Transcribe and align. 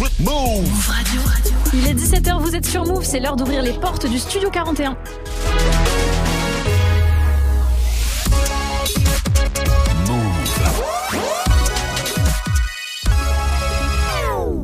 Move 0.00 0.88
Radio. 0.88 1.20
Il 1.74 1.86
est 1.86 1.92
17h, 1.92 2.40
vous 2.40 2.56
êtes 2.56 2.64
sur 2.64 2.86
Move, 2.86 3.04
c'est 3.04 3.20
l'heure 3.20 3.36
d'ouvrir 3.36 3.60
les 3.60 3.74
portes 3.74 4.06
du 4.06 4.18
studio 4.18 4.48
41. 4.50 4.96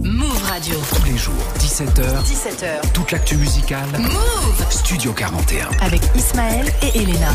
Move 0.02 0.42
Radio. 0.48 0.74
Tous 0.94 1.04
les 1.04 1.18
jours, 1.18 1.34
17h, 1.58 2.22
17h. 2.24 2.92
toute 2.94 3.12
l'actu 3.12 3.36
musicale. 3.36 3.84
Move 3.98 4.66
Studio 4.70 5.12
41. 5.12 5.68
avec 5.82 6.00
Ismaël 6.14 6.72
et 6.82 7.02
Elena. 7.02 7.32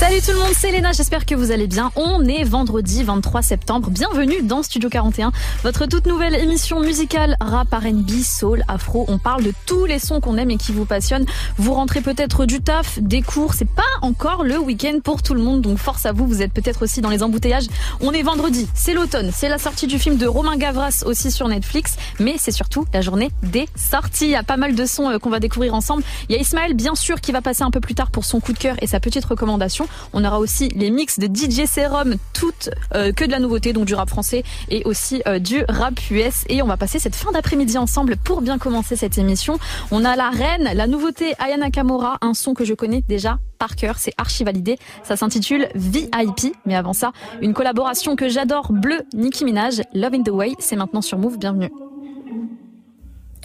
Salut 0.00 0.22
tout 0.22 0.32
le 0.32 0.38
monde, 0.38 0.54
c'est 0.58 0.72
Léna, 0.72 0.92
j'espère 0.92 1.26
que 1.26 1.34
vous 1.34 1.50
allez 1.50 1.66
bien. 1.66 1.92
On 1.94 2.24
est 2.24 2.42
vendredi 2.42 3.04
23 3.04 3.42
septembre, 3.42 3.90
bienvenue 3.90 4.40
dans 4.42 4.62
Studio 4.62 4.88
41, 4.88 5.30
votre 5.62 5.84
toute 5.84 6.06
nouvelle 6.06 6.34
émission 6.36 6.80
musicale 6.80 7.36
rap, 7.38 7.68
R&B, 7.70 8.22
soul, 8.24 8.64
afro. 8.66 9.04
On 9.08 9.18
parle 9.18 9.42
de 9.42 9.52
tous 9.66 9.84
les 9.84 9.98
sons 9.98 10.22
qu'on 10.22 10.38
aime 10.38 10.50
et 10.50 10.56
qui 10.56 10.72
vous 10.72 10.86
passionnent. 10.86 11.26
Vous 11.58 11.74
rentrez 11.74 12.00
peut-être 12.00 12.46
du 12.46 12.62
taf, 12.62 12.98
des 12.98 13.20
cours, 13.20 13.52
c'est 13.52 13.68
pas 13.68 13.82
encore 14.00 14.42
le 14.42 14.58
week-end 14.58 15.00
pour 15.04 15.22
tout 15.22 15.34
le 15.34 15.42
monde, 15.42 15.60
donc 15.60 15.76
force 15.76 16.06
à 16.06 16.12
vous, 16.12 16.26
vous 16.26 16.40
êtes 16.40 16.54
peut-être 16.54 16.80
aussi 16.80 17.02
dans 17.02 17.10
les 17.10 17.22
embouteillages. 17.22 17.66
On 18.00 18.12
est 18.12 18.22
vendredi, 18.22 18.70
c'est 18.72 18.94
l'automne, 18.94 19.30
c'est 19.34 19.50
la 19.50 19.58
sortie 19.58 19.86
du 19.86 19.98
film 19.98 20.16
de 20.16 20.26
Romain 20.26 20.56
Gavras 20.56 21.02
aussi 21.04 21.30
sur 21.30 21.46
Netflix, 21.46 21.96
mais 22.18 22.36
c'est 22.38 22.52
surtout 22.52 22.86
la 22.94 23.02
journée 23.02 23.30
des 23.42 23.68
sorties. 23.76 24.24
Il 24.24 24.30
y 24.30 24.34
a 24.34 24.44
pas 24.44 24.56
mal 24.56 24.74
de 24.74 24.86
sons 24.86 25.10
euh, 25.10 25.18
qu'on 25.18 25.28
va 25.28 25.40
découvrir 25.40 25.74
ensemble. 25.74 26.02
Il 26.30 26.34
y 26.34 26.38
a 26.38 26.40
Ismaël, 26.40 26.72
bien 26.72 26.94
sûr, 26.94 27.20
qui 27.20 27.32
va 27.32 27.42
passer 27.42 27.64
un 27.64 27.70
peu 27.70 27.80
plus 27.80 27.94
tard 27.94 28.10
pour 28.10 28.24
son 28.24 28.40
coup 28.40 28.54
de 28.54 28.58
cœur 28.58 28.76
et 28.80 28.86
sa 28.86 28.98
petite 28.98 29.26
recommandation. 29.26 29.86
On 30.12 30.24
aura 30.24 30.38
aussi 30.38 30.68
les 30.68 30.90
mix 30.90 31.18
de 31.18 31.26
DJ 31.26 31.66
Serum, 31.66 32.16
toutes 32.32 32.70
euh, 32.94 33.12
que 33.12 33.24
de 33.24 33.30
la 33.30 33.38
nouveauté, 33.38 33.72
donc 33.72 33.86
du 33.86 33.94
rap 33.94 34.08
français 34.08 34.44
et 34.68 34.82
aussi 34.84 35.22
euh, 35.26 35.38
du 35.38 35.64
rap 35.68 35.98
US. 36.10 36.44
Et 36.48 36.62
on 36.62 36.66
va 36.66 36.76
passer 36.76 36.98
cette 36.98 37.16
fin 37.16 37.32
d'après-midi 37.32 37.78
ensemble 37.78 38.16
pour 38.16 38.42
bien 38.42 38.58
commencer 38.58 38.96
cette 38.96 39.18
émission. 39.18 39.58
On 39.90 40.04
a 40.04 40.16
la 40.16 40.30
reine, 40.30 40.70
la 40.74 40.86
nouveauté 40.86 41.34
Ayana 41.38 41.70
Kamora, 41.70 42.18
un 42.20 42.34
son 42.34 42.54
que 42.54 42.64
je 42.64 42.74
connais 42.74 43.02
déjà 43.02 43.38
par 43.58 43.76
cœur, 43.76 43.98
c'est 43.98 44.14
archi 44.16 44.42
validé. 44.42 44.78
Ça 45.04 45.16
s'intitule 45.16 45.68
VIP, 45.74 46.56
mais 46.64 46.74
avant 46.74 46.94
ça, 46.94 47.12
une 47.42 47.52
collaboration 47.52 48.16
que 48.16 48.28
j'adore, 48.28 48.72
Bleu, 48.72 49.02
Nicki 49.14 49.44
Minaj, 49.44 49.82
Love 49.92 50.14
in 50.14 50.22
the 50.22 50.30
Way. 50.30 50.54
C'est 50.58 50.76
maintenant 50.76 51.02
sur 51.02 51.18
Move, 51.18 51.38
bienvenue. 51.38 51.70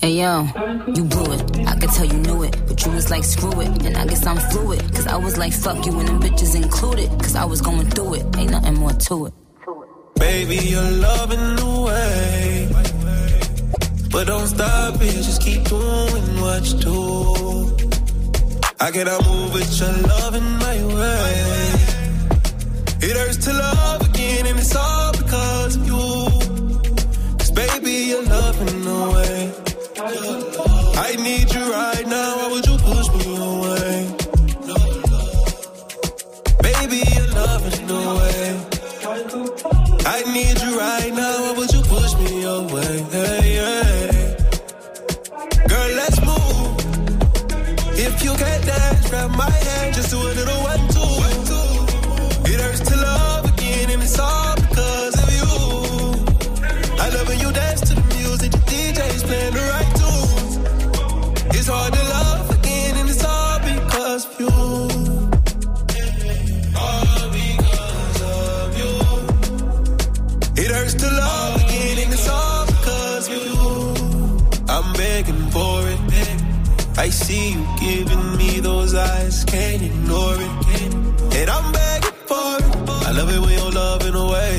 Hey 0.01 0.19
yo, 0.19 0.43
you 0.93 1.05
blew 1.05 1.31
it. 1.33 1.67
I 1.67 1.79
could 1.79 1.89
tell 1.89 2.05
you 2.05 2.17
knew 2.17 2.43
it, 2.43 2.55
but 2.67 2.85
you 2.85 2.91
was 2.91 3.09
like 3.09 3.23
screw 3.23 3.61
it. 3.61 3.85
And 3.85 3.95
I 3.95 4.05
guess 4.05 4.25
I'm 4.25 4.37
fluid, 4.51 4.81
cause 4.93 5.07
I 5.07 5.15
was 5.15 5.37
like 5.37 5.53
fuck 5.53 5.85
you 5.85 5.97
and 5.99 6.07
them 6.07 6.19
bitches 6.19 6.53
included. 6.53 7.09
Cause 7.11 7.35
I 7.35 7.45
was 7.45 7.61
going 7.61 7.89
through 7.89 8.15
it, 8.15 8.37
ain't 8.37 8.51
nothing 8.51 8.75
more 8.75 8.91
to 8.91 9.27
it. 9.27 9.33
Baby, 10.15 10.57
you're 10.57 10.91
loving 10.91 11.55
the 11.55 11.81
way. 11.87 12.69
But 14.11 14.27
don't 14.27 14.47
stop 14.47 14.95
it, 15.01 15.13
just 15.13 15.41
keep 15.41 15.63
doing 15.63 16.41
what 16.41 16.65
you 16.67 16.79
do. 16.79 17.77
I 18.81 18.91
cannot 18.91 19.25
move 19.25 19.53
with 19.53 19.79
your 19.79 19.93
love 20.09 20.35
in 20.35 20.43
my 20.43 20.77
way. 20.93 21.71
It 23.07 23.15
hurts 23.15 23.37
to 23.45 23.53
love 23.53 24.01
again, 24.09 24.45
and 24.45 24.59
it's 24.59 24.75
all 24.75 25.13
because 25.13 25.77
of 25.77 25.87
you. 25.87 26.89
Cause 27.39 27.51
baby, 27.51 27.91
you're 28.09 28.23
loving 28.23 28.81
the 28.83 29.11
way. 29.15 29.64
I 30.07 31.15
need 31.17 31.51
you 31.51 31.71
right 31.71 32.05
now, 32.05 32.37
why 32.37 32.47
would 32.51 32.65
you 32.67 32.77
push 32.77 33.09
me 33.15 33.25
away? 33.37 34.15
Baby, 36.61 37.01
you're 37.11 37.31
loving 37.33 37.87
the 37.87 37.99
way. 38.17 38.65
I 40.05 40.21
need 40.31 40.61
you 40.61 40.77
right 40.77 41.11
now. 41.11 41.41
Why 41.41 41.51
would 41.57 41.73
you 41.73 41.81
push 41.81 42.13
me 42.19 42.43
away? 42.43 43.03
Hey, 43.15 43.55
hey. 43.65 44.37
Girl, 45.67 45.89
let's 45.97 46.21
move. 46.21 46.77
If 47.97 48.23
you 48.23 48.33
can't 48.35 48.63
dance, 48.63 49.09
grab 49.09 49.31
my 49.31 49.49
hand. 49.49 49.95
Just 49.95 50.11
do 50.11 50.17
a 50.17 50.33
little 50.39 50.61
one, 50.61 50.87
two. 50.93 52.51
It 52.51 52.59
hurts 52.61 52.81
to 52.91 52.95
love 52.95 53.45
again, 53.53 53.89
and 53.89 54.03
it's 54.03 54.19
all 54.19 54.44
I 76.97 77.09
see 77.09 77.51
you 77.51 77.67
giving 77.79 78.37
me 78.37 78.59
those 78.61 78.95
eyes, 78.95 79.43
can't 79.43 79.81
ignore 79.81 80.35
it. 80.35 80.95
And 81.35 81.49
I'm 81.49 81.71
begging 81.71 82.19
for 82.25 82.57
it. 82.57 82.89
I 83.07 83.11
love 83.11 83.29
it 83.29 83.39
when 83.39 83.51
you're 83.51 83.71
loving 83.71 84.15
away. 84.15 84.53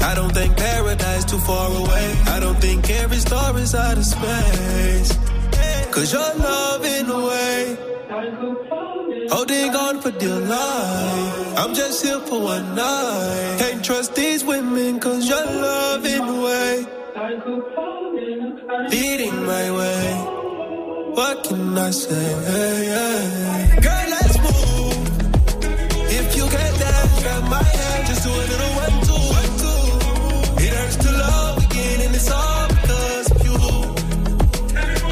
I 0.00 0.14
don't 0.14 0.32
think 0.32 0.56
paradise 0.56 1.24
too 1.26 1.38
far 1.38 1.70
away. 1.70 2.14
I 2.26 2.40
don't 2.40 2.58
think 2.58 2.88
every 2.88 3.18
star 3.18 3.56
is 3.58 3.74
out 3.74 3.98
of 3.98 4.04
space. 4.06 5.18
Cause 5.90 6.12
you're 6.12 6.34
loving 6.36 7.10
away. 7.10 7.76
Holding 9.30 9.74
on 9.76 10.00
for 10.00 10.10
dear 10.12 10.40
life. 10.40 11.58
I'm 11.58 11.74
just 11.74 12.02
here 12.04 12.20
for 12.20 12.40
one 12.40 12.74
night. 12.74 13.56
Can't 13.58 13.84
trust 13.84 14.14
these 14.14 14.42
women 14.42 15.00
cause 15.00 15.28
you're 15.28 15.44
loving 15.44 16.22
away. 16.22 16.86
Leading 18.90 19.44
my 19.44 19.70
way. 19.76 20.47
What 21.18 21.42
can 21.42 21.76
I 21.76 21.90
say? 21.90 22.14
Girl, 23.82 24.06
let's 24.14 24.36
move. 24.38 24.94
If 26.18 26.36
you 26.36 26.44
can't 26.46 26.78
dance, 26.78 27.22
grab 27.22 27.42
my 27.50 27.60
hand. 27.60 28.06
Just 28.06 28.22
do 28.22 28.30
a 28.30 28.44
little 28.52 28.72
one, 28.84 28.96
two, 29.08 29.22
one, 29.38 29.52
two. 29.58 30.62
It 30.62 30.72
hurts 30.78 30.96
to 31.04 31.10
love 31.10 31.56
again, 31.66 31.98
and 32.06 32.14
it's 32.14 32.30
all 32.30 32.68
because 32.68 33.30
of 33.34 33.38
you. 33.46 33.58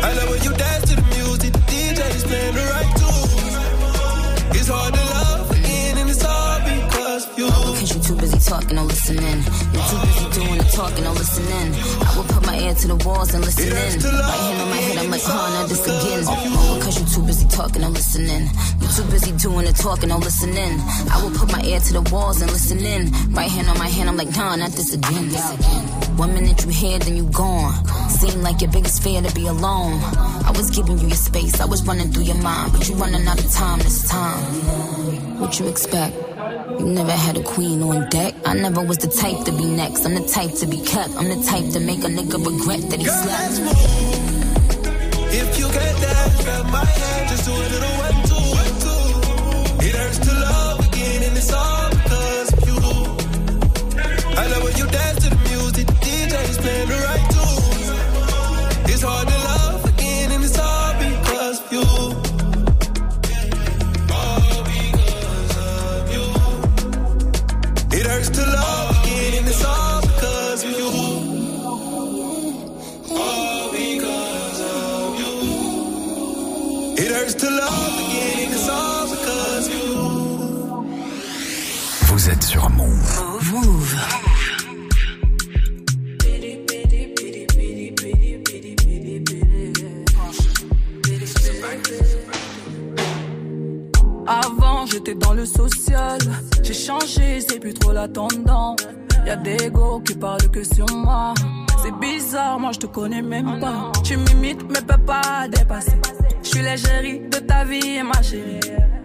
I 0.06 0.08
love 0.14 0.28
when 0.30 0.42
you 0.46 0.52
dance 0.54 0.84
to 0.90 0.94
the 0.94 1.06
music. 1.16 1.52
The 1.54 1.62
DJ's 1.74 2.22
playing 2.22 2.54
the 2.54 2.64
right 2.74 2.92
tunes. 3.02 3.54
It's 4.60 4.68
hard 4.68 4.94
to 4.94 5.04
love 5.18 5.50
again, 5.58 5.98
and 5.98 6.08
it's 6.08 6.24
all 6.24 6.60
because 6.70 7.26
of 7.26 7.36
you. 7.36 7.48
Cause 7.50 7.94
you 7.96 8.00
too 8.00 8.14
busy 8.14 8.38
talking 8.48 8.78
or 8.78 8.84
listening. 8.84 9.42
You're 9.74 9.88
too 9.90 9.98
busy 10.06 10.26
doing 10.38 10.58
the 10.58 10.70
talking 10.70 11.04
to 12.78 12.88
the 12.88 12.96
walls 13.06 13.32
and 13.32 13.44
listen 13.44 13.68
in. 13.68 13.72
Right 13.72 14.40
hand 14.46 14.60
on 14.60 14.68
my 14.68 14.76
head, 14.76 14.98
I'm 14.98 15.10
like, 15.10 15.22
huh, 15.24 15.48
now 15.54 15.66
this 15.66 15.84
again. 15.84 16.24
Oh, 16.26 16.76
because 16.78 17.00
you 17.00 17.06
too 17.06 17.26
busy 17.26 17.46
talking 17.48 17.82
or 17.82 17.88
listening. 17.88 18.48
You're 18.80 18.90
too 18.90 19.04
busy 19.10 19.32
doing 19.32 19.64
the 19.64 19.72
talking 19.72 20.12
or 20.12 20.18
listening. 20.18 20.80
I 21.10 21.22
will 21.22 21.30
put 21.30 21.50
my 21.52 21.62
ear 21.62 21.80
to 21.80 21.92
the 21.92 22.02
walls 22.12 22.42
and 22.42 22.50
listen 22.50 22.78
in. 22.84 23.12
Right 23.32 23.50
hand 23.50 23.68
on 23.68 23.78
my 23.78 23.88
hand, 23.88 24.08
I'm 24.08 24.16
like, 24.16 24.34
nah, 24.36 24.56
not 24.56 24.72
this 24.72 24.92
again. 24.92 25.28
This 25.28 25.50
again. 25.54 25.84
One 26.16 26.34
minute 26.34 26.64
you 26.64 26.70
here, 26.70 26.98
then 26.98 27.16
you 27.16 27.24
gone. 27.30 27.72
Seem 28.10 28.42
like 28.42 28.60
your 28.60 28.70
biggest 28.70 29.02
fear 29.02 29.22
to 29.22 29.34
be 29.34 29.46
alone. 29.46 30.00
I 30.44 30.52
was 30.54 30.70
giving 30.70 30.98
you 30.98 31.08
your 31.08 31.16
space, 31.16 31.60
I 31.60 31.66
was 31.66 31.86
running 31.86 32.12
through 32.12 32.24
your 32.24 32.40
mind, 32.42 32.72
but 32.72 32.88
you 32.88 32.94
running 32.96 33.26
out 33.26 33.38
of 33.38 33.50
time 33.52 33.78
this 33.80 34.08
time. 34.08 34.42
What 35.40 35.58
you 35.58 35.68
expect? 35.68 36.25
You 36.56 36.86
never 36.86 37.12
had 37.12 37.36
a 37.36 37.42
queen 37.42 37.82
on 37.82 38.08
deck. 38.08 38.34
I 38.46 38.54
never 38.54 38.82
was 38.82 38.96
the 38.98 39.08
type 39.08 39.44
to 39.44 39.52
be 39.52 39.64
next. 39.66 40.06
I'm 40.06 40.14
the 40.14 40.26
type 40.26 40.52
to 40.60 40.66
be 40.66 40.80
kept. 40.80 41.14
I'm 41.16 41.28
the 41.28 41.42
type 41.44 41.70
to 41.74 41.80
make 41.80 41.98
a 42.02 42.08
nigga 42.08 42.38
regret 42.44 42.80
that 42.90 42.98
he 42.98 43.04
Girl, 43.04 43.14
slept. 43.14 43.60
If 45.34 45.58
you 45.58 45.66
can't 45.66 46.00
dance, 46.00 46.44
grab 46.44 46.66
my 46.72 46.84
hand. 46.84 47.28
Just 47.28 47.44
do 47.44 47.52
a 47.52 47.68
little 47.74 47.94
one, 48.06 48.18
two, 48.30 48.44
one, 48.56 48.72
two. 48.84 49.86
It 49.86 49.94
hurts 49.96 50.18
to 50.18 50.32
love 50.32 50.80
again, 50.88 51.22
and 51.28 51.36
it's 51.36 51.52
all 51.52 51.90
because 51.90 52.52
of 52.54 52.68
you. 52.68 52.78
I 54.40 54.46
love 54.48 54.62
when 54.64 54.76
you 54.80 54.86
dance 54.86 55.24
to 55.24 55.30
the 55.30 55.40
music. 55.50 55.86
The 55.86 55.92
DJ's 55.92 56.58
playing 56.58 56.88
the 56.88 56.98
right 57.04 57.26
tunes. 57.36 58.92
It's 58.94 59.02
hard 59.02 59.28
Move. 82.56 83.96
Avant 94.26 94.86
j'étais 94.86 95.14
dans 95.14 95.34
le 95.34 95.44
social, 95.44 96.18
j'ai 96.62 96.74
changé, 96.74 97.40
c'est 97.40 97.60
plus 97.60 97.74
trop 97.74 97.92
la 97.92 98.08
tendance. 98.08 98.80
Y'a 99.26 99.36
des 99.36 99.70
go 99.70 100.00
qui 100.00 100.14
parlent 100.14 100.50
que 100.50 100.64
sur 100.64 100.86
moi. 100.94 101.34
C'est 101.82 101.94
bizarre, 102.00 102.58
moi 102.58 102.72
je 102.72 102.78
te 102.78 102.86
connais 102.86 103.22
même 103.22 103.60
pas. 103.60 103.92
Tu 104.02 104.16
m'imites, 104.16 104.62
mais 104.70 104.80
peux 104.80 105.04
pas 105.04 105.46
dépasser. 105.48 105.96
Je 106.42 106.48
suis 106.48 106.62
l'égérie 106.62 107.20
de 107.20 107.38
ta 107.38 107.64
vie, 107.64 108.02
ma 108.02 108.22
chérie. 108.22 108.60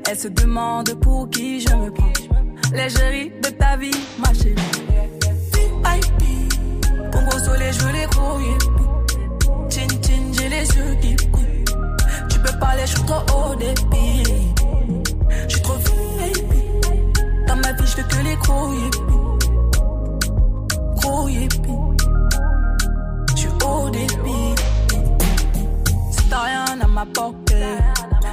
Elle 0.09 0.17
se 0.17 0.29
demande 0.29 0.93
pour 1.01 1.29
qui 1.29 1.59
je 1.59 1.75
me 1.75 1.91
prends. 1.91 2.11
L'égérie 2.73 3.31
de 3.43 3.49
ta 3.49 3.75
vie, 3.75 3.91
ma 4.17 4.33
chérie. 4.33 4.55
VIP, 5.53 6.21
Pongo 7.11 7.37
soleil, 7.39 7.73
je 7.73 7.79
veux 7.79 7.91
les 7.91 8.05
grouiller. 8.05 8.57
Chin 9.69 9.87
chin, 10.01 10.31
j'ai 10.31 10.47
les 10.47 10.65
yeux 10.65 10.95
qui 11.01 11.15
brillent. 11.27 11.65
Tu 12.29 12.39
peux 12.39 12.57
parler, 12.59 12.83
je 12.85 12.91
suis 12.91 13.03
trop 13.03 13.23
haut 13.35 13.55
débit. 13.55 14.23
Je 15.47 15.49
suis 15.49 15.61
trop 15.61 15.73
VIP. 15.73 16.53
Dans 17.47 17.57
ma 17.57 17.73
vie, 17.73 17.85
je 17.85 17.97
veux 17.97 18.07
que 18.07 18.23
les 18.23 18.35
gros 18.35 18.69
Gros 20.95 21.27
Je 23.35 23.37
suis 23.37 23.49
haut 23.65 23.89
débit. 23.89 24.55
Si 26.11 26.29
t'as 26.29 26.43
rien 26.43 26.65
à 26.81 26.87
m'apporter, 26.87 27.77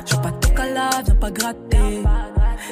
je 0.08 0.16
veux 0.16 0.22
pas 0.22 0.32
te 0.32 0.48
caler, 0.48 1.04
viens 1.04 1.14
pas 1.14 1.30
gratter. 1.30 2.02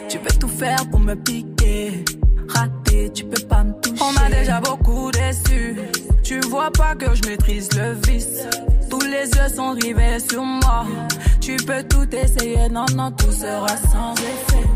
Tu 0.09 0.19
veux 0.19 0.39
tout 0.39 0.49
faire 0.49 0.89
pour 0.91 1.01
me 1.01 1.15
piquer. 1.15 2.05
Raté, 2.49 3.11
tu 3.13 3.25
peux 3.25 3.47
pas 3.47 3.65
me 3.65 3.73
toucher. 3.81 4.03
On 4.03 4.13
m'a 4.13 4.29
déjà 4.31 4.61
beaucoup 4.61 5.11
déçu. 5.11 5.77
Tu 6.23 6.41
vois 6.41 6.71
pas 6.71 6.95
que 6.95 7.15
je 7.15 7.29
maîtrise 7.29 7.69
le 7.77 7.93
vice. 8.07 8.47
Tous 8.91 9.01
les 9.01 9.29
yeux 9.29 9.55
sont 9.55 9.73
rivés 9.73 10.19
sur 10.29 10.43
moi. 10.43 10.85
Tu 11.41 11.57
peux 11.57 11.83
tout 11.85 12.09
essayer, 12.15 12.69
non, 12.69 12.87
non, 12.95 13.11
tout 13.13 13.33
sera 13.33 13.69
sans 13.69 14.15
effet. 14.15 14.67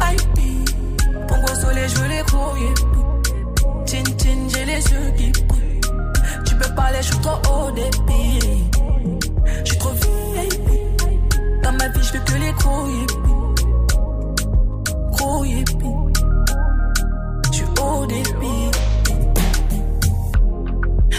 VIP, 0.00 0.68
Pongo 1.28 1.54
soleil, 1.60 1.88
je 1.88 2.02
les 2.04 2.22
courriers. 2.30 2.74
Chin 3.86 4.04
chin, 4.18 4.48
j'ai 4.48 4.64
les 4.64 4.82
yeux 4.92 5.12
qui 5.16 5.30
brillent. 5.44 5.80
Tu 6.44 6.54
peux 6.56 6.74
parler, 6.74 6.98
je 7.00 7.06
suis 7.12 7.18
trop 7.18 7.38
haut 7.50 7.70
débit. 7.72 8.40
Je 9.64 9.70
suis 9.70 9.78
trop. 9.78 10.07
Dans 11.68 11.74
ma 11.74 11.88
vie, 11.88 12.02
je 12.02 12.12
veux 12.14 12.20
que 12.20 12.32
les 12.32 12.52
courriers. 12.52 13.06
Gros 15.10 15.44
yippie. 15.44 15.84
Je 17.50 17.56
suis 17.56 17.66
haut 17.78 18.06
débit. 18.06 18.70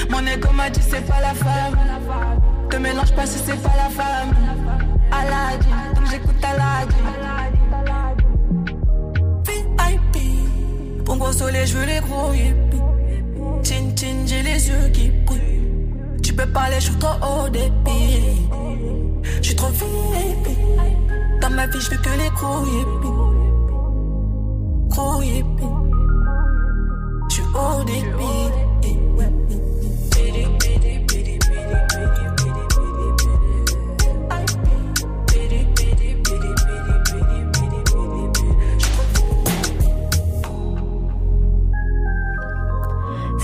Mon 0.10 0.26
ego 0.26 0.50
m'a 0.56 0.72
dit 0.72 0.82
c'est 0.82 1.06
pas 1.06 1.22
la 1.22 1.36
femme. 1.36 1.78
Te 2.68 2.78
mélange 2.78 3.14
pas 3.14 3.28
si 3.28 3.38
c'est 3.38 3.62
pas 3.62 3.76
la 3.78 3.90
femme. 3.92 4.34
Aladin, 5.12 5.94
donc 5.94 6.10
j'écoute 6.10 6.44
Aladin. 6.44 6.96
VIP, 9.46 11.06
Pongo 11.06 11.32
soleil, 11.32 11.68
je 11.68 11.78
veux 11.78 11.86
les 11.86 12.00
gros 12.00 12.34
hippies. 12.34 12.82
Chin 13.64 13.96
chin, 13.96 14.26
j'ai 14.26 14.42
les 14.42 14.68
yeux 14.68 14.90
qui 14.92 15.12
peux 16.40 16.52
parler, 16.52 16.76
je 16.80 16.86
suis 16.86 16.96
trop 16.96 17.18
haut 17.26 17.50
débit. 17.50 18.48
Je 19.42 19.44
suis 19.44 19.56
trop 19.56 19.68
VIP. 19.68 20.58
Dans 21.42 21.50
ma 21.50 21.68
vie, 21.68 21.80
je 21.80 21.90
veux 21.92 21.98
que 21.98 22.10
les 22.18 22.30
gros 22.30 22.66
hippies. 22.66 23.18
Gros 24.90 25.22
hippies. 25.22 25.76
Je 27.30 27.34
suis 27.36 27.44
haut 27.44 27.84
débit. 27.84 28.49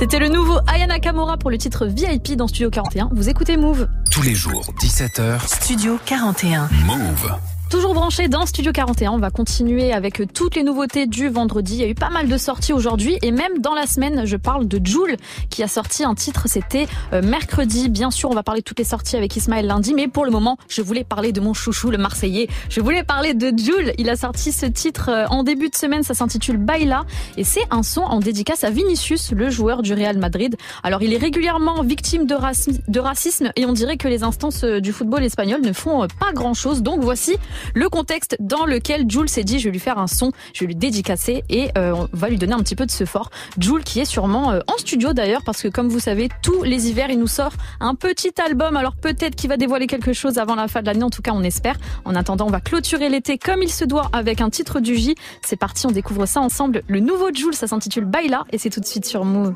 C'était 0.05 0.19
le 0.19 0.29
nouveau 0.29 0.59
Aya 0.67 0.85
Nakamura 0.85 1.35
pour 1.35 1.49
le 1.49 1.57
titre 1.57 1.87
VIP 1.87 2.35
dans 2.35 2.47
Studio 2.47 2.69
41. 2.69 3.09
Vous 3.11 3.27
écoutez 3.27 3.57
Move. 3.57 3.87
Tous 4.11 4.21
les 4.21 4.35
jours, 4.35 4.63
17h, 4.79 5.47
Studio 5.47 5.97
41. 6.05 6.69
Move. 6.85 7.54
Toujours 7.69 7.95
branché 7.95 8.27
dans 8.27 8.45
Studio 8.45 8.71
41, 8.71 9.11
on 9.11 9.17
va 9.17 9.31
continuer 9.31 9.91
avec 9.91 10.21
toutes 10.33 10.55
les 10.55 10.63
nouveautés 10.63 11.07
du 11.07 11.27
vendredi. 11.29 11.73
Il 11.75 11.81
y 11.81 11.83
a 11.83 11.87
eu 11.87 11.95
pas 11.95 12.09
mal 12.11 12.27
de 12.29 12.37
sorties 12.37 12.73
aujourd'hui 12.73 13.17
et 13.23 13.31
même 13.31 13.57
dans 13.59 13.73
la 13.73 13.87
semaine, 13.87 14.25
je 14.25 14.37
parle 14.37 14.67
de 14.67 14.79
Joule 14.85 15.15
qui 15.49 15.63
a 15.63 15.67
sorti 15.67 16.03
un 16.03 16.13
titre, 16.13 16.43
c'était 16.47 16.87
euh, 17.11 17.21
mercredi. 17.23 17.89
Bien 17.89 18.11
sûr, 18.11 18.29
on 18.29 18.33
va 18.35 18.43
parler 18.43 18.61
de 18.61 18.63
toutes 18.65 18.77
les 18.79 18.85
sorties 18.85 19.17
avec 19.17 19.35
Ismaël 19.35 19.65
lundi, 19.65 19.93
mais 19.95 20.07
pour 20.07 20.25
le 20.25 20.31
moment, 20.31 20.57
je 20.69 20.81
voulais 20.83 21.03
parler 21.03 21.31
de 21.31 21.41
mon 21.41 21.53
chouchou, 21.53 21.89
le 21.89 21.97
Marseillais. 21.97 22.47
Je 22.69 22.79
voulais 22.81 23.03
parler 23.03 23.33
de 23.33 23.47
Joule. 23.57 23.93
Il 23.97 24.09
a 24.09 24.15
sorti 24.15 24.51
ce 24.51 24.67
titre 24.67 25.09
euh, 25.09 25.25
en 25.29 25.43
début 25.43 25.69
de 25.69 25.75
semaine, 25.75 26.03
ça 26.03 26.13
s'intitule 26.13 26.57
Baila 26.57 27.03
et 27.35 27.43
c'est 27.43 27.65
un 27.71 27.81
son 27.83 28.01
en 28.01 28.19
dédicace 28.19 28.63
à 28.63 28.69
Vinicius, 28.69 29.31
le 29.31 29.49
joueur 29.49 29.81
du 29.81 29.93
Real 29.93 30.17
Madrid. 30.19 30.55
Alors, 30.83 31.01
il 31.01 31.13
est 31.13 31.17
régulièrement 31.17 31.81
victime 31.81 32.25
de, 32.27 32.35
raci- 32.35 32.79
de 32.87 32.99
racisme 32.99 33.51
et 33.55 33.65
on 33.65 33.73
dirait 33.73 33.97
que 33.97 34.07
les 34.07 34.23
instances 34.23 34.63
euh, 34.63 34.79
du 34.79 34.93
football 34.93 35.23
espagnol 35.23 35.61
ne 35.61 35.73
font 35.73 36.07
pas 36.19 36.31
grand 36.31 36.53
chose. 36.53 36.83
Donc 36.83 37.01
voici 37.01 37.35
le 37.73 37.89
contexte 37.89 38.37
dans 38.39 38.65
lequel 38.65 39.09
Jules 39.09 39.29
s'est 39.29 39.43
dit 39.43 39.59
je 39.59 39.65
vais 39.65 39.71
lui 39.71 39.79
faire 39.79 39.97
un 39.97 40.07
son, 40.07 40.31
je 40.53 40.61
vais 40.61 40.67
lui 40.67 40.75
dédicacer 40.75 41.43
et 41.49 41.69
euh, 41.77 41.93
on 41.93 42.09
va 42.13 42.29
lui 42.29 42.37
donner 42.37 42.53
un 42.53 42.59
petit 42.59 42.75
peu 42.75 42.85
de 42.85 42.91
ce 42.91 43.05
fort. 43.05 43.29
Jules 43.59 43.83
qui 43.83 43.99
est 43.99 44.05
sûrement 44.05 44.51
euh, 44.51 44.59
en 44.67 44.77
studio 44.77 45.13
d'ailleurs 45.13 45.43
parce 45.45 45.61
que 45.61 45.67
comme 45.67 45.89
vous 45.89 45.99
savez 45.99 46.29
tous 46.41 46.63
les 46.63 46.89
hivers 46.89 47.09
il 47.09 47.19
nous 47.19 47.27
sort 47.27 47.53
un 47.79 47.95
petit 47.95 48.33
album 48.45 48.77
alors 48.77 48.95
peut-être 48.95 49.35
qu'il 49.35 49.49
va 49.49 49.57
dévoiler 49.57 49.87
quelque 49.87 50.13
chose 50.13 50.37
avant 50.37 50.55
la 50.55 50.67
fin 50.67 50.81
de 50.81 50.87
l'année 50.87 51.03
en 51.03 51.09
tout 51.09 51.21
cas 51.21 51.31
on 51.33 51.43
espère. 51.43 51.75
En 52.05 52.15
attendant 52.15 52.47
on 52.47 52.51
va 52.51 52.61
clôturer 52.61 53.09
l'été 53.09 53.37
comme 53.37 53.61
il 53.63 53.71
se 53.71 53.85
doit 53.85 54.09
avec 54.13 54.41
un 54.41 54.49
titre 54.49 54.79
du 54.79 54.95
J. 54.95 55.15
C'est 55.45 55.57
parti 55.57 55.85
on 55.85 55.91
découvre 55.91 56.25
ça 56.25 56.41
ensemble. 56.41 56.83
Le 56.87 56.99
nouveau 56.99 57.33
Jules 57.33 57.55
ça 57.55 57.67
s'intitule 57.67 58.05
Baila 58.05 58.43
et 58.51 58.57
c'est 58.57 58.69
tout 58.69 58.79
de 58.79 58.85
suite 58.85 59.05
sur 59.05 59.25
Move. 59.25 59.53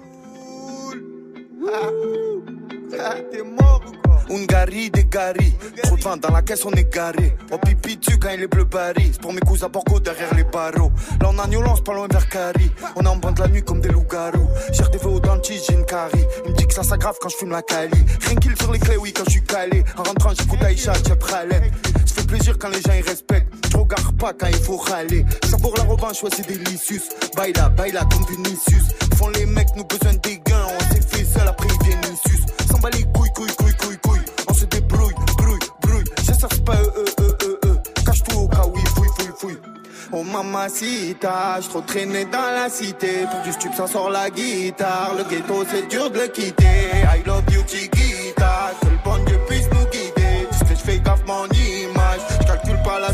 Ungari, 4.29 4.89
des 4.91 5.05
Gary. 5.05 5.53
Trop 5.83 5.97
de 5.97 6.01
vin 6.01 6.17
dans 6.17 6.31
la 6.31 6.41
caisse, 6.41 6.65
on 6.65 6.71
est 6.71 6.91
garé. 6.93 7.35
Oh 7.51 7.57
pipi 7.57 7.97
tu 7.97 8.17
quand 8.17 8.29
il 8.29 8.43
est 8.43 8.47
bleu 8.47 8.65
Paris. 8.65 9.09
C'est 9.13 9.21
pour 9.21 9.33
mes 9.33 9.41
cousins 9.41 9.69
Borgo 9.69 9.99
derrière 9.99 10.33
les 10.35 10.43
barreaux. 10.43 10.91
Là 11.21 11.29
on 11.33 11.39
a 11.39 11.47
Niolance, 11.47 11.81
pas 11.81 11.93
loin 11.93 12.07
vers 12.09 12.27
Cari. 12.29 12.71
On 12.95 13.01
est 13.03 13.07
en 13.07 13.15
bande 13.15 13.39
la 13.39 13.47
nuit 13.47 13.63
comme 13.63 13.81
des 13.81 13.89
loups-garous. 13.89 14.49
J'ai 14.71 14.83
des 14.97 15.05
au 15.05 15.19
dentiste, 15.19 15.65
j'ai 15.67 15.75
une 15.75 15.85
carie. 15.85 16.25
Il 16.45 16.51
me 16.51 16.57
dit 16.57 16.67
que 16.67 16.73
ça 16.73 16.83
s'aggrave 16.83 17.15
quand 17.21 17.29
je 17.29 17.37
fume 17.37 17.51
la 17.51 17.61
cali. 17.61 18.05
Rien 18.21 18.35
qu'il 18.35 18.55
sur 18.55 18.71
les 18.71 18.79
clés, 18.79 18.97
oui, 18.97 19.13
quand 19.13 19.23
je 19.25 19.31
suis 19.31 19.43
calé. 19.43 19.83
En 19.97 20.03
rentrant, 20.03 20.31
j'écoute 20.37 20.61
Aïcha, 20.63 20.93
pralette. 21.19 21.71
Ça 22.05 22.15
fait 22.15 22.27
plaisir 22.27 22.57
quand 22.59 22.69
les 22.69 22.81
gens 22.81 22.93
ils 22.95 23.07
respectent. 23.07 23.53
Je 23.71 23.77
regarde 23.77 24.17
pas 24.17 24.33
quand 24.33 24.47
il 24.47 24.63
faut 24.63 24.77
râler. 24.77 25.25
Ça 25.49 25.57
pour 25.57 25.75
la 25.77 25.83
revanche, 25.83 26.23
ouais, 26.23 26.29
c'est 26.35 26.47
délicieux. 26.47 27.01
Baila, 27.35 27.69
baila 27.69 28.01
comme 28.11 28.25
Vinicius. 28.29 28.83
Font 29.15 29.29
les 29.29 29.45
mecs, 29.45 29.69
nous 29.75 29.85
besoin 29.85 30.13
des 30.13 30.39
gains. 30.45 30.67
On 30.75 30.93
s'est 30.93 31.01
fait 31.01 31.25
seul, 31.25 31.47
après 31.47 31.67
suce. 32.27 32.41
S'en 32.69 32.79
bat 32.79 32.89
les 32.91 33.03
couilles, 33.03 33.29
couilles, 33.35 33.55
couilles, 33.57 33.73
couilles, 33.73 33.97
couilles. 33.97 34.18
Cherche 36.39 36.61
pas 36.61 36.75
eux, 36.75 37.05
eux, 37.19 37.37
eux, 37.43 37.59
eux. 37.65 37.77
Cache 38.05 38.23
tout 38.23 38.39
au 38.39 38.47
cas 38.47 38.63
où 38.65 38.73
il 38.75 38.87
fouille, 38.87 39.09
fouille, 39.17 39.33
fouille. 39.37 39.57
Oh 40.11 40.23
mamacita, 40.23 41.59
je 41.61 41.69
trop 41.69 41.81
traîné 41.81 42.25
dans 42.25 42.51
la 42.55 42.67
cité 42.67 43.25
Pour 43.29 43.41
du 43.41 43.51
stup 43.51 43.73
ça 43.75 43.85
sort 43.85 44.09
la 44.09 44.29
guitare. 44.29 45.13
Le 45.17 45.23
ghetto 45.23 45.63
c'est 45.69 45.87
dur 45.87 46.09
de 46.09 46.19
le 46.19 46.27
quitter. 46.27 47.03
I 47.15 47.23
love 47.27 47.43
you 47.51 47.61
Chiquita. 47.67 48.71
Que 48.81 48.87
le 48.87 48.97
bon 49.03 49.23
Dieu 49.25 49.39
puisse 49.47 49.67
nous 49.71 49.85
guider. 49.91 50.47
Dis 50.51 50.59
que 50.59 50.75
je 50.75 50.83
fais 50.83 50.99
gaffe 50.99 51.23
mon 51.27 51.45
image. 51.45 52.21
Je 52.41 52.47
calcule 52.47 52.81
pas 52.83 52.99
la 52.99 53.13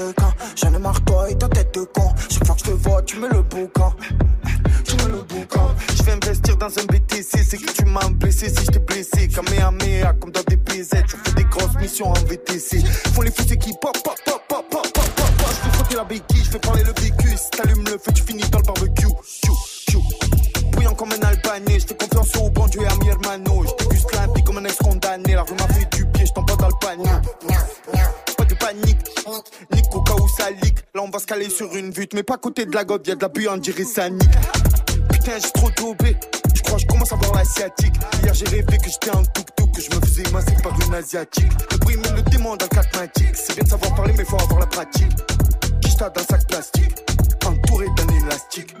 de. 0.00 0.14
J'en 0.56 0.74
ai 0.74 0.78
marre, 0.78 1.00
toi 1.04 1.30
et 1.30 1.36
ta 1.36 1.48
tête 1.48 1.74
de 1.74 1.84
con. 1.84 2.12
Chaque 2.28 2.46
fois 2.46 2.54
que 2.54 2.60
je 2.60 2.64
te 2.66 2.70
vois, 2.70 3.02
tu 3.02 3.18
mets 3.18 3.28
le 3.28 3.42
boucan. 3.42 3.92
Tu 4.84 4.96
mets 4.96 5.12
le 5.12 5.22
boucan. 5.22 5.74
Je 5.96 6.02
vais 6.02 6.12
investir 6.12 6.56
dans 6.56 6.66
un 6.66 6.84
BTC. 6.84 7.44
C'est 7.44 7.58
que 7.58 7.72
tu 7.72 7.84
m'as 7.84 8.08
blessé 8.10 8.48
si 8.48 8.64
je 8.64 8.70
t'ai 8.70 8.78
blessé. 8.78 9.28
Kamehameha, 9.28 10.12
comme 10.14 10.30
dans 10.30 10.42
des 10.42 10.56
PZ. 10.56 10.90
Je 11.06 11.16
fais 11.16 11.34
des 11.36 11.44
grosses 11.44 11.76
missions 11.76 12.10
en 12.10 12.14
VTC. 12.14 12.82
Font 13.14 13.22
les 13.22 13.30
fous 13.30 13.44
qui 13.44 13.72
pop, 13.80 13.96
pop, 14.04 14.14
pop, 14.24 14.42
pop, 14.48 14.66
pop, 14.70 14.92
pop, 14.92 14.92
pop, 14.92 15.30
pop. 15.36 15.48
Je 15.48 15.68
fais 15.68 15.76
frotter 15.76 15.96
la 15.96 16.04
béquille, 16.04 16.44
je 16.44 16.50
fais 16.50 16.58
parler 16.58 16.82
le 16.84 16.92
vécu. 17.00 17.36
Si 17.36 17.50
t'allumes 17.50 17.84
le 17.84 17.98
feu, 17.98 18.12
tu 18.14 18.22
finis 18.22 18.48
dans 18.50 18.58
le 18.58 18.64
barbecue. 18.64 19.06
Chou, 19.44 19.56
chou. 19.90 20.02
Bouillant 20.72 20.94
comme 20.94 21.12
un 21.12 21.26
albanais, 21.26 21.80
je 21.80 21.86
fais 21.86 21.94
confiance 21.96 22.36
au 22.36 22.50
bon 22.50 22.66
Dieu 22.66 22.82
et 22.82 22.86
à 22.86 22.94
mi 22.96 23.08
hermano. 23.08 23.64
Je 23.64 23.84
déguste 23.84 24.14
la 24.14 24.42
comme 24.42 24.58
un 24.58 24.64
ex-condamné. 24.64 25.34
La 25.34 25.42
rue 25.42 25.54
m'a 25.54 25.68
fait 25.68 25.96
du 25.96 26.06
pied, 26.06 26.26
je 26.26 26.32
t'en 26.32 26.42
dans 26.42 26.68
le 26.68 26.74
panier. 26.80 27.10
Pas 28.36 28.44
de 28.44 28.54
panique 28.54 28.98
ça. 30.36 30.50
Là, 30.50 31.02
on 31.02 31.10
va 31.10 31.18
se 31.18 31.26
caler 31.26 31.50
sur 31.50 31.74
une 31.74 31.90
vue. 31.90 32.08
Mais 32.14 32.22
pas 32.22 32.34
à 32.34 32.38
côté 32.38 32.66
de 32.66 32.74
la 32.74 32.84
gobe, 32.84 33.06
y'a 33.06 33.14
de 33.14 33.22
la 33.22 33.28
buée, 33.28 33.48
on 33.48 33.56
dirait 33.56 33.84
ça. 33.84 34.08
Putain, 34.08 35.32
j'ai 35.42 35.50
trop 35.50 35.70
dobé. 35.76 36.16
Je 36.54 36.62
crois 36.62 36.78
je 36.78 36.86
commence 36.86 37.12
à 37.12 37.16
voir 37.16 37.34
l'asiatique. 37.34 37.94
Hier, 38.22 38.34
j'ai 38.34 38.46
rêvé 38.46 38.78
que 38.78 38.90
j'étais 38.90 39.10
un 39.10 39.22
tuk-tuk, 39.22 39.72
que 39.74 39.80
je 39.80 39.90
me 39.90 40.00
faisais 40.00 40.30
masser 40.32 40.54
par 40.62 40.72
une 40.80 40.94
asiatique. 40.94 41.52
Le 41.72 41.78
bruit 41.78 41.96
me 41.96 42.16
le 42.16 42.22
démon 42.22 42.56
dans 42.56 42.66
le 42.66 42.74
4 42.74 42.88
C'est 43.34 43.54
bien 43.54 43.64
de 43.64 43.68
savoir 43.68 43.94
parler, 43.94 44.14
mais 44.16 44.24
faut 44.24 44.40
avoir 44.40 44.60
la 44.60 44.66
pratique. 44.66 45.12
Quicheta 45.82 46.10
d'un 46.10 46.22
sac 46.22 46.46
plastique? 46.46 46.94
Entouré 47.46 47.86
d'un 47.96 48.14
élastique. 48.14 48.74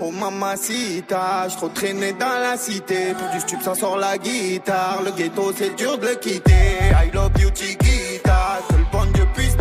Oh 0.00 0.10
mamacita, 0.10 1.48
je 1.48 1.56
trop 1.56 1.68
traîné 1.68 2.12
dans 2.12 2.40
la 2.40 2.56
cité. 2.56 3.12
Pour 3.18 3.28
du 3.30 3.40
stup, 3.40 3.62
ça 3.62 3.74
sort 3.74 3.96
la 3.98 4.16
guitare. 4.16 5.02
Le 5.04 5.10
ghetto, 5.10 5.52
c'est 5.56 5.74
dur 5.76 5.98
de 5.98 6.06
le 6.08 6.14
quitter. 6.14 6.52
I 6.92 7.10
love 7.12 7.32
you, 7.38 7.50
Chiquita. 7.54 8.60
Que 8.68 8.74
le 8.74 8.84
bon 8.90 9.04
Dieu 9.12 9.26
puisse 9.34 9.56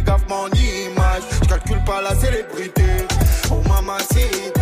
fais 0.00 0.02
gaffe 0.02 0.28
mon 0.28 0.46
image. 0.48 1.22
Je 1.42 1.48
calcule 1.48 1.84
pas 1.84 2.00
la 2.02 2.14
célébrité. 2.14 2.82
Oh 3.50 3.60
mamacita, 3.68 4.28
je 4.56 4.59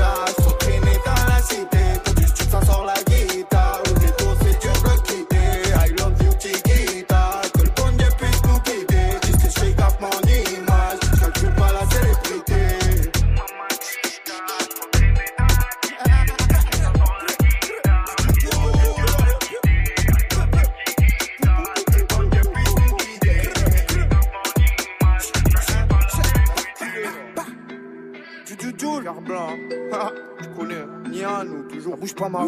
pas. 32.18 32.46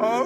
Ah. 0.00 0.22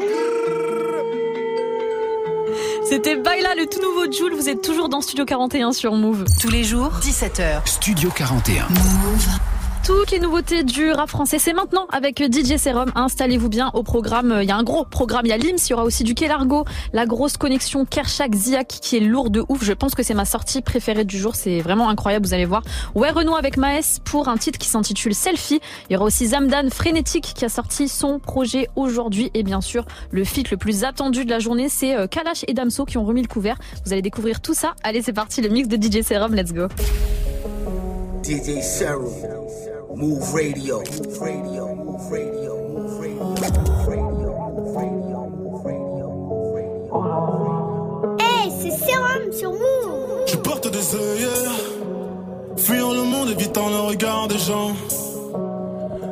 C'était 2.89 3.17
Baila, 3.17 3.55
le 3.55 3.67
tout 3.67 3.81
nouveau 3.83 4.11
Joule. 4.11 4.35
Vous 4.35 4.49
êtes 4.49 4.63
toujours 4.63 4.89
dans 4.89 5.03
Studio 5.03 5.25
41 5.27 5.73
sur 5.73 5.95
Move. 5.95 6.25
Tous 6.41 6.49
les 6.49 6.65
jours, 6.65 6.93
17h. 7.03 7.67
Studio 7.67 8.11
41. 8.11 8.67
Toutes 9.89 10.11
les 10.11 10.19
nouveautés 10.19 10.65
du 10.65 10.91
rap 10.91 11.09
français, 11.09 11.39
c'est 11.39 11.55
maintenant 11.55 11.87
avec 11.91 12.23
DJ 12.23 12.59
Serum. 12.59 12.93
Installez-vous 12.95 13.49
bien 13.49 13.71
au 13.73 13.83
programme. 13.83 14.41
Il 14.43 14.47
y 14.47 14.51
a 14.51 14.57
un 14.57 14.63
gros 14.63 14.85
programme. 14.85 15.25
Il 15.25 15.31
y 15.31 15.33
a 15.33 15.39
Lims, 15.39 15.57
il 15.57 15.71
y 15.71 15.73
aura 15.73 15.85
aussi 15.85 16.05
du 16.05 16.15
Kelargo, 16.15 16.67
la 16.93 17.07
grosse 17.07 17.39
connexion 17.39 17.87
Kershak 17.87 18.35
Ziak 18.35 18.69
qui 18.69 18.99
est 18.99 19.01
lourde 19.01 19.33
de 19.33 19.45
ouf. 19.49 19.65
Je 19.65 19.73
pense 19.73 19.95
que 19.95 20.03
c'est 20.03 20.13
ma 20.13 20.27
sortie 20.27 20.61
préférée 20.61 21.07
du 21.07 21.17
jour. 21.17 21.35
C'est 21.35 21.61
vraiment 21.61 21.89
incroyable. 21.89 22.27
Vous 22.27 22.35
allez 22.35 22.45
voir. 22.45 22.65
Ouais, 22.95 23.09
Renault 23.09 23.37
avec 23.37 23.57
Maes 23.57 24.01
pour 24.05 24.29
un 24.29 24.37
titre 24.37 24.59
qui 24.59 24.69
s'intitule 24.69 25.15
Selfie. 25.15 25.63
Il 25.89 25.95
y 25.95 25.97
aura 25.97 26.05
aussi 26.05 26.27
Zamdan 26.27 26.69
Frénétique 26.69 27.33
qui 27.35 27.47
a 27.47 27.49
sorti 27.49 27.89
son 27.89 28.19
projet 28.19 28.69
aujourd'hui. 28.77 29.31
Et 29.33 29.43
bien 29.43 29.63
sûr, 29.63 29.87
le 30.11 30.23
feat 30.23 30.51
le 30.51 30.59
plus 30.59 30.85
attendu 30.85 31.25
de 31.25 31.31
la 31.31 31.39
journée, 31.39 31.71
c'est 31.71 31.97
euh, 31.97 32.07
Kalash 32.07 32.45
et 32.47 32.53
Damso 32.53 32.85
qui 32.85 32.99
ont 32.99 33.07
remis 33.07 33.23
le 33.23 33.29
couvert. 33.29 33.57
Vous 33.87 33.95
allez 33.95 34.03
découvrir 34.03 34.43
tout 34.43 34.53
ça. 34.53 34.75
Allez, 34.83 35.01
c'est 35.01 35.15
parti. 35.15 35.41
Le 35.41 35.49
mix 35.49 35.67
de 35.67 35.77
DJ 35.77 36.05
Serum. 36.05 36.35
Let's 36.35 36.53
go. 36.53 36.67
DJ 38.29 38.61
Serum, 38.61 39.09
Move 39.97 40.23
Radio, 40.35 40.79
Move 40.79 41.19
Radio, 41.19 41.75
Move 41.75 42.11
Radio, 42.11 42.55
Move 42.69 43.01
Radio, 43.01 43.25
Move 43.29 43.87
Radio, 43.89 44.31
Move 44.55 44.77
Radio, 44.77 45.31
Move 45.31 45.65
Radio, 45.65 46.09
Move 46.29 46.53
Radio. 46.55 48.17
Hey, 48.21 48.53
c'est 48.61 48.77
Serum 48.87 49.33
sur 49.33 49.51
Move 49.51 50.27
Je 50.27 50.37
porte 50.37 50.71
des 50.71 50.95
œillères, 50.95 51.61
fuyant 52.59 52.93
le 52.93 53.03
monde, 53.03 53.31
évitant 53.31 53.71
le 53.71 53.81
regard 53.89 54.29
des 54.29 54.39
gens. 54.39 54.73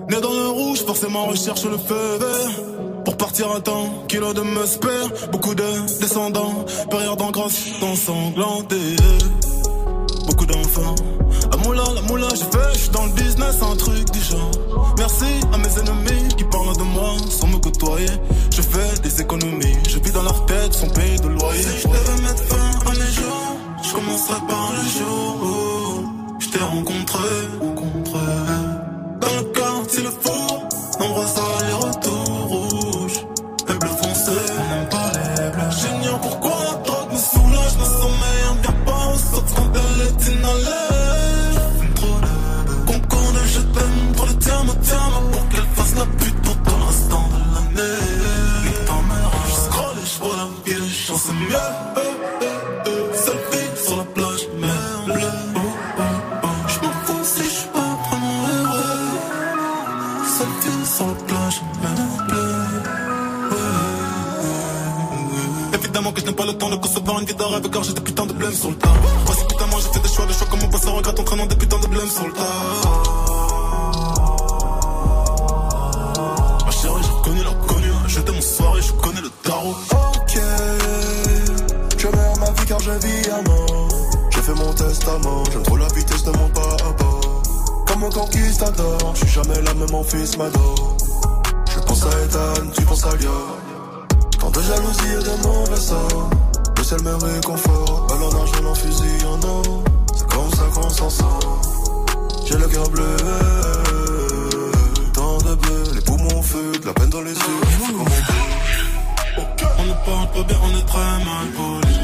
Né 0.09 0.21
dans 0.23 0.33
le 0.33 0.49
rouge, 0.49 0.85
forcément 0.85 1.27
recherche 1.27 1.65
le 1.65 1.77
feu 1.77 2.19
vert. 2.19 2.63
Pour 3.05 3.17
partir 3.17 3.53
à 3.53 3.61
temps, 3.61 4.05
kilo 4.09 4.33
de 4.33 4.41
musper, 4.41 5.29
beaucoup 5.31 5.55
de 5.55 6.01
descendants, 6.01 6.65
période 6.91 7.21
en 7.21 7.31
grâce, 7.31 7.73
ensanglanté. 7.83 8.97
Beaucoup 10.27 10.47
d'enfants. 10.47 10.95
La 11.67 11.73
moula, 11.73 11.95
la 11.97 12.03
moula, 12.03 12.29
j'ai 12.31 12.45
fait, 12.45 12.75
je 12.75 12.79
suis 12.79 12.91
dans 12.91 13.07
le 13.07 13.13
business, 13.13 13.61
un 13.61 13.75
truc 13.75 14.09
du 14.13 14.21
genre. 14.21 14.95
Merci 14.99 15.25
à 15.53 15.59
mes 15.59 15.79
ennemis 15.81 16.29
qui 16.37 16.45
parlent 16.45 16.77
de 16.77 16.85
moi 16.85 17.17
sans 17.29 17.49
me 17.49 17.59
côtoyer. 17.59 18.07
Je 18.55 18.63
fais 18.63 19.01
des 19.03 19.21
économies, 19.21 19.77
je 19.89 19.99
vis 19.99 20.13
dans 20.13 20.23
leur 20.23 20.47
tête 20.47 20.73
sans 20.73 20.89
payer 20.91 21.19
de 21.19 21.27
loyer. 21.27 21.63
Si 21.63 21.81
je 21.83 21.89
devais 21.89 22.23
mettre 22.23 22.45
fin 22.45 22.89
à 22.89 22.91
mes 22.91 23.13
jours, 23.13 23.57
je 23.83 23.93
commencerai 23.95 24.41
par 24.49 24.73
le 24.75 24.83
jour 24.97 25.37
où 25.43 26.41
je 26.41 26.49
t'ai 26.51 26.63
rencontré. 26.63 27.29
De 67.27 67.33
concevoir 67.33 67.33
une 67.33 67.33
vie 67.33 67.35
de 67.35 67.43
rêve 67.43 67.71
car 67.71 67.83
j'ai 67.83 67.93
des 67.93 68.01
putains 68.01 68.27
de 68.27 68.33
blême 68.33 68.53
sur 68.53 68.71
le 68.71 68.77
tas. 68.77 68.89
Précipitamment 69.25 69.77
j'ai 69.79 69.89
fait 69.93 70.01
des 70.01 70.09
choix, 70.09 70.27
des 70.27 70.35
choix 70.35 70.47
comme 70.51 70.63
on 70.63 70.69
passe 70.69 70.87
en 70.87 70.95
regrette 70.95 71.21
entraînant 71.21 71.47
des 71.47 71.57
putains 71.57 71.79
de 71.79 71.87
blême 71.87 72.09
sur 72.09 72.27
le 72.27 72.33
tas. 72.33 72.43
Ma 76.65 76.71
chérie, 76.71 77.03
j'ai 77.03 77.11
reconnu 77.11 77.43
l'inconnu, 77.43 77.89
j'étais 78.09 78.33
mon 78.33 78.41
soirée, 78.41 78.83
je 78.83 78.93
connais 78.93 79.21
le 79.21 79.31
tarot. 79.43 79.75
Ok, 79.91 80.39
je 81.99 82.07
meurs 82.09 82.39
ma 82.39 82.51
vie 82.51 82.67
car 82.67 82.81
je 82.81 82.91
vis 82.91 83.31
à 83.31 83.43
mort. 83.43 83.89
J'ai 84.31 84.43
fait 84.43 84.55
mon 84.55 84.73
testament, 84.73 85.43
j'aime 85.53 85.63
trop 85.63 85.77
la 85.77 85.89
vitesse 85.89 86.25
de 86.25 86.31
mon 86.31 86.49
pas 86.49 86.77
à 86.89 86.93
bord. 86.93 87.43
Comme 87.87 88.01
mon 88.01 88.11
conquistador, 88.11 88.99
je 89.15 89.25
suis 89.25 89.35
jamais 89.35 89.61
là, 89.63 89.75
même 89.75 89.91
mon 89.91 90.05
fils 90.05 90.37
m'adore. 90.37 90.97
Je 91.75 91.81
pense 91.81 92.03
à 92.05 92.09
Ethan, 92.25 92.71
tu 92.75 92.83
penses 92.83 93.05
à 93.05 93.17
Lia. 93.17 93.29
Tant 94.39 94.51
de 94.51 94.61
jalousie 94.61 95.13
et 95.13 95.25
de 95.25 95.47
mauvais 95.47 95.77
sort. 95.77 96.31
Le 96.87 96.89
ciel 96.89 97.03
me 97.03 97.15
réconforte, 97.17 98.09
balle 98.09 98.23
en 98.23 98.41
argent, 98.43 98.65
en 98.65 98.75
fusil 98.77 99.27
en 99.27 99.45
or. 99.45 99.83
C'est 100.15 100.29
comme 100.29 100.51
ça 100.53 100.63
qu'on 100.73 100.89
s'en 100.89 101.11
sort. 101.11 101.61
J'ai 102.45 102.57
le 102.57 102.69
cœur 102.69 102.89
bleu, 102.91 103.17
tant 105.13 105.39
de 105.39 105.57
bleu, 105.57 105.83
les 105.97 106.01
poumons 106.03 106.43
feu, 106.43 106.71
de 106.81 106.87
la 106.87 106.95
peine 106.95 107.11
dans 107.11 107.23
les 107.23 107.33
yeux. 107.33 107.61
Comme 109.35 109.49
on 109.81 109.85
ne 109.85 109.95
parle 110.05 110.31
pas 110.33 110.43
bien, 110.45 110.59
on 110.63 110.79
est 110.79 110.87
très 110.87 111.25
mal 111.25 111.49
poli. 111.57 111.97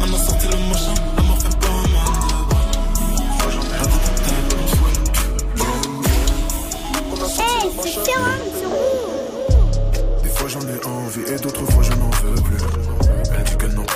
On 0.00 0.14
a 0.14 0.18
sorti 0.18 0.46
le 0.46 0.56
machin, 0.70 0.94
la 1.18 1.22
mort 1.22 1.38
fait 1.38 1.58
pas 1.58 1.68
mal 1.68 2.20
de. 7.20 7.26
Hey, 7.42 7.68
Des 10.22 10.30
fois 10.30 10.48
j'en 10.48 10.60
ai 10.60 10.86
envie 10.86 11.34
et 11.34 11.36
d'autres 11.38 11.66
fois 11.70 11.79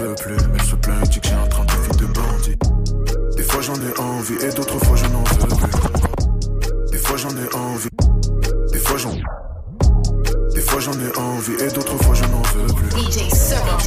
Elle 0.01 0.07
dit 0.07 0.07
qu'elle 0.07 0.09
n'en 0.09 0.15
peut 0.15 0.23
plus, 0.23 0.37
elle 0.55 0.63
se 0.63 0.75
plaint 0.77 1.09
dit 1.09 1.21
que 1.21 1.29
j'ai 1.29 1.35
un 1.35 1.47
train 1.47 1.65
de 1.65 1.73
vie 1.73 1.97
de 1.99 2.07
bandit. 2.07 2.57
Des 3.37 3.43
fois 3.43 3.61
j'en 3.61 3.75
ai 3.75 4.01
envie 4.01 4.35
et 4.45 4.53
d'autres 4.53 4.79
fois 4.85 4.97
je 4.97 5.07
n'en 5.07 5.23
veux 5.23 5.57
plus. 5.57 5.71
Des 6.91 6.99
fois 6.99 7.17
j'en 7.17 7.31
ai 7.31 7.55
envie, 7.55 7.89
des 8.73 8.79
fois 8.79 8.97
j'en. 8.99 9.13
Des 10.55 10.61
fois 10.61 10.81
j'en 10.81 10.93
ai 10.93 11.19
envie 11.19 11.53
et 11.63 11.69
d'autres 11.69 11.97
fois 12.03 12.15
je 12.15 12.25
n'en 12.25 12.43
veux 12.43 12.67
plus. 12.75 12.89
Elle 12.97 13.07
dit 13.09 13.29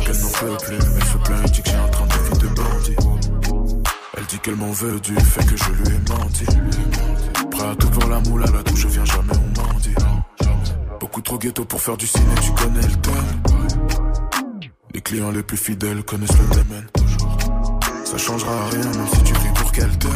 qu'elle 0.06 0.20
n'en 0.20 0.30
peut 0.30 0.58
plus, 0.66 0.76
elle 0.76 1.06
se 1.06 1.18
plaint 1.18 1.52
dit 1.52 1.62
que 1.62 1.70
j'ai 1.70 1.76
un 1.76 1.88
train 1.90 2.06
de 2.06 2.14
vie 2.14 2.40
de 2.40 2.48
bandit. 2.56 2.96
Elle 4.18 4.26
dit 4.26 4.40
qu'elle 4.40 4.56
m'en 4.56 4.72
veut 4.72 5.00
du 5.00 5.16
fait 5.16 5.46
que 5.46 5.58
je 5.58 5.72
lui 5.72 5.96
ai 5.96 6.00
menti. 6.10 6.46
Prêt 7.52 7.68
à 7.68 7.76
tout 7.76 7.90
pour 7.90 8.10
la 8.10 8.20
moule 8.22 8.44
à 8.44 8.52
la 8.52 8.64
douche, 8.64 8.80
je 8.82 8.88
viens 8.88 9.06
jamais 9.06 9.34
on 9.34 9.62
m'en 9.62 9.74
dit. 9.80 9.96
Beaucoup 11.00 11.22
trop 11.22 11.38
ghetto 11.38 11.66
pour 11.66 11.82
faire 11.82 11.98
du 11.98 12.08
ciné, 12.08 12.34
tu 12.42 12.52
connais 12.52 12.82
le 12.82 12.96
clients 15.08 15.32
les 15.32 15.42
plus 15.42 15.56
fidèles 15.56 16.04
connaissent 16.04 16.38
le 16.38 16.54
thème. 16.54 16.86
Ça 18.04 18.18
changera 18.18 18.68
rien, 18.72 18.84
même 18.84 19.08
si 19.14 19.24
tu 19.24 19.34
vis 19.36 19.54
pour 19.56 19.72
qu'elle 19.72 19.98
t'aime. 19.98 20.12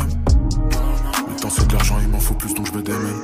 Le 1.30 1.40
temps 1.40 1.50
c'est 1.50 1.66
de 1.66 1.74
l'argent, 1.74 1.98
il 2.02 2.10
m'en 2.10 2.20
faut 2.20 2.34
plus 2.34 2.54
donc 2.54 2.68
je 2.68 2.74
me 2.74 2.82
démène. 2.82 3.22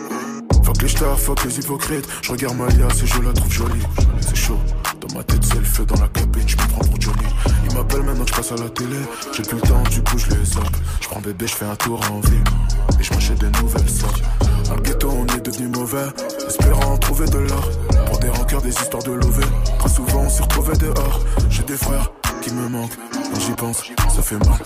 Fuck 0.63 0.81
les 0.81 0.87
stars, 0.87 1.19
fuck 1.19 1.43
les 1.43 1.59
hypocrites. 1.59 2.07
Je 2.21 2.31
regarde 2.31 2.55
Malia, 2.55 2.87
et 2.87 3.05
je 3.05 3.21
la 3.21 3.33
trouve 3.33 3.51
jolie. 3.51 3.85
C'est 4.21 4.37
chaud, 4.37 4.57
dans 5.01 5.13
ma 5.13 5.23
tête 5.25 5.43
c'est 5.43 5.59
le 5.59 5.65
feu 5.65 5.85
dans 5.85 5.99
la 5.99 6.07
cabine, 6.07 6.47
je 6.47 6.55
me 6.55 6.67
prends 6.69 6.85
pour 6.85 7.01
Johnny. 7.01 7.27
Il 7.69 7.75
m'appelle 7.75 8.03
maintenant 8.03 8.25
je 8.25 8.33
passe 8.33 8.51
à 8.53 8.55
la 8.55 8.69
télé. 8.69 8.99
J'ai 9.35 9.43
plus 9.43 9.57
le 9.57 9.61
temps, 9.63 9.83
du 9.91 10.01
coup 10.03 10.17
je 10.17 10.29
les 10.29 10.45
zappe. 10.45 10.77
Je 11.01 11.07
prends 11.09 11.19
bébé, 11.19 11.47
je 11.47 11.53
fais 11.53 11.65
un 11.65 11.75
tour 11.75 11.99
en 12.09 12.21
ville. 12.21 12.43
Et 12.97 13.03
je 13.03 13.13
m'achète 13.13 13.39
des 13.39 13.49
nouvelles 13.61 13.89
sortes. 13.89 14.23
Dans 14.69 14.75
le 14.75 14.81
ghetto, 14.83 15.09
on 15.11 15.25
est 15.35 15.41
devenu 15.41 15.67
mauvais. 15.67 16.07
Espérant 16.47 16.97
trouver 16.97 17.27
de 17.27 17.39
l'or. 17.39 17.69
Des 18.27 18.33
rancœurs, 18.33 18.61
des 18.61 18.71
histoires 18.71 19.03
de 19.03 19.13
lové. 19.13 19.43
Très 19.79 19.87
souvent, 19.87 20.23
on 20.23 20.29
s'y 20.29 20.41
retrouvait 20.41 20.75
dehors. 20.75 21.21
J'ai 21.49 21.63
des 21.63 21.77
frères 21.77 22.11
qui 22.41 22.51
me 22.51 22.67
manquent. 22.67 22.97
Quand 23.13 23.39
j'y 23.39 23.53
pense, 23.53 23.83
ça 24.13 24.21
fait 24.21 24.37
mal. 24.39 24.59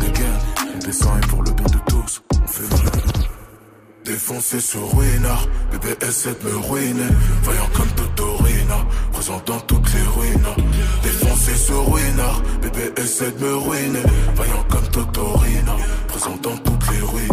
Des 0.00 0.12
gains, 0.18 0.38
on 0.74 0.78
descend 0.78 1.18
et 1.22 1.26
pour 1.26 1.42
le 1.42 1.50
bien 1.50 1.66
de 1.66 1.78
tous. 1.90 2.22
On 2.32 4.02
Défoncé 4.04 4.60
sur 4.60 4.96
Ruina, 4.96 5.36
bébé 5.70 5.92
S7 6.00 6.42
me 6.42 6.56
ruinait. 6.56 7.14
Voyant 7.42 7.68
comme 7.76 7.90
Totorina, 7.90 8.78
présentant 9.12 9.60
toutes 9.60 9.92
les 9.92 10.20
ruines. 10.20 10.64
Défoncé 11.02 11.54
sur 11.54 11.92
Ruina, 11.92 12.32
bébé 12.62 12.94
S7 12.96 13.38
me 13.40 13.56
ruinait. 13.56 14.02
Voyant 14.36 14.64
comme 14.70 14.88
Totorina, 14.88 15.76
présentant 16.08 16.56
toutes 16.64 16.90
les 16.90 17.00
ruines. 17.02 17.28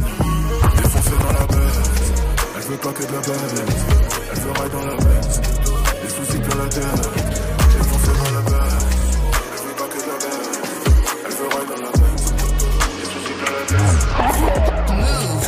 Défoncé 0.76 1.12
dans 1.12 1.40
la 1.40 1.46
bête, 1.48 1.90
elle 2.58 2.64
veut 2.64 2.78
pas 2.78 2.92
que 2.92 3.04
de 3.04 3.14
la 3.14 3.20
bête. 3.22 4.10
Elle 4.32 4.40
veut 4.42 4.52
ride 4.52 4.72
dans 4.74 4.86
la 4.86 4.96
bête, 4.96 5.59
la 6.50 6.64
la 6.64 6.70
tête. 6.70 6.84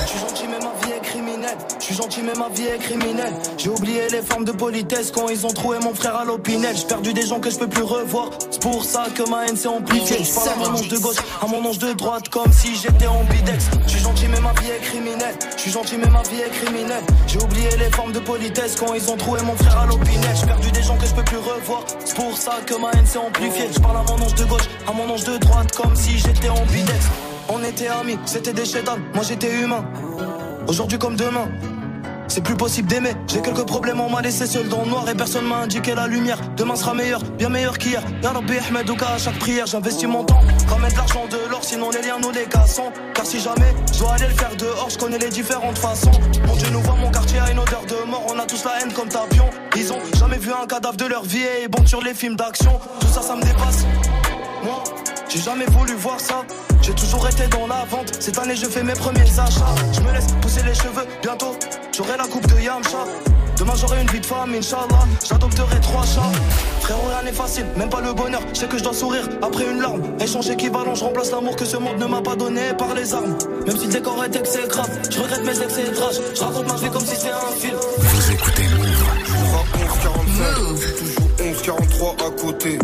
Je 0.01 0.07
suis 0.07 0.19
gentil 0.19 0.45
mais 0.49 0.59
ma 0.59 0.73
vie 0.85 0.91
est 0.93 1.01
criminelle. 1.01 1.57
Je 1.79 1.83
suis 1.85 1.95
gentil 1.95 2.21
mais 2.23 2.33
ma 2.33 2.49
vie 2.49 2.67
est 2.67 2.77
criminelle. 2.77 3.33
J'ai 3.57 3.69
oublié 3.69 4.09
les 4.11 4.21
formes 4.21 4.45
de 4.45 4.51
politesse 4.51 5.11
Quand 5.11 5.29
ils 5.29 5.45
ont 5.45 5.51
trouvé 5.53 5.79
mon 5.79 5.93
frère 5.93 6.15
à 6.15 6.25
l'opinel 6.25 6.75
J'ai 6.75 6.85
perdu 6.85 7.13
des 7.13 7.25
gens 7.25 7.39
que 7.39 7.49
je 7.49 7.57
peux 7.57 7.67
plus 7.67 7.83
revoir. 7.83 8.29
C'est 8.49 8.61
pour 8.61 8.83
ça 8.83 9.05
que 9.15 9.27
ma 9.29 9.45
haine 9.45 9.57
s'est 9.57 9.67
amplifiée. 9.67 10.23
Je 10.23 10.33
parle 10.33 10.49
à 10.49 10.55
mon 10.55 10.77
ange 10.77 10.87
de 10.87 10.97
gauche, 10.97 11.17
à 11.41 11.47
mon 11.47 11.65
ange 11.65 11.79
de 11.79 11.93
droite 11.93 12.29
Comme 12.29 12.51
si 12.51 12.75
j'étais 12.75 13.07
en 13.07 13.23
bidex. 13.25 13.65
Je 13.87 13.89
suis 13.91 14.00
gentil 14.21 14.27
mais 14.29 14.41
ma 14.41 14.53
vie 14.61 14.69
est 14.69 14.81
criminelle. 14.81 15.35
Je 15.55 15.61
suis 15.61 15.71
gentil 15.71 15.97
mais 15.97 16.09
ma 16.09 16.21
vie 16.23 16.41
est 16.41 16.49
criminelle. 16.49 17.03
J'ai 17.27 17.39
oublié 17.39 17.69
les 17.77 17.89
formes 17.91 18.11
de 18.11 18.19
politesse 18.19 18.75
Quand 18.79 18.93
ils 18.93 19.09
ont 19.09 19.17
trouvé 19.17 19.41
mon 19.41 19.55
frère 19.55 19.79
à 19.79 19.85
l'opinel 19.85 20.35
J'ai 20.39 20.45
perdu 20.45 20.71
des 20.71 20.83
gens 20.83 20.97
que 20.97 21.05
je 21.05 21.13
peux 21.13 21.23
plus 21.23 21.37
revoir. 21.37 21.83
C'est 22.03 22.15
pour 22.15 22.37
ça 22.37 22.59
que 22.65 22.75
ma 22.75 22.91
haine 22.91 23.05
s'est 23.05 23.17
amplifiée. 23.17 23.69
Je 23.73 23.79
parle 23.79 23.97
à 23.97 24.03
mon 24.03 24.23
ange 24.23 24.35
de 24.35 24.45
gauche, 24.45 24.67
à 24.87 24.91
mon 24.91 25.09
ange 25.09 25.23
de 25.23 25.37
droite 25.37 25.75
Comme 25.75 25.95
si 25.95 26.17
j'étais 26.17 26.49
en 26.49 26.65
bidex 26.65 27.05
on 27.53 27.61
était 27.65 27.87
amis, 27.87 28.17
c'était 28.25 28.53
des 28.53 28.63
chefs 28.63 28.85
moi 29.13 29.23
j'étais 29.27 29.53
humain. 29.61 29.83
Aujourd'hui 30.69 30.97
comme 30.97 31.17
demain, 31.17 31.49
c'est 32.31 32.41
plus 32.41 32.55
possible 32.55 32.87
d'aimer. 32.87 33.11
J'ai 33.27 33.41
quelques 33.41 33.65
problèmes, 33.65 33.99
on 33.99 34.09
m'a 34.09 34.21
laissé 34.21 34.47
seul 34.47 34.69
dans 34.69 34.83
le 34.83 34.89
noir 34.89 35.07
et 35.09 35.15
personne 35.15 35.45
m'a 35.45 35.57
indiqué 35.57 35.93
la 35.93 36.07
lumière. 36.07 36.39
Demain 36.55 36.77
sera 36.77 36.93
meilleur, 36.93 37.21
bien 37.37 37.49
meilleur 37.49 37.77
qu'hier. 37.77 38.01
Ya 38.23 38.31
Rabbi 38.31 38.53
Ahmed 38.57 38.89
à 38.89 39.17
chaque 39.17 39.37
prière, 39.39 39.65
j'investis 39.65 40.07
mon 40.07 40.23
temps. 40.23 40.39
Ramène 40.69 40.91
de 40.91 40.95
l'argent 40.95 41.25
de 41.29 41.49
l'or, 41.49 41.61
sinon 41.61 41.89
les 41.89 42.01
liens 42.01 42.19
nous 42.21 42.31
les 42.31 42.45
cassons. 42.45 42.91
Car 43.13 43.25
si 43.25 43.39
jamais 43.39 43.75
je 43.93 43.99
dois 43.99 44.13
aller 44.13 44.27
le 44.27 44.33
faire 44.33 44.55
dehors, 44.55 44.89
je 44.89 44.97
connais 44.97 45.17
les 45.17 45.29
différentes 45.29 45.77
façons. 45.77 46.11
Mon 46.47 46.55
Dieu 46.55 46.69
nous 46.71 46.79
voit, 46.81 46.95
mon 46.95 47.11
quartier 47.11 47.39
a 47.39 47.51
une 47.51 47.59
odeur 47.59 47.83
de 47.85 48.09
mort. 48.09 48.25
On 48.33 48.39
a 48.39 48.45
tous 48.45 48.63
la 48.63 48.81
haine 48.81 48.93
comme 48.93 49.09
tapion. 49.09 49.49
Ils 49.75 49.91
ont 49.91 49.99
jamais 50.17 50.37
vu 50.37 50.51
un 50.53 50.65
cadavre 50.67 50.97
de 50.97 51.05
leur 51.05 51.23
vie 51.23 51.39
et 51.43 51.63
ils 51.63 51.69
bondent 51.69 51.87
sur 51.87 52.01
les 52.01 52.13
films 52.13 52.37
d'action. 52.37 52.79
Tout 53.01 53.07
ça, 53.07 53.21
ça 53.21 53.35
me 53.35 53.41
dépasse. 53.41 53.85
Moi, 54.63 54.83
j'ai 55.27 55.41
jamais 55.41 55.65
voulu 55.65 55.95
voir 55.95 56.19
ça. 56.19 56.45
J'ai 56.81 56.93
toujours 56.93 57.27
été 57.27 57.47
dans 57.47 57.67
la 57.67 57.85
vente. 57.85 58.11
Cette 58.19 58.37
année, 58.39 58.55
je 58.55 58.65
fais 58.65 58.83
mes 58.83 58.93
premiers 58.93 59.39
achats. 59.39 59.75
Je 59.93 60.01
me 60.01 60.11
laisse 60.11 60.27
pousser 60.41 60.63
les 60.63 60.73
cheveux. 60.73 61.05
Bientôt, 61.21 61.55
j'aurai 61.95 62.17
la 62.17 62.25
coupe 62.25 62.47
de 62.47 62.59
Yamcha. 62.59 63.05
Demain, 63.57 63.73
j'aurai 63.79 64.01
une 64.01 64.09
vie 64.09 64.19
de 64.19 64.25
femme, 64.25 64.55
Inch'Allah. 64.55 65.05
J'adopterai 65.23 65.79
trois 65.81 66.03
chats. 66.03 66.31
Frérot, 66.79 67.07
rien 67.09 67.23
n'est 67.23 67.31
facile, 67.31 67.65
même 67.77 67.89
pas 67.89 68.01
le 68.01 68.13
bonheur. 68.13 68.41
Je 68.53 68.59
sais 68.59 68.65
que 68.65 68.79
je 68.79 68.83
dois 68.83 68.93
sourire 68.93 69.29
après 69.43 69.65
une 69.69 69.79
larme. 69.79 70.01
Échange 70.19 70.49
équivalent, 70.49 70.95
je 70.95 71.03
remplace 71.03 71.31
l'amour 71.31 71.55
que 71.55 71.65
ce 71.65 71.77
monde 71.77 71.99
ne 71.99 72.07
m'a 72.07 72.21
pas 72.21 72.35
donné 72.35 72.73
par 72.75 72.95
les 72.95 73.13
armes. 73.13 73.37
Même 73.67 73.77
si 73.77 73.85
le 73.85 73.93
décor 73.93 74.23
est 74.25 74.35
exécrable, 74.35 74.89
je 75.11 75.19
regrette 75.19 75.43
mes 75.43 75.61
excès 75.61 75.83
de 75.83 75.95
rage. 75.95 76.15
Je 76.33 76.41
raconte 76.41 76.67
ma 76.67 76.75
vie 76.75 76.89
comme 76.89 77.05
si 77.05 77.15
c'était 77.15 77.29
un 77.29 77.55
film. 77.55 77.77
Vous 77.99 78.31
écoutez 78.31 78.63
Move. 78.63 79.05
Toujours 79.25 79.53
à 79.59 80.17
11,45, 80.57 80.97
toujours 80.97 81.77
11,43 82.17 82.27
à 82.27 82.41
côté. 82.41 82.79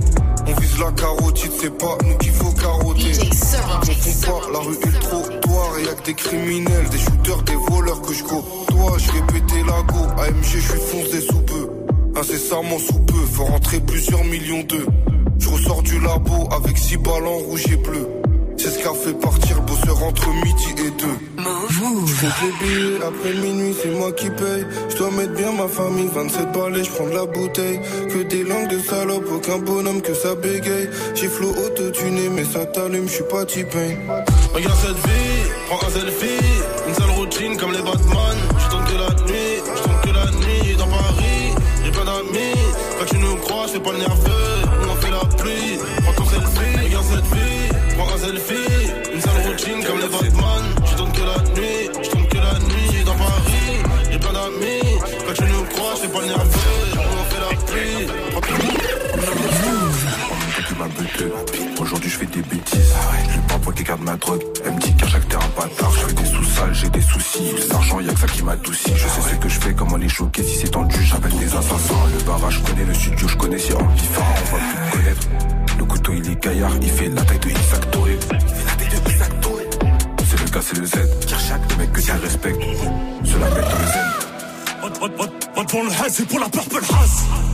On 0.50 0.54
vise 0.60 0.80
la 0.80 0.92
carotide, 0.92 1.52
c'est 1.60 1.78
pas 1.78 1.98
nous 2.06 2.18
qu'il 2.18 2.32
faut 2.32 2.52
carotter. 2.52 3.12
On 3.20 4.26
part, 4.26 4.52
la 4.52 4.60
rue 4.60 4.76
est 4.76 4.86
le 4.86 5.00
trottoir, 5.00 5.78
et 5.80 5.86
y'a 5.86 5.94
que 5.94 6.06
des 6.06 6.14
criminels, 6.14 6.90
des 6.90 6.98
shooters, 6.98 7.44
des 7.44 7.56
voleurs 7.70 8.02
que 8.02 8.14
je 8.14 8.24
côtoie. 8.24 8.98
Je 8.98 9.12
fais 9.12 9.22
péter 9.34 9.64
la 9.66 9.82
go, 9.84 10.06
AMG, 10.18 10.44
je 10.44 10.60
suis 10.60 10.80
foncé 10.80 11.22
sous 11.22 11.42
peu. 11.42 11.70
Incessamment 12.16 12.80
sous 12.80 13.00
peu, 13.00 13.26
faut 13.34 13.46
rentrer 13.46 13.80
plusieurs 13.82 14.24
millions 14.24 14.64
d'eux. 14.64 14.88
Je 15.40 15.50
ressors 15.50 15.84
du 15.84 16.00
labo 16.00 16.48
avec 16.52 16.78
six 16.78 16.98
balles 16.98 17.28
en 17.28 17.38
rouge 17.38 17.66
et 17.72 17.76
bleu. 17.76 18.08
C'est 18.68 18.80
ce 18.80 18.84
qu'a 18.84 18.94
fait 18.94 19.14
partir 19.14 19.62
bosseur 19.62 20.04
entre 20.04 20.28
midi 20.44 20.76
et 20.78 20.92
deux. 20.92 21.18
Je 21.70 22.14
fais 22.14 22.46
les 22.46 22.68
billets 22.68 22.98
après 23.02 23.34
minuit, 23.36 23.74
c'est 23.82 23.92
moi 23.92 24.12
qui 24.12 24.30
paye. 24.30 24.66
Je 24.90 24.98
dois 24.98 25.10
mettre 25.12 25.32
bien 25.36 25.54
ma 25.54 25.70
famille, 25.70 26.10
27 26.14 26.52
balais, 26.52 26.84
je 26.84 26.92
prends 26.92 27.08
de 27.08 27.16
la 27.16 27.26
bouteille. 27.26 27.80
Que 28.10 28.24
des 28.24 28.44
langues 28.44 28.68
de 28.68 28.80
salope, 28.80 29.24
aucun 29.34 29.60
bonhomme 29.60 30.02
que 30.02 30.14
ça 30.14 30.36
bégaye. 30.36 30.90
J'ai 31.16 31.30
flow 31.30 31.52
autotuné, 31.52 32.28
mais 32.30 32.44
ça 32.44 32.66
t'allume, 32.66 33.08
je 33.08 33.14
suis 33.14 33.24
pas 33.32 33.46
typé. 33.46 33.98
Regarde 34.54 34.78
cette 34.82 34.98
vie, 34.98 35.50
prends 35.70 35.88
un 35.88 35.92
selfie. 35.92 36.46
Une 36.90 36.96
seule 36.96 37.12
routine 37.12 37.56
comme 37.56 37.72
les 37.72 37.82
Batman. 37.82 38.38
Je 38.60 38.70
tourne 38.70 38.84
que 38.84 38.98
la 38.98 39.32
nuit, 39.32 39.64
je 39.78 39.82
tourne 39.82 40.02
que 40.04 40.10
la 40.10 40.26
nuit 40.26 40.76
dans 40.78 40.88
Paris. 40.88 41.56
J'ai 41.86 41.92
plein 41.92 42.04
d'amis, 42.04 42.60
quand 43.00 43.06
tu 43.06 43.18
nous 43.18 43.38
crois, 43.38 43.66
c'est 43.72 43.82
pas 43.82 43.94
le 43.94 44.00
nerveux. 44.00 44.37
Qui. 61.18 61.82
Aujourd'hui 61.82 62.10
je 62.10 62.18
fais 62.18 62.26
des 62.26 62.42
bêtises. 62.42 62.94
Je 63.30 63.34
lui 63.34 63.42
parle 63.48 63.74
qu'il 63.76 63.86
garde 63.86 64.02
ma 64.02 64.16
drogue. 64.16 64.44
Elle 64.66 64.74
me 64.74 64.80
dit 64.80 64.94
qu'à 64.96 65.08
chaque 65.08 65.28
t'es 65.28 65.36
un 65.36 65.62
bâtard. 65.62 65.92
Je 65.92 66.00
fais 66.00 66.14
des 66.14 66.26
sous-sales, 66.26 66.74
j'ai 66.74 66.90
des 66.90 67.02
soucis. 67.02 67.56
L'argent, 67.70 68.00
y'a 68.00 68.14
que 68.14 68.20
ça 68.20 68.28
qui 68.28 68.44
m'adoucit. 68.44 68.92
Je 68.96 69.08
sais 69.08 69.22
ce 69.22 69.36
que 69.36 69.50
je 69.50 69.60
fais, 69.60 69.74
comment 69.74 69.98
les 69.98 70.10
choquer. 70.10 70.44
Si 70.44 70.56
c'est 70.58 70.72
tendu, 70.72 70.98
j'appelle 71.04 71.38
des 71.38 71.56
assassins. 71.56 72.06
Le 72.18 72.24
barrage, 72.24 72.60
je 72.60 72.70
connais 72.72 72.86
le 72.86 72.94
studio, 72.94 73.28
je 73.28 73.38
connais 73.38 73.60
si 73.60 73.74
on 73.74 73.94
différent, 73.94 74.36
on 74.36 74.56
va 74.56 74.64
plus 74.64 74.98
connaître. 74.98 75.28
Le 75.78 75.86
couteau 75.86 76.14
il 76.14 76.30
est 76.30 76.44
gaillard, 76.44 76.72
il 76.82 76.90
fait 76.90 77.10
la 77.10 77.22
taille 77.24 77.40
de 77.40 77.50
Isaac 77.50 77.92
Touré. 77.92 78.20
C'est 80.30 80.40
le 80.40 80.50
gars, 80.50 80.62
c'est 80.62 80.78
le 80.78 80.86
Z. 80.86 80.94
Le 81.70 81.76
mec 81.78 81.92
que 81.94 82.02
tu 82.02 82.12
respectes. 82.12 82.64
Cela 83.24 83.50
met 83.50 83.62
dans 83.62 83.80
le 83.80 83.88
zen. 83.94 84.28
Pour 85.68 85.84
le 85.84 85.90
et 85.90 86.26
pour 86.26 86.40
la 86.40 86.50
purple 86.50 86.78
Haz 86.78 87.47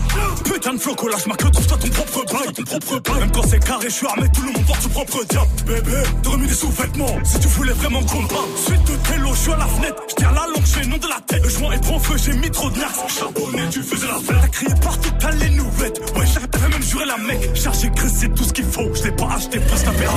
Putain 0.44 0.74
de 0.74 0.80
floco, 0.80 1.08
lâche 1.08 1.26
ma 1.28 1.36
queue, 1.36 1.50
trouve-toi 1.50 1.78
ton 1.78 1.88
propre 1.90 2.34
bail. 2.34 2.54
Ton 2.54 2.64
propre 2.64 3.00
bail. 3.00 3.20
Même 3.20 3.32
quand 3.32 3.48
c'est 3.48 3.60
carré, 3.60 3.86
je 3.90 3.94
suis 3.94 4.08
armé, 4.08 4.28
tout 4.34 4.42
le 4.42 4.52
monde 4.52 4.66
porte 4.66 4.82
son 4.82 4.90
propre 4.90 5.24
diable. 5.26 5.50
Bébé, 5.66 6.04
t'as 6.22 6.30
remis 6.30 6.48
des 6.48 6.54
sous-vêtements 6.54 7.18
Si 7.24 7.40
tu 7.40 7.48
voulais 7.48 7.74
vraiment 7.74 8.02
qu'on 8.04 8.26
parle. 8.28 8.50
Suite 8.56 8.84
de 8.84 8.96
télo, 9.08 9.30
je 9.34 9.40
suis 9.40 9.52
à 9.52 9.58
la 9.58 9.68
fenêtre. 9.68 10.04
Je 10.10 10.16
tiens 10.16 10.32
la 10.32 10.48
langue, 10.48 10.66
j'ai 10.66 10.86
nom 10.88 10.98
de 10.98 11.08
la 11.08 11.20
tête. 11.28 11.44
Le 11.44 11.50
joint 11.50 11.72
est 11.72 11.82
prend 11.82 12.00
feu, 12.00 12.16
j'ai 12.18 12.34
mis 12.34 12.52
trop 12.52 12.70
de 12.70 12.80
nax 12.80 12.94
Charbonné, 13.08 13.70
tu 13.72 13.82
faisais 13.84 14.08
la 14.08 14.16
fête. 14.16 14.42
T'as 14.42 14.48
crié 14.48 14.74
partout, 14.82 15.12
t'as 15.20 15.32
les 15.32 15.50
nouvelles. 15.50 15.94
Ouais, 16.16 16.26
j'avais 16.26 16.70
même 16.70 16.84
juré 16.84 17.06
la 17.06 17.18
mec. 17.18 17.56
Chargé, 17.56 17.92
c'est 18.14 18.34
tout 18.34 18.44
ce 18.44 18.54
qu'il 18.54 18.66
faut. 18.66 18.94
Je 18.94 19.04
l'ai 19.04 19.12
pas 19.12 19.30
acheté, 19.36 19.58
un 19.58 19.94
père. 19.94 20.14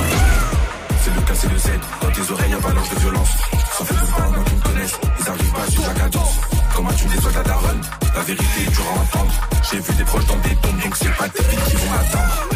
C'est 1.03 1.15
le 1.15 1.21
cas, 1.21 1.33
c'est 1.35 1.51
le 1.51 1.57
Z. 1.57 1.69
Dans 2.01 2.11
tes 2.11 2.31
oreilles, 2.31 2.53
avalanche 2.53 2.89
de 2.89 2.99
violence. 2.99 3.29
Ça 3.77 3.85
fait 3.85 3.93
deux 3.93 3.99
ans 3.99 4.43
qu'ils 4.45 4.57
me 4.57 4.61
connaissent. 4.61 4.99
Ils 5.19 5.29
arrivent 5.29 5.51
pas 5.51 5.87
la 5.87 5.99
cadence. 5.99 6.46
Comment 6.77 6.93
tu 6.93 7.07
les 7.07 7.19
soldats 7.19 7.41
daronne? 7.41 7.81
La 8.13 8.21
vérité 8.21 8.61
est 8.61 8.69
dure 8.69 8.85
à 8.85 9.01
entendre. 9.01 9.33
J'ai 9.67 9.79
vu 9.79 9.93
des 9.95 10.03
proches 10.03 10.25
dans 10.27 10.37
des 10.37 10.55
tombes, 10.57 10.79
donc 10.79 10.95
c'est 10.95 11.17
pas 11.17 11.27
tes 11.27 11.43
filles 11.43 11.59
qui 11.69 11.75
vont 11.75 11.89
m'attendre. 11.89 12.49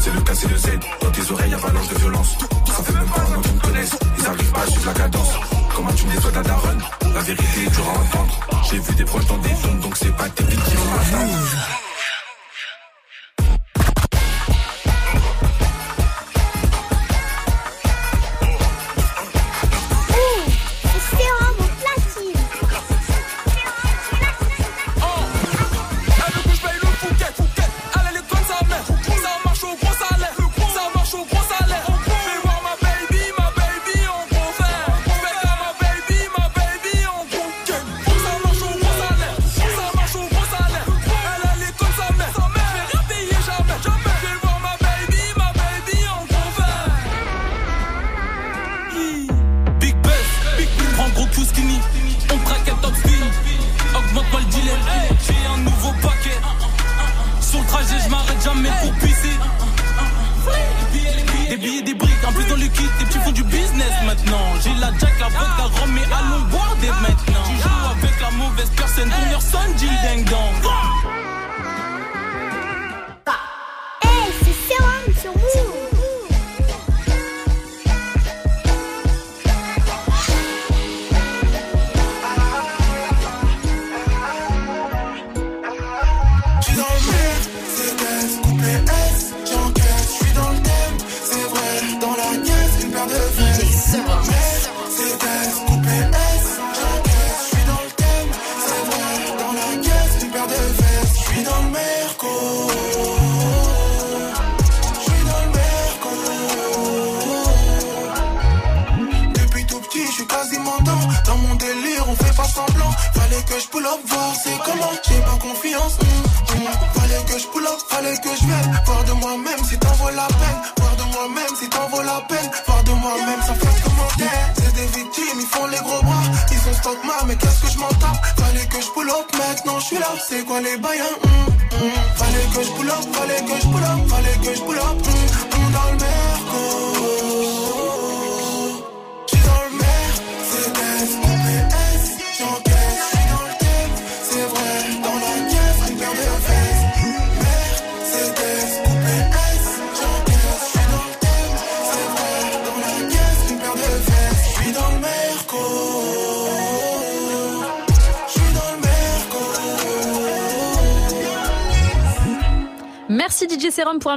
C'est 0.00 0.12
le 0.12 0.20
cas, 0.20 0.34
c'est 0.34 0.48
le 0.48 0.56
Z. 0.56 0.68
Dans 1.00 1.10
tes 1.12 1.32
oreilles, 1.32 1.54
avalanche 1.54 1.88
de 1.88 1.94
violence. 1.94 2.36
Ça 2.66 2.82
fait 2.82 2.92
même 2.92 3.06
pas 3.06 3.20
un 3.20 3.36
an 3.36 3.40
qu'ils 3.40 3.54
me 3.54 3.60
connaissent. 3.60 3.96
Ils 4.18 4.26
arrivent 4.26 4.50
pas 4.50 4.62
à 4.62 4.66
suivre 4.66 4.86
la 4.86 4.94
cadence. 4.94 5.28
Comment 5.76 5.92
tu 5.92 6.06
les 6.06 6.20
soldats 6.20 6.42
daronne? 6.42 6.82
La 7.14 7.20
vérité 7.20 7.62
est 7.66 7.70
dure 7.70 7.88
à 7.88 8.00
entendre. 8.00 8.64
J'ai 8.68 8.78
vu 8.80 8.94
des 8.96 9.04
proches 9.04 9.26
dans 9.26 9.38
des 9.38 9.54
tombes, 9.54 9.78
donc 9.78 9.96
c'est 9.96 10.16
pas 10.16 10.28
tes 10.28 10.42
filles 10.42 10.58
qui 10.58 10.74
vont 10.74 10.90
m'attendre. 10.90 11.87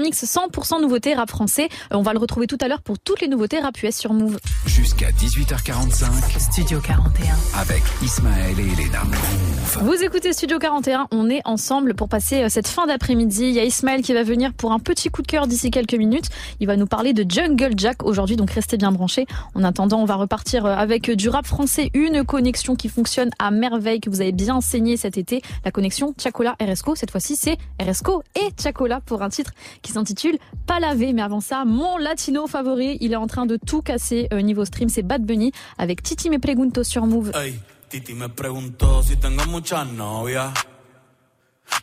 Mix 0.01 0.23
100% 0.23 0.81
nouveauté 0.81 1.13
rap 1.13 1.29
français. 1.29 1.69
Euh, 1.93 1.97
On 1.97 2.01
va 2.01 2.13
le 2.13 2.19
retrouver 2.19 2.47
tout 2.47 2.57
à 2.61 2.67
l'heure 2.67 2.81
pour 2.81 2.99
toutes 2.99 3.21
les 3.21 3.27
nouveautés 3.27 3.59
rap 3.59 3.81
US 3.83 3.95
sur 3.95 4.13
Move. 4.13 4.39
18h45. 5.11 6.39
Studio 6.39 6.79
41. 6.79 7.35
Avec 7.59 7.83
Ismaël 8.01 8.59
et 8.59 8.63
Elena. 8.63 9.01
Vous 9.81 10.03
écoutez 10.03 10.33
Studio 10.33 10.59
41, 10.59 11.07
on 11.11 11.29
est 11.29 11.41
ensemble 11.45 11.93
pour 11.93 12.07
passer 12.07 12.43
euh, 12.43 12.49
cette 12.49 12.67
fin 12.67 12.87
d'après-midi. 12.87 13.45
Il 13.45 13.53
y 13.53 13.59
a 13.59 13.63
Ismaël 13.63 14.01
qui 14.01 14.13
va 14.13 14.23
venir 14.23 14.53
pour 14.53 14.71
un 14.71 14.79
petit 14.79 15.09
coup 15.09 15.21
de 15.21 15.27
cœur 15.27 15.47
d'ici 15.47 15.71
quelques 15.71 15.95
minutes. 15.95 16.29
Il 16.59 16.67
va 16.67 16.77
nous 16.77 16.87
parler 16.87 17.13
de 17.13 17.25
Jungle 17.29 17.73
Jack 17.77 18.03
aujourd'hui, 18.03 18.35
donc 18.35 18.51
restez 18.51 18.77
bien 18.77 18.91
branchés. 18.91 19.25
En 19.55 19.63
attendant, 19.63 20.01
on 20.01 20.05
va 20.05 20.15
repartir 20.15 20.65
euh, 20.65 20.73
avec 20.73 21.11
du 21.11 21.29
rap 21.29 21.45
français, 21.45 21.89
une 21.93 22.23
connexion 22.23 22.75
qui 22.75 22.89
fonctionne 22.89 23.29
à 23.39 23.51
merveille, 23.51 23.99
que 23.99 24.09
vous 24.09 24.21
avez 24.21 24.31
bien 24.31 24.55
enseigné 24.55 24.97
cet 24.97 25.17
été. 25.17 25.41
La 25.65 25.71
connexion 25.71 26.13
Chacola 26.17 26.55
RSCO, 26.61 26.95
cette 26.95 27.11
fois-ci 27.11 27.35
c'est 27.35 27.57
RSCO 27.81 28.23
et 28.35 28.49
Chacola 28.61 29.01
pour 29.01 29.21
un 29.23 29.29
titre 29.29 29.51
qui 29.81 29.91
s'intitule 29.91 30.37
Pas 30.67 30.79
lavé. 30.79 31.13
Mais 31.13 31.21
avant 31.21 31.41
ça, 31.41 31.65
mon 31.65 31.97
latino 31.97 32.47
favori, 32.47 32.97
il 33.01 33.13
est 33.13 33.17
en 33.17 33.27
train 33.27 33.45
de 33.45 33.57
tout 33.57 33.81
casser 33.81 34.27
euh, 34.33 34.41
niveau 34.41 34.65
stream, 34.65 34.89
c'est 34.89 35.00
Bad 35.03 35.21
Bunny 35.21 35.51
avec 35.77 36.01
Titi 36.01 36.29
Me 36.29 36.39
Pregunto 36.39 36.83
sur 36.83 37.05
Move. 37.05 37.31
Ey, 37.35 37.59
Titi 37.89 38.13
me 38.13 38.29
preguntó 38.29 39.03
si 39.03 39.17
tengo 39.17 39.45
muchas 39.45 39.85
novias. 39.87 40.53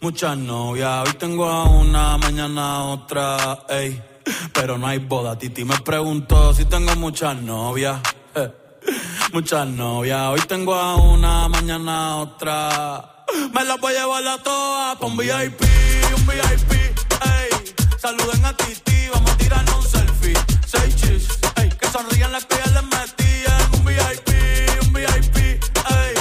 Muchas 0.00 0.36
novias. 0.36 1.06
Hoy 1.06 1.14
tengo 1.18 1.46
a 1.46 1.64
una, 1.64 2.16
mañana 2.18 2.84
otra. 2.84 3.66
Ey, 3.68 4.00
pero 4.54 4.78
no 4.78 4.86
hay 4.86 4.98
boda. 4.98 5.38
Titi 5.38 5.64
me 5.64 5.78
preguntó 5.80 6.54
si 6.54 6.64
tengo 6.64 6.94
muchas 6.96 7.40
novias. 7.42 8.00
Muchas 9.32 9.66
novias. 9.66 10.28
Hoy 10.28 10.40
tengo 10.48 10.74
a 10.74 10.96
una, 10.96 11.48
mañana 11.48 12.12
a 12.12 12.16
otra. 12.16 13.24
Me 13.52 13.64
las 13.64 13.78
voy 13.78 13.94
a 13.94 14.00
llevar 14.00 14.26
a 14.26 14.42
todas 14.42 14.96
pa' 14.96 15.06
un 15.06 15.16
VIP, 15.16 15.60
un 16.16 16.26
VIP. 16.26 16.72
Ey, 16.72 17.74
saluden 17.98 18.44
a 18.44 18.56
Titi, 18.56 19.08
vamos 19.12 19.30
a 19.30 19.36
tirarnos 19.36 19.76
un 19.76 19.82
selfie. 19.82 20.34
Seis 20.66 20.96
chis, 20.96 21.28
sonrían 21.92 22.32
las 22.32 22.44
que 22.44 22.56
ya 22.56 22.70
les 22.72 22.82
metían. 22.84 23.74
Un 23.74 23.84
VIP, 23.84 24.28
un 24.82 24.92
VIP. 24.92 25.36
Ey, 25.36 26.14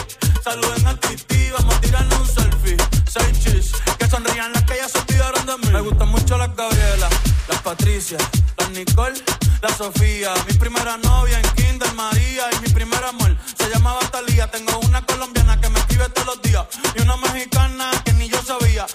saluden 0.44 0.88
a 0.88 0.96
Titi, 1.00 1.50
vamos 1.52 1.76
a 1.76 1.82
tirarnos 1.82 2.20
un 2.20 2.28
selfie. 2.28 2.78
Seis 3.08 3.40
chis, 3.40 3.72
que 3.98 4.08
sonrían 4.08 4.52
las 4.54 4.64
que 4.64 4.76
ya 4.78 4.88
se 4.88 5.00
olvidaron 5.00 5.46
de 5.46 5.58
mí. 5.58 5.74
Me 5.74 5.82
gustan 5.82 6.10
mucho 6.10 6.38
las 6.38 6.56
Gabriela, 6.56 7.10
las 7.48 7.62
Patricia, 7.62 8.18
las 8.58 8.70
Nicole, 8.72 9.22
la 9.62 9.70
Sofía. 9.70 10.34
Mi 10.48 10.54
primera 10.54 10.98
novia 10.98 11.40
en 11.40 11.50
Kinder 11.56 11.94
María 11.94 12.44
y 12.58 12.62
mi 12.62 12.70
primer 12.74 13.04
amor 13.04 13.36
se 13.58 13.70
llamaba 13.70 14.00
Talía. 14.12 14.50
Tengo 14.50 14.80
una 14.80 15.02
colombiana 15.06 15.60
que 15.60 15.70
me 15.70 15.80
escribe 15.80 16.10
todos 16.10 16.28
los 16.28 16.42
días 16.42 16.66
y 16.96 17.02
una 17.02 17.18
mexicana 17.18 17.92
que 18.06 18.14
ni 18.14 18.30
yo 18.30 18.42
sabía. 18.42 18.86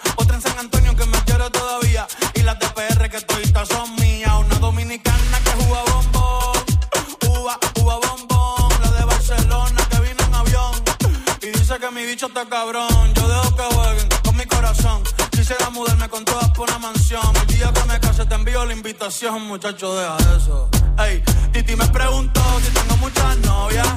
La 18.66 18.72
invitación, 18.74 19.46
muchacho, 19.46 19.94
deja 19.94 20.16
eso. 20.36 20.68
Ey, 20.98 21.22
Titi 21.52 21.74
me 21.74 21.86
preguntó 21.88 22.40
si 22.62 22.70
tengo 22.72 22.96
muchas 22.98 23.36
novias. 23.38 23.88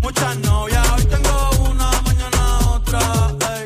Muchas 0.00 0.36
novias, 0.38 0.86
hoy 0.92 1.04
tengo 1.04 1.50
una, 1.70 1.90
mañana 2.02 2.70
otra. 2.70 3.00
Ey, 3.56 3.65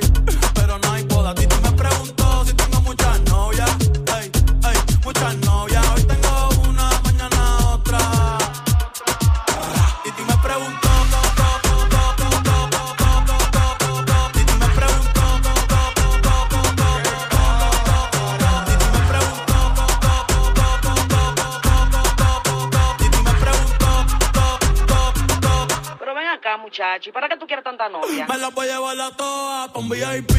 tanta 27.80 27.98
novia? 27.98 28.26
Me 28.26 28.38
las 28.38 28.54
voy 28.54 28.68
a 28.68 28.74
llevar 28.74 29.00
a 29.00 29.10
todas 29.16 29.70
pa' 29.70 29.78
un 29.78 29.88
VIP, 29.88 30.32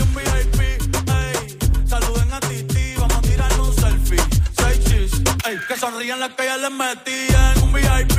un 0.00 0.14
VIP, 0.14 0.60
ey. 0.60 1.58
Saluden 1.86 2.32
a 2.32 2.40
Titi, 2.40 2.94
vamos 2.96 3.16
a 3.16 3.20
tirar 3.20 3.60
un 3.60 3.74
selfie. 3.74 4.22
Seis 4.56 4.84
chis, 4.84 5.12
ey. 5.46 5.58
Que 5.68 5.76
sonrían 5.76 6.20
las 6.20 6.30
que 6.34 6.44
ya 6.44 6.56
les 6.56 6.70
metían. 6.70 7.62
Un 7.62 7.72
VIP, 7.72 8.18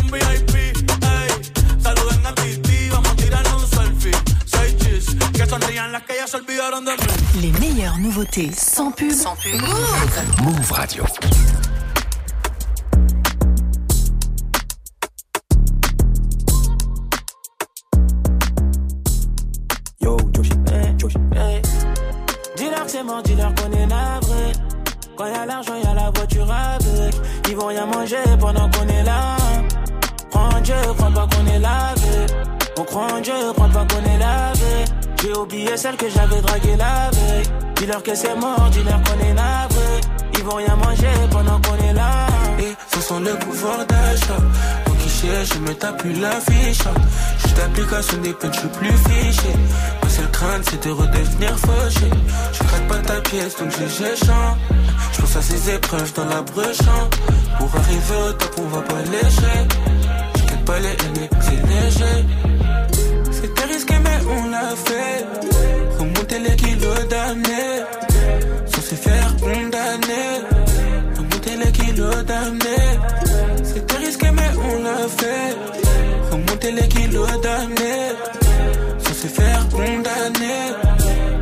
un 0.00 0.10
VIP, 0.10 0.54
ey. 0.56 1.80
Saluden 1.80 2.26
a 2.26 2.34
Titi, 2.34 2.88
vamos 2.90 3.10
a 3.10 3.16
tirar 3.16 3.46
un 3.54 3.66
selfie. 3.68 4.12
Seis 4.44 4.76
chis, 4.78 5.16
que 5.32 5.46
sonrían 5.46 5.92
las 5.92 6.02
que 6.02 6.16
ya 6.16 6.26
se 6.26 6.36
olvidaron 6.38 6.84
de 6.84 6.92
mí. 6.96 7.06
Les 7.40 7.52
meilleures 7.60 7.98
nouveautés 7.98 8.52
sans 8.52 8.90
pub. 8.90 9.12
Sans 9.12 9.36
pub. 9.36 9.60
Move 10.42 10.72
Radio. 10.72 11.04
Dis-leur 23.24 23.54
qu'on 23.54 23.72
est 23.72 23.86
navré. 23.86 24.52
Quand 25.16 25.26
y 25.26 25.32
a 25.32 25.46
l'argent, 25.46 25.74
y 25.82 25.86
a 25.86 25.94
la 25.94 26.10
voiture 26.10 26.50
avec. 26.50 27.14
Ils 27.48 27.56
vont 27.56 27.66
rien 27.66 27.86
manger 27.86 28.22
pendant 28.38 28.68
qu'on 28.70 28.86
est 28.88 29.02
là. 29.02 29.36
En 30.32 30.60
Dieu, 30.60 30.74
crois 30.96 31.10
pas 31.10 31.26
qu'on 31.26 31.46
est 31.46 31.58
lavé. 31.58 32.26
On 32.78 32.84
croit 32.84 33.06
en 33.12 33.20
Dieu, 33.20 33.34
crois 33.54 33.68
pas 33.68 33.86
qu'on 33.86 34.04
est 34.04 34.18
lavé. 34.18 34.84
J'ai 35.22 35.32
oublié 35.32 35.76
celle 35.76 35.96
que 35.96 36.08
j'avais 36.08 36.40
draguée 36.40 36.76
la 36.76 37.10
veille. 37.10 37.44
Dis-leur 37.76 38.02
que 38.02 38.14
c'est 38.14 38.36
mort, 38.36 38.68
dis-leur 38.70 39.00
qu'on 39.02 39.18
est 39.24 39.32
navré. 39.32 40.00
Ils 40.34 40.44
vont 40.44 40.56
rien 40.56 40.76
manger 40.76 41.08
pendant 41.30 41.60
qu'on 41.60 41.76
est 41.88 41.94
là. 41.94 42.26
Et 42.58 42.74
ce 42.94 43.00
sont 43.00 43.20
le 43.20 43.34
pouvoir 43.38 43.86
d'achat. 43.86 44.42
Je 45.08 45.58
me 45.60 45.72
tape 45.72 45.98
plus 45.98 46.14
la 46.14 46.32
fiche. 46.32 46.82
Juste 47.38 47.58
l'application 47.58 48.18
des 48.22 48.32
peines, 48.32 48.52
je 48.52 48.58
suis 48.58 48.68
plus 48.68 48.88
fiché. 48.90 49.52
Ma 50.02 50.08
seule 50.08 50.30
crainte, 50.32 50.64
c'est 50.68 50.84
de 50.84 50.90
redevenir 50.90 51.56
fauché. 51.58 52.10
Je 52.52 52.58
craque 52.58 52.88
pas 52.88 52.98
ta 52.98 53.20
pièce, 53.20 53.56
donc 53.56 53.70
j'ai 53.70 53.88
j'échange. 53.88 54.56
Je 55.12 55.20
pense 55.20 55.36
à 55.36 55.42
ces 55.42 55.70
épreuves 55.70 56.12
dans 56.14 56.24
la 56.24 56.42
brechant. 56.42 57.08
Pour 57.58 57.70
arriver 57.76 58.16
au 58.28 58.32
top, 58.32 58.54
on 58.58 58.68
va 58.76 58.82
pas 58.82 59.02
léger. 59.02 59.60
Je 60.34 60.64
pas 60.64 60.78
les 60.80 60.88
haines, 60.88 61.28
c'est 61.40 61.62
léger. 61.70 62.26
C'était 63.30 63.64
risqué, 63.72 63.94
mais 64.02 64.18
on 64.28 64.50
l'a 64.50 64.74
fait. 64.74 65.24
Remonter 66.00 66.40
les 66.40 66.56
kilos 66.56 67.08
d'années. 67.08 67.84
Sans 68.66 68.82
se 68.82 68.94
faire 68.96 69.36
condamner. 69.36 70.42
Remonter 71.16 71.56
les 71.64 71.72
kilos 71.72 72.24
d'années. 72.24 73.25
Mais 74.32 74.50
on 74.56 74.82
l'a 74.82 75.08
fait. 75.08 75.56
Remonter 76.30 76.72
les 76.72 76.88
kilos 76.88 77.40
d'années. 77.40 78.12
Sans 78.98 79.14
se 79.14 79.26
faire 79.28 79.68
condamner. 79.68 80.62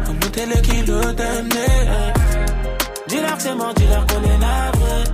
Remonter 0.07 0.47
les 0.47 0.63
kilos 0.63 1.15
d'années. 1.15 1.89
Dis-leur 3.09 3.37
que 3.37 3.43
c'est 3.43 3.55
mort, 3.55 3.75
dis-leur 3.75 4.07
qu'on 4.07 4.23
est 4.23 4.39
navré. 4.39 5.05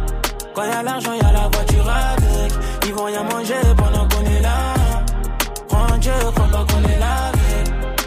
Quand 0.54 0.64
y 0.64 0.70
a 0.70 0.83
l'argent, 0.83 1.12
y 1.12 1.20
a 1.20 1.33
la 1.33 1.48
voiture 1.48 1.88
avec. 1.88 2.52
Ils 2.87 2.94
vont 2.94 3.04
rien 3.04 3.22
manger 3.22 3.61
pendant 3.76 4.09
qu'on 4.09 4.24
est 4.24 4.42
là. 4.42 4.74
En 5.70 5.96
Dieu, 5.98 6.12
crois 6.35 6.46
pas 6.46 6.64
qu'on 6.72 6.83
est 6.88 6.98
lavé. 6.98 7.52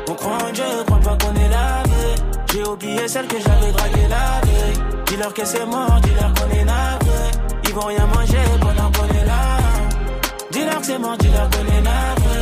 On 0.10 0.13
croit 0.13 0.38
en 0.47 0.52
Dieu, 0.52 0.63
crois 0.86 0.99
pas 0.99 1.17
qu'on 1.21 1.36
est 1.36 1.49
lavé. 1.49 2.15
J'ai 2.52 2.63
oublié 2.63 3.08
celle 3.08 3.28
que 3.28 3.38
j'avais 3.39 3.71
draguée 3.71 4.08
la 4.10 4.41
veille. 4.45 5.04
Dis-leur 5.08 5.34
que 5.34 5.45
c'est 5.45 5.65
mort, 5.65 5.99
dis-leur 6.04 6.34
qu'on 6.34 6.49
est 6.56 6.63
navré. 6.63 7.32
Ils 7.65 7.73
vont 7.73 7.88
rien 7.88 8.06
manger 8.08 8.38
que 10.84 10.88
c'est 10.88 11.17
dis-leur 11.17 11.50
qu'on 11.50 11.65
est 11.78 11.82
navré. 11.82 12.41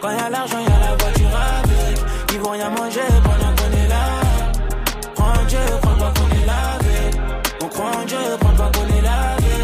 Quand 0.00 0.10
y 0.10 0.20
a 0.20 0.28
l'argent, 0.28 0.58
y 0.58 0.66
a 0.66 0.90
la 0.90 0.96
voiture 0.96 1.36
avec. 1.58 1.98
Ils 2.34 2.40
vont 2.40 2.50
rien 2.50 2.70
manger 2.70 3.00
pendant 3.24 3.52
qu'on 3.56 3.72
est 3.82 3.88
là. 3.88 4.04
En 5.18 5.44
Dieu, 5.46 5.58
crois 5.80 5.96
pas 5.96 6.12
qu'on 6.16 6.28
est 6.28 6.46
lavé. 6.46 6.98
On 7.62 7.68
croit 7.68 7.90
en 7.96 8.04
Dieu, 8.04 8.18
crois 8.40 8.52
pas 8.52 8.70
qu'on 8.74 8.86
est 8.96 9.00
lavé. 9.00 9.54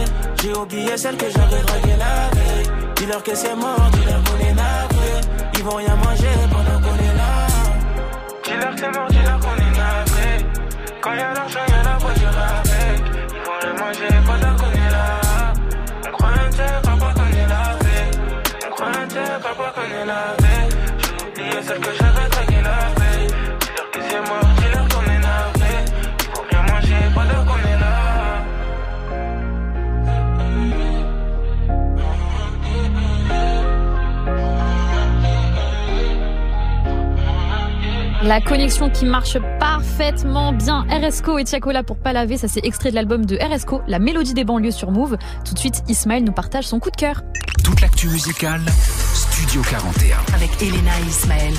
J'ai 0.41 0.55
oublié 0.55 0.97
celle 0.97 1.17
que 1.17 1.27
j'avais 1.29 1.63
draguée 1.67 1.97
la 1.99 2.31
veille. 2.35 2.67
Dis-leur 2.97 3.23
que 3.23 3.35
c'est 3.35 3.55
mort, 3.55 3.91
dis-leur 3.93 4.23
qu'on 4.25 4.39
est 4.47 4.55
navré. 4.55 5.11
Ils 5.55 5.65
vont 5.65 5.77
rien 5.77 5.97
manger 5.97 6.38
en 19.49 19.55
Dieu, 19.55 19.55
crois 19.55 19.73
pas 19.73 19.81
qu'on 19.81 19.89
est 19.91 20.05
lavé. 20.05 20.69
J'ai 20.99 21.43
oublié 21.43 21.63
celle 21.63 21.81
que 21.81 21.91
j'avais 21.99 22.29
draguée 22.29 22.63
la 22.63 22.79
veille. 23.01 23.27
Dis-leur 23.61 23.91
que 23.91 23.99
c'est 24.09 24.21
mort, 24.21 24.49
dis-leur 24.59 24.89
qu'on 24.89 25.05
est 25.11 25.19
navré. 25.19 25.85
Ils 26.21 26.31
vont 26.35 26.45
rien 26.51 26.63
manger 26.63 27.01
pendant 27.15 27.45
qu'on 27.45 27.59
est 27.59 27.79
là. 27.79 27.95
La 38.25 38.41
connexion 38.43 38.91
qui 38.91 39.07
marche 39.07 39.39
parfaitement 39.59 40.53
bien. 40.53 40.85
RSCO 40.91 41.39
et 41.39 41.45
Tiakola 41.45 41.83
pour 41.83 41.97
pas 41.97 42.13
laver, 42.13 42.37
ça 42.37 42.49
c'est 42.49 42.65
extrait 42.65 42.91
de 42.91 42.97
l'album 42.97 43.25
de 43.25 43.39
RSCO, 43.41 43.81
La 43.87 43.99
mélodie 43.99 44.35
des 44.35 44.45
banlieues 44.45 44.71
sur 44.71 44.91
Move. 44.91 45.17
Tout 45.45 45.55
de 45.55 45.59
suite, 45.59 45.83
Ismaël 45.89 46.25
nous 46.25 46.33
partage 46.33 46.67
son 46.67 46.79
coup 46.79 46.91
de 46.91 46.97
cœur. 46.97 47.23
Toute 47.65 47.81
l'actu 47.81 48.09
musicale, 48.09 48.61
Studio 49.49 49.63
41. 49.63 50.19
Avec 50.35 50.61
Elena 50.61 51.01
et 51.01 51.09
Ismaël. 51.09 51.55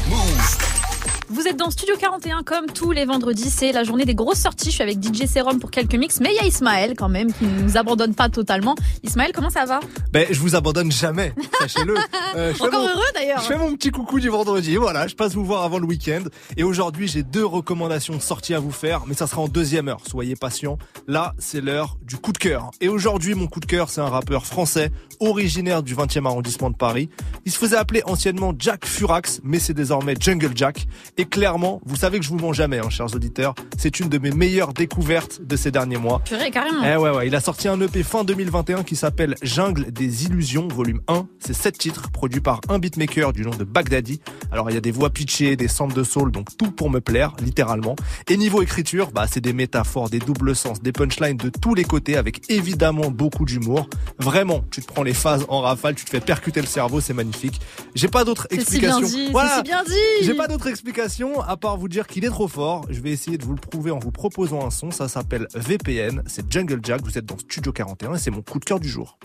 Vous 1.31 1.47
êtes 1.47 1.57
dans 1.57 1.69
Studio 1.69 1.95
41 1.99 2.41
comme 2.41 2.65
tous 2.67 2.91
les 2.91 3.05
vendredis, 3.05 3.51
c'est 3.51 3.71
la 3.71 3.83
journée 3.83 4.03
des 4.03 4.15
grosses 4.15 4.39
sorties. 4.39 4.69
Je 4.71 4.75
suis 4.75 4.81
avec 4.83 4.97
DJ 5.03 5.27
Serum 5.27 5.59
pour 5.59 5.69
quelques 5.69 5.93
mix, 5.93 6.19
mais 6.21 6.29
il 6.31 6.35
y 6.35 6.39
a 6.39 6.45
Ismaël 6.47 6.95
quand 6.97 7.07
même 7.07 7.31
qui 7.31 7.45
ne 7.45 7.61
nous 7.61 7.77
abandonne 7.77 8.15
pas 8.15 8.29
totalement. 8.29 8.73
Ismaël, 9.03 9.31
comment 9.31 9.51
ça 9.51 9.65
va? 9.65 9.79
Ben, 10.11 10.25
je 10.31 10.39
vous 10.39 10.55
abandonne 10.55 10.91
jamais, 10.91 11.33
sachez-le. 11.59 11.93
Euh, 12.35 12.51
Encore 12.59 12.71
mon- 12.81 12.87
heureux 12.87 13.03
d'ailleurs. 13.13 13.41
Je 13.41 13.45
fais 13.47 13.57
mon 13.59 13.75
petit 13.75 13.91
coucou 13.91 14.19
du 14.19 14.29
vendredi, 14.29 14.75
voilà, 14.77 15.05
je 15.07 15.13
passe 15.15 15.33
vous 15.35 15.45
voir 15.45 15.63
avant 15.63 15.77
le 15.77 15.85
week-end. 15.85 16.23
Et 16.57 16.63
aujourd'hui, 16.63 17.07
j'ai 17.07 17.21
deux 17.21 17.45
recommandations 17.45 18.19
sorties 18.19 18.55
à 18.55 18.59
vous 18.59 18.71
faire, 18.71 19.03
mais 19.05 19.13
ça 19.13 19.27
sera 19.27 19.41
en 19.43 19.47
deuxième 19.47 19.87
heure, 19.87 20.01
soyez 20.09 20.35
patients. 20.35 20.79
Là, 21.07 21.35
c'est 21.37 21.61
l'heure 21.61 21.97
du 22.01 22.17
coup 22.17 22.31
de 22.33 22.39
cœur. 22.39 22.71
Et 22.81 22.89
aujourd'hui, 22.89 23.35
mon 23.35 23.45
coup 23.45 23.59
de 23.59 23.67
cœur, 23.67 23.89
c'est 23.89 24.01
un 24.01 24.09
rappeur 24.09 24.47
français, 24.47 24.91
originaire 25.19 25.83
du 25.83 25.95
20e 25.95 26.25
arrondissement 26.25 26.71
de 26.71 26.75
Paris. 26.75 27.09
Il 27.45 27.51
se 27.51 27.59
faisait 27.59 27.77
appeler 27.77 28.01
anciennement 28.05 28.51
Jack 28.57 28.87
Furax, 28.87 29.41
mais 29.43 29.59
c'est 29.59 29.75
désormais 29.75 30.15
Jungle 30.19 30.53
Jack. 30.55 30.87
Et 31.19 31.25
clairement, 31.25 31.81
vous 31.85 31.97
savez 31.97 32.17
que 32.17 32.23
je 32.23 32.29
vous 32.29 32.37
mens 32.37 32.53
jamais, 32.53 32.79
hein, 32.79 32.89
chers 32.89 33.13
auditeurs, 33.13 33.53
c'est 33.77 33.99
une 33.99 34.07
de 34.07 34.17
mes 34.19 34.31
meilleures 34.31 34.71
découvertes 34.71 35.41
de 35.41 35.57
ces 35.57 35.69
derniers 35.69 35.97
mois. 35.97 36.21
Purée, 36.23 36.49
carrément. 36.49 36.81
Eh 36.81 36.95
ouais, 36.95 37.09
ouais, 37.09 37.27
il 37.27 37.35
a 37.35 37.41
sorti 37.41 37.67
un 37.67 37.77
EP 37.81 38.03
fin 38.03 38.23
2021 38.23 38.83
qui 38.83 38.95
s'appelle 38.95 39.35
Jungle 39.41 39.91
des 39.91 40.23
Illusions, 40.23 40.69
volume 40.69 41.01
1. 41.09 41.27
C'est 41.39 41.53
7 41.53 41.77
titres 41.77 42.09
produits 42.09 42.39
par 42.39 42.61
un 42.69 42.79
beatmaker 42.79 43.33
du 43.33 43.41
nom 43.41 43.49
de 43.49 43.65
Baghdadi. 43.65 44.21
Alors 44.49 44.71
il 44.71 44.75
y 44.75 44.77
a 44.77 44.79
des 44.79 44.91
voix 44.91 45.09
pitchées, 45.09 45.57
des 45.57 45.67
samples 45.67 45.93
de 45.93 46.05
soul, 46.05 46.31
donc 46.31 46.55
tout 46.57 46.71
pour 46.71 46.89
me 46.89 47.01
plaire, 47.01 47.33
littéralement. 47.43 47.97
Et 48.29 48.37
niveau 48.37 48.61
écriture, 48.61 49.11
bah 49.11 49.25
c'est 49.29 49.41
des 49.41 49.51
métaphores, 49.51 50.09
des 50.09 50.19
doubles 50.19 50.55
sens, 50.55 50.81
des 50.81 50.93
punchlines 50.93 51.35
de 51.35 51.49
tous 51.49 51.75
les 51.75 51.83
côtés 51.83 52.15
avec 52.15 52.49
évidemment 52.49 53.11
beaucoup 53.11 53.43
d'humour. 53.43 53.89
Vraiment, 54.19 54.63
tu 54.71 54.81
te 54.81 54.87
prends 54.87 55.03
les 55.03 55.13
phases 55.13 55.45
en 55.49 55.59
rafale, 55.59 55.95
tu 55.95 56.05
te 56.05 56.11
fais 56.11 56.21
percuter 56.21 56.61
le 56.61 56.67
cerveau, 56.67 57.01
c'est 57.01 57.13
magnifique. 57.13 57.59
J'ai 57.93 58.07
pas 58.07 58.23
d'autres 58.23 58.47
C'est 58.49 58.61
si 58.61 58.79
bien 58.79 58.97
explications. 58.97 59.17
dit, 59.17 59.33
c'est 59.33 59.57
si 59.57 59.63
bien 59.63 59.83
dit. 59.83 60.25
J'ai 60.25 60.33
pas 60.33 60.47
d'autres 60.47 60.69
explications 60.69 61.08
à 61.47 61.57
part 61.57 61.77
vous 61.77 61.87
dire 61.87 62.07
qu'il 62.07 62.23
est 62.23 62.29
trop 62.29 62.47
fort. 62.47 62.85
Je 62.89 63.01
vais 63.01 63.11
essayer 63.11 63.37
de 63.37 63.43
vous 63.43 63.53
le 63.53 63.59
prouver 63.59 63.91
en 63.91 63.99
vous 63.99 64.11
proposant 64.11 64.65
un 64.65 64.69
son. 64.69 64.91
Ça 64.91 65.07
s'appelle 65.07 65.47
VPN. 65.55 66.21
C'est 66.27 66.51
Jungle 66.51 66.79
Jack. 66.83 67.01
Vous 67.03 67.17
êtes 67.17 67.25
dans 67.25 67.37
Studio 67.37 67.71
41 67.71 68.13
et 68.15 68.19
c'est 68.19 68.31
mon 68.31 68.41
coup 68.41 68.59
de 68.59 68.65
cœur 68.65 68.79
du 68.79 68.87
jour. 68.87 69.17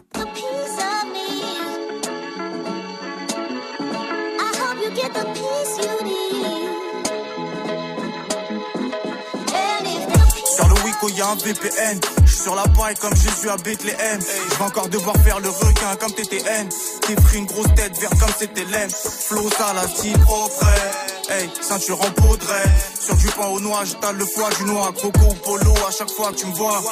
Sur 11.05 11.11
le 11.11 11.13
Wico, 11.13 11.19
y 11.19 11.21
a 11.21 11.29
un 11.29 11.37
VPN. 11.37 12.01
Je 12.25 12.31
suis 12.31 12.43
sur 12.43 12.55
la 12.55 12.63
paille 12.63 12.95
comme 12.97 13.15
Jésus 13.15 13.49
à 13.51 13.57
Bethléem. 13.57 14.21
Je 14.21 14.57
vais 14.57 14.65
encore 14.65 14.89
devoir 14.89 15.17
faire 15.17 15.41
le 15.41 15.49
requin 15.49 15.97
comme 16.01 16.13
TTN. 16.13 16.69
T'es 17.07 17.15
pris 17.17 17.39
une 17.39 17.47
grosse 17.47 17.75
tête 17.75 17.99
verte 17.99 18.19
comme 18.19 18.33
c'était 18.39 18.65
l'aime. 18.65 18.91
Flow 18.91 19.51
salatine 19.51 20.17
au 20.29 20.49
frais. 20.49 20.91
Hey, 21.31 21.51
ceinture 21.61 22.01
en 22.01 22.05
raie. 22.05 22.71
Sur 22.99 23.17
du 23.17 23.27
pain 23.29 23.47
au 23.47 23.61
noix, 23.61 23.85
j'étale 23.85 24.17
le 24.17 24.25
foie 24.25 24.51
du 24.59 24.65
noix. 24.65 24.93
Croco 24.93 25.21
ou 25.31 25.35
polo 25.35 25.75
à 25.87 25.91
chaque 25.91 26.11
fois 26.11 26.31
que 26.31 26.37
tu 26.37 26.47
me 26.47 26.55
vois. 26.55 26.83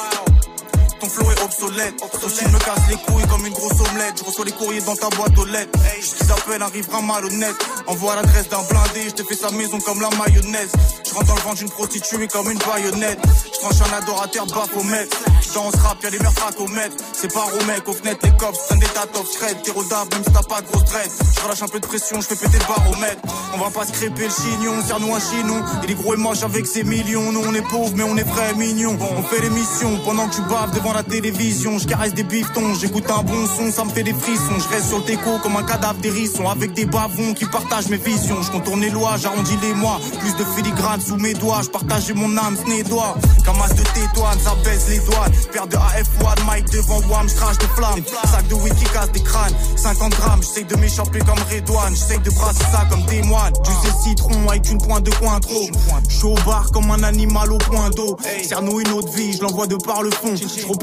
Ton 1.03 1.09
flow 1.09 1.31
est 1.31 1.43
obsolète. 1.43 1.95
Style 2.29 2.47
me 2.47 2.59
casse 2.59 2.87
les 2.89 2.95
couilles 2.95 3.27
comme 3.27 3.45
une 3.45 3.51
grosse 3.51 3.73
omelette. 3.73 4.15
Je 4.19 4.23
reçois 4.23 4.45
les 4.45 4.53
courriers 4.53 4.79
dans 4.81 4.95
ta 4.95 5.09
boîte 5.09 5.37
aux 5.37 5.43
lettres. 5.43 5.77
Ce 6.01 6.15
qu'ils 6.15 6.31
appellent 6.31 6.61
arrivera 6.61 7.01
malhonnête. 7.01 7.55
Envoie 7.87 8.15
l'adresse 8.15 8.47
d'un 8.47 8.63
blindé, 8.69 9.09
je 9.09 9.15
te 9.15 9.23
fais 9.23 9.35
sa 9.35 9.51
maison 9.51 9.79
comme 9.81 9.99
la 9.99 10.09
mayonnaise. 10.11 10.71
Je 11.05 11.13
rentre 11.13 11.27
dans 11.27 11.35
le 11.35 11.41
ventre 11.41 11.57
d'une 11.57 11.69
prostituée 11.69 12.27
comme 12.29 12.49
une 12.49 12.57
baïonnette. 12.59 13.19
Je 13.53 13.59
tranche 13.59 13.81
un 13.81 13.97
adorateur 13.97 14.45
Baphomet. 14.45 15.09
Dans 15.53 15.69
ce 15.69 15.77
rap, 15.77 16.01
y'a 16.01 16.09
des 16.09 16.19
meurtres 16.19 16.47
à 16.47 16.51
commettre. 16.51 16.95
C'est 17.13 17.31
pas 17.31 17.45
au 17.45 17.63
mec, 17.65 17.87
aux 17.87 17.93
fenêtres, 17.93 18.21
les 18.23 18.35
cops 18.37 18.57
prennent 18.65 18.79
des 18.79 18.87
tas 18.87 19.05
of 19.13 19.27
shred. 19.31 19.61
T'es 19.61 19.71
même 19.71 20.23
si 20.25 20.31
t'as 20.31 20.41
pas 20.41 20.61
de 20.61 20.67
grosse 20.67 20.85
traite. 20.85 21.11
Je 21.35 21.41
relâche 21.41 21.61
un 21.61 21.67
peu 21.67 21.79
de 21.79 21.85
pression, 21.85 22.21
je 22.21 22.27
fais 22.27 22.35
péter 22.35 22.57
le 22.57 22.65
baromètre. 22.65 23.21
On 23.53 23.57
va 23.59 23.69
pas 23.69 23.85
se 23.85 23.91
le 23.91 24.29
chignon, 24.29 24.81
serre-nous 24.87 25.13
un 25.13 25.19
chinon. 25.19 25.61
Il 25.83 25.91
est 25.91 25.93
gros 25.95 26.15
et 26.15 26.17
moche 26.17 26.41
avec 26.43 26.65
ses 26.65 26.83
millions. 26.83 27.31
Nous 27.31 27.43
on 27.45 27.53
est 27.53 27.61
pauvres, 27.61 27.93
mais 27.95 28.03
on 28.03 28.17
est 28.17 28.23
vrais 28.23 28.55
mignons. 28.55 28.97
On 28.99 29.23
fait 29.23 29.41
l'émission 29.41 29.99
pendant 30.03 30.27
que 30.27 30.35
tu 30.35 30.41
baves 30.41 30.73
devant 30.73 30.92
la 30.93 31.03
télévision. 31.03 31.77
Je 31.79 31.87
caresse 31.87 32.13
des 32.13 32.23
bifetons, 32.23 32.75
j'écoute 32.75 33.05
un 33.09 33.23
bon 33.23 33.47
son, 33.47 33.71
ça 33.71 33.83
me 33.83 33.89
fait 33.89 34.03
des 34.03 34.13
frissons. 34.13 34.59
Je 34.59 34.67
reste 34.69 34.89
sur 34.89 34.99
le 34.99 35.05
déco 35.05 35.39
comme 35.41 35.55
un 35.55 35.63
cadavre 35.63 35.99
d'hérisson. 35.99 36.47
Avec 36.47 36.73
des 36.73 36.85
bavons 36.85 37.33
qui 37.33 37.45
partagent 37.45 37.89
mes 37.89 37.97
visions. 37.97 38.41
Je 38.41 38.51
contourne 38.51 38.81
les 38.81 38.89
lois, 38.89 39.15
j'arrondis 39.17 39.57
les 39.61 39.73
mois. 39.73 39.99
Plus 40.19 40.35
de 40.35 40.43
filigrane 40.55 41.01
sous 41.01 41.17
mes 41.17 41.33
doigts. 41.33 41.61
Je 41.63 41.69
partage 41.69 42.11
mon 42.13 42.37
âme, 42.37 42.55
ce 42.57 42.69
n'est 42.69 42.83
doigt. 42.83 43.15
Camas 43.45 43.69
de 43.69 43.83
tétoine, 43.83 44.39
ça 44.39 44.55
baisse 44.63 44.87
les 44.89 44.99
douanes. 44.99 45.31
Paire 45.51 45.67
de 45.67 45.75
AF1, 45.75 46.45
Mike 46.45 46.69
devant 46.71 47.01
Wam, 47.09 47.27
je 47.27 47.35
crache 47.35 47.57
des 47.57 47.67
flammes. 47.67 48.03
Sac 48.31 48.47
de 48.47 48.55
qui 48.73 48.85
casse 48.85 49.11
des 49.11 49.23
crânes. 49.23 49.53
50 49.75 50.11
grammes, 50.11 50.41
j'essaye 50.41 50.65
de 50.65 50.75
m'échapper 50.75 51.19
comme 51.19 51.39
Redouane. 51.51 51.95
J'essaye 51.95 52.19
de 52.19 52.29
brasser 52.31 52.63
ça 52.71 52.85
comme 52.89 53.03
des 53.05 53.21
moines. 53.23 53.53
Du 53.63 53.71
sais 53.71 53.93
citron 54.03 54.49
avec 54.49 54.69
une 54.71 54.77
pointe 54.79 55.03
de 55.03 55.11
coin 55.11 55.39
trop. 55.39 55.67
Je 56.07 56.15
suis 56.15 56.25
au 56.25 56.35
bar 56.45 56.71
comme 56.71 56.89
un 56.91 57.03
animal 57.03 57.51
au 57.51 57.57
point 57.57 57.89
d'eau. 57.89 58.17
Cerno 58.47 58.79
une 58.79 58.91
autre 58.91 59.11
vie, 59.13 59.33
je 59.33 59.41
l'envoie 59.41 59.67
de 59.67 59.75
par 59.75 60.03
le 60.03 60.11
fond. 60.11 60.35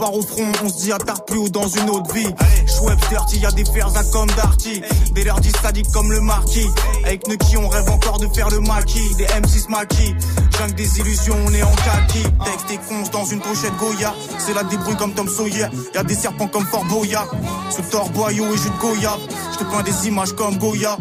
Au 0.09 0.23
front, 0.23 0.51
on 0.65 0.69
se 0.69 0.79
dit 0.79 0.93
à 0.93 0.99
plus 0.99 1.39
ou 1.39 1.49
dans 1.51 1.69
une 1.69 1.91
autre 1.91 2.13
vie. 2.15 2.27
Je 2.67 3.09
dirty, 3.11 3.39
y 3.39 3.47
a 3.47 3.51
des 3.53 3.67
fers 3.67 3.95
à 3.95 4.03
comme 4.05 4.29
Darty. 4.31 4.81
Des 5.13 5.25
lerdis 5.25 5.53
sadiques 5.63 5.91
comme 5.93 6.11
le 6.11 6.21
marquis. 6.21 6.67
Avec 7.05 7.29
Nuki, 7.29 7.59
on 7.59 7.69
rêve 7.69 7.89
encore 7.91 8.19
de 8.19 8.27
faire 8.29 8.49
le 8.49 8.61
maquis. 8.61 9.15
Des 9.17 9.27
M6 9.27 9.69
maquis. 9.69 10.15
Jungle 10.59 10.75
des 10.75 10.99
illusions, 11.01 11.37
on 11.47 11.53
est 11.53 11.63
en 11.63 11.73
kaki. 11.73 12.23
Texte 12.45 12.71
et 12.71 12.79
conche 12.89 13.11
dans 13.11 13.27
une 13.27 13.41
pochette 13.41 13.77
Goya. 13.79 14.15
C'est 14.39 14.55
la 14.55 14.65
débrouille 14.65 14.97
comme 14.97 15.13
Tom 15.13 15.29
Sawyer. 15.29 15.67
Y 15.95 15.99
a 15.99 16.03
des 16.03 16.15
serpents 16.15 16.49
comme 16.49 16.65
Fort 16.67 16.85
Boya. 16.87 17.27
Sous 17.71 17.83
tort, 17.91 18.09
boyau 18.11 18.47
et 18.53 18.57
jus 18.57 18.71
de 18.71 18.81
Goya. 18.81 19.17
Je 19.53 19.59
te 19.59 19.65
peins 19.65 19.83
des 19.83 20.09
images 20.09 20.33
comme 20.33 20.57
Goya. 20.57 20.97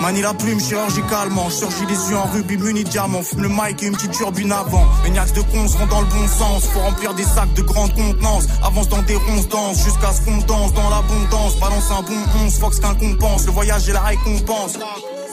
Manie 0.00 0.22
la 0.22 0.34
plume 0.34 0.60
chirurgicalement, 0.60 1.48
surgis 1.50 1.86
les 1.86 2.10
yeux 2.10 2.16
en 2.16 2.26
rubis 2.32 2.58
muni 2.58 2.84
diamant, 2.84 3.22
fume 3.22 3.42
le 3.42 3.48
mic 3.48 3.82
et 3.82 3.86
une 3.86 3.92
petite 3.94 4.12
turbine 4.12 4.52
avant. 4.52 4.84
Niaques 5.10 5.32
de 5.32 5.40
cons 5.40 5.66
vont 5.66 5.86
dans 5.86 6.00
le 6.00 6.06
bon 6.06 6.28
sens, 6.28 6.66
faut 6.66 6.80
remplir 6.80 7.14
des 7.14 7.24
sacs 7.24 7.54
de 7.54 7.62
grande 7.62 7.94
contenance. 7.94 8.46
Avance 8.62 8.88
dans 8.88 9.02
des 9.02 9.16
ronces 9.16 9.48
danse, 9.48 9.84
jusqu'à 9.84 10.12
ce 10.12 10.22
qu'on 10.22 10.38
danse 10.38 10.72
dans 10.74 10.90
l'abondance. 10.90 11.58
Balance 11.58 11.90
un 11.90 12.02
bon 12.02 12.44
11, 12.44 12.58
Fox 12.58 12.80
qu'un 12.80 12.94
compense, 12.94 13.46
le 13.46 13.52
voyage 13.52 13.88
et 13.88 13.92
la 13.92 14.02
récompense. 14.02 14.78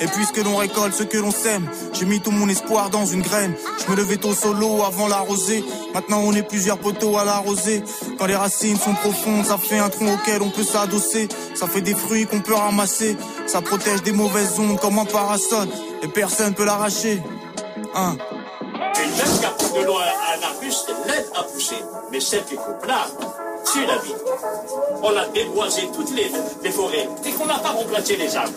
Et 0.02 0.08
puisque 0.08 0.38
l'on 0.38 0.56
récolte 0.56 0.96
ce 0.96 1.04
que 1.04 1.18
l'on 1.18 1.30
sème, 1.30 1.70
j'ai 1.94 2.06
mis 2.06 2.20
tout 2.20 2.32
mon 2.32 2.50
espoir 2.50 2.90
dans 2.90 3.06
une 3.06 3.22
graine. 3.22 3.54
Je 3.86 3.92
me 3.92 3.96
levais 3.96 4.18
tôt 4.18 4.34
solo 4.34 4.84
avant 4.84 5.08
la 5.08 5.20
rosée. 5.20 5.64
Maintenant 5.94 6.22
on 6.26 6.34
est 6.34 6.42
plusieurs 6.42 6.80
poteaux 6.80 7.18
à 7.18 7.24
la 7.24 7.38
rosée. 7.38 7.84
Quand 8.18 8.26
les 8.26 8.36
racines 8.36 8.78
sont 8.78 8.96
profondes, 8.96 9.46
ça 9.46 9.60
fait 9.60 9.78
un 9.78 9.90
tronc 9.90 10.12
auquel 10.16 10.42
on 10.42 10.50
peut 10.50 10.64
s'adosser. 10.64 11.30
Ça 11.54 11.68
fait 11.68 11.82
des 11.82 11.94
fruits 11.94 12.26
qu'on 12.26 12.40
peut 12.40 12.56
ramasser. 12.56 13.16
Ça 13.46 13.62
protège 13.62 14.02
des 14.02 14.12
mauvaises 14.12 14.60
ondes 14.60 14.80
comme 14.80 14.98
un 14.98 15.06
parasol. 15.06 15.68
Et 16.02 16.08
personne 16.08 16.56
peut 16.56 16.66
l'arracher. 16.66 17.22
Hein. 17.94 18.18
Une 19.04 19.12
même 19.12 19.46
apporte 19.46 19.76
de 19.76 19.86
l'eau 19.86 19.98
à 19.98 20.38
un 20.38 20.52
arbuste 20.52 20.92
l'aide 21.06 21.30
à 21.36 21.44
pousser. 21.44 21.84
Mais 22.12 22.20
celle 22.20 22.44
qui 22.46 22.56
coupe 22.56 22.88
tu 23.72 23.86
la 23.86 23.98
vie. 23.98 24.14
On 25.04 25.16
a 25.18 25.28
déboisé 25.30 25.84
toutes 25.96 26.12
les, 26.16 26.32
les 26.64 26.72
forêts 26.72 27.08
et 27.26 27.32
qu'on 27.32 27.46
n'a 27.46 27.60
pas 27.60 27.72
remplacé 27.72 28.16
les 28.18 28.36
arbres. 28.36 28.52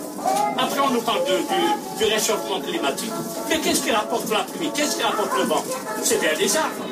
Après, 0.59 0.81
on 0.81 0.91
nous 0.91 1.03
parle 1.03 1.25
de, 1.25 1.39
du, 1.39 2.05
du 2.05 2.13
réchauffement 2.13 2.61
climatique. 2.61 3.13
Mais 3.49 3.59
qu'est-ce 3.59 3.83
qui 3.83 3.91
rapporte 3.91 4.31
la 4.31 4.41
pluie? 4.45 4.71
Qu'est-ce 4.75 4.97
qui 4.97 5.03
rapporte 5.03 5.37
le 5.39 5.45
vent? 5.45 5.65
C'est 6.03 6.21
bien 6.21 6.31
les 6.39 6.57
arbres. 6.57 6.85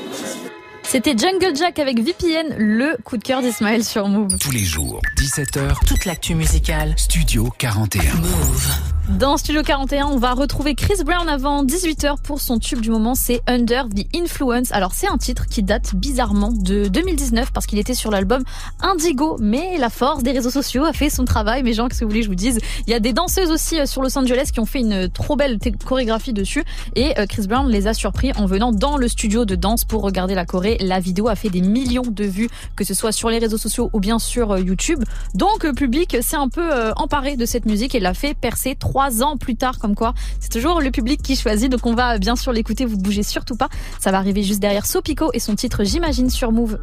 C'était 0.85 1.17
Jungle 1.17 1.57
Jack 1.57 1.79
avec 1.79 2.01
VPN, 2.01 2.55
le 2.59 2.99
coup 3.03 3.17
de 3.17 3.23
cœur 3.23 3.41
d'Ismaël 3.41 3.83
sur 3.85 4.09
Move. 4.09 4.37
Tous 4.39 4.51
les 4.51 4.65
jours, 4.65 5.01
17h. 5.17 5.87
Toute 5.87 6.05
l'actu 6.05 6.35
musicale. 6.35 6.95
Studio 6.99 7.49
41. 7.59 8.15
Move. 8.17 8.92
Dans 9.09 9.37
Studio 9.37 9.63
41, 9.63 10.07
on 10.07 10.17
va 10.17 10.33
retrouver 10.33 10.77
Chris 10.77 11.03
Brown 11.05 11.29
avant 11.29 11.65
18h 11.65 12.23
pour 12.23 12.41
son 12.41 12.61
tube 12.61 12.81
du 12.81 12.91
moment, 12.91 13.17
c'est 13.17 13.43
Under 13.49 13.89
the 13.89 14.07
Influence. 14.15 14.71
Alors 14.71 14.93
c'est 14.95 15.09
un 15.09 15.19
titre 15.19 15.47
qui 15.47 15.65
date 15.65 15.97
bizarrement 15.97 16.53
de 16.53 16.87
2019 16.87 17.53
parce 17.53 17.67
qu'il 17.67 17.81
était 17.81 17.95
sur 17.95 18.13
l'album 18.13 18.45
Indigo, 18.81 19.39
mais 19.41 19.77
la 19.77 19.91
force 19.91 20.23
des 20.23 20.31
réseaux 20.31 20.51
sociaux 20.51 20.85
a 20.85 20.93
fait 20.93 21.11
son 21.11 21.25
travail. 21.25 21.65
Mais 21.65 21.73
gens, 21.73 21.89
que 21.89 21.97
vous 21.97 22.09
voulez 22.09 22.23
je 22.23 22.29
vous 22.29 22.37
dise? 22.37 22.61
Il 22.87 22.91
y 22.93 22.95
a 22.95 23.01
des 23.01 23.13
danseuses 23.13 23.51
aussi 23.51 23.81
euh, 23.81 23.87
sur 23.87 24.03
Los 24.03 24.17
Angeles 24.17 24.51
qui 24.53 24.61
ont 24.61 24.67
fait 24.67 24.81
une 24.81 25.09
trop 25.09 25.35
belle 25.35 25.59
chorégraphie 25.85 26.33
dessus 26.33 26.63
et 26.95 27.19
euh, 27.19 27.27
Chris 27.27 27.49
Brown 27.49 27.69
les 27.69 27.89
a 27.89 27.95
surpris 27.95 28.31
en 28.37 28.47
venant 28.47 28.71
dans 28.71 28.97
le 28.97 29.09
studio 29.09 29.45
de 29.45 29.57
danse 29.57 29.85
pour 29.85 30.03
regarder 30.03 30.37
la 30.37 30.47
choré. 30.47 30.77
La 30.81 31.01
vidéo 31.01 31.27
a 31.27 31.35
fait 31.35 31.51
des 31.51 31.61
millions 31.61 32.07
de 32.09 32.25
vues, 32.25 32.49
que 32.77 32.85
ce 32.85 32.95
soit 32.95 33.11
sur 33.11 33.31
les 33.31 33.39
réseaux 33.39 33.59
sociaux 33.59 33.91
ou 33.93 33.99
bien 33.99 34.21
sur 34.21 34.53
euh, 34.53 34.61
YouTube. 34.61 35.03
Donc 35.35 35.65
le 35.65 35.73
public 35.73 36.19
s'est 36.23 36.37
un 36.37 36.49
peu 36.49 36.93
emparé 36.97 37.37
de 37.37 37.47
cette 37.47 37.67
musique 37.67 37.97
et 37.97 38.01
l'a 38.01 38.15
fait 38.15 38.35
percer 38.35 38.77
trois 38.93 39.23
ans 39.23 39.39
plus 39.39 39.57
tard, 39.57 39.79
comme 39.79 39.95
quoi 39.95 40.13
c'est 40.39 40.53
toujours 40.53 40.83
le 40.83 40.91
public 40.91 41.23
qui 41.23 41.35
choisit. 41.35 41.73
Donc 41.73 41.87
on 41.87 41.95
va 41.95 42.19
bien 42.19 42.37
sûr 42.37 42.53
l'écouter, 42.53 42.85
vous 42.85 42.99
bougez 42.99 43.23
surtout 43.23 43.57
pas. 43.57 43.71
Ça 43.99 44.11
va 44.11 44.19
arriver 44.19 44.43
juste 44.43 44.61
derrière 44.61 44.85
Sopico 44.85 45.31
et 45.33 45.39
son 45.39 45.55
titre 45.55 45.83
J'imagine 45.83 46.29
sur 46.29 46.53
Move. 46.53 46.79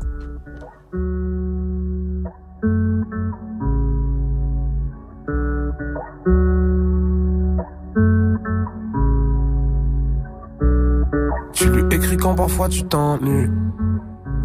Tu 11.53 11.69
lui 11.69 11.95
écris 11.95 12.17
quand 12.17 12.33
parfois 12.33 12.69
tu 12.69 12.83
t'ennuies. 12.85 13.51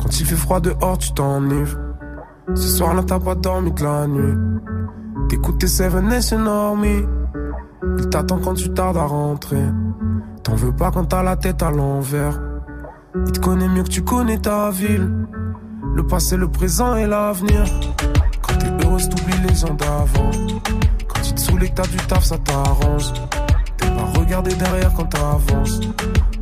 Quand 0.03 0.21
il 0.21 0.27
fait 0.27 0.37
froid 0.37 0.61
dehors, 0.61 0.99
tu 0.99 1.15
t'ennuies. 1.15 1.73
Ce 2.55 2.69
soir-là, 2.77 3.03
t'as 3.07 3.21
pas 3.21 3.35
dormi 3.35 3.73
de 3.73 3.83
la 3.83 4.07
nuit. 4.07 4.37
T'écoutes 5.31 5.61
tes 5.61 5.67
Seven 5.67 6.07
Nation 6.09 6.45
Army. 6.45 7.05
Il 7.99 8.09
t'attend 8.09 8.39
quand 8.39 8.55
tu 8.55 8.71
tardes 8.71 8.97
à 8.97 9.05
rentrer. 9.05 9.65
T'en 10.43 10.55
veux 10.55 10.73
pas 10.73 10.91
quand 10.91 11.05
t'as 11.05 11.23
la 11.23 11.37
tête 11.37 11.63
à 11.63 11.71
l'envers. 11.71 12.41
Il 13.27 13.33
te 13.33 13.41
connaît 13.41 13.69
mieux 13.69 13.83
que 13.83 13.89
tu 13.89 14.03
connais 14.03 14.39
ta 14.39 14.71
ville. 14.71 15.11
Le 15.95 16.07
passé, 16.07 16.37
le 16.37 16.49
présent 16.49 16.97
et 16.97 17.07
l'avenir. 17.07 17.65
Quand 18.43 18.59
t'es 18.59 18.85
heureuse, 18.85 19.09
t'oublies 19.09 19.49
les 19.49 19.55
gens 19.55 19.75
d'avant. 19.75 20.31
Quand 21.09 21.21
tu 21.23 21.33
te 21.35 21.41
saoules 21.41 21.65
et 21.65 21.69
que 21.69 21.75
t'as 21.75 21.87
du 21.87 21.97
taf, 21.97 22.25
ça 22.25 22.39
t'arrange. 22.39 23.13
T'es 23.77 23.87
pas 23.89 24.19
regarder 24.19 24.55
derrière 24.55 24.93
quand 24.95 25.07
t'avances. 25.07 25.81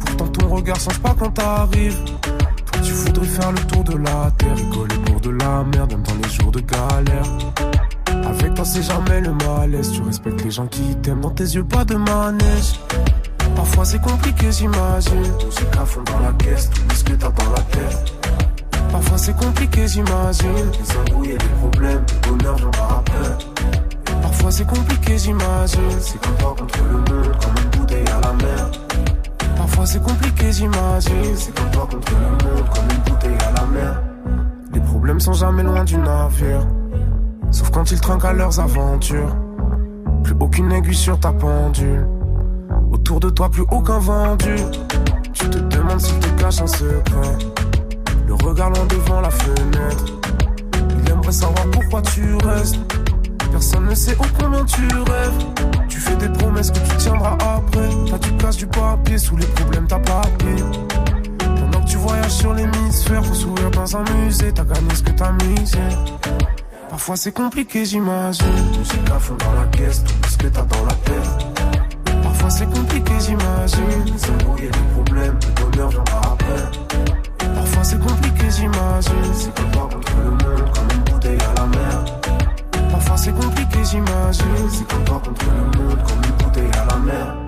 Pourtant, 0.00 0.28
ton 0.28 0.48
regard 0.48 0.80
change 0.80 1.00
pas 1.00 1.14
quand 1.18 1.30
t'arrives. 1.30 2.02
Toi, 2.04 2.80
tu 2.82 2.92
voudrais 2.92 3.26
faire 3.26 3.52
le 3.52 3.60
tour 3.60 3.84
de 3.84 3.96
la 3.96 4.30
terre. 4.38 4.56
Rigoler 4.56 4.98
pour 5.06 5.20
de 5.20 5.30
la 5.30 5.64
merde, 5.64 5.92
même 5.92 6.02
dans 6.02 6.14
les 6.22 6.30
jours 6.30 6.50
de 6.50 6.60
galère. 6.60 7.24
Avec 8.24 8.54
toi, 8.54 8.64
c'est 8.64 8.82
jamais 8.82 9.20
le 9.20 9.32
malaise. 9.32 9.92
Tu 9.92 10.02
respectes 10.02 10.44
les 10.44 10.50
gens 10.50 10.66
qui 10.66 10.94
t'aiment. 11.02 11.20
Dans 11.20 11.30
tes 11.30 11.44
yeux, 11.44 11.64
pas 11.64 11.84
de 11.84 11.96
manège. 11.96 12.80
Parfois, 13.56 13.84
c'est 13.84 14.00
compliqué, 14.00 14.50
j'imagine. 14.50 15.20
Musique 15.44 15.76
à 15.80 15.84
fond 15.84 16.02
dans 16.02 16.18
la 16.20 16.32
caisse, 16.32 16.70
tout 16.70 16.94
ce 16.94 17.04
que 17.04 17.12
t'as 17.12 17.30
dans 17.30 17.50
la 17.50 17.60
tête. 17.60 18.12
Parfois, 18.90 19.18
c'est 19.18 19.36
compliqué, 19.36 19.86
j'imagine. 19.88 20.48
Les 20.52 20.96
embrouilles 20.96 21.30
et 21.30 21.38
les 21.38 21.48
problèmes, 21.60 22.04
le 22.24 22.28
bonheur, 22.28 22.58
j'en 22.58 22.70
après. 22.70 23.38
Parfois, 24.22 24.50
c'est 24.50 24.66
compliqué, 24.66 25.18
j'imagine. 25.18 25.80
C'est 26.00 26.20
comme 26.20 26.36
toi 26.36 26.54
contre 26.58 26.78
le 26.84 26.98
monde, 26.98 27.36
comme 27.40 27.64
une 27.64 27.80
bouteille 27.80 28.08
à 28.08 28.20
la 28.20 28.32
mer. 28.32 28.70
Parfois, 29.56 29.86
c'est 29.86 30.02
compliqué, 30.02 30.52
j'imagine. 30.52 31.36
C'est 31.36 31.54
comme 31.54 31.70
toi 31.70 31.88
contre 31.90 32.12
le 32.12 32.30
monde, 32.30 32.64
comme 32.74 32.84
une 32.90 33.12
bouteille 33.12 33.38
à 33.48 33.60
la 33.60 33.66
mer. 33.66 34.02
Les 34.72 34.80
problèmes 34.80 35.20
sont 35.20 35.32
jamais 35.32 35.62
loin 35.62 35.84
du 35.84 35.96
navire. 35.96 36.66
Sauf 37.52 37.70
quand 37.70 37.90
ils 37.90 38.00
trinquent 38.00 38.24
à 38.24 38.32
leurs 38.32 38.58
aventures. 38.58 39.36
Plus 40.24 40.34
aucune 40.40 40.72
aiguille 40.72 40.94
sur 40.94 41.20
ta 41.20 41.32
pendule. 41.32 42.06
Autour 42.90 43.20
de 43.20 43.28
toi, 43.28 43.50
plus 43.50 43.64
aucun 43.70 43.98
vendu. 43.98 44.56
Tu 45.34 45.50
te 45.50 45.58
demandes 45.58 46.00
s'il 46.00 46.18
te 46.18 46.28
cache 46.40 46.62
un 46.62 46.66
secret. 46.66 47.36
Le 48.26 48.34
regard 48.34 48.70
devant 48.70 49.20
la 49.20 49.30
fenêtre. 49.30 50.06
Il 50.98 51.10
aimerait 51.10 51.32
savoir 51.32 51.66
pourquoi 51.70 52.00
tu 52.00 52.36
restes. 52.36 52.78
Personne 53.50 53.84
ne 53.86 53.94
sait 53.94 54.16
au 54.16 54.24
combien 54.40 54.64
tu 54.64 54.86
rêves. 54.86 55.44
Tu 55.88 55.98
fais 55.98 56.16
des 56.16 56.30
promesses 56.30 56.70
que 56.70 56.78
tu 56.78 56.96
tiendras 56.96 57.36
après. 57.38 57.88
T'as 58.10 58.18
du 58.18 58.32
casse 58.38 58.56
du 58.56 58.66
papier, 58.66 59.18
sous 59.18 59.36
les 59.36 59.46
problèmes 59.46 59.86
t'as 59.86 59.98
pas. 59.98 60.22
Pendant 61.38 61.84
que 61.84 61.90
tu 61.90 61.98
voyages 61.98 62.30
sur 62.30 62.54
l'hémisphère, 62.54 63.22
faut 63.26 63.34
sourire 63.34 63.70
dans 63.72 63.94
un 63.94 64.04
musée. 64.14 64.52
T'as 64.52 64.64
gagné 64.64 64.94
ce 64.94 65.02
que 65.02 65.10
t'as 65.10 65.32
misé. 65.32 65.78
Parfois 66.92 67.16
c'est 67.16 67.32
compliqué, 67.32 67.86
j'imagine. 67.86 68.46
Musique 68.78 69.10
à 69.10 69.18
fond 69.18 69.34
dans 69.36 69.54
la 69.54 69.64
caisse, 69.68 70.04
tout 70.04 70.28
ce 70.28 70.36
que 70.36 70.46
t'as 70.48 70.60
dans 70.60 70.84
la 70.84 70.92
tête. 70.92 72.12
Parfois 72.22 72.50
c'est 72.50 72.70
compliqué, 72.70 73.12
j'imagine. 73.18 74.04
Les 74.04 74.30
embrouilles 74.30 74.64
et 74.64 74.70
les 74.70 74.92
problèmes, 74.92 75.38
le 75.40 75.70
bonheur 75.70 75.88
viendra 75.88 76.20
après. 76.34 77.48
Parfois 77.54 77.82
c'est 77.82 77.98
compliqué, 77.98 78.44
j'imagine. 78.50 79.32
C'est 79.32 79.54
comme 79.54 79.70
toi 79.70 79.88
contre 79.90 80.12
le 80.18 80.30
monde, 80.32 80.72
comme 80.74 80.90
une 80.94 81.04
bouteille 81.04 81.38
à 81.40 81.60
la 81.60 81.66
mer. 81.66 82.04
Parfois 82.90 83.16
c'est 83.16 83.32
compliqué, 83.32 83.78
j'imagine. 83.90 84.70
C'est 84.70 84.86
comme 84.86 85.04
toi 85.04 85.22
contre 85.24 85.46
le 85.46 85.78
monde, 85.78 85.98
comme 86.06 86.22
une 86.22 86.44
bouteille 86.44 86.78
à 86.78 86.84
la 86.92 86.98
mer. 86.98 87.41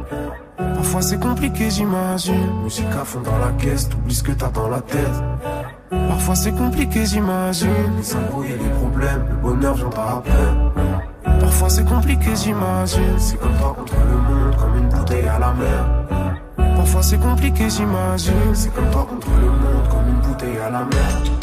Parfois 0.95 1.11
c'est 1.11 1.21
compliqué, 1.21 1.71
j'imagine. 1.71 2.63
Musique 2.63 2.87
à 2.97 3.05
fond 3.05 3.21
dans 3.21 3.37
la 3.39 3.51
caisse, 3.59 3.89
t'oublies 3.89 4.15
ce 4.15 4.23
que 4.23 4.31
t'as 4.31 4.49
dans 4.51 4.69
la 4.69 4.81
tête. 4.81 5.11
Parfois 5.91 6.37
c'est 6.37 6.53
compliqué, 6.53 7.05
j'imagine. 7.05 7.69
Les 7.99 8.15
embrouilles 8.15 8.53
et 8.53 8.59
les 8.63 8.71
problèmes, 8.79 9.27
le 9.29 9.35
bonheur 9.35 9.75
viendra 9.75 10.19
après. 10.19 11.41
Parfois 11.41 11.69
c'est 11.69 11.85
compliqué, 11.85 12.31
j'imagine. 12.37 13.19
C'est 13.19 13.41
comme 13.41 13.57
toi 13.59 13.75
contre 13.77 13.95
le 14.09 14.35
monde, 14.35 14.57
comme 14.57 14.77
une 14.79 14.89
bouteille 14.89 15.27
à 15.27 15.39
la 15.41 15.53
mer. 15.55 16.77
Parfois 16.77 17.03
c'est 17.03 17.19
compliqué, 17.19 17.69
j'imagine. 17.69 18.55
C'est 18.55 18.73
comme 18.73 18.91
toi 18.93 19.05
contre 19.11 19.31
le 19.41 19.49
monde, 19.49 19.89
comme 19.91 20.09
une 20.09 20.21
bouteille 20.21 20.59
à 20.59 20.71
la 20.71 20.85
mer. 20.85 21.34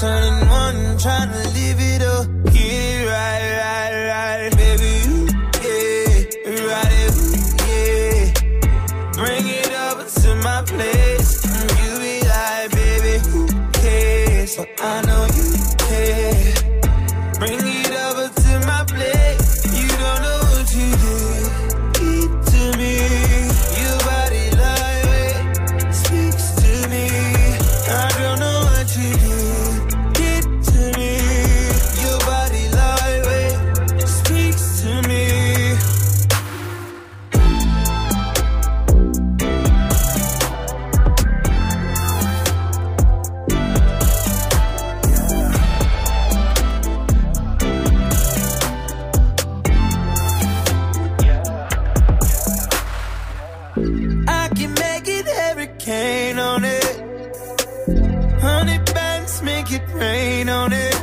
Turning 0.00 0.48
one, 0.48 0.96
trying 0.96 1.32
to 1.32 1.47
rain 60.38 60.48
on 60.48 60.72
it. 60.72 60.97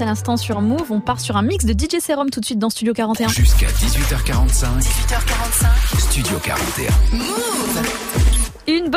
À 0.00 0.04
l'instant 0.04 0.36
sur 0.36 0.60
Move. 0.60 0.90
On 0.90 1.00
part 1.00 1.20
sur 1.20 1.36
un 1.36 1.42
mix 1.42 1.64
de 1.64 1.72
DJ 1.72 2.00
Serum 2.00 2.30
tout 2.30 2.40
de 2.40 2.44
suite 2.44 2.58
dans 2.58 2.70
Studio 2.70 2.92
41. 2.92 3.28
Jusqu'à 3.28 3.66
18h45. 3.66 4.80
18h45. 4.80 5.98
Studio 5.98 6.38
41. 6.42 6.88
Une 7.12 7.57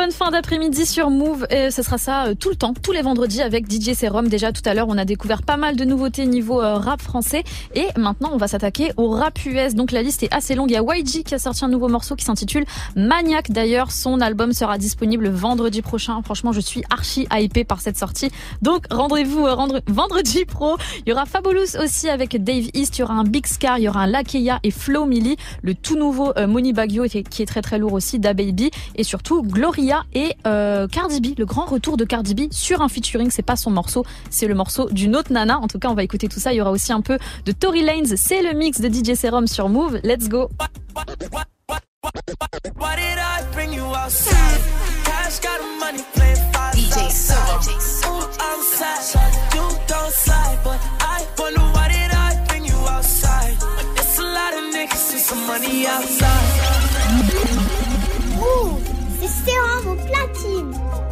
bonne 0.01 0.11
fin 0.11 0.31
d'après-midi 0.31 0.87
sur 0.87 1.11
Move. 1.11 1.45
Et 1.51 1.69
ce 1.69 1.83
sera 1.83 1.99
ça 1.99 2.25
euh, 2.25 2.33
tout 2.33 2.49
le 2.49 2.55
temps, 2.55 2.73
tous 2.73 2.91
les 2.91 3.03
vendredis 3.03 3.43
avec 3.43 3.71
DJ 3.71 3.93
Serum. 3.93 4.29
Déjà 4.29 4.51
tout 4.51 4.63
à 4.65 4.73
l'heure, 4.73 4.87
on 4.89 4.97
a 4.97 5.05
découvert 5.05 5.43
pas 5.43 5.57
mal 5.57 5.75
de 5.75 5.85
nouveautés 5.85 6.25
niveau 6.25 6.59
euh, 6.59 6.77
rap 6.77 7.03
français. 7.03 7.43
Et 7.75 7.85
maintenant, 7.97 8.31
on 8.33 8.37
va 8.37 8.47
s'attaquer 8.47 8.93
au 8.97 9.09
rap 9.09 9.37
US. 9.45 9.75
Donc 9.75 9.91
la 9.91 10.01
liste 10.01 10.23
est 10.23 10.33
assez 10.33 10.55
longue. 10.55 10.71
Il 10.71 10.73
y 10.73 10.77
a 10.77 10.81
YG 10.81 11.23
qui 11.23 11.35
a 11.35 11.37
sorti 11.37 11.65
un 11.65 11.67
nouveau 11.67 11.87
morceau 11.87 12.15
qui 12.15 12.25
s'intitule 12.25 12.65
Maniac. 12.95 13.51
D'ailleurs, 13.51 13.91
son 13.91 14.21
album 14.21 14.53
sera 14.53 14.79
disponible 14.79 15.29
vendredi 15.29 15.83
prochain. 15.83 16.19
Franchement, 16.23 16.51
je 16.51 16.61
suis 16.61 16.81
archi 16.89 17.27
hypé 17.31 17.63
par 17.63 17.79
cette 17.79 17.99
sortie. 17.99 18.31
Donc 18.63 18.85
rendez-vous 18.89 19.45
euh, 19.45 19.55
vendredi 19.87 20.45
pro. 20.45 20.77
Il 21.05 21.09
y 21.09 21.13
aura 21.13 21.27
Fabulous 21.27 21.77
aussi 21.79 22.09
avec 22.09 22.43
Dave 22.43 22.69
East. 22.73 22.97
Il 22.97 23.01
y 23.01 23.03
aura 23.03 23.13
un 23.13 23.23
Big 23.23 23.45
Scar. 23.45 23.77
Il 23.77 23.83
y 23.83 23.87
aura 23.87 23.99
un 24.01 24.07
Lakeya 24.07 24.61
et 24.63 24.71
Flo 24.71 25.05
Milli. 25.05 25.35
Le 25.61 25.75
tout 25.75 25.95
nouveau 25.95 26.33
Money 26.47 26.73
Baggio 26.73 27.03
qui 27.03 27.43
est 27.43 27.45
très 27.45 27.61
très 27.61 27.77
lourd 27.77 27.93
aussi. 27.93 28.17
Da 28.17 28.33
Baby. 28.33 28.71
Et 28.95 29.03
surtout 29.03 29.43
Gloria 29.43 29.90
et 30.13 30.35
euh, 30.47 30.87
Cardi 30.87 31.21
B. 31.21 31.37
Le 31.37 31.45
grand 31.45 31.65
retour 31.65 31.97
de 31.97 32.05
Cardi 32.05 32.35
B 32.35 32.51
sur 32.51 32.81
un 32.81 32.89
featuring. 32.89 33.29
C'est 33.31 33.41
pas 33.41 33.55
son 33.55 33.71
morceau, 33.71 34.05
c'est 34.29 34.47
le 34.47 34.55
morceau 34.55 34.89
d'une 34.89 35.15
autre 35.15 35.31
nana. 35.31 35.59
En 35.59 35.67
tout 35.67 35.79
cas, 35.79 35.89
on 35.89 35.93
va 35.93 36.03
écouter 36.03 36.27
tout 36.27 36.39
ça. 36.39 36.53
Il 36.53 36.57
y 36.57 36.61
aura 36.61 36.71
aussi 36.71 36.93
un 36.93 37.01
peu 37.01 37.17
de 37.45 37.51
Tory 37.51 37.83
Lanez. 37.83 38.17
C'est 38.17 38.41
le 38.41 38.53
mix 38.57 38.81
de 38.81 38.89
DJ 38.89 39.15
Serum 39.15 39.47
sur 39.47 39.69
Move. 39.69 39.99
Let's 40.03 40.29
go. 40.29 40.49
Money, 55.47 55.87
outside? 55.87 56.51
It's 59.23 59.47
a 59.47 59.51
lot 59.51 59.77
of 59.77 59.99
niggas 59.99 60.15
and 60.15 60.75
some 60.75 60.81
money 60.81 60.81
outside. 60.81 60.81
Ouh, 60.81 60.89
c'est 60.89 60.91
Sérum 60.91 60.97
au 60.97 61.05
platine. 61.05 61.11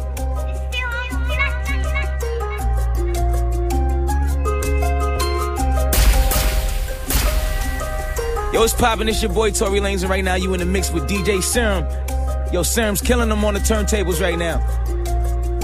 Yo, 8.52 8.64
it's 8.64 8.74
poppin'? 8.74 9.08
It's 9.08 9.22
your 9.22 9.32
boy 9.32 9.52
Tory 9.52 9.80
Lanez, 9.80 10.02
and 10.02 10.10
right 10.10 10.24
now 10.24 10.34
you 10.34 10.52
in 10.54 10.60
the 10.60 10.66
mix 10.66 10.90
with 10.90 11.08
DJ 11.08 11.40
Serum. 11.42 11.84
Yo, 12.52 12.62
Serum's 12.62 13.00
killing 13.00 13.28
them 13.28 13.44
on 13.44 13.54
the 13.54 13.60
turntables 13.60 14.20
right 14.20 14.36
now. 14.38 14.58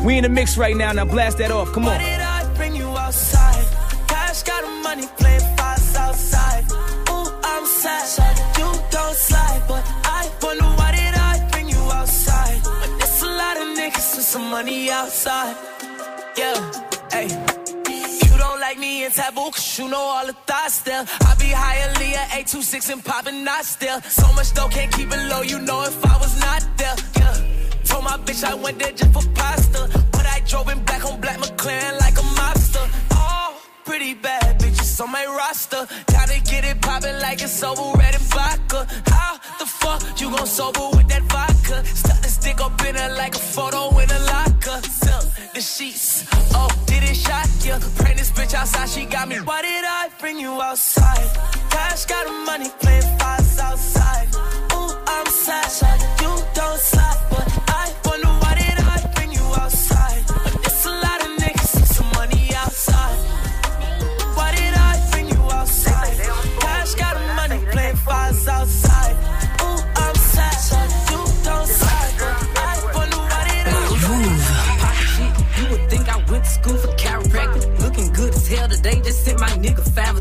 We 0.05 0.17
in 0.17 0.23
the 0.23 0.29
mix 0.29 0.57
right 0.57 0.77
now. 0.77 0.93
Now 0.93 1.05
blast 1.05 1.39
that 1.39 1.51
off. 1.51 1.73
Come 1.73 1.85
Why 1.85 1.95
on. 1.97 2.01
did 2.01 2.21
I 2.21 2.55
bring 2.55 2.77
money 14.57 14.91
outside. 14.91 15.55
Yeah, 16.41 16.57
hey. 17.13 17.29
You 18.27 18.35
don't 18.45 18.61
like 18.67 18.79
me 18.79 19.05
in 19.05 19.11
taboo, 19.11 19.51
cause 19.57 19.79
you 19.79 19.87
know 19.93 20.05
all 20.15 20.27
the 20.27 20.37
thoughts 20.49 20.77
still. 20.81 21.05
I 21.29 21.31
be 21.39 21.51
higher, 21.63 21.89
Leah, 22.01 22.25
826 22.33 22.89
and 22.93 23.05
popping 23.05 23.45
not 23.45 23.67
still. 23.67 24.01
So 24.19 24.27
much 24.33 24.51
though, 24.55 24.69
can't 24.69 24.91
keep 24.97 25.11
it 25.13 25.23
low, 25.31 25.43
you 25.43 25.59
know 25.69 25.81
if 25.91 25.99
I 26.13 26.17
was 26.25 26.35
not 26.47 26.63
there. 26.79 26.97
Yeah. 27.19 27.37
Told 27.85 28.05
my 28.05 28.17
bitch 28.27 28.43
I 28.53 28.55
went 28.55 28.79
there 28.79 28.93
just 29.01 29.13
for 29.17 29.27
pasta. 29.35 29.81
But 30.15 30.27
I 30.37 30.39
drove 30.49 30.69
in 30.73 30.81
black 30.89 31.05
on 31.05 31.21
black 31.21 31.39
McLaren 31.45 31.95
like 32.05 32.17
a 32.25 32.27
mobster. 32.41 32.85
Oh, 33.13 33.61
pretty 33.85 34.15
bad 34.15 34.59
bitches 34.61 34.86
on 35.01 35.11
my 35.11 35.25
roster. 35.27 35.87
Gotta 36.07 36.41
get 36.43 36.65
it 36.65 36.81
poppin' 36.81 37.19
like 37.21 37.43
it's 37.43 37.63
over 37.63 37.99
red 37.99 38.15
and 38.15 38.23
vodka. 38.25 38.87
How 39.07 39.39
the 39.59 39.67
fuck 39.67 40.03
you 40.21 40.31
gon' 40.31 40.47
sober 40.47 40.89
with 40.97 41.09
that 41.09 41.23
vodka? 41.23 41.85
Stuck 41.85 42.21
the 42.23 42.29
stick 42.29 42.61
up 42.61 42.81
in 42.85 42.95
her 42.95 43.15
like 43.17 43.35
a 43.35 43.39
photo 43.39 43.89
in 43.99 44.11
a 44.11 44.21
locker. 44.33 44.81
Silk 44.83 45.25
the 45.55 45.61
sheets. 45.61 46.27
Oh, 46.55 46.71
did 46.87 47.03
it 47.03 47.17
shock 47.17 47.49
ya? 47.65 47.79
Bring 47.99 48.17
this 48.17 48.31
bitch 48.31 48.55
outside, 48.55 48.89
she 48.89 49.05
got 49.05 49.29
me. 49.29 49.37
Why 49.37 49.63
did 49.63 49.85
I 49.85 50.09
bring 50.21 50.39
you 50.39 50.61
outside? 50.61 51.29
Cash 51.71 51.97
Cash 51.97 52.05
got 52.07 52.27
the 52.27 52.33
money, 52.45 52.69
playing 52.81 53.19
fives 53.19 53.59
outside. 53.59 54.29
Ooh, 54.75 54.93
I'm 55.07 55.27
sad, 55.27 56.01
you 56.21 56.29
don't 56.55 56.79
slide, 56.79 57.21
but 57.31 57.56
outside. 68.49 69.17
Ooh, 69.63 69.81
I'm 69.97 70.15
sad, 70.15 70.91
you 71.11 71.19
don't 71.45 71.67
slide, 71.67 72.15
but 72.19 72.59
I 72.59 72.93
wonder 72.95 73.17
why 73.17 73.43
did 73.49 73.67
I 73.67 73.77
Pocket 74.83 75.09
shit, 75.15 75.33
you 75.59 75.71
would 75.71 75.91
think 75.91 76.09
I 76.09 76.17
went 76.31 76.45
to 76.45 76.51
school 76.51 76.77
for 76.77 76.89
chiropractic. 76.97 77.81
Looking 77.81 78.13
good 78.13 78.35
as 78.35 78.47
hell 78.49 78.69
today, 78.69 79.01
just 79.03 79.25
sent 79.25 79.41
my 79.41 79.49
nigga 79.51 79.83
five 79.95 80.17
or 80.17 80.21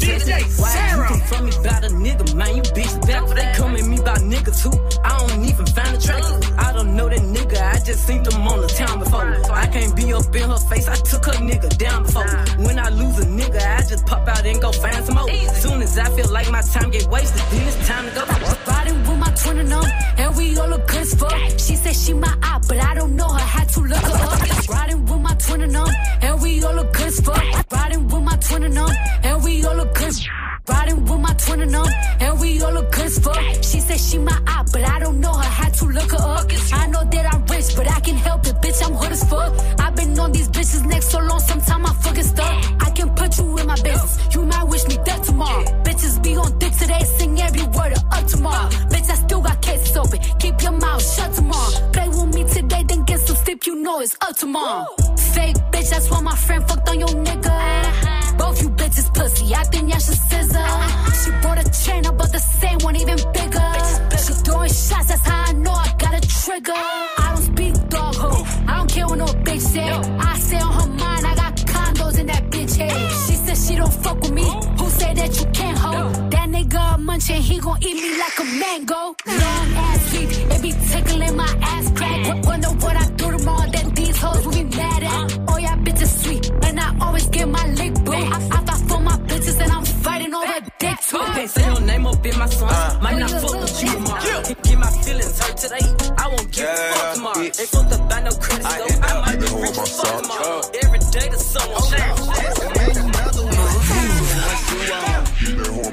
Why 0.61 0.73
you 0.91 1.03
come 1.07 1.21
from 1.21 1.45
me 1.45 1.51
about 1.59 1.83
a 1.83 1.89
nigga, 1.89 2.35
man? 2.35 2.55
You 2.55 2.61
bitch 2.63 3.07
back, 3.07 3.27
they 3.35 3.51
come 3.55 3.75
at 3.75 3.85
me 3.85 3.97
about 3.99 4.19
niggas 4.19 4.61
who 4.63 4.71
I 5.03 5.27
don't 5.27 5.45
even 5.45 5.65
find 5.65 5.95
attractive. 5.95 6.59
I 6.59 6.71
don't 6.73 6.95
know 6.95 7.09
that 7.09 7.19
nigga, 7.19 7.61
I 7.61 7.79
just 7.83 8.07
seen 8.07 8.23
them 8.23 8.47
on 8.47 8.61
the 8.61 8.67
town 8.67 8.99
before. 8.99 9.35
I 9.51 9.67
can't 9.67 9.95
be 9.95 10.13
up 10.13 10.35
in 10.35 10.49
her 10.49 10.57
face, 10.57 10.87
I 10.87 10.95
took 10.95 11.25
her 11.25 11.33
nigga 11.33 11.77
down 11.77 12.03
before. 12.03 12.27
When 12.65 12.79
I 12.79 12.89
lose 12.89 13.19
a 13.19 13.25
nigga, 13.25 13.61
I 13.61 13.81
just 13.81 14.05
pop 14.05 14.27
out 14.27 14.45
and 14.45 14.61
go 14.61 14.71
find 14.71 15.05
some 15.05 15.15
more. 15.15 15.29
As 15.95 15.99
I 15.99 16.13
feel 16.13 16.29
like 16.29 16.51
my 16.51 16.59
time 16.59 16.91
get 16.91 17.07
wasted, 17.07 17.41
then 17.51 17.67
it's 17.69 17.87
time 17.87 18.03
to 18.05 18.11
go. 18.13 18.25
Riding 18.67 18.97
with 19.07 19.17
my 19.17 19.31
twin 19.31 19.59
and 19.59 19.71
them, 19.71 19.83
and 20.17 20.35
we 20.35 20.57
all 20.57 20.67
look 20.67 20.85
good 20.87 20.97
as 20.97 21.13
fuck. 21.13 21.31
She 21.57 21.77
said 21.77 21.95
she 21.95 22.13
my 22.13 22.37
eye, 22.43 22.59
but 22.67 22.83
I 22.83 22.95
don't 22.95 23.15
know 23.15 23.29
her. 23.29 23.39
Had 23.39 23.69
to 23.69 23.79
look 23.79 24.03
her 24.03 24.13
up. 24.13 24.67
Riding 24.67 25.05
with 25.05 25.21
my 25.21 25.33
twin 25.35 25.61
and 25.61 25.73
them, 25.73 25.87
and 26.21 26.41
we 26.41 26.61
all 26.65 26.73
look 26.75 26.91
good 26.91 27.07
as 27.07 27.19
fuck. 27.21 27.71
Riding 27.71 28.07
with 28.09 28.23
my 28.23 28.35
twin 28.35 28.63
and 28.63 28.75
them, 28.75 28.89
and 29.23 29.41
we 29.41 29.63
all 29.63 29.75
look 29.75 29.93
good. 29.95 30.13
Riding 30.67 31.05
with 31.05 31.19
my 31.21 31.33
twin 31.33 31.61
and 31.61 31.73
them, 31.73 31.87
and 32.19 32.39
we 32.41 32.61
all 32.61 32.73
look 32.73 32.91
good 32.91 33.05
as 33.05 33.19
fuck. 33.19 33.63
She 33.63 33.79
said 33.79 33.97
she 33.97 34.17
my 34.17 34.37
eye, 34.47 34.65
but 34.73 34.83
I 34.83 34.99
don't 34.99 35.21
know 35.21 35.33
her. 35.33 35.49
Had 35.49 35.75
to 35.75 35.85
look 35.85 36.11
her 36.11 36.17
up. 36.17 36.51
I 36.73 36.87
know 36.87 37.05
that 37.05 37.33
I'm 37.33 37.45
rich, 37.45 37.73
but 37.77 37.89
I 37.89 38.01
can 38.01 38.17
help 38.17 38.45
it, 38.45 38.55
bitch. 38.61 38.85
I'm 38.85 38.95
hood 38.95 39.13
as 39.13 39.23
fuck. 39.29 39.53
I've 39.79 39.95
been 39.95 40.19
on 40.19 40.33
these 40.33 40.49
bitches 40.49 40.85
neck 40.85 41.03
so 41.03 41.19
long, 41.19 41.39
sometime 41.39 41.85
I 41.85 41.93
fucking 41.93 42.23
stuck. 42.23 42.83
I 42.85 42.89
can 42.89 43.15
put 43.15 43.37
you 43.37 43.57
in 43.59 43.67
my 43.67 43.75
business. 43.75 44.35
You 44.35 44.45
might 44.45 44.65
wish 44.65 44.85
me 44.87 44.97
death 45.05 45.25
tomorrow. 45.25 45.84
Be 46.25 46.35
on 46.37 46.57
dick 46.57 46.73
today, 46.73 47.03
sing 47.17 47.39
every 47.39 47.67
word 47.77 47.91
of 47.93 48.03
up 48.11 48.25
tomorrow. 48.25 48.69
Bitch, 48.89 49.09
I 49.11 49.15
still 49.15 49.41
got 49.41 49.61
cases 49.61 49.95
open. 49.95 50.17
Keep 50.39 50.59
your 50.63 50.71
mouth 50.71 51.03
shut 51.15 51.31
tomorrow. 51.35 51.91
Play 51.93 52.07
with 52.07 52.33
me 52.33 52.43
today, 52.51 52.83
then 52.89 53.03
get 53.03 53.19
some 53.19 53.35
sleep. 53.35 53.67
You 53.67 53.75
know 53.75 53.99
it's 53.99 54.17
up 54.21 54.35
tomorrow. 54.35 54.87
Fake 55.35 55.55
bitch, 55.71 55.91
that's 55.91 56.09
why 56.09 56.21
my 56.21 56.35
friend 56.35 56.67
fucked 56.67 56.89
on 56.89 56.99
your 56.99 57.09
nigga. 57.27 58.37
Both 58.39 58.59
you 58.63 58.69
bitches 58.71 59.13
pussy, 59.13 59.53
I 59.53 59.63
think 59.65 59.91
y'all 59.91 59.99
should 59.99 60.19
scissor. 60.29 60.67
She 61.21 61.29
bought 61.43 61.59
a 61.63 61.65
chain, 61.83 62.07
I 62.07 62.11
bought 62.11 62.31
the 62.31 62.39
same 62.39 62.79
one, 62.79 62.95
even 62.95 63.17
bigger. 63.31 63.69
She 64.23 64.33
throwing 64.45 64.69
shots, 64.69 65.07
that's 65.09 65.27
how 65.27 65.43
I 65.49 65.53
know 65.53 65.73
I 65.73 65.93
got 65.99 66.13
a 66.15 66.21
trigger. 66.27 66.73
I 66.73 67.33
don't 67.35 67.43
speak 67.43 67.89
dog 67.89 68.15
ho, 68.15 68.31
I 68.67 68.77
don't 68.77 68.89
care 68.89 69.05
what 69.05 69.19
no 69.19 69.25
bitch 69.45 69.61
say. 69.61 69.89
I 69.89 70.39
say 70.39 70.59
on 70.59 70.73
her 70.73 70.87
mind, 70.87 71.23
I 71.27 71.35
got 71.35 71.55
condos 71.55 72.17
in 72.19 72.25
that 72.27 72.49
bitch 72.49 72.75
head. 72.77 73.11
She 73.27 73.35
said 73.35 73.57
she 73.57 73.75
don't 73.75 73.93
fuck 73.93 74.19
with 74.21 74.33
me. 74.33 74.47
Who 74.79 74.89
said 74.89 75.17
that 75.17 75.31
you? 75.39 75.54
That 76.95 77.01
nigga 77.01 77.03
a 77.03 77.11
munchin', 77.11 77.41
he 77.41 77.59
gon' 77.59 77.77
eat 77.83 77.95
me 77.95 78.17
like 78.17 78.39
a 78.39 78.45
mango. 78.45 79.15
Long 79.25 79.69
ass 79.75 80.09
feet, 80.09 80.29
it 80.51 80.61
be 80.61 80.71
tickling 80.71 81.35
my 81.35 81.57
ass 81.61 81.91
crack. 81.91 82.45
Wonder 82.45 82.69
what 82.69 82.95
I 82.95 83.09
do 83.11 83.31
tomorrow 83.31 83.69
that 83.69 83.95
these 83.95 84.17
hoes 84.17 84.45
will 84.45 84.53
be 84.53 84.63
mad 84.63 85.03
at. 85.03 85.39
Oh 85.49 85.57
yeah, 85.57 85.75
bitches 85.77 86.23
sweet, 86.23 86.49
and 86.63 86.79
I 86.79 86.95
always 87.01 87.27
get 87.27 87.47
my 87.47 87.67
lick 87.73 87.93
boo. 88.03 88.13
I, 88.13 88.37
I 88.51 88.63
fight 88.65 88.89
for 88.89 88.99
my 89.01 89.17
bitches 89.27 89.59
and 89.59 89.71
I'm 89.71 89.85
fighting 89.85 90.33
over 90.33 90.59
dick 90.79 90.97
too. 91.01 91.17
Can't 91.17 91.49
say 91.49 91.65
your 91.65 91.81
name 91.81 92.07
up 92.07 92.25
in 92.25 92.39
my 92.39 92.47
song. 92.47 93.01
Might 93.01 93.17
not 93.17 93.31
fuck 93.31 93.59
with 93.61 93.83
you 93.83 93.91
tomorrow. 93.91 94.43
Get 94.63 94.79
my 94.79 94.91
feelings 95.03 95.39
hurt 95.39 95.57
today. 95.57 95.85
I 96.17 96.27
won't 96.27 96.51
give 96.51 96.65
a 96.65 96.75
fuck 96.75 97.15
tomorrow. 97.15 97.41
Ain't 97.41 97.55
fucked 97.55 97.93
up 97.93 98.09
by 98.09 98.21
no 98.21 98.31
credit 98.31 98.65
score. 98.65 99.03
I 99.03 99.21
might 99.25 99.39
be 99.39 99.47
rich 99.61 99.77
as 99.77 100.01
fuck 100.01 100.21
tomorrow. 100.21 100.61
Every 100.83 100.99
day 100.99 101.27
the 101.29 101.37
sun 101.37 101.69
will 101.69 102.54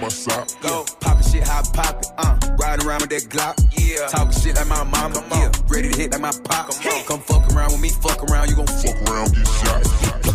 my 0.03 0.09
sock. 0.09 0.48
Go, 0.61 0.84
poppin' 1.00 1.22
shit, 1.22 1.46
how 1.46 1.61
I 1.61 1.62
pop 1.72 2.03
it. 2.03 2.09
Uh, 2.18 2.57
riding 2.59 2.86
around 2.86 3.03
with 3.03 3.11
that 3.11 3.30
Glock. 3.30 3.55
Yeah, 3.78 4.09
talking 4.09 4.34
shit 4.34 4.57
like 4.57 4.66
my 4.66 4.82
mama. 4.82 5.22
Yeah, 5.30 5.53
ready 5.68 5.90
to 5.90 5.96
hit 5.96 6.11
like 6.11 6.20
my 6.20 6.32
pop. 6.44 6.74
Come, 6.74 6.92
on. 6.92 7.05
Come 7.07 7.20
fuck 7.20 7.55
around 7.55 7.70
with 7.70 7.80
me, 7.80 7.90
fuck 7.90 8.18
around, 8.28 8.50
you 8.50 8.57
gon' 8.57 8.66
fuck 8.66 8.98
around, 9.09 9.32
get 9.32 9.46
shot. 9.46 9.82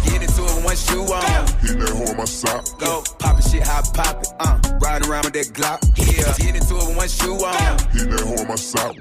Get 0.08 0.24
into 0.24 0.40
it 0.40 0.56
with 0.56 0.64
one 0.64 0.76
shoe 0.78 1.04
on. 1.04 1.48
Hit 1.60 1.80
that 1.84 1.90
hoe 1.92 2.08
on 2.08 2.18
my 2.18 2.24
sock. 2.24 2.64
Go, 2.80 3.04
poppin' 3.20 3.44
shit, 3.44 3.68
how 3.68 3.84
I 3.84 3.92
pop 3.92 4.24
it. 4.24 4.30
Uh, 4.40 4.56
riding 4.80 5.10
around 5.12 5.26
with 5.28 5.36
that 5.36 5.52
Glock. 5.52 5.84
Yeah, 6.00 6.32
get 6.40 6.56
into 6.56 6.74
it 6.80 6.88
with 6.88 6.96
one 6.96 7.12
shoe 7.12 7.36
on. 7.36 7.76
Hit 7.92 8.08
that 8.08 8.24
hoe 8.24 8.40
on 8.40 8.48
my 8.48 8.56
sock. 8.56 8.96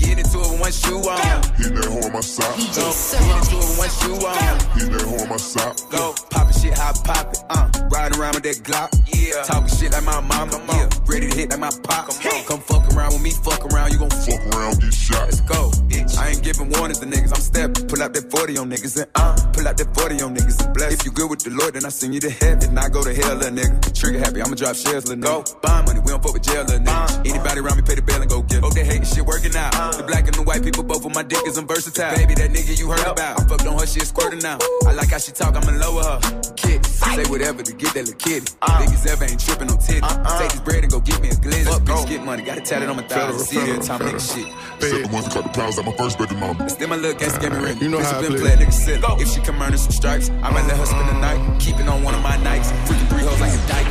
Get 0.00 0.16
into 0.16 0.40
it 0.40 0.48
with 0.48 0.60
one 0.64 0.72
shoe 0.72 0.96
on. 0.96 1.44
Hit 1.60 1.76
that 1.76 1.84
hoe 1.92 2.08
on 2.08 2.12
my 2.16 2.24
sock. 2.24 2.56
Go, 2.56 2.88
get 3.20 3.36
into 3.36 3.52
it 3.52 3.68
with 3.68 3.78
one 3.84 3.92
shoe 4.00 4.16
on. 4.16 4.56
Hit 4.80 4.88
that 4.96 5.04
hoe 5.04 5.20
on 5.20 5.28
my 5.28 5.36
sock. 5.36 5.76
Go, 5.92 6.14
poppin' 6.32 6.56
shit, 6.56 6.72
how 6.72 6.88
I 6.88 7.04
pop 7.04 7.26
it. 7.36 7.44
Uh, 7.52 7.68
riding 7.92 8.16
around 8.16 8.40
with 8.40 8.48
that 8.48 8.64
Glock. 8.64 8.88
Yeah, 9.12 9.42
talking 9.42 9.68
shit 9.68 9.92
like 9.92 10.04
my 10.06 10.20
mama. 10.20 10.62
Yeah, 10.68 10.88
ready 11.06 11.28
to 11.28 11.36
hit 11.36 11.50
like 11.50 11.60
my 11.60 11.70
pop. 11.82 12.08
Come 12.08 12.32
on, 12.32 12.44
come 12.44 12.60
fuck 12.60 12.94
around 12.94 13.12
with 13.12 13.22
me, 13.22 13.30
fuck 13.30 13.64
around, 13.66 13.92
you 13.92 13.98
gon' 13.98 14.10
fuck 14.10 14.46
around, 14.54 14.80
get 14.80 14.94
shot. 14.94 15.26
Let's 15.26 15.40
go. 15.40 15.70
I 16.18 16.28
ain't 16.30 16.42
giving 16.42 16.70
warnings 16.70 16.98
to 17.00 17.06
niggas, 17.06 17.32
I'm 17.34 17.40
stepping. 17.40 17.86
Pull 17.88 18.02
out 18.02 18.12
that 18.14 18.30
40 18.30 18.58
on 18.58 18.70
niggas 18.70 18.96
and 18.96 19.08
uh, 19.14 19.36
pull 19.52 19.66
out 19.66 19.76
that 19.76 19.94
40 19.94 20.22
on 20.22 20.36
niggas 20.36 20.64
and 20.64 20.74
bless. 20.74 20.92
If 20.94 21.04
you 21.04 21.12
good 21.12 21.30
with 21.30 21.40
the 21.40 21.50
Lord, 21.50 21.74
then 21.74 21.84
I 21.84 21.90
send 21.90 22.14
you 22.14 22.20
to 22.20 22.30
heaven. 22.30 22.78
I 22.78 22.88
go 22.88 23.02
to 23.02 23.12
hell, 23.12 23.34
little 23.36 23.56
nigga. 23.56 23.92
Trigger 23.92 24.18
happy, 24.20 24.40
I'ma 24.42 24.54
drop 24.54 24.76
shells, 24.76 25.08
little 25.08 25.22
nigga. 25.22 25.60
Bond 25.62 25.86
money, 25.86 26.00
we 26.00 26.08
don't 26.08 26.22
fuck 26.22 26.32
with 26.32 26.42
jail, 26.46 26.64
little 26.64 26.80
nigga. 26.80 27.10
Uh. 27.10 27.22
Anybody 27.26 27.60
around 27.60 27.76
me 27.76 27.82
pay 27.82 27.96
the 27.96 28.02
bill 28.02 28.20
and 28.20 28.30
go 28.30 28.42
get 28.42 28.58
it. 28.58 28.64
Hope 28.64 28.74
they 28.74 28.84
hating 28.84 29.04
shit 29.04 29.24
working 29.26 29.54
out. 29.56 29.74
Uh. 29.74 29.96
The 29.96 30.04
black 30.04 30.24
and 30.24 30.34
the 30.34 30.42
white 30.42 30.62
people, 30.62 30.84
both 30.84 31.04
of 31.04 31.14
my 31.14 31.22
dick 31.22 31.42
is 31.46 31.58
I'm 31.58 31.66
versatile. 31.66 32.14
Baby, 32.14 32.34
that 32.38 32.50
nigga 32.50 32.78
you 32.78 32.88
heard 32.88 33.06
about. 33.06 33.40
I'm 33.40 33.48
fucked 33.48 33.66
on 33.66 33.78
her, 33.78 33.86
shit 33.86 34.06
squirting 34.06 34.40
now. 34.40 34.58
I 34.86 34.92
like 34.92 35.10
how 35.10 35.18
she 35.18 35.32
talk, 35.32 35.56
I'ma 35.56 35.74
lower 35.74 36.02
her. 36.02 36.18
Kid, 36.56 36.86
say 36.86 37.24
whatever 37.26 37.62
to 37.62 37.72
get 37.74 37.94
that 37.94 38.06
little 38.06 38.14
kitty. 38.14 38.46
Uh. 38.62 38.78
Niggas 38.80 39.06
ever 39.10 39.24
ain't 39.24 39.40
tripping 39.40 39.70
on 39.70 39.78
titty. 39.78 40.02
Uh-uh. 40.02 40.38
Take 40.38 40.52
this 40.52 40.60
bread 40.60 40.82
and 40.84 40.92
go 40.92 41.00
get 41.00 41.20
me 41.20 41.28
a 41.28 41.38
glizzy. 41.40 41.66
Bitch, 41.86 42.08
get 42.08 42.24
money, 42.24 42.42
got 42.42 42.56
to 42.56 42.60
tell 42.62 42.76
it 42.82 42.86
tatted 42.86 42.90
on 42.90 42.96
my 42.96 43.02
thousand. 43.02 43.40
See 43.46 43.58
every 43.58 43.82
time 43.82 44.00
nigga 44.00 44.20
shit. 44.20 44.46
Said 44.80 45.04
the 45.04 45.08
ones 45.12 45.24
that 45.24 45.34
caught 45.34 45.44
the 45.44 45.58
pounds 45.58 45.78
at 45.78 45.85
my 45.86 45.92
first 45.92 46.18
baby 46.18 46.34
mama. 46.34 46.68
Still 46.68 46.88
my 46.88 46.96
little 46.96 47.18
gangsta 47.18 47.40
gave 47.40 47.52
me 47.52 47.58
ring. 47.58 47.78
You 47.78 47.88
know 47.88 47.98
Bitch, 47.98 48.10
how 48.10 48.18
I 48.18 48.22
been 48.22 48.32
play. 48.32 48.56
play, 48.56 48.66
nigga 48.66 48.72
silly. 48.72 49.22
If 49.22 49.28
she 49.30 49.40
come 49.40 49.62
earn 49.62 49.78
some 49.78 49.92
stripes, 49.92 50.28
I 50.42 50.50
might 50.50 50.66
let 50.66 50.76
her 50.76 50.86
spend 50.86 51.08
the 51.08 51.18
night. 51.20 51.60
Keeping 51.60 51.88
on 51.88 52.02
one 52.02 52.14
of 52.14 52.22
my 52.22 52.36
nights. 52.42 52.72
Freaking 52.90 53.08
three 53.08 53.22
hoes 53.22 53.40
like 53.40 53.54
a 53.54 53.62
dyke. 53.70 53.86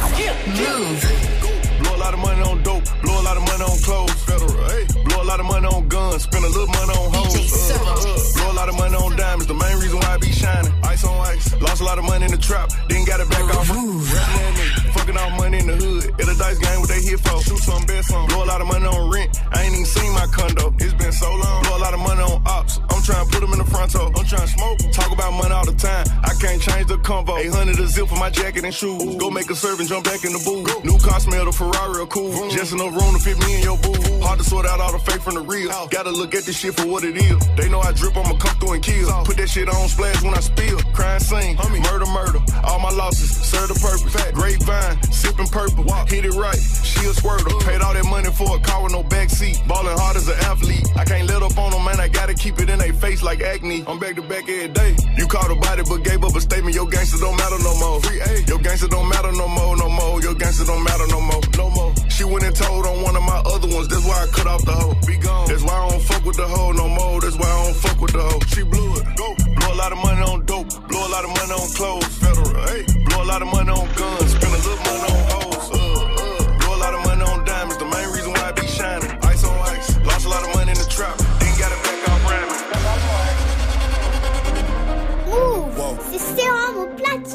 Blow 1.79 1.95
a 1.95 1.97
lot 1.97 2.13
of 2.13 2.19
money 2.19 2.41
on 2.41 2.63
dope, 2.63 2.83
blow 3.01 3.19
a 3.19 3.23
lot 3.23 3.37
of 3.37 3.43
money 3.43 3.63
on 3.63 3.77
clothes. 3.79 4.11
Federal, 4.23 4.51
hey. 4.69 4.85
Blow 5.05 5.21
a 5.23 5.27
lot 5.27 5.39
of 5.39 5.45
money 5.45 5.67
on 5.67 5.87
guns, 5.87 6.23
spend 6.23 6.43
a 6.43 6.47
little 6.49 6.67
money 6.67 6.91
on 6.91 7.13
hoes. 7.13 7.71
Uh, 7.71 7.75
uh, 7.75 8.33
blow 8.35 8.51
a 8.51 8.55
lot 8.55 8.69
of 8.69 8.75
money 8.77 8.95
on 8.95 9.15
diamonds, 9.15 9.47
the 9.47 9.53
main 9.53 9.77
reason 9.79 9.99
why 9.99 10.15
I 10.15 10.17
be 10.17 10.31
shining. 10.31 10.71
Ice 10.83 11.03
on 11.03 11.15
ice. 11.27 11.53
Lost 11.61 11.81
a 11.81 11.83
lot 11.85 11.97
of 11.97 12.05
money 12.05 12.25
in 12.25 12.31
the 12.31 12.37
trap, 12.37 12.71
then 12.89 13.05
got 13.05 13.19
it 13.19 13.29
back 13.29 13.43
off. 13.55 13.69
Rapping 13.69 14.35
that 14.35 14.53
nigga, 14.55 14.84
fucking 14.95 15.17
off 15.17 15.31
money 15.37 15.59
in 15.59 15.67
the 15.67 15.75
hood. 15.75 16.03
At 16.19 16.27
a 16.31 16.35
dice 16.39 16.59
game, 16.59 16.79
what 16.79 16.89
they 16.89 17.01
here 17.01 17.19
for? 17.19 17.37
Shoot 17.43 17.59
some, 17.59 17.83
bet 17.85 18.03
some. 18.05 18.25
Blow 18.27 18.43
a 18.43 18.47
lot 18.47 18.61
of 18.61 18.67
money 18.67 18.85
on 18.85 19.11
rent, 19.11 19.29
I 19.51 19.63
ain't 19.63 19.73
even 19.73 19.85
seen 19.85 20.11
my 20.13 20.27
condo. 20.31 20.73
It's 20.79 20.93
been 20.95 21.11
so 21.11 21.29
long. 21.29 21.63
Blow 21.63 21.77
a 21.77 21.83
lot 21.83 21.93
of 21.93 21.99
money 21.99 22.23
on 22.23 22.41
ops, 22.45 22.79
I'm 22.89 23.01
trying 23.03 23.25
to 23.25 23.29
put 23.31 23.41
them 23.43 23.51
in 23.51 23.59
the 23.59 23.69
front 23.69 23.91
toe. 23.91 24.07
I'm 24.15 24.25
trying 24.25 24.47
to 24.47 24.53
smoke, 24.55 24.77
talk 24.95 25.11
about 25.11 25.31
money 25.33 25.53
all 25.53 25.65
the 25.65 25.75
time. 25.75 26.05
I 26.23 26.33
can't 26.39 26.61
change 26.61 26.87
the 26.87 26.97
convo. 26.97 27.37
800 27.37 27.79
a 27.79 27.87
zip 27.87 28.07
for 28.07 28.15
my 28.17 28.29
jacket 28.29 28.63
and 28.63 28.73
shoes. 28.73 29.15
Go 29.19 29.29
make 29.29 29.49
a 29.49 29.55
serve 29.55 29.79
and 29.79 29.89
jump 29.89 30.05
back 30.05 30.23
in 30.23 30.31
the 30.31 30.41
booth. 30.47 30.65
New 30.85 30.97
car 30.99 31.19
smell, 31.19 31.45
the 31.45 31.51
Ferrari 31.51 32.01
are 32.01 32.07
cool. 32.07 32.49
Just 32.49 32.71
enough 32.73 32.93
room 32.95 33.13
to 33.13 33.19
fit 33.19 33.37
me 33.39 33.57
in 33.57 33.61
your 33.61 33.77
boo. 33.77 33.99
Hard 34.23 34.39
to 34.39 34.45
sort 34.45 34.65
out 34.65 34.79
all 34.79 34.91
the 34.91 34.99
fake 34.99 35.21
from 35.21 35.35
the 35.35 35.41
real. 35.41 35.69
Gotta 35.91 36.11
look 36.11 36.33
at 36.33 36.43
this 36.43 36.57
shit 36.57 36.73
for 36.75 36.87
what 36.87 37.03
it 37.03 37.17
is. 37.17 37.37
They 37.57 37.69
know 37.69 37.79
I 37.79 37.91
drip, 37.91 38.15
I'ma 38.15 38.37
come 38.37 38.55
through 38.59 38.73
and 38.73 38.83
kill. 38.83 39.09
Put 39.25 39.37
that 39.37 39.49
shit 39.49 39.67
on 39.67 39.87
splash 39.89 40.21
when 40.23 40.33
I 40.33 40.39
spill. 40.39 40.79
Crime 40.93 41.19
scene, 41.19 41.57
murder, 41.57 42.05
murder. 42.05 42.39
All 42.63 42.79
my 42.79 42.91
losses 42.91 43.29
serve 43.31 43.69
the 43.69 43.75
purpose. 43.75 44.13
Grapevine, 44.33 44.84
sipping 45.11 45.47
purple. 45.47 45.83
Hit 46.05 46.25
it 46.25 46.35
right, 46.35 46.59
she 46.83 47.05
a 47.07 47.13
squirter. 47.13 47.55
Paid 47.65 47.81
all 47.81 47.93
that 47.93 48.05
money 48.05 48.31
for 48.31 48.55
a 48.55 48.59
car 48.59 48.83
with 48.83 48.93
no 48.93 49.03
backseat. 49.03 49.67
Ballin' 49.67 49.97
hard 49.97 50.15
as 50.17 50.27
an 50.27 50.37
athlete. 50.51 50.85
I 50.95 51.05
can't 51.05 51.27
let 51.27 51.41
up 51.41 51.57
on 51.57 51.71
them, 51.71 51.83
man. 51.85 51.99
I 51.99 52.07
gotta 52.07 52.33
keep 52.33 52.59
it 52.59 52.69
in 52.69 52.79
their 52.79 52.93
face 52.93 53.21
like 53.23 53.41
acne. 53.41 53.83
I'm 53.87 53.99
back 53.99 54.15
to 54.15 54.21
back 54.21 54.47
every 54.49 54.69
day. 54.69 54.95
You 55.17 55.27
caught 55.27 55.51
a 55.51 55.55
body 55.55 55.83
but 55.87 56.03
gave 56.03 56.23
up 56.23 56.35
a 56.35 56.41
statement. 56.41 56.75
Your 56.75 56.87
gangster 56.87 57.17
don't 57.17 57.37
matter 57.37 57.59
no 57.63 57.73
more. 57.79 58.01
Free 58.01 58.19
A. 58.19 58.41
Your 58.47 58.59
gangster 58.59 58.87
don't 58.87 59.09
matter 59.09 59.31
no 59.31 59.47
more, 59.47 59.77
no 59.77 59.89
more. 59.89 60.21
Your 60.21 60.35
gangster 60.35 60.65
don't 60.65 60.83
matter 60.83 61.07
no 61.07 61.21
more, 61.21 61.41
no 61.57 61.69
more. 61.69 61.93
She 62.09 62.23
went 62.23 62.43
and 62.45 62.55
told 62.55 62.85
on 62.85 63.01
one 63.01 63.15
of 63.15 63.23
my 63.23 63.39
other 63.45 63.67
ones. 63.67 63.87
That's 63.87 64.05
why 64.05 64.23
I 64.23 64.27
cut 64.27 64.47
off 64.47 64.63
the 64.65 64.71
hoe. 64.71 64.95
Be 65.07 65.17
gone. 65.17 65.47
That's 65.47 65.63
why 65.63 65.75
I 65.75 65.89
don't 65.89 66.01
fuck 66.01 66.23
with 66.25 66.37
the 66.37 66.47
hoe 66.47 66.71
no 66.71 66.87
more. 66.87 67.21
That's 67.21 67.37
why 67.37 67.49
I 67.49 67.63
don't 67.65 67.75
fuck 67.75 67.99
with 68.01 68.13
the 68.13 68.21
hoe. 68.21 68.39
She 68.47 68.63
blew 68.63 68.95
it. 68.95 69.03
Go. 69.17 69.35
Blow 69.59 69.73
a 69.73 69.77
lot 69.77 69.91
of 69.91 69.97
money 69.97 70.21
on 70.21 70.45
dope. 70.45 70.69
Blow 70.87 71.07
a 71.07 71.11
lot 71.11 71.23
of 71.23 71.31
money 71.31 71.51
on 71.51 71.69
clothes. 71.75 72.17
Federal. 72.17 72.67
Hey. 72.67 72.85
Blow 73.05 73.23
a 73.23 73.27
lot 73.27 73.41
of 73.41 73.47
money 73.47 73.71
on 73.71 73.87
guns. 73.95 74.34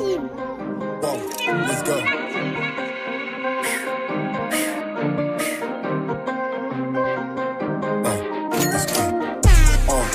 team. 0.01 0.31
Uh, 0.31 1.13
uh, 9.89 10.07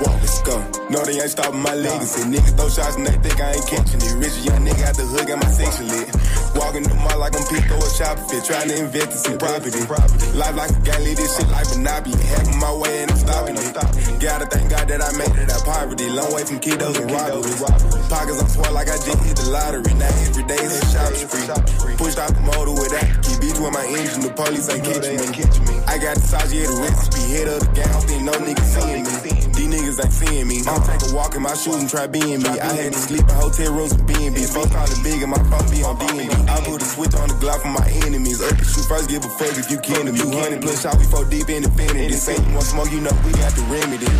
whoa, 0.00 0.18
let's 0.20 0.42
go. 0.42 0.56
No, 0.90 1.04
they 1.04 1.20
ain't 1.20 1.30
stopping 1.30 1.62
my 1.62 1.74
legacy. 1.74 2.22
Niggas 2.22 2.56
throw 2.56 2.68
shots 2.68 2.96
and 2.96 3.06
they 3.06 3.16
think 3.28 3.40
I 3.40 3.52
ain't 3.52 3.66
catching 3.66 4.00
it. 4.02 4.14
Rich 4.18 4.44
young 4.44 4.66
nigga 4.66 4.84
out 4.88 4.96
the 4.96 5.06
hood, 5.06 5.26
got 5.28 5.42
my 5.42 5.50
section 5.50 5.88
lit. 5.88 6.10
Walking 6.54 6.82
the 6.84 6.94
mall 6.94 7.18
like 7.18 7.34
I'm 7.36 7.44
Pico 7.48 7.76
or 7.76 7.90
shopping 7.90 8.24
fit. 8.28 8.44
Trying 8.44 8.68
to 8.68 8.76
invest 8.78 9.10
in 9.12 9.18
some 9.18 9.38
property. 9.38 9.80
Life 10.36 10.56
like 10.56 10.70
a 10.70 10.80
gang, 10.84 11.04
this 11.04 11.36
shit 11.36 11.48
Monopoly. 11.48 12.22
Half 12.22 12.48
of 12.48 12.56
my 12.56 12.72
way 12.74 13.02
and 13.02 13.10
I'm 13.10 13.18
stopping 13.18 13.56
it. 13.56 13.74
Gotta 14.20 14.46
thank 14.46 14.70
God 14.70 14.86
that 14.88 15.02
I 15.02 15.10
made 15.18 15.34
it 15.34 15.50
out 15.50 15.64
poverty. 15.64 16.08
Long 16.08 16.32
way 16.32 16.44
from 16.44 16.60
kiddos 16.60 16.94
and 17.00 17.10
robberies. 17.10 17.58
Pockets 18.08 18.42
on 18.42 18.48
swell 18.48 18.72
like 18.72 18.88
I 18.88 18.96
just 19.02 19.18
hit 19.24 19.36
the 19.36 19.50
lottery. 19.50 19.94
Now 19.94 20.12
every 20.28 20.44
day 20.44 20.60
is 20.62 20.78
a 20.78 20.86
shop 20.94 21.12
street. 21.14 21.98
Pushed 21.98 22.18
out 22.18 22.34
the 22.34 22.40
motor 22.40 22.72
with 22.72 22.90
that. 22.94 23.06
Keep 23.24 23.40
beats 23.40 23.58
with 23.58 23.72
my 23.72 23.84
engine. 23.84 24.22
The 24.22 24.30
police 24.30 24.68
ain't 24.70 24.84
catching 24.84 25.64
me. 25.66 25.74
I 25.90 25.98
got 25.98 26.16
the 26.16 26.22
sauce, 26.22 26.52
yeah, 26.52 26.70
the 26.70 26.76
recipe. 26.78 27.22
Head 27.32 27.48
of 27.48 27.60
the 27.60 27.70
gang, 27.74 27.92
don't 27.92 28.06
think 28.06 28.22
no 28.22 28.32
niggas 28.32 28.70
seeing 28.70 29.04
me. 29.04 29.51
Niggas 29.72 30.04
ain't 30.04 30.12
seeing 30.12 30.46
me. 30.46 30.60
I'm 30.68 30.84
take 30.84 31.00
a 31.00 31.16
walk 31.16 31.34
in 31.34 31.40
my 31.40 31.54
shoes 31.56 31.80
and 31.80 31.88
try 31.88 32.06
being 32.06 32.44
me. 32.44 32.52
I 32.60 32.76
had 32.76 32.92
to 32.92 32.98
sleep 32.98 33.24
in 33.24 33.34
hotel 33.40 33.72
rooms 33.72 33.94
with 33.96 34.06
B&B's. 34.06 34.52
Phone 34.52 34.68
big 35.02 35.22
and 35.24 35.32
my 35.32 35.40
phone 35.48 35.64
be 35.72 35.80
on 35.80 35.96
D&D. 35.96 36.28
I 36.28 36.60
put 36.60 36.82
a 36.82 36.84
switch 36.84 37.14
on 37.16 37.32
the 37.32 37.34
Glock 37.40 37.64
for 37.64 37.72
my 37.72 37.88
enemies. 38.04 38.42
Earth 38.42 38.58
to 38.58 38.64
shoot 38.68 38.84
first, 38.84 39.08
give 39.08 39.24
a 39.24 39.30
fuck 39.40 39.56
if 39.56 39.70
you 39.70 39.80
can 39.80 40.04
to 40.04 40.12
me. 40.12 40.18
200 40.20 40.60
plus 40.60 40.82
shot 40.82 40.98
before 40.98 41.24
deep 41.24 41.48
in 41.48 41.64
infinity. 41.64 42.12
Say 42.12 42.36
you 42.36 42.52
want 42.52 42.68
smoke, 42.68 42.92
you 42.92 43.00
know 43.00 43.16
we 43.24 43.32
got 43.32 43.56
the 43.56 43.64
remedy. 43.72 44.12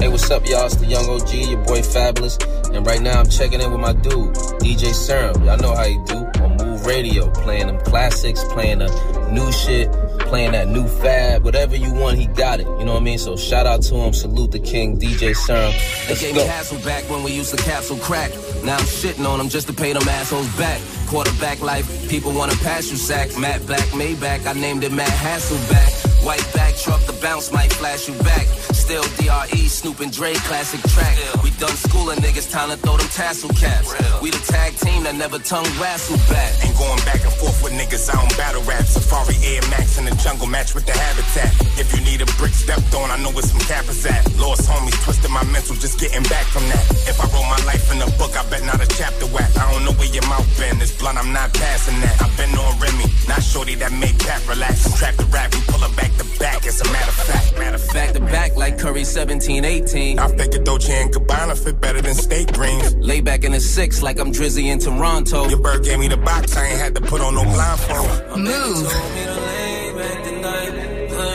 Hey, 0.00 0.08
what's 0.08 0.30
up, 0.30 0.46
y'all? 0.46 0.66
It's 0.66 0.76
the 0.76 0.86
Young 0.86 1.08
OG, 1.08 1.32
your 1.32 1.64
boy 1.64 1.80
Fabulous. 1.80 2.36
And 2.72 2.86
right 2.86 3.00
now 3.00 3.20
I'm 3.20 3.28
checking 3.28 3.62
in 3.62 3.72
with 3.72 3.80
my 3.80 3.94
dude, 3.94 4.34
DJ 4.60 4.92
Serum. 4.92 5.44
Y'all 5.44 5.56
know 5.56 5.74
how 5.74 5.84
he 5.84 5.96
do 6.04 6.28
on 6.44 6.56
Move 6.56 6.84
Radio, 6.84 7.30
playing 7.30 7.68
them 7.68 7.80
classics, 7.80 8.44
playing 8.52 8.80
the 8.80 8.88
new 9.32 9.50
shit, 9.52 9.88
playing 10.30 10.52
that 10.52 10.68
new 10.68 10.86
fab, 10.86 11.44
whatever 11.44 11.74
you 11.74 11.92
want, 11.92 12.16
he 12.16 12.26
got 12.26 12.60
it. 12.60 12.66
You 12.78 12.84
know 12.84 12.94
what 12.94 13.02
I 13.02 13.04
mean? 13.04 13.18
So 13.18 13.36
shout 13.36 13.66
out 13.66 13.82
to 13.82 13.96
him, 13.96 14.12
salute 14.12 14.52
the 14.52 14.60
king, 14.60 14.98
DJ 14.98 15.34
Serum. 15.34 15.74
They 16.06 16.14
gave 16.14 16.36
go. 16.36 16.42
me 16.42 16.46
hassle 16.46 16.78
back 16.82 17.02
when 17.10 17.24
we 17.24 17.32
used 17.32 17.50
to 17.50 17.62
capsule 17.62 17.98
crack. 17.98 18.30
Now 18.64 18.76
I'm 18.76 18.84
shitting 18.84 19.26
on 19.28 19.38
them 19.38 19.48
just 19.48 19.66
to 19.66 19.72
pay 19.72 19.92
them 19.92 20.08
assholes 20.08 20.48
back. 20.56 20.80
Quarterback 21.08 21.60
life, 21.60 22.08
people 22.08 22.32
wanna 22.32 22.54
pass 22.62 22.90
you 22.90 22.96
sack. 22.96 23.36
Matt 23.36 23.66
Black, 23.66 23.88
Maybach, 23.90 24.46
I 24.46 24.52
named 24.52 24.84
it 24.84 24.92
Matt 24.92 25.08
Hasselback. 25.08 26.24
White 26.24 26.46
back 26.54 26.69
truck, 26.82 27.00
the 27.04 27.12
bounce 27.20 27.52
might 27.52 27.72
flash 27.72 28.08
you 28.08 28.14
back. 28.24 28.46
Still 28.72 29.04
DRE, 29.20 29.68
Snoop 29.68 30.00
and 30.00 30.12
Dre, 30.12 30.34
classic 30.48 30.80
track. 30.90 31.16
We 31.44 31.50
done 31.60 31.76
schooling 31.76 32.18
niggas, 32.18 32.50
time 32.50 32.70
to 32.70 32.76
throw 32.76 32.96
them 32.96 33.08
tassel 33.12 33.50
caps. 33.50 33.92
We 34.22 34.30
the 34.30 34.42
tag 34.48 34.76
team 34.76 35.04
that 35.04 35.14
never 35.14 35.38
tongue 35.38 35.68
wrestle 35.78 36.16
back. 36.32 36.50
Ain't 36.64 36.76
going 36.76 36.98
back 37.04 37.20
and 37.22 37.32
forth 37.36 37.62
with 37.62 37.72
niggas, 37.76 38.08
I 38.08 38.16
don't 38.16 38.34
battle 38.36 38.62
rap. 38.64 38.84
Safari 38.84 39.36
Air 39.44 39.62
Max 39.70 39.98
in 39.98 40.04
the 40.04 40.14
jungle, 40.24 40.46
match 40.46 40.74
with 40.74 40.86
the 40.86 40.96
habitat. 40.96 41.52
If 41.78 41.92
you 41.94 42.00
need 42.04 42.20
a 42.24 42.28
brick 42.40 42.52
stepped 42.52 42.94
on, 42.94 43.10
I 43.10 43.16
know 43.20 43.30
where 43.30 43.44
some 43.44 43.60
cappers 43.60 44.04
at. 44.06 44.24
Lost 44.40 44.68
homies, 44.68 44.96
twisted 45.04 45.30
my 45.30 45.44
mental, 45.52 45.76
just 45.76 46.00
getting 46.00 46.24
back 46.32 46.46
from 46.48 46.64
that. 46.72 46.84
If 47.06 47.20
I 47.20 47.28
wrote 47.30 47.46
my 47.46 47.60
life 47.68 47.92
in 47.92 48.00
a 48.00 48.10
book, 48.16 48.32
I 48.34 48.42
bet 48.48 48.64
not 48.64 48.80
a 48.80 48.88
chapter 48.88 49.26
whack. 49.30 49.52
I 49.56 49.70
don't 49.70 49.84
know 49.84 49.94
where 50.00 50.10
your 50.10 50.26
mouth 50.26 50.48
been, 50.58 50.78
this 50.78 50.96
blunt, 50.96 51.18
I'm 51.18 51.32
not 51.32 51.52
passing 51.52 52.00
that. 52.00 52.16
I've 52.24 52.34
been 52.36 52.50
on 52.56 52.74
Remy, 52.80 53.06
not 53.28 53.42
shorty 53.42 53.74
that 53.76 53.92
made 53.92 54.18
cap 54.18 54.42
relax. 54.48 54.86
I'm 54.86 54.96
trapped 54.96 55.20
rap, 55.30 55.52
we 55.54 55.60
pull 55.68 55.84
her 55.84 55.94
back 55.94 56.10
to 56.18 56.26
back, 56.38 56.66
it's 56.70 56.80
a 56.80 56.92
matter 56.92 57.08
of 57.08 57.14
fact. 57.14 57.58
Matter 57.58 57.74
of 57.74 57.82
fact. 57.82 58.14
the 58.14 58.20
back 58.20 58.56
like 58.56 58.78
Curry 58.78 59.04
17, 59.04 59.64
18. 59.64 60.18
I 60.18 60.28
figure 60.36 60.62
Dolce 60.62 60.92
and 60.92 61.12
Gabbana 61.12 61.58
fit 61.58 61.80
better 61.80 62.00
than 62.00 62.14
steak 62.14 62.52
greens. 62.52 62.94
Lay 62.96 63.20
back 63.20 63.44
in 63.44 63.52
the 63.52 63.60
six 63.60 64.02
like 64.02 64.20
I'm 64.20 64.30
Drizzy 64.32 64.66
in 64.66 64.78
Toronto. 64.78 65.48
Your 65.48 65.58
bird 65.58 65.84
gave 65.84 65.98
me 65.98 66.06
the 66.08 66.16
box, 66.16 66.56
I 66.56 66.66
ain't 66.66 66.78
had 66.78 66.94
to 66.94 67.00
put 67.00 67.20
on 67.20 67.34
no 67.34 67.42
blindfold. 67.42 68.38
Move. 68.38 68.86
Put 68.86 69.14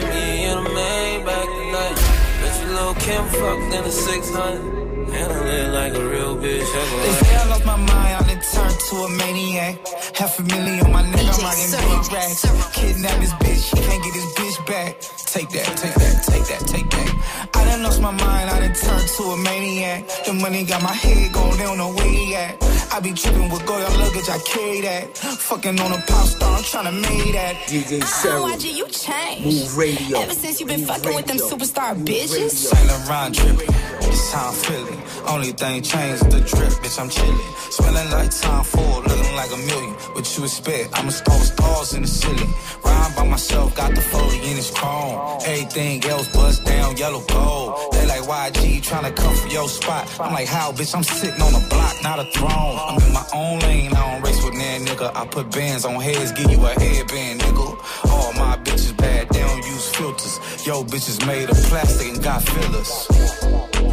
me 0.09 0.45
in 0.45 0.63
the 0.63 0.69
main 0.69 1.25
back 1.25 1.45
tonight. 1.45 1.97
Bitch, 2.39 2.67
little 2.69 2.93
Kim 2.95 3.25
fucked 3.25 3.75
in 3.75 3.83
the 3.83 3.91
600. 3.91 4.84
And 5.15 5.31
I 5.31 5.39
live 5.39 5.73
like 5.73 5.93
a 5.93 6.05
real 6.09 6.35
bitch. 6.35 6.67
They 7.03 7.13
say 7.23 7.35
I 7.35 7.47
lost 7.47 7.65
my 7.65 7.77
mind, 7.77 8.13
I 8.19 8.21
done 8.27 8.41
turned 8.53 8.79
to 8.89 8.95
a 9.07 9.09
maniac. 9.09 9.75
Half 10.15 10.39
a 10.39 10.43
million 10.43 10.85
on 10.85 10.91
my 10.91 11.03
neck, 11.09 11.23
I'm 11.23 11.43
rocking 11.47 11.71
big 11.71 12.13
racks. 12.13 12.41
Kidnap 12.75 13.19
this 13.21 13.33
bitch, 13.43 13.61
she 13.69 13.77
can't 13.87 14.03
get 14.03 14.13
this 14.13 14.29
bitch 14.37 14.57
back. 14.67 14.99
Take 15.35 15.49
that, 15.49 15.67
take 15.77 15.95
that, 15.95 16.23
take 16.23 16.45
that, 16.51 16.61
take 16.67 16.89
that. 16.89 17.49
I 17.55 17.63
done 17.65 17.83
lost 17.83 18.01
my 18.01 18.11
mind, 18.11 18.49
I 18.49 18.59
done 18.59 18.75
turned 18.75 19.07
to 19.07 19.23
a 19.23 19.37
maniac. 19.37 20.07
The 20.25 20.33
money 20.33 20.63
got 20.65 20.83
my 20.83 20.93
head 20.93 21.31
going, 21.33 21.57
they 21.57 21.63
don't 21.63 21.77
know 21.77 21.93
where 21.93 22.09
he 22.09 22.35
at. 22.35 22.59
I 22.91 22.99
be 23.01 23.13
tripping 23.13 23.49
with 23.49 23.65
Goya 23.65 23.89
luggage, 23.99 24.29
I 24.29 24.39
carry 24.39 24.81
that. 24.81 25.17
Fucking 25.17 25.79
on 25.79 25.91
a 25.91 25.97
pop 26.07 26.27
star, 26.27 26.57
I'm 26.57 26.63
tryna 26.63 26.93
make 27.01 27.33
that. 27.33 27.55
DJ 27.67 28.01
Oh, 28.01 28.51
YG, 28.55 28.73
you 28.75 28.87
changed. 28.87 29.45
Move 29.45 29.77
radio. 29.77 30.19
Ever 30.19 30.33
since 30.33 30.59
you 30.59 30.65
been 30.65 30.85
fucking 30.85 31.13
with 31.15 31.25
them 31.25 31.37
superstar 31.37 31.95
bitches. 32.03 32.51
Saint 32.51 32.87
Laurent 32.87 33.35
dripping, 33.35 33.67
this 34.01 34.31
how 34.33 34.49
I'm 34.49 34.53
feeling. 34.53 35.01
Only 35.27 35.51
thing 35.51 35.81
changed 35.81 36.25
the 36.31 36.39
drip, 36.41 36.73
bitch, 36.83 36.99
I'm 36.99 37.09
chillin'. 37.09 37.71
Smelling 37.71 38.09
like 38.11 38.31
time 38.31 38.63
Ford, 38.63 39.07
looking 39.07 39.35
like 39.35 39.51
a 39.51 39.57
million. 39.57 39.93
What 40.13 40.37
you 40.37 40.43
expect? 40.43 40.97
I'm 40.97 41.07
a 41.07 41.11
star 41.11 41.37
with 41.37 41.47
stars 41.47 41.93
in 41.93 42.01
the 42.03 42.07
ceiling. 42.07 42.53
Rhyme 42.83 43.13
by 43.15 43.27
myself, 43.27 43.75
got 43.75 43.93
the 43.95 44.01
40 44.01 44.37
in 44.37 44.55
his 44.55 44.71
chrome. 44.71 45.39
Everything 45.45 46.03
else 46.05 46.27
bust 46.33 46.63
down, 46.65 46.95
yellow 46.97 47.23
gold. 47.27 47.91
They 47.93 48.05
like 48.07 48.21
YG 48.21 48.81
tryna 48.81 49.15
come 49.15 49.35
for 49.35 49.47
your 49.49 49.67
spot. 49.67 50.07
I'm 50.19 50.33
like, 50.33 50.47
how, 50.47 50.71
bitch? 50.71 50.95
I'm 50.95 51.03
sitting 51.03 51.41
on 51.41 51.53
a 51.53 51.67
block, 51.69 51.95
not 52.03 52.19
a 52.19 52.25
throne. 52.31 52.74
I'm 52.77 53.01
in 53.01 53.13
my 53.13 53.25
own 53.33 53.59
lane, 53.59 53.93
I 53.93 54.11
don't 54.11 54.21
race 54.23 54.43
with 54.43 54.53
that 54.55 54.81
nigga. 54.81 55.15
I 55.15 55.25
put 55.27 55.51
bands 55.51 55.85
on 55.85 56.01
heads, 56.01 56.31
give 56.33 56.51
you 56.51 56.59
a 56.65 56.69
headband, 56.69 57.41
nigga. 57.41 58.11
All 58.11 58.33
my 58.33 58.57
bitches 58.63 58.95
bad, 58.97 59.29
they 59.29 59.39
don't 59.39 59.65
use 59.65 59.89
filters. 59.95 60.39
Yo, 60.65 60.83
bitches 60.83 61.25
made 61.25 61.49
of 61.49 61.57
plastic 61.63 62.07
and 62.13 62.23
got 62.23 62.41
fillers. 62.43 63.07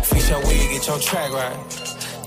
Fix 0.06 0.30
your 0.30 0.40
wig, 0.40 0.70
get 0.70 0.86
your 0.86 0.98
track 0.98 1.32
right. 1.32 1.56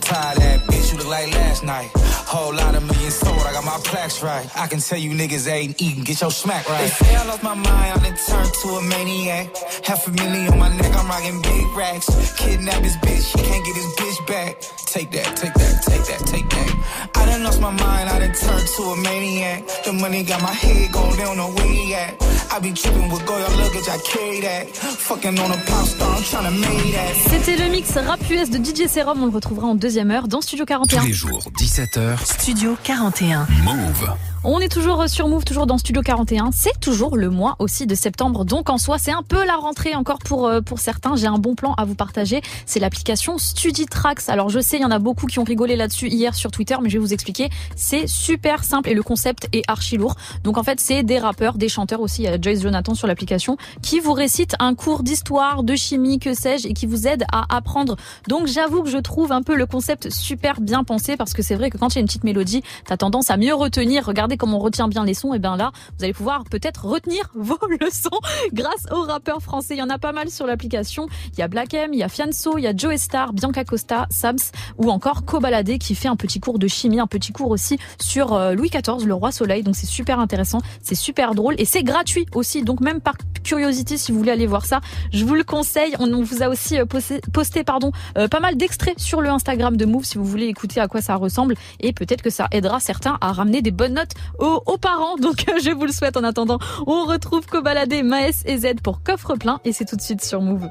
Tie 0.02 0.36
that 0.36 0.65
look 1.06 1.12
like 1.12 1.34
last 1.34 1.64
night. 1.64 1.90
Whole 2.26 2.54
lot 2.54 2.76
of 2.76 2.84
millions 2.84 3.16
sold, 3.16 3.40
I 3.40 3.54
got 3.54 3.66
my 3.66 3.80
plaques 3.84 4.24
right. 4.24 4.46
I 4.56 4.68
can 4.68 4.80
tell 4.80 4.98
you 4.98 5.12
niggas 5.12 5.48
ain't 5.48 5.82
eating, 5.82 6.04
get 6.04 6.22
your 6.22 6.32
smack 6.32 6.68
right. 6.70 6.82
They 6.82 7.06
say 7.06 7.16
I 7.16 7.26
lost 7.26 7.44
my 7.44 7.54
mind, 7.54 7.90
I 7.94 7.98
done 8.04 8.18
turned 8.28 8.54
to 8.62 8.68
a 8.70 8.82
maniac. 8.82 9.56
Half 9.86 10.08
a 10.08 10.12
million 10.12 10.54
on 10.54 10.60
my 10.60 10.70
neck, 10.76 10.94
I'm 10.96 11.08
rocking 11.08 11.42
big 11.42 11.68
racks. 11.78 12.08
Kidnap 12.38 12.82
this 12.82 12.98
bitch, 12.98 13.24
she 13.32 13.38
can't 13.38 13.66
get 13.66 13.76
this 13.76 13.92
bitch 14.00 14.28
back. 14.28 14.62
Take 14.88 15.12
that, 15.12 15.36
take 15.36 15.54
that, 15.54 15.84
take 15.84 16.06
that, 16.10 16.22
take 16.26 16.50
that. 16.50 17.12
I 17.16 17.26
done 17.26 17.44
lost 17.44 17.62
my 17.62 17.72
mind, 17.72 18.10
I 18.10 18.20
done 18.20 18.34
turned 18.34 18.68
to 18.76 18.84
a 18.84 18.98
maniac. 18.98 19.64
The 19.86 19.94
money 19.94 20.24
got 20.24 20.42
my 20.42 20.54
head 20.54 20.92
going, 20.92 21.18
they 21.18 21.24
don't 21.24 21.38
know 21.38 21.52
where 21.52 21.68
he 21.68 21.94
at. 21.94 22.16
I 22.52 22.60
be 22.60 22.72
tripping 22.72 23.12
with 23.12 23.26
Goya 23.26 23.50
luggage, 23.62 23.90
I 23.90 23.98
carry 24.00 24.40
that. 24.42 24.70
Fucking 24.76 25.38
on 25.40 25.52
a 25.52 25.58
pop 25.70 25.86
star, 25.86 26.16
I'm 26.16 26.24
tryna 26.24 26.52
make 26.60 26.94
that. 26.94 27.14
C'était 27.30 27.58
le 27.58 27.70
mix 27.70 27.92
rap 27.96 28.20
US 28.30 28.50
de 28.50 28.58
DJ 28.58 28.88
Serum. 28.88 29.22
On 29.22 29.26
le 29.26 29.32
retrouvera 29.32 29.68
en 29.68 29.76
deuxième 29.76 30.10
heure 30.12 30.28
dans 30.28 30.42
Studio 30.42 30.66
41. 30.66 30.95
Tous 30.96 31.06
les 31.06 31.14
jours, 31.14 31.44
17h. 31.58 32.24
Studio 32.24 32.78
41. 32.84 33.46
Move. 33.66 34.16
On 34.48 34.60
est 34.60 34.72
toujours 34.72 35.10
sur 35.10 35.28
Move, 35.28 35.44
toujours 35.44 35.66
dans 35.66 35.80
Studio 35.80 36.04
41. 36.04 36.52
C'est 36.54 36.80
toujours 36.80 37.18
le 37.18 37.32
mois 37.32 37.56
aussi 37.58 37.88
de 37.88 37.96
septembre. 37.96 38.46
Donc 38.46 38.70
en 38.70 38.78
soi, 38.78 39.00
c'est 39.00 39.12
un 39.12 39.24
peu 39.24 39.44
la 39.44 39.56
rentrée 39.56 39.96
encore 39.96 40.20
pour, 40.20 40.46
euh, 40.46 40.62
pour 40.62 40.78
certains. 40.78 41.16
J'ai 41.16 41.26
un 41.26 41.40
bon 41.40 41.56
plan 41.56 41.74
à 41.78 41.86
vous 41.86 41.96
partager. 41.96 42.44
C'est 42.68 42.80
l'application 42.80 43.40
StudiTrax. 43.40 44.30
Alors 44.30 44.50
je 44.50 44.60
sais, 44.60 44.78
il 44.78 44.84
y 44.84 44.86
en 44.86 44.92
a 44.92 45.00
beaucoup 45.00 45.26
qui 45.26 45.40
ont 45.40 45.44
rigolé 45.44 45.76
là-dessus 45.76 46.10
hier 46.10 46.36
sur 46.36 46.52
Twitter, 46.52 46.76
mais 46.80 46.92
je 46.92 47.00
vais 47.00 47.00
vous 47.00 47.12
expliquer. 47.12 47.50
C'est 47.76 48.06
super 48.06 48.64
simple 48.64 48.88
et 48.88 48.94
le 48.94 49.02
concept 49.02 49.48
est 49.52 49.64
archi 49.68 49.98
lourd. 49.98 50.14
Donc 50.44 50.60
en 50.60 50.64
fait, 50.64 50.80
c'est 50.80 51.02
des 51.02 51.18
rappeurs, 51.18 51.58
des 51.58 51.68
chanteurs 51.68 52.02
aussi. 52.02 52.22
Il 52.22 52.26
y 52.26 52.28
a 52.28 52.40
Joyce 52.40 52.62
Jonathan 52.62 52.94
sur 52.94 53.08
l'application 53.08 53.58
qui 53.82 54.00
vous 54.00 54.14
récite 54.14 54.56
un 54.60 54.76
cours 54.76 55.02
d'histoire, 55.02 55.64
de 55.64 55.76
chimie, 55.76 56.20
que 56.20 56.36
sais-je, 56.36 56.68
et 56.68 56.74
qui 56.74 56.86
vous 56.86 57.08
aide 57.08 57.26
à 57.32 57.46
apprendre. 57.50 57.96
Donc 58.28 58.46
j'avoue 58.46 58.84
que 58.84 58.92
je 58.92 59.00
trouve 59.00 59.32
un 59.32 59.42
peu 59.42 59.56
le 59.56 59.66
concept 59.66 60.12
super 60.12 60.62
bien 60.62 60.84
pensé 60.84 61.18
parce 61.18 61.34
que 61.34 61.42
c'est 61.42 61.56
vrai 61.56 61.72
que 61.72 61.80
quand 61.80 61.96
il 61.96 61.96
y 61.96 61.98
a 61.98 62.02
une 62.02 62.08
petite 62.08 62.26
mélodie, 62.26 62.62
t'as 62.86 62.98
tendance 62.98 63.32
à 63.32 63.38
mieux 63.38 63.56
retenir. 63.56 64.06
Regardez 64.06 64.35
comme 64.38 64.54
on 64.54 64.60
retient 64.60 64.88
bien 64.88 65.04
les 65.04 65.14
sons. 65.14 65.34
Et 65.34 65.40
bien 65.40 65.58
là, 65.58 65.72
vous 65.98 66.04
allez 66.04 66.14
pouvoir 66.14 66.44
peut-être 66.46 66.86
retenir 66.86 67.30
vos 67.36 67.60
leçons 67.80 68.20
grâce 68.54 68.86
aux 68.92 69.04
rappeurs 69.04 69.42
français. 69.42 69.76
Il 69.76 69.80
y 69.80 69.84
en 69.84 69.90
a 69.90 69.98
pas 69.98 70.12
mal 70.12 70.30
sur 70.30 70.46
l'application. 70.46 71.08
Il 71.34 71.40
y 71.40 71.42
a 71.42 71.48
Black 71.48 71.74
M, 71.74 71.94
il 71.94 72.00
y 72.00 72.04
a 72.04 72.10
Fianso, 72.10 72.58
il 72.58 72.64
y 72.64 72.68
a 72.68 72.76
Joe 72.76 72.96
Star, 72.98 73.34
Bianca 73.34 73.64
Costa, 73.64 74.08
Sams 74.10 74.38
ou 74.78 74.90
encore 74.90 75.26
Kobalade 75.26 75.78
qui 75.78 75.96
fait 75.96 76.08
un 76.08 76.16
petit 76.16 76.40
cours 76.40 76.60
de 76.60 76.68
chimie, 76.68 77.00
un 77.00 77.08
petit 77.08 77.32
cours 77.32 77.52
aussi 77.52 77.78
sur 78.00 78.34
euh, 78.34 78.54
Louis 78.54 78.70
XIV, 78.70 79.06
le 79.06 79.14
roi 79.14 79.32
soleil. 79.32 79.64
Donc 79.64 79.76
c'est 79.76 79.86
super 79.86 80.20
intéressant, 80.20 80.60
c'est 80.82 80.96
super 80.96 81.36
drôle 81.36 81.56
et 81.58 81.66
c'est 81.66 81.84
gratuit 81.84 82.26
aussi. 82.34 82.64
Donc 82.64 82.82
même 82.82 83.02
par 83.02 83.16
curiosité, 83.44 83.98
si 83.98 84.12
vous 84.12 84.18
voulez 84.18 84.32
aller 84.32 84.48
voir 84.48 84.66
ça, 84.66 84.82
je 85.12 85.24
vous 85.24 85.36
le 85.36 85.44
conseille. 85.44 85.96
On, 86.00 86.12
on 86.14 86.24
vous 86.24 86.44
a 86.44 86.50
aussi 86.50 86.80
euh, 86.80 86.86
posté, 86.86 87.22
posté 87.34 87.64
pardon, 87.64 87.92
euh, 88.18 88.28
pas 88.28 88.40
mal 88.40 88.58
d'extraits 88.58 89.00
sur 89.00 89.22
le 89.22 89.30
Instagram 89.30 89.78
de 89.78 89.86
Move 89.86 90.04
si 90.04 90.18
vous 90.18 90.26
voulez 90.26 90.48
écouter 90.48 90.80
à 90.80 90.88
quoi 90.88 91.02
ça 91.02 91.16
ressemble 91.16 91.56
et 91.80 91.94
peut-être 91.94 92.22
que 92.22 92.30
ça 92.30 92.48
aidera 92.52 92.80
certains 92.80 93.18
à 93.22 93.32
ramener 93.32 93.62
des 93.62 93.72
bonnes 93.72 93.94
notes 93.94 94.14
aux, 94.40 94.62
aux 94.66 94.78
parents. 94.78 95.16
Donc 95.18 95.46
euh, 95.48 95.60
je 95.64 95.72
vous 95.72 95.86
le 95.86 95.92
souhaite 95.92 96.18
en 96.18 96.24
attendant. 96.24 96.60
On 96.88 97.06
retrouve 97.06 97.46
Kobalade, 97.46 98.04
Maes 98.04 98.44
et 98.46 98.58
Z 98.58 98.82
pour 98.84 99.04
coffre 99.04 99.36
plein 99.36 99.60
et 99.66 99.74
c'est 99.74 99.86
tout 99.86 99.96
de 99.96 100.02
suite 100.02 100.24
sur 100.24 100.42
Move. 100.42 100.70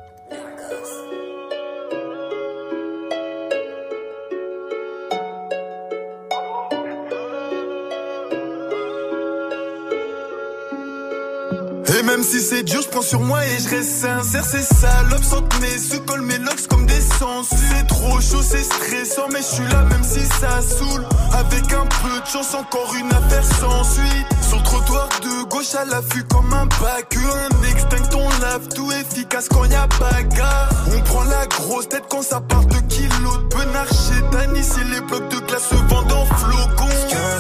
Si 12.25 12.41
c'est 12.41 12.63
dur, 12.63 12.81
je 12.83 12.89
prends 12.89 13.03
sur 13.03 13.21
moi 13.21 13.45
et 13.45 13.59
je 13.63 13.69
reste 13.69 14.01
sincère. 14.01 14.45
C'est 14.45 14.63
salope, 14.63 15.23
sentent 15.23 15.61
mes 15.61 15.79
se 15.79 15.97
colle 15.99 16.23
mes 16.23 16.39
locks 16.39 16.67
comme 16.69 16.87
des 16.87 17.01
sens. 17.01 17.49
C'est 17.51 17.87
trop 17.87 18.21
chaud, 18.21 18.43
c'est 18.43 18.63
stressant, 18.63 19.29
mais 19.31 19.41
je 19.41 19.55
suis 19.57 19.69
là 19.69 19.83
même 19.83 20.03
si 20.03 20.21
ça 20.41 20.61
saoule. 20.63 21.05
Avec 21.33 21.73
un 21.73 21.87
peu 21.87 22.21
de 22.21 22.27
chance, 22.27 22.55
encore 22.55 22.95
une 22.99 23.13
affaire 23.13 23.45
sans 23.45 23.85
suite. 23.85 24.27
Sur 24.49 24.59
le 24.59 24.65
trottoir 24.65 25.09
de 25.23 25.49
gauche 25.49 25.75
à 25.75 25.85
l'affût 25.85 26.25
comme 26.25 26.53
un 26.53 26.67
bac. 26.67 27.17
Un 27.17 27.71
extinct, 27.71 28.17
on 28.17 28.29
lave 28.41 28.69
tout 28.75 28.91
efficace 28.93 29.49
quand 29.49 29.65
y 29.65 29.75
a 29.75 29.87
bagarre. 29.87 30.71
On 30.97 31.01
prend 31.01 31.25
la 31.25 31.47
grosse 31.47 31.89
tête 31.89 32.05
quand 32.09 32.23
ça 32.23 32.41
part 32.41 32.65
de 32.65 32.79
kilos 32.89 33.39
de 33.39 33.57
benard 33.57 33.89
chez 33.89 34.21
Dan. 34.33 34.57
Ici 34.57 34.81
les 34.93 35.01
blocs 35.03 35.29
de 35.29 35.39
glace 35.47 35.69
se 35.69 35.75
vendent 35.75 36.13
en 36.13 36.27
flocons. 36.37 36.94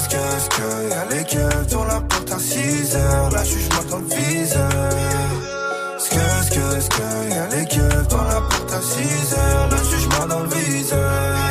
Qu'est-ce 0.09 0.16
qu'est-ce 0.16 0.48
que 0.50 0.90
y'a 0.90 1.05
les 1.07 1.24
keufs 1.24 1.66
dans 1.68 1.84
la 1.84 2.00
porte 2.00 2.32
à 2.32 2.38
6 2.38 2.96
heures. 2.96 3.30
La 3.30 3.44
juge 3.44 3.68
moi 3.72 3.84
dans 3.90 3.98
le 3.98 4.05
viseur. 4.05 4.68
Qu'est-ce 6.11 6.50
qu'est-ce 6.50 6.88
que 6.90 7.34
y'a 7.34 7.46
les 7.48 7.64
keufs 7.66 8.09
dans 8.09 8.24
la 8.24 8.40
porte 8.40 8.72
à 8.72 8.82
6 8.82 9.34
heures. 9.34 9.68
La 9.70 9.76
juge 9.78 10.09
moi 10.09 10.26
dans 10.26 10.40
le 10.40 10.48
viseur. 10.48 11.43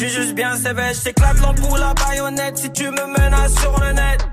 Suis 0.00 0.08
juste 0.08 0.34
bien 0.34 0.56
sévère. 0.56 0.92
J'éclate 1.04 1.40
l'ampoule 1.40 1.82
à 1.82 1.92
baïonnette. 1.92 2.56
Si 2.56 2.70
tu 2.72 2.84
me 2.84 3.06
menaces 3.18 3.54
sur 3.60 3.78
le 3.80 3.92
net. 3.92 4.26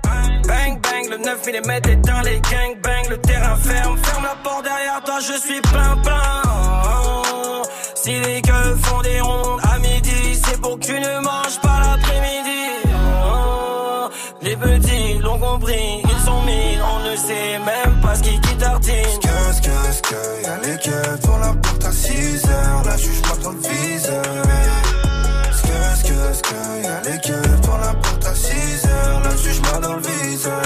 Bang, 0.48 0.80
bang, 0.82 1.10
le 1.10 1.18
9 1.18 1.46
mm 1.46 2.02
dans 2.04 2.22
les 2.22 2.40
gang 2.40 2.74
bang. 2.82 3.10
Le 3.10 3.18
terrain 3.18 3.58
ferme, 3.58 3.98
ferme 3.98 4.24
la 4.24 4.36
porte 4.44 4.64
derrière 4.64 5.02
toi. 5.04 5.20
Je 5.20 5.38
suis 5.38 5.62
plein, 5.62 5.98
plein. 6.04 7.64
Si 7.96 8.12
les 8.20 8.42
gueules 8.42 8.78
font 8.82 9.02
des 9.02 9.20
rondes 9.20 9.60
à 9.70 9.78
midi, 9.80 10.40
c'est 10.46 10.62
pour 10.62 10.80
que 10.80 10.86
tu 10.86 10.94
ne 10.94 11.20
manges 11.20 11.60
pas 11.62 11.80
l'après-midi. 11.84 12.48
Les 14.42 14.56
petits 14.56 15.18
l'ont 15.20 15.40
compris, 15.40 16.02
ils 16.04 16.26
sont 16.26 16.42
mis, 16.44 16.78
on 16.82 17.10
ne 17.10 17.16
sait 17.18 17.60
même 17.60 18.00
pas 18.02 18.16
ce 18.16 18.24
qui 18.24 18.40
tartine. 18.58 19.20
Qu'est-ce 19.22 20.02
que 20.02 20.44
y'a 20.44 20.58
les 20.64 20.78
keufs 20.78 21.20
dans 21.26 21.40
la 21.40 21.54
porte 21.54 21.84
à 21.84 21.92
6 21.92 22.46
heures? 22.46 22.84
La 22.86 22.96
juge 22.96 23.22
moi 23.28 23.38
dans 23.44 23.52
le 23.52 23.60
viseur. 23.60 24.67
Les 27.04 27.18
keufs 27.20 27.62
dans 27.62 27.78
la 27.78 27.94
porte 27.96 28.26
à 28.26 28.36
6 28.36 28.86
heures. 28.86 29.38
Juge 29.44 29.62
moi 29.62 29.80
dans 29.80 29.96
le 29.96 30.02
viseur. 30.02 30.62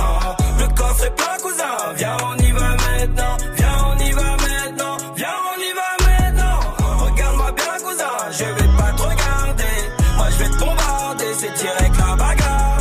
Ah, 0.00 0.36
le 0.58 0.66
coffre 0.74 1.04
est 1.04 1.14
plein, 1.14 1.36
cousin. 1.42 1.92
Viens, 1.96 2.16
on 2.24 2.36
y 2.38 2.52
va 2.52 2.70
maintenant. 2.70 3.36
Viens, 3.56 3.76
on 3.86 3.98
y 3.98 4.12
va 4.12 4.22
maintenant. 4.22 4.96
Viens, 5.16 5.28
on 5.50 5.60
y 5.60 5.72
va 5.74 6.06
maintenant. 6.08 6.60
Regarde-moi 7.04 7.52
bien, 7.52 7.78
cousin. 7.84 8.30
Je 8.30 8.44
vais 8.44 8.76
pas 8.76 8.92
te 8.96 9.02
regarder. 9.02 9.74
Moi, 10.16 10.26
je 10.30 10.38
vais 10.38 10.50
te 10.50 10.58
bombarder. 10.58 11.34
C'est 11.38 11.54
direct 11.62 11.96
la 11.98 12.16
bagarre. 12.16 12.78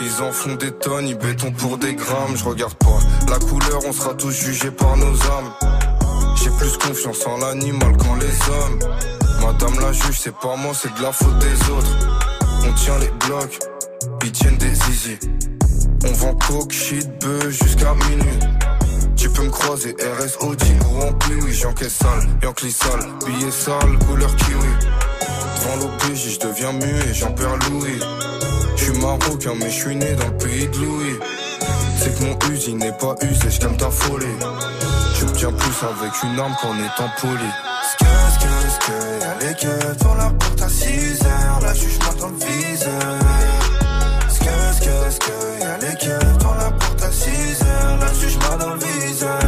Ils 0.00 0.22
en 0.22 0.32
font 0.32 0.54
des 0.54 0.72
tonnes, 0.72 1.06
ils 1.06 1.18
béton 1.18 1.52
pour 1.52 1.78
des 1.78 1.94
grammes. 1.94 2.36
Je 2.36 2.44
regarde 2.44 2.74
pas 2.74 2.98
la 3.30 3.38
couleur, 3.38 3.80
on 3.86 3.92
sera 3.92 4.14
tous 4.14 4.32
jugés 4.32 4.70
par 4.70 4.96
nos 4.96 5.12
âmes. 5.12 5.52
J'ai 6.42 6.50
plus 6.50 6.76
confiance 6.76 7.26
en 7.26 7.38
l'animal 7.38 7.96
qu'en 7.96 8.16
les 8.16 8.26
hommes. 8.26 8.78
Madame 9.44 9.78
la 9.78 9.92
juge, 9.92 10.18
c'est 10.18 10.34
pas 10.34 10.56
moi, 10.56 10.72
c'est 10.74 10.92
de 10.94 11.02
la 11.02 11.12
faute 11.12 11.38
des 11.38 11.70
autres. 11.70 12.18
On 12.66 12.72
tient 12.72 12.98
les 12.98 13.12
blocs, 13.26 13.58
ils 14.24 14.32
tiennent 14.32 14.56
des 14.56 14.74
zizi. 14.74 15.18
On 16.06 16.12
vend 16.12 16.34
coke, 16.48 16.72
shit, 16.72 17.06
bœuf 17.20 17.50
jusqu'à 17.50 17.92
minuit. 18.08 18.38
Tu 19.16 19.28
peux 19.28 19.42
me 19.42 19.50
croiser 19.50 19.94
RS 20.00 20.42
Audi 20.46 20.72
ou 20.90 21.02
en 21.02 21.10
oui 21.42 21.52
j'encaisse 21.52 21.92
sale, 21.92 22.26
Yankee 22.42 22.72
sale, 22.72 23.06
billet 23.26 23.50
sale, 23.50 23.98
couleur 24.08 24.34
kiwi. 24.36 24.72
Devant 25.56 25.76
l'OPJ, 25.76 26.40
je 26.40 26.46
deviens 26.46 26.72
muet, 26.72 27.12
j'en 27.12 27.32
perds 27.32 27.56
Louis. 27.70 28.00
Je 28.76 28.84
suis 28.84 28.98
marocain, 28.98 29.52
mais 29.58 29.70
je 29.70 29.78
suis 29.78 29.96
né 29.96 30.14
dans 30.14 30.26
le 30.26 30.38
pays 30.38 30.68
de 30.68 30.78
Louis. 30.78 31.18
C'est 31.98 32.18
que 32.18 32.24
mon 32.24 32.38
usine 32.50 32.78
n'est 32.78 32.92
pas 32.92 33.14
usé, 33.20 33.50
j'aime 33.50 33.76
ta 33.76 33.90
folie. 33.90 34.26
J'obtiens 35.20 35.52
plus 35.52 35.86
avec 35.86 36.22
une 36.22 36.38
arme 36.38 36.54
qu'en 36.62 36.74
étant 36.78 37.10
poli. 37.20 37.50
Qu'est-ce 38.74 38.90
que 38.90 39.20
y'a 39.20 39.34
les 39.48 39.54
keufs 39.54 39.96
dans 39.98 40.14
la 40.14 40.30
porte 40.30 40.62
à 40.62 40.68
6 40.68 41.22
heures. 41.24 41.60
La 41.62 41.74
juge 41.74 41.98
moi 42.00 42.14
dans 42.18 42.28
le 42.28 42.36
viseur. 42.36 43.18
Qu'est-ce 44.40 44.80
qu'est-ce 44.80 45.20
que 45.20 45.60
y'a 45.60 45.78
les 45.78 45.96
keufs 45.96 46.38
dans 46.38 46.54
la 46.54 46.70
porte 46.70 47.02
à 47.02 47.12
6 47.12 47.62
heures. 47.62 47.98
La 48.00 48.12
juge 48.14 48.38
moi 48.38 48.56
dans 48.56 48.74
le 48.74 48.80
viseur. 48.80 49.43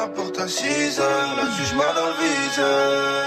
La 0.00 0.08
porte 0.08 0.38
à 0.40 0.48
6 0.48 1.00
heures. 1.00 1.36
La 1.36 1.44
juge 1.56 1.74
moi 1.74 1.86
dans 1.94 2.06
le 2.06 2.16
viseur. 2.22 3.22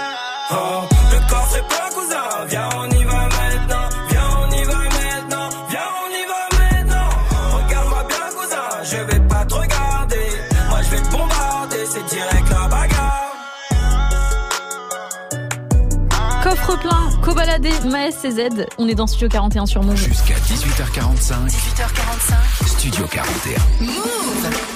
Oh, 0.50 0.80
le 1.12 1.18
coffre 1.30 1.56
est 1.56 1.68
plein, 1.68 1.88
cousin. 1.94 2.46
Viens, 2.48 2.68
on 2.76 2.90
y 2.90 3.04
va 3.04 3.28
maintenant. 3.38 3.88
Viens, 4.10 4.28
on 4.42 4.50
y 4.50 4.64
va 4.64 4.78
maintenant. 4.78 5.48
Viens, 5.70 5.90
on 6.02 6.10
y 6.20 6.24
va 6.32 6.42
maintenant. 6.58 7.10
Regarde-moi 7.56 8.04
bien, 8.08 8.26
cousin. 8.36 8.68
Je 8.82 8.96
vais 8.96 9.20
pas 9.20 9.44
te 9.44 9.54
regarder. 9.54 10.26
Moi, 10.68 10.78
je 10.82 10.90
vais 10.90 11.02
te 11.02 11.10
bombarder. 11.10 11.84
C'est 11.92 12.06
direct 12.14 12.48
la 12.50 12.68
bagarre. 12.68 13.32
Coffre 16.42 16.78
plein, 16.80 17.10
cobaladé, 17.22 17.70
Maes 17.88 18.12
CZ. 18.12 18.66
On 18.78 18.88
est 18.88 18.94
dans 18.94 19.06
Studio 19.06 19.28
41 19.28 19.66
sur 19.66 19.82
Move. 19.82 19.96
Jusqu'à 19.96 20.34
18h45. 20.34 21.34
18h45. 21.48 22.66
Studio 22.66 23.06
41. 23.10 24.73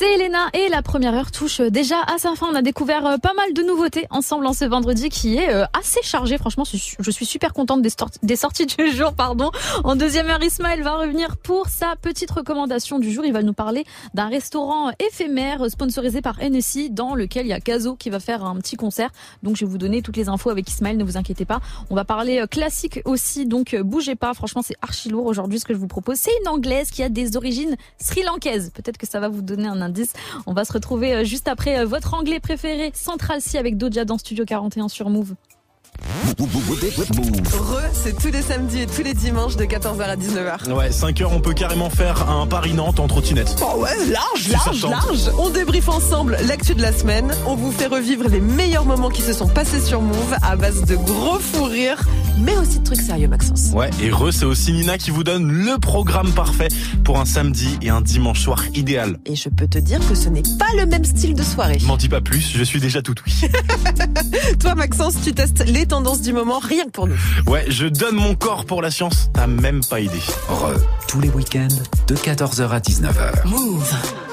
C'est 0.00 0.14
Elena 0.14 0.48
et 0.54 0.70
la 0.70 0.80
première 0.80 1.12
heure 1.12 1.30
touche 1.30 1.60
déjà 1.60 1.96
à 2.04 2.16
sa 2.16 2.34
fin. 2.34 2.46
On 2.50 2.54
a 2.54 2.62
découvert 2.62 3.04
euh, 3.04 3.16
pas 3.18 3.34
mal 3.34 3.52
de 3.52 3.62
nouveautés 3.62 4.06
ensemble 4.08 4.46
en 4.46 4.54
ce 4.54 4.64
vendredi 4.64 5.10
qui 5.10 5.36
est 5.36 5.52
euh, 5.52 5.66
assez 5.78 6.00
chargé. 6.02 6.38
Franchement, 6.38 6.64
je 6.64 7.10
suis 7.10 7.26
super 7.26 7.52
contente 7.52 7.82
des, 7.82 7.90
sorties- 7.90 8.64
du 8.64 8.90
jour. 8.96 9.12
Pardon. 9.12 9.50
En 9.84 9.96
deuxième 9.96 10.30
heure, 10.30 10.42
Ismaël 10.42 10.82
va 10.82 10.96
revenir 10.96 11.36
pour 11.36 11.68
sa 11.68 11.96
petite 12.00 12.30
recommandation 12.30 12.98
du 12.98 13.12
jour. 13.12 13.26
Il 13.26 13.34
va 13.34 13.42
nous 13.42 13.52
parler 13.52 13.84
d'un 14.14 14.28
restaurant 14.28 14.90
éphémère 15.06 15.70
sponsorisé 15.70 16.22
par 16.22 16.38
NSI 16.42 16.88
dans 16.88 17.14
lequel 17.14 17.44
il 17.44 17.50
y 17.50 17.52
a 17.52 17.60
Gazo 17.60 17.94
qui 17.94 18.08
va 18.08 18.20
faire 18.20 18.42
un 18.42 18.56
petit 18.56 18.76
concert. 18.76 19.10
Donc 19.42 19.56
je 19.56 19.66
vais 19.66 19.70
vous 19.70 19.76
donner 19.76 20.00
toutes 20.00 20.16
les 20.16 20.30
infos 20.30 20.48
avec 20.48 20.66
Ismaël, 20.70 20.96
ne 20.96 21.04
vous 21.04 21.18
inquiétez 21.18 21.44
pas. 21.44 21.60
On 21.90 21.94
va 21.94 22.06
parler 22.06 22.40
euh, 22.40 22.46
classique 22.46 23.02
aussi, 23.04 23.44
donc 23.44 23.74
euh, 23.74 23.82
bougez 23.82 24.14
pas. 24.14 24.32
Franchement, 24.32 24.62
c'est 24.64 24.76
archi 24.80 25.10
lourd 25.10 25.26
aujourd'hui 25.26 25.60
ce 25.60 25.66
que 25.66 25.74
je 25.74 25.78
vous 25.78 25.88
propose. 25.88 26.16
C'est 26.16 26.32
une 26.40 26.48
anglaise 26.48 26.90
qui 26.90 27.02
a 27.02 27.10
des 27.10 27.36
origines 27.36 27.76
sri-lankaises. 27.98 28.70
Peut-être 28.74 28.96
que 28.96 29.06
ça 29.06 29.20
va 29.20 29.28
vous 29.28 29.42
donner 29.42 29.66
un 29.66 29.89
On 30.46 30.52
va 30.52 30.64
se 30.64 30.72
retrouver 30.72 31.14
euh, 31.14 31.24
juste 31.24 31.48
après 31.48 31.80
euh, 31.80 31.86
votre 31.86 32.14
anglais 32.14 32.40
préféré, 32.40 32.92
Central 32.94 33.40
C 33.40 33.58
avec 33.58 33.76
Doja 33.76 34.04
dans 34.04 34.18
Studio 34.18 34.44
41 34.44 34.88
sur 34.88 35.10
Move. 35.10 35.34
Re, 36.38 37.80
c'est 37.92 38.16
tous 38.16 38.30
les 38.30 38.42
samedis 38.42 38.80
et 38.80 38.86
tous 38.86 39.02
les 39.02 39.14
dimanches 39.14 39.56
de 39.56 39.64
14h 39.64 40.02
à 40.02 40.16
19h. 40.16 40.72
Ouais, 40.72 40.90
5 40.90 41.20
heures, 41.20 41.32
on 41.32 41.40
peut 41.40 41.52
carrément 41.52 41.90
faire 41.90 42.28
un 42.30 42.46
Paris-Nantes 42.46 43.00
en 43.00 43.06
trottinette. 43.06 43.56
Oh 43.60 43.80
ouais, 43.80 43.94
large, 44.10 44.48
large, 44.48 44.86
large. 44.86 45.30
On 45.38 45.50
débriefe 45.50 45.88
ensemble 45.88 46.36
l'actu 46.46 46.74
de 46.74 46.82
la 46.82 46.92
semaine. 46.92 47.34
On 47.46 47.56
vous 47.56 47.72
fait 47.72 47.86
revivre 47.86 48.28
les 48.28 48.40
meilleurs 48.40 48.84
moments 48.84 49.10
qui 49.10 49.22
se 49.22 49.32
sont 49.32 49.48
passés 49.48 49.80
sur 49.80 50.00
Move 50.00 50.36
à 50.42 50.56
base 50.56 50.84
de 50.84 50.96
gros 50.96 51.38
fous 51.38 51.64
rires, 51.64 52.02
mais 52.38 52.56
aussi 52.56 52.78
de 52.78 52.84
trucs 52.84 53.00
sérieux, 53.00 53.28
Maxence. 53.28 53.70
Ouais, 53.72 53.90
et 54.02 54.10
Re, 54.10 54.32
c'est 54.32 54.46
aussi 54.46 54.72
Nina 54.72 54.98
qui 54.98 55.10
vous 55.10 55.24
donne 55.24 55.50
le 55.50 55.78
programme 55.78 56.32
parfait 56.32 56.68
pour 57.04 57.18
un 57.18 57.24
samedi 57.26 57.78
et 57.82 57.90
un 57.90 58.00
dimanche 58.00 58.40
soir 58.40 58.64
idéal. 58.74 59.18
Et 59.26 59.36
je 59.36 59.48
peux 59.48 59.66
te 59.66 59.78
dire 59.78 60.00
que 60.08 60.14
ce 60.14 60.28
n'est 60.28 60.42
pas 60.58 60.74
le 60.76 60.86
même 60.86 61.04
style 61.04 61.34
de 61.34 61.42
soirée. 61.42 61.78
M'en 61.86 61.96
dis 61.96 62.08
pas 62.08 62.20
plus, 62.20 62.52
je 62.54 62.64
suis 62.64 62.80
déjà 62.80 63.02
tout 63.02 63.14
oui. 63.26 63.48
Toi, 64.60 64.74
Maxence, 64.74 65.14
tu 65.22 65.32
testes 65.32 65.64
les 65.66 65.79
tendances 65.86 66.20
du 66.20 66.32
moment 66.32 66.58
rien 66.58 66.84
que 66.84 66.90
pour 66.90 67.06
nous. 67.06 67.16
Ouais, 67.46 67.64
je 67.68 67.86
donne 67.86 68.16
mon 68.16 68.34
corps 68.34 68.64
pour 68.64 68.82
la 68.82 68.90
science, 68.90 69.30
t'as 69.32 69.46
même 69.46 69.80
pas 69.84 70.00
idée. 70.00 70.20
Re, 70.48 70.74
tous 71.08 71.20
les 71.20 71.28
week-ends, 71.30 71.68
de 72.06 72.14
14h 72.14 72.68
à 72.68 72.78
19h. 72.80 73.46
Move. 73.46 74.29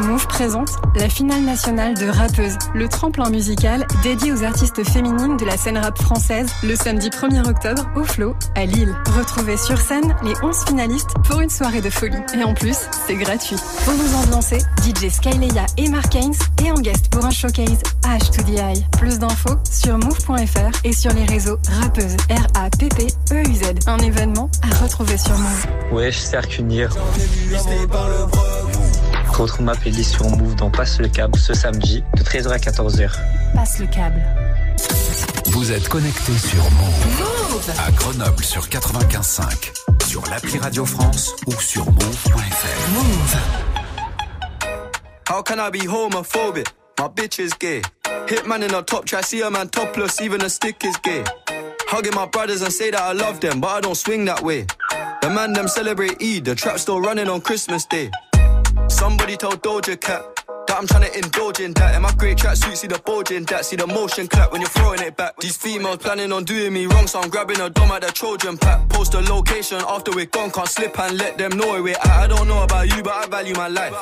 Move 0.00 0.26
présente 0.26 0.70
la 0.94 1.08
finale 1.08 1.42
nationale 1.42 1.94
de 1.94 2.08
Rappeuse, 2.08 2.56
le 2.74 2.88
tremplin 2.88 3.30
musical 3.30 3.86
dédié 4.02 4.32
aux 4.32 4.44
artistes 4.44 4.84
féminines 4.84 5.36
de 5.36 5.44
la 5.44 5.56
scène 5.56 5.78
rap 5.78 6.00
française 6.00 6.48
le 6.62 6.76
samedi 6.76 7.08
1er 7.08 7.48
octobre 7.48 7.88
au 7.96 8.04
Flow 8.04 8.34
à 8.54 8.64
Lille. 8.64 8.94
Retrouvez 9.16 9.56
sur 9.56 9.78
scène 9.78 10.14
les 10.22 10.34
11 10.42 10.64
finalistes 10.66 11.10
pour 11.24 11.40
une 11.40 11.50
soirée 11.50 11.80
de 11.80 11.90
folie. 11.90 12.18
Et 12.38 12.44
en 12.44 12.54
plus, 12.54 12.76
c'est 13.06 13.16
gratuit. 13.16 13.56
Pour 13.84 13.94
vous 13.94 14.16
ambiancer, 14.16 14.58
DJ 14.84 15.08
Skyleia 15.10 15.66
et 15.76 15.88
Mark 15.88 16.14
Haynes 16.14 16.34
et 16.64 16.70
en 16.70 16.80
guest 16.80 17.08
pour 17.10 17.24
un 17.24 17.30
showcase 17.30 17.82
H 18.04 18.30
to 18.30 18.42
the 18.42 18.58
Eye. 18.58 18.86
Plus 18.98 19.18
d'infos 19.18 19.56
sur 19.70 19.98
move.fr 19.98 20.84
et 20.84 20.92
sur 20.92 21.12
les 21.12 21.24
réseaux 21.24 21.58
Rappeuse 21.80 22.16
R-A-P-P-E-U-Z. 22.30 23.86
Un 23.86 23.98
événement 23.98 24.50
à 24.62 24.82
retrouver 24.82 25.18
sur 25.18 25.36
Move. 25.36 25.66
Wesh, 25.92 26.18
c'est 26.18 26.36
Arcunir. 26.36 26.90
Retrouve 29.28 29.62
ma 29.62 29.74
playlist 29.74 30.12
sur 30.12 30.28
Move 30.28 30.56
dans 30.56 30.70
Passe 30.70 30.98
le 30.98 31.08
câble 31.08 31.38
ce 31.38 31.54
samedi 31.54 32.02
de 32.16 32.22
13h 32.22 32.50
à 32.50 32.56
14h. 32.58 33.10
Passe 33.54 33.78
le 33.78 33.86
câble. 33.86 34.22
Vous 35.46 35.72
êtes 35.72 35.88
connecté 35.88 36.32
sur 36.36 36.62
Move. 36.72 37.70
À 37.78 37.90
Grenoble 37.92 38.44
sur 38.44 38.66
95.5. 38.68 39.72
Sur 40.06 40.24
l'appli 40.26 40.58
Radio 40.58 40.84
France 40.84 41.34
ou 41.46 41.52
sur 41.60 41.84
move.fr. 41.86 42.90
Move. 42.94 43.36
How 45.30 45.42
can 45.42 45.58
I 45.58 45.70
be 45.70 45.86
homophobic? 45.86 46.66
My 46.98 47.08
bitch 47.08 47.38
is 47.38 47.52
gay. 47.58 47.82
Hitman 48.26 48.62
in 48.62 48.74
a 48.74 48.82
top 48.82 49.04
try, 49.04 49.20
see 49.20 49.40
a 49.42 49.50
man 49.50 49.68
topless, 49.68 50.20
even 50.20 50.42
a 50.42 50.48
stick 50.48 50.84
is 50.84 50.96
gay. 51.02 51.22
Hugging 51.86 52.14
my 52.14 52.26
brothers 52.26 52.62
and 52.62 52.72
say 52.72 52.90
that 52.90 53.00
I 53.00 53.12
love 53.12 53.40
them, 53.40 53.60
but 53.60 53.68
I 53.68 53.80
don't 53.80 53.96
swing 53.96 54.24
that 54.26 54.42
way. 54.42 54.66
The 55.22 55.30
man 55.30 55.52
them 55.52 55.68
celebrate 55.68 56.22
Eid, 56.22 56.44
the 56.44 56.54
trap 56.54 56.78
still 56.78 57.00
running 57.00 57.28
on 57.28 57.40
Christmas 57.40 57.86
Day. 57.86 58.10
Somebody 58.88 59.36
told 59.36 59.62
Doja 59.62 60.00
Cat 60.00 60.22
that 60.66 60.76
I'm 60.76 60.86
trying 60.86 61.10
to 61.10 61.14
indulge 61.16 61.60
in 61.60 61.72
that. 61.74 61.94
In 61.94 62.02
my 62.02 62.12
great 62.12 62.38
tracksuit, 62.38 62.76
see 62.76 62.86
the 62.86 62.98
bulge 62.98 63.30
in 63.30 63.44
that. 63.44 63.64
See 63.64 63.76
the 63.76 63.86
motion 63.86 64.28
clap 64.28 64.52
when 64.52 64.60
you're 64.60 64.70
throwing 64.70 65.00
it 65.00 65.16
back. 65.16 65.36
These 65.38 65.56
females 65.56 65.98
planning 65.98 66.32
on 66.32 66.44
doing 66.44 66.72
me 66.72 66.86
wrong, 66.86 67.06
so 67.06 67.20
I'm 67.20 67.30
grabbing 67.30 67.60
a 67.60 67.70
dome 67.70 67.90
at 67.92 68.02
the 68.02 68.08
Trojan 68.08 68.58
pack. 68.58 68.88
Post 68.88 69.14
a 69.14 69.20
location 69.20 69.80
after 69.86 70.10
we're 70.12 70.26
gone, 70.26 70.50
can't 70.50 70.68
slip 70.68 70.98
and 70.98 71.18
let 71.18 71.38
them 71.38 71.56
know 71.56 71.68
where 71.68 71.82
we're 71.82 71.96
at. 71.96 72.06
I 72.06 72.26
don't 72.26 72.48
know 72.48 72.62
about 72.62 72.94
you, 72.94 73.02
but 73.02 73.14
I 73.14 73.26
value 73.26 73.54
my 73.54 73.68
life. 73.68 73.94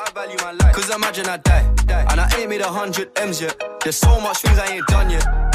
Cause 0.72 0.94
imagine 0.94 1.26
I 1.26 1.36
die, 1.38 1.74
and 2.10 2.20
I 2.20 2.28
ain't 2.38 2.50
made 2.50 2.60
a 2.60 2.68
hundred 2.68 3.16
M's 3.18 3.40
yet. 3.40 3.60
There's 3.82 3.96
so 3.96 4.20
much 4.20 4.38
things 4.38 4.58
I 4.58 4.74
ain't 4.74 4.86
done 4.86 5.10
yet. 5.10 5.45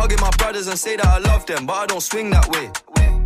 Hugging 0.00 0.20
my 0.20 0.30
brothers 0.38 0.68
and 0.68 0.78
say 0.78 0.94
that 0.94 1.06
I 1.06 1.18
love 1.18 1.44
them, 1.46 1.66
but 1.66 1.72
I 1.72 1.86
don't 1.86 2.00
swing 2.00 2.30
that 2.30 2.46
way. 2.50 2.70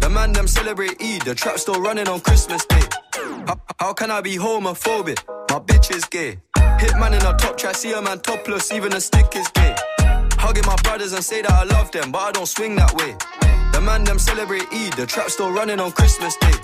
The 0.00 0.08
man 0.08 0.32
them 0.32 0.48
celebrate 0.48 1.02
Eid, 1.02 1.20
the 1.20 1.34
trap 1.34 1.58
still 1.58 1.78
running 1.82 2.08
on 2.08 2.20
Christmas 2.20 2.64
Day. 2.64 2.82
How, 3.46 3.60
how 3.78 3.92
can 3.92 4.10
I 4.10 4.22
be 4.22 4.36
homophobic? 4.36 5.18
My 5.50 5.58
bitch 5.58 5.94
is 5.94 6.06
gay. 6.06 6.38
Hitman 6.56 7.12
in 7.12 7.26
a 7.26 7.36
top 7.36 7.58
try, 7.58 7.72
see 7.72 7.92
a 7.92 8.00
man 8.00 8.20
topless, 8.20 8.72
even 8.72 8.94
a 8.94 9.02
stick 9.02 9.36
is 9.36 9.46
gay. 9.48 9.76
Hugging 10.40 10.64
my 10.64 10.76
brothers 10.76 11.12
and 11.12 11.22
say 11.22 11.42
that 11.42 11.52
I 11.52 11.64
love 11.64 11.90
them, 11.90 12.10
but 12.10 12.20
I 12.20 12.32
don't 12.32 12.48
swing 12.48 12.74
that 12.76 12.94
way. 12.94 13.16
The 13.72 13.80
man 13.82 14.04
them 14.04 14.18
celebrate 14.18 14.66
Eid, 14.72 14.94
the 14.94 15.04
trap 15.04 15.28
still 15.28 15.52
running 15.52 15.78
on 15.78 15.92
Christmas 15.92 16.34
Day. 16.38 16.56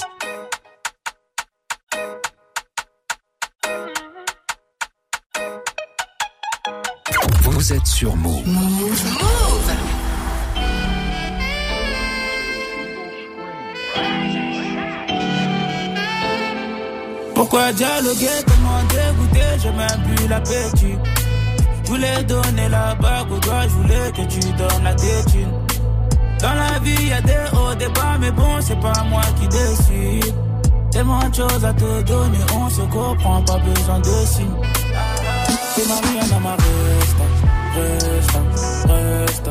Vous 7.42 7.72
êtes 7.74 7.86
sur 7.86 8.16
Move. 8.16 8.46
Move. 8.46 9.47
Pourquoi 17.38 17.72
dialoguer, 17.72 18.42
comment 18.48 18.82
dégoûter, 18.90 19.60
j'ai 19.62 19.70
même 19.70 20.02
plus 20.02 20.26
l'appétit. 20.26 20.98
Je 21.84 21.88
voulais 21.88 22.24
donner 22.24 22.68
la 22.68 22.96
bague 22.96 23.30
au 23.30 23.38
doigt, 23.38 23.62
je 23.62 23.74
voulais 23.74 24.10
que 24.10 24.22
tu 24.22 24.40
donnes 24.54 24.82
la 24.82 24.92
tétine. 24.92 25.52
Dans 26.40 26.54
la 26.54 26.80
vie, 26.80 27.06
y 27.06 27.12
a 27.12 27.20
des 27.20 27.38
hauts, 27.52 27.76
des 27.76 27.86
bas, 27.90 28.18
mais 28.18 28.32
bon, 28.32 28.60
c'est 28.60 28.80
pas 28.80 29.04
moi 29.08 29.20
qui 29.38 29.46
décide. 29.46 30.34
Tellement 30.90 31.28
de 31.28 31.34
choses 31.36 31.64
à 31.64 31.72
te 31.72 32.02
donner, 32.02 32.38
on 32.56 32.68
se 32.70 32.80
comprend, 32.80 33.40
pas 33.42 33.58
besoin 33.58 34.00
de 34.00 34.26
signes. 34.26 34.56
Que 35.76 35.88
Mariana 35.88 36.40
ma 36.42 36.56
resta, 36.56 37.24
resta, 37.76 38.40
resta. 38.88 39.50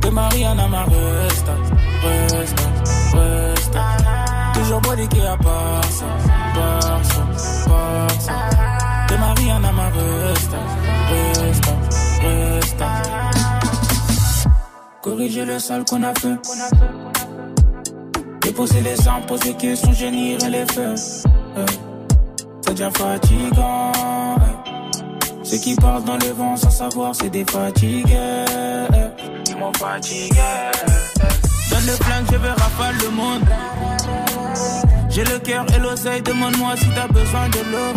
Que 0.00 0.08
Mariana 0.08 0.66
ma 0.66 0.82
resta, 0.82 1.54
resta, 2.02 2.64
resta. 3.14 3.80
Toujours 4.54 4.80
body 4.80 5.06
qui 5.08 5.20
a 5.20 5.36
Barça, 5.36 6.06
Barça, 6.54 7.22
Barça. 7.68 8.32
Que 9.08 9.16
Mariana 9.16 9.72
ma 9.72 9.88
resta, 9.90 10.58
resta. 11.10 12.88
Corriger 15.02 15.44
le 15.44 15.58
sale 15.58 15.84
qu'on 15.84 16.02
a 16.02 16.14
fait. 16.14 16.38
Déposer 18.40 18.80
les 18.80 19.08
armes, 19.08 19.26
poser 19.26 19.54
questions, 19.54 19.92
génie 19.92 20.38
les 20.38 20.66
feux. 20.72 20.94
C'est 22.62 22.70
déjà 22.70 22.90
fatigant. 22.90 23.92
Ceux 25.42 25.58
qui 25.58 25.74
parlent 25.76 26.04
dans 26.04 26.16
le 26.16 26.32
vent 26.32 26.56
sans 26.56 26.70
savoir, 26.70 27.14
c'est 27.14 27.30
des 27.30 27.44
fatigués. 27.44 28.44
Ils 29.48 29.56
m'ont 29.56 29.72
fatigué. 29.74 30.40
Donne 31.70 31.86
le 31.86 31.92
flingue, 31.92 32.26
je 32.32 32.36
vais 32.36 32.50
rafale 32.50 32.94
le 33.02 33.10
monde. 33.10 34.83
J'ai 35.14 35.22
le 35.22 35.38
cœur 35.38 35.64
et 35.72 35.78
l'oseille, 35.78 36.22
demande-moi 36.22 36.74
si 36.76 36.88
t'as 36.92 37.06
besoin 37.06 37.48
de 37.48 37.58
l'eau. 37.70 37.92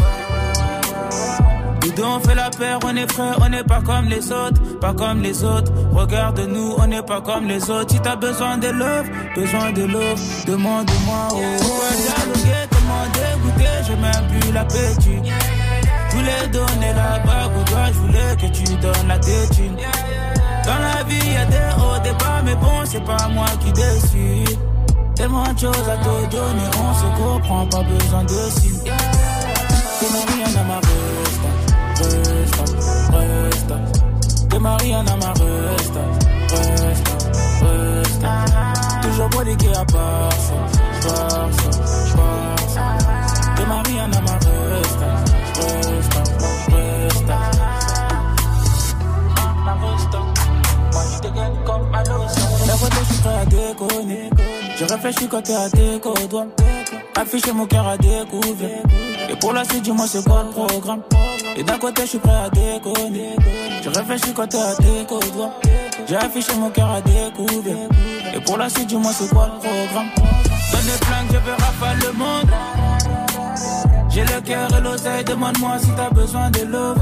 Nous 1.84 1.92
deux 1.94 2.04
on 2.04 2.20
fait 2.20 2.36
la 2.36 2.52
paire, 2.52 2.78
on 2.86 2.96
est 2.96 3.12
frères, 3.12 3.40
on 3.42 3.50
n'est 3.50 3.64
pas 3.64 3.82
comme 3.82 4.06
les 4.06 4.32
autres, 4.32 4.62
pas 4.80 4.94
comme 4.94 5.24
les 5.24 5.44
autres. 5.44 5.72
Regarde-nous, 5.94 6.76
on 6.78 6.86
n'est 6.86 7.02
pas 7.02 7.22
comme 7.22 7.48
les 7.48 7.72
autres. 7.72 7.92
Si 7.92 8.00
t'as 8.00 8.18
besoin 8.18 8.60
de 8.60 8.68
love, 8.68 9.10
besoin 9.36 9.72
de 9.72 9.86
love, 9.86 10.22
demande-moi. 10.46 11.28
Oh, 11.32 11.38
Pourquoi 11.58 11.90
dialoguer, 11.90 12.68
comment 12.70 13.06
dégoûter, 13.16 13.74
j'ai 13.88 13.96
même 13.96 14.40
plus 14.40 14.52
l'appétit. 14.52 15.32
Je 16.10 16.16
voulais 16.16 16.48
donner 16.52 16.94
la 16.94 17.18
bague 17.26 17.58
au 17.60 17.64
doigt, 17.64 17.88
je 17.88 17.98
voulais 18.00 18.36
que 18.40 18.56
tu 18.56 18.76
donnes 18.76 19.08
la 19.08 19.18
tétine. 19.18 19.76
Dans 20.66 20.80
la 20.80 21.04
vie, 21.08 21.32
y 21.32 21.38
a 21.38 21.46
des 21.46 21.82
hauts, 21.82 22.00
des 22.04 22.12
bas, 22.12 22.44
mais 22.46 22.56
bon, 22.56 22.86
c'est 22.86 23.04
pas 23.04 23.28
moi 23.30 23.48
qui 23.60 23.72
décide. 23.72 24.60
Tellement 25.18 25.52
de 25.52 25.60
choses 25.60 25.90
à 25.90 25.98
te 25.98 26.36
donner, 26.36 26.70
on 26.80 26.94
se 26.94 27.08
comprend, 27.20 27.66
pas 27.66 27.82
besoin 27.82 28.24
de 28.24 28.40
signes. 28.60 28.84
Que 30.00 30.06
Mariana 30.14 30.64
ma 30.70 30.80
resta, 30.88 31.50
resta, 32.04 32.64
resta. 33.18 33.76
Que 34.48 34.58
Mariana 34.60 35.16
ma 35.18 35.32
resta, 35.34 36.02
resta, 36.52 37.16
resta. 37.66 38.30
Toujours 39.02 39.30
body 39.30 39.56
qui 39.58 39.68
a 39.70 39.84
Barça, 39.86 40.54
Barça, 41.04 41.70
Barça. 42.16 42.86
Que 43.56 43.64
Mariana 43.66 44.20
ma 44.22 44.34
resta, 44.34 44.97
Je 54.98 55.04
réfléchis 55.04 55.28
quand 55.30 55.42
t'es 55.44 55.54
à 55.54 55.70
tes 55.70 56.00
doigts. 56.28 56.48
Afficher 57.16 57.52
mon 57.52 57.68
cœur 57.68 57.88
à 57.88 57.98
découvert. 57.98 58.82
Et 59.30 59.36
pour 59.36 59.54
la 59.54 59.64
suite, 59.64 59.84
dis-moi 59.84 60.08
c'est 60.08 60.24
quoi 60.24 60.44
le 60.44 60.50
programme? 60.50 61.02
Et 61.56 61.64
d'un 61.64 61.78
côté, 61.78 62.02
je 62.02 62.08
suis 62.08 62.18
prêt 62.18 62.34
à 62.34 62.50
déconner. 62.50 63.36
Je 63.84 63.90
réfléchis 63.90 64.34
quand 64.34 64.48
t'es 64.48 64.58
à 64.58 64.74
tes 64.76 65.06
doigts. 65.34 65.52
J'ai 66.08 66.16
affiché 66.16 66.56
mon 66.56 66.72
cœur 66.72 66.90
à 66.90 67.02
découvert. 67.02 67.90
Et 68.36 68.40
pour 68.40 68.58
la 68.58 68.70
suite, 68.70 68.88
dis-moi 68.88 69.12
c'est 69.14 69.30
quoi 69.30 69.52
le 69.54 69.60
programme? 69.60 70.10
Donne 70.16 70.86
les 70.86 71.06
flingues, 71.06 71.28
je 71.30 71.38
veux 71.38 71.54
rafale 71.54 72.00
le 72.00 72.12
monde. 72.14 72.50
J'ai 74.10 74.24
le 74.24 74.42
cœur 74.42 74.68
et 74.76 74.82
l'oseille, 74.82 75.24
demande-moi 75.26 75.78
si 75.80 75.92
t'as 75.96 76.10
besoin 76.10 76.50
de 76.50 76.62
love. 76.62 76.98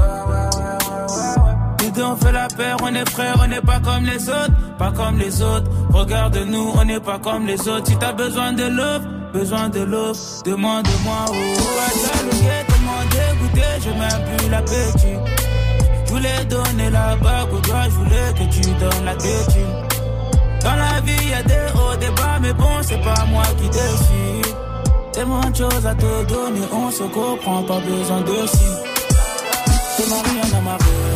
On 1.98 2.14
fait 2.14 2.32
la 2.32 2.46
paire, 2.48 2.76
on 2.82 2.94
est 2.94 3.08
frères, 3.08 3.36
on 3.42 3.46
n'est 3.46 3.60
pas 3.60 3.80
comme 3.80 4.04
les 4.04 4.28
autres, 4.28 4.50
pas 4.78 4.92
comme 4.92 5.18
les 5.18 5.40
autres. 5.40 5.70
Regarde-nous, 5.90 6.72
on 6.78 6.84
n'est 6.84 7.00
pas 7.00 7.18
comme 7.18 7.46
les 7.46 7.68
autres. 7.68 7.86
Si 7.86 7.96
t'as 7.96 8.12
besoin 8.12 8.52
de 8.52 8.64
love, 8.64 9.02
besoin 9.32 9.70
de 9.70 9.80
love, 9.80 10.16
demande-moi. 10.44 11.24
Oh, 11.28 11.32
oh, 11.32 11.80
à 11.80 12.64
comment 12.70 13.02
dégoûter, 13.10 13.68
j'ai 13.82 13.94
même 13.94 14.36
plus 14.36 14.48
l'appétit. 14.50 15.16
Je 16.04 16.12
voulais 16.12 16.44
donner 16.44 16.90
la 16.90 17.16
bague 17.16 17.52
au 17.52 17.60
doigt, 17.60 17.84
je 17.84 17.90
voulais 17.90 18.32
que 18.34 18.54
tu 18.54 18.60
donnes 18.60 19.04
la 19.04 19.14
tête. 19.14 19.56
Dans 20.62 20.76
la 20.76 21.00
vie, 21.00 21.28
y 21.28 21.34
a 21.34 21.42
des 21.42 21.72
hauts, 21.74 21.96
des 21.98 22.10
bas, 22.10 22.38
mais 22.42 22.52
bon, 22.52 22.76
c'est 22.82 23.02
pas 23.02 23.24
moi 23.30 23.44
qui 23.58 23.68
décide. 23.70 24.54
Tellement 25.12 25.48
de 25.48 25.56
choses 25.56 25.86
à 25.86 25.94
te 25.94 26.24
donner, 26.28 26.66
on 26.72 26.90
se 26.90 27.04
comprend, 27.04 27.62
pas 27.62 27.80
besoin 27.80 28.20
de 28.20 28.46
si. 28.46 28.68
T'es 29.96 30.06
Mariana, 30.10 30.60
ma 30.62 30.72
resta, 30.72 31.15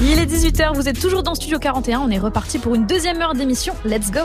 Il 0.00 0.18
est 0.18 0.26
18h, 0.26 0.74
vous 0.74 0.88
êtes 0.88 1.00
toujours 1.00 1.22
dans 1.22 1.34
Studio 1.34 1.58
41, 1.58 2.00
on 2.00 2.10
est 2.10 2.18
reparti 2.18 2.58
pour 2.58 2.74
une 2.74 2.86
deuxième 2.86 3.20
heure 3.20 3.34
d'émission. 3.34 3.74
Let's 3.84 4.10
go 4.10 4.20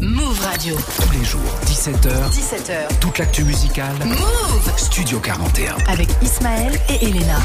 Move 0.00 0.40
Radio. 0.40 0.76
Tous 1.00 1.18
les 1.18 1.24
jours, 1.24 1.40
17h. 1.66 2.30
17h. 2.30 2.98
Toute 3.00 3.18
l'actu 3.18 3.44
musicale. 3.44 3.94
Move 4.04 4.72
Studio 4.76 5.18
41. 5.18 5.76
Avec 5.88 6.08
Ismaël 6.22 6.78
et 6.88 7.04
Elena. 7.06 7.38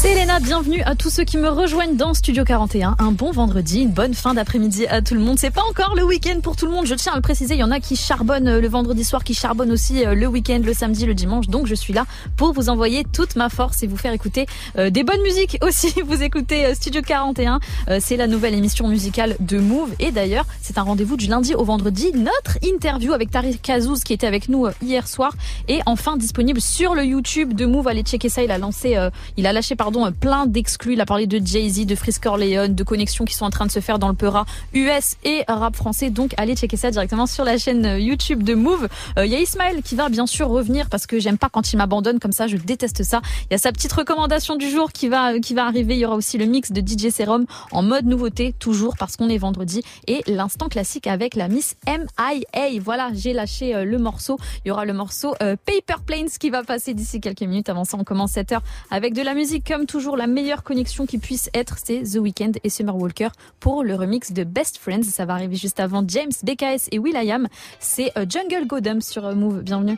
C'est 0.00 0.12
Elena, 0.12 0.38
bienvenue 0.38 0.80
à 0.82 0.94
tous 0.94 1.10
ceux 1.10 1.24
qui 1.24 1.38
me 1.38 1.48
rejoignent 1.48 1.96
dans 1.96 2.14
Studio 2.14 2.44
41. 2.44 2.94
Un 3.00 3.10
bon 3.10 3.32
vendredi, 3.32 3.80
une 3.80 3.90
bonne 3.90 4.14
fin 4.14 4.32
d'après-midi 4.32 4.86
à 4.86 5.02
tout 5.02 5.14
le 5.14 5.20
monde. 5.20 5.40
C'est 5.40 5.50
pas 5.50 5.64
encore 5.68 5.96
le 5.96 6.04
week-end 6.04 6.38
pour 6.40 6.54
tout 6.54 6.66
le 6.66 6.70
monde, 6.70 6.86
je 6.86 6.94
tiens 6.94 7.14
à 7.14 7.16
le 7.16 7.20
préciser. 7.20 7.54
Il 7.54 7.58
y 7.58 7.64
en 7.64 7.72
a 7.72 7.80
qui 7.80 7.96
charbonnent 7.96 8.46
euh, 8.46 8.60
le 8.60 8.68
vendredi 8.68 9.02
soir, 9.02 9.24
qui 9.24 9.34
charbonnent 9.34 9.72
aussi 9.72 10.06
euh, 10.06 10.14
le 10.14 10.28
week-end, 10.28 10.60
le 10.64 10.72
samedi, 10.72 11.04
le 11.04 11.14
dimanche. 11.14 11.48
Donc 11.48 11.66
je 11.66 11.74
suis 11.74 11.92
là 11.92 12.04
pour 12.36 12.52
vous 12.52 12.68
envoyer 12.68 13.02
toute 13.12 13.34
ma 13.34 13.48
force 13.48 13.82
et 13.82 13.88
vous 13.88 13.96
faire 13.96 14.12
écouter 14.12 14.46
euh, 14.78 14.88
des 14.88 15.02
bonnes 15.02 15.20
musiques 15.22 15.58
aussi. 15.62 15.92
Vous 16.06 16.22
écoutez 16.22 16.72
Studio 16.76 17.02
41, 17.02 17.58
euh, 17.88 17.98
c'est 18.00 18.16
la 18.16 18.28
nouvelle 18.28 18.54
émission 18.54 18.86
musicale 18.86 19.34
de 19.40 19.58
Move. 19.58 19.90
Et 19.98 20.12
d'ailleurs, 20.12 20.46
c'est 20.62 20.78
un 20.78 20.82
rendez-vous 20.82 21.16
du 21.16 21.26
lundi 21.26 21.56
au 21.56 21.64
vendredi. 21.64 22.12
Notre 22.14 22.56
interview 22.62 23.14
avec 23.14 23.32
Tariq 23.32 23.68
Azouz 23.68 24.04
qui 24.04 24.12
était 24.12 24.28
avec 24.28 24.48
nous 24.48 24.68
hier 24.80 25.08
soir 25.08 25.32
est 25.66 25.80
enfin 25.86 26.16
disponible 26.16 26.60
sur 26.60 26.94
le 26.94 27.04
YouTube 27.04 27.52
de 27.54 27.66
Move. 27.66 27.88
Allez 27.88 28.02
checker 28.02 28.28
ça. 28.28 28.44
Il 28.44 28.52
a 28.52 28.58
lancé, 28.58 28.96
il 29.36 29.44
a 29.44 29.52
lâché 29.52 29.74
pardon 29.88 30.04
euh, 30.04 30.10
plein 30.10 30.44
d'exclus. 30.44 30.92
Il 30.92 31.00
a 31.00 31.06
parlé 31.06 31.26
de 31.26 31.40
Jay-Z, 31.42 31.86
de 31.86 31.94
Frisk 31.94 32.26
Orleans, 32.26 32.68
de 32.68 32.82
connexions 32.82 33.24
qui 33.24 33.32
sont 33.32 33.46
en 33.46 33.50
train 33.50 33.64
de 33.64 33.70
se 33.70 33.80
faire 33.80 33.98
dans 33.98 34.08
le 34.08 34.14
Peura 34.14 34.44
US 34.74 35.16
et 35.24 35.44
rap 35.48 35.76
français. 35.76 36.10
Donc 36.10 36.34
allez 36.36 36.56
checker 36.56 36.76
ça 36.76 36.90
directement 36.90 37.26
sur 37.26 37.42
la 37.42 37.56
chaîne 37.56 37.86
euh, 37.86 37.98
YouTube 37.98 38.42
de 38.42 38.54
Move. 38.54 38.88
Euh, 39.18 39.24
Il 39.24 39.32
y 39.32 39.34
a 39.34 39.40
Ismaël 39.40 39.82
qui 39.82 39.94
va 39.94 40.10
bien 40.10 40.26
sûr 40.26 40.48
revenir 40.48 40.90
parce 40.90 41.06
que 41.06 41.18
j'aime 41.18 41.38
pas 41.38 41.48
quand 41.48 41.72
il 41.72 41.78
m'abandonne 41.78 42.18
comme 42.18 42.32
ça. 42.32 42.46
Je 42.48 42.58
déteste 42.58 43.02
ça. 43.02 43.22
Il 43.44 43.52
y 43.52 43.54
a 43.54 43.58
sa 43.58 43.72
petite 43.72 43.90
recommandation 43.90 44.56
du 44.56 44.68
jour 44.68 44.92
qui 44.92 45.08
va 45.08 45.38
qui 45.38 45.54
va 45.54 45.64
arriver. 45.64 45.94
Il 45.94 46.00
y 46.00 46.04
aura 46.04 46.16
aussi 46.16 46.36
le 46.36 46.44
mix 46.44 46.70
de 46.70 46.82
DJ 46.82 47.10
Serum 47.10 47.46
en 47.72 47.82
mode 47.82 48.04
nouveauté 48.04 48.52
toujours 48.58 48.94
parce 48.98 49.16
qu'on 49.16 49.30
est 49.30 49.38
vendredi 49.38 49.82
et 50.06 50.22
l'instant 50.26 50.68
classique 50.68 51.06
avec 51.06 51.34
la 51.34 51.48
Miss 51.48 51.76
MIA. 51.86 52.78
Voilà, 52.82 53.08
j'ai 53.14 53.32
lâché 53.32 53.72
le 53.86 53.98
morceau. 53.98 54.36
Il 54.66 54.68
y 54.68 54.70
aura 54.70 54.84
le 54.84 54.92
morceau 54.92 55.34
Paper 55.38 56.02
Planes 56.04 56.28
qui 56.38 56.50
va 56.50 56.62
passer 56.62 56.92
d'ici 56.92 57.22
quelques 57.22 57.40
minutes. 57.40 57.70
Avant 57.70 57.84
ça, 57.84 57.96
on 57.98 58.04
commence 58.04 58.32
cette 58.32 58.52
heure 58.52 58.62
avec 58.90 59.14
de 59.14 59.22
la 59.22 59.32
musique 59.32 59.64
toujours. 59.86 60.16
La 60.16 60.26
meilleure 60.26 60.62
connexion 60.62 61.06
qui 61.06 61.18
puisse 61.18 61.50
être, 61.54 61.76
c'est 61.82 62.02
The 62.02 62.16
Weeknd 62.16 62.52
et 62.64 62.70
Summer 62.70 62.96
Walker 62.96 63.28
pour 63.60 63.84
le 63.84 63.94
remix 63.94 64.32
de 64.32 64.44
Best 64.44 64.78
Friends. 64.78 65.04
Ça 65.04 65.24
va 65.24 65.34
arriver 65.34 65.56
juste 65.56 65.80
avant 65.80 66.04
James, 66.06 66.32
BKS 66.42 66.88
et 66.92 66.98
Will.i.am. 66.98 67.48
C'est 67.78 68.16
euh, 68.16 68.26
Jungle 68.28 68.66
Godum 68.66 69.00
sur 69.00 69.26
euh, 69.26 69.34
Move. 69.34 69.62
Bienvenue. 69.62 69.96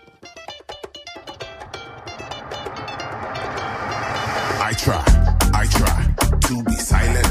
I 4.63 4.75
try, 4.75 5.05
I 5.53 5.67
try 5.67 6.05
to 6.49 6.63
be 6.63 6.73
silent, 6.73 7.30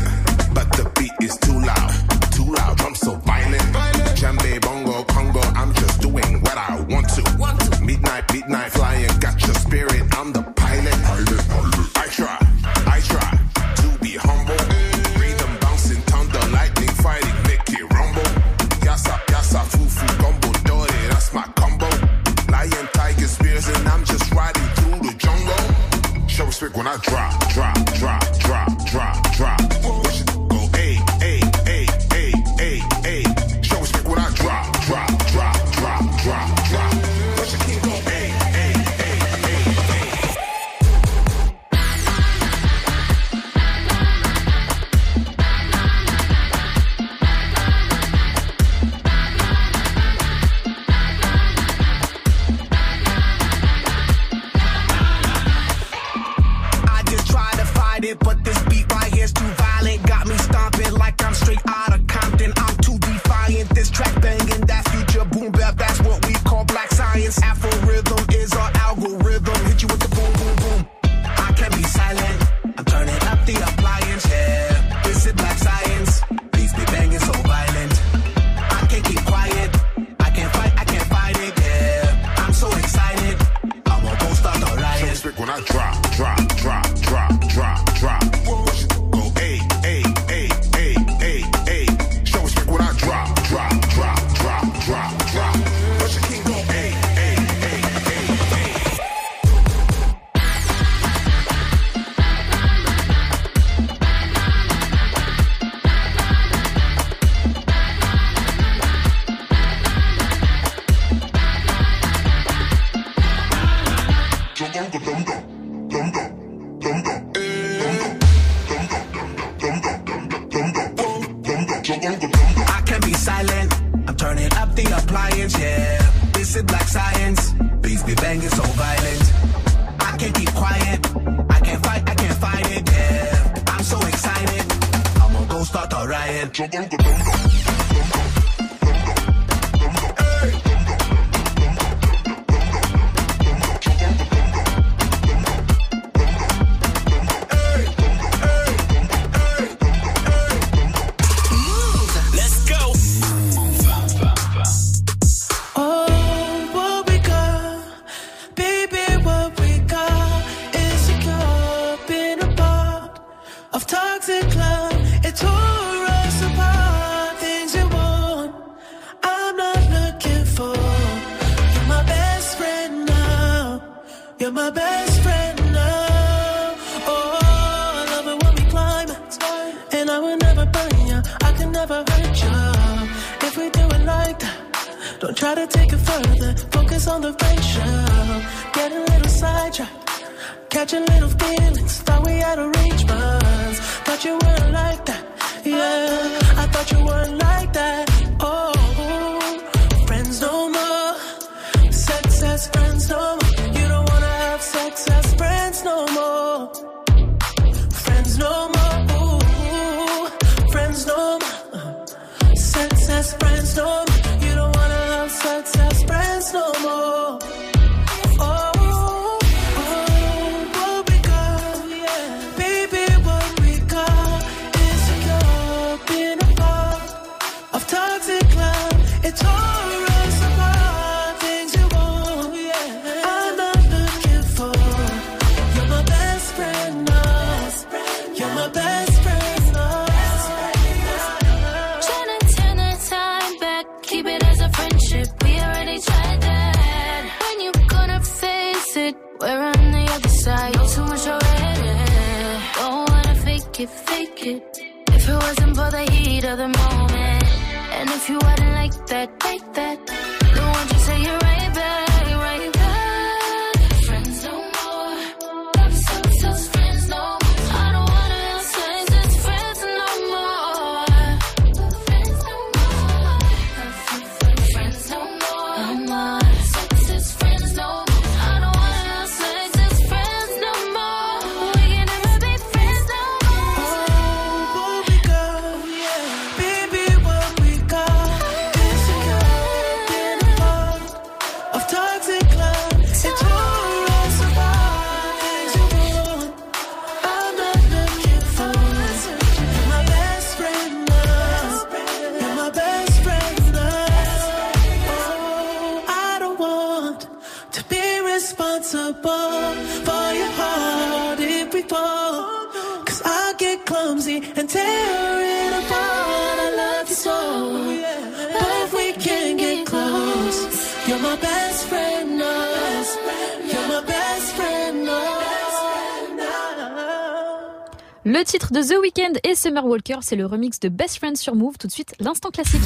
Summer 329.62 329.86
Walker, 329.86 330.20
c'est 330.22 330.38
le 330.38 330.46
remix 330.46 330.80
de 330.80 330.88
Best 330.88 331.18
Friend 331.18 331.36
sur 331.36 331.54
Move. 331.54 331.78
Tout 331.78 331.88
de 331.88 331.92
suite, 331.92 332.16
l'instant 332.22 332.50
classique. 332.50 332.80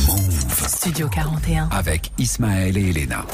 Studio 0.68 1.08
41. 1.08 1.70
Avec 1.70 2.12
Ismaël 2.18 2.76
et 2.80 2.90
Elena. 2.90 3.28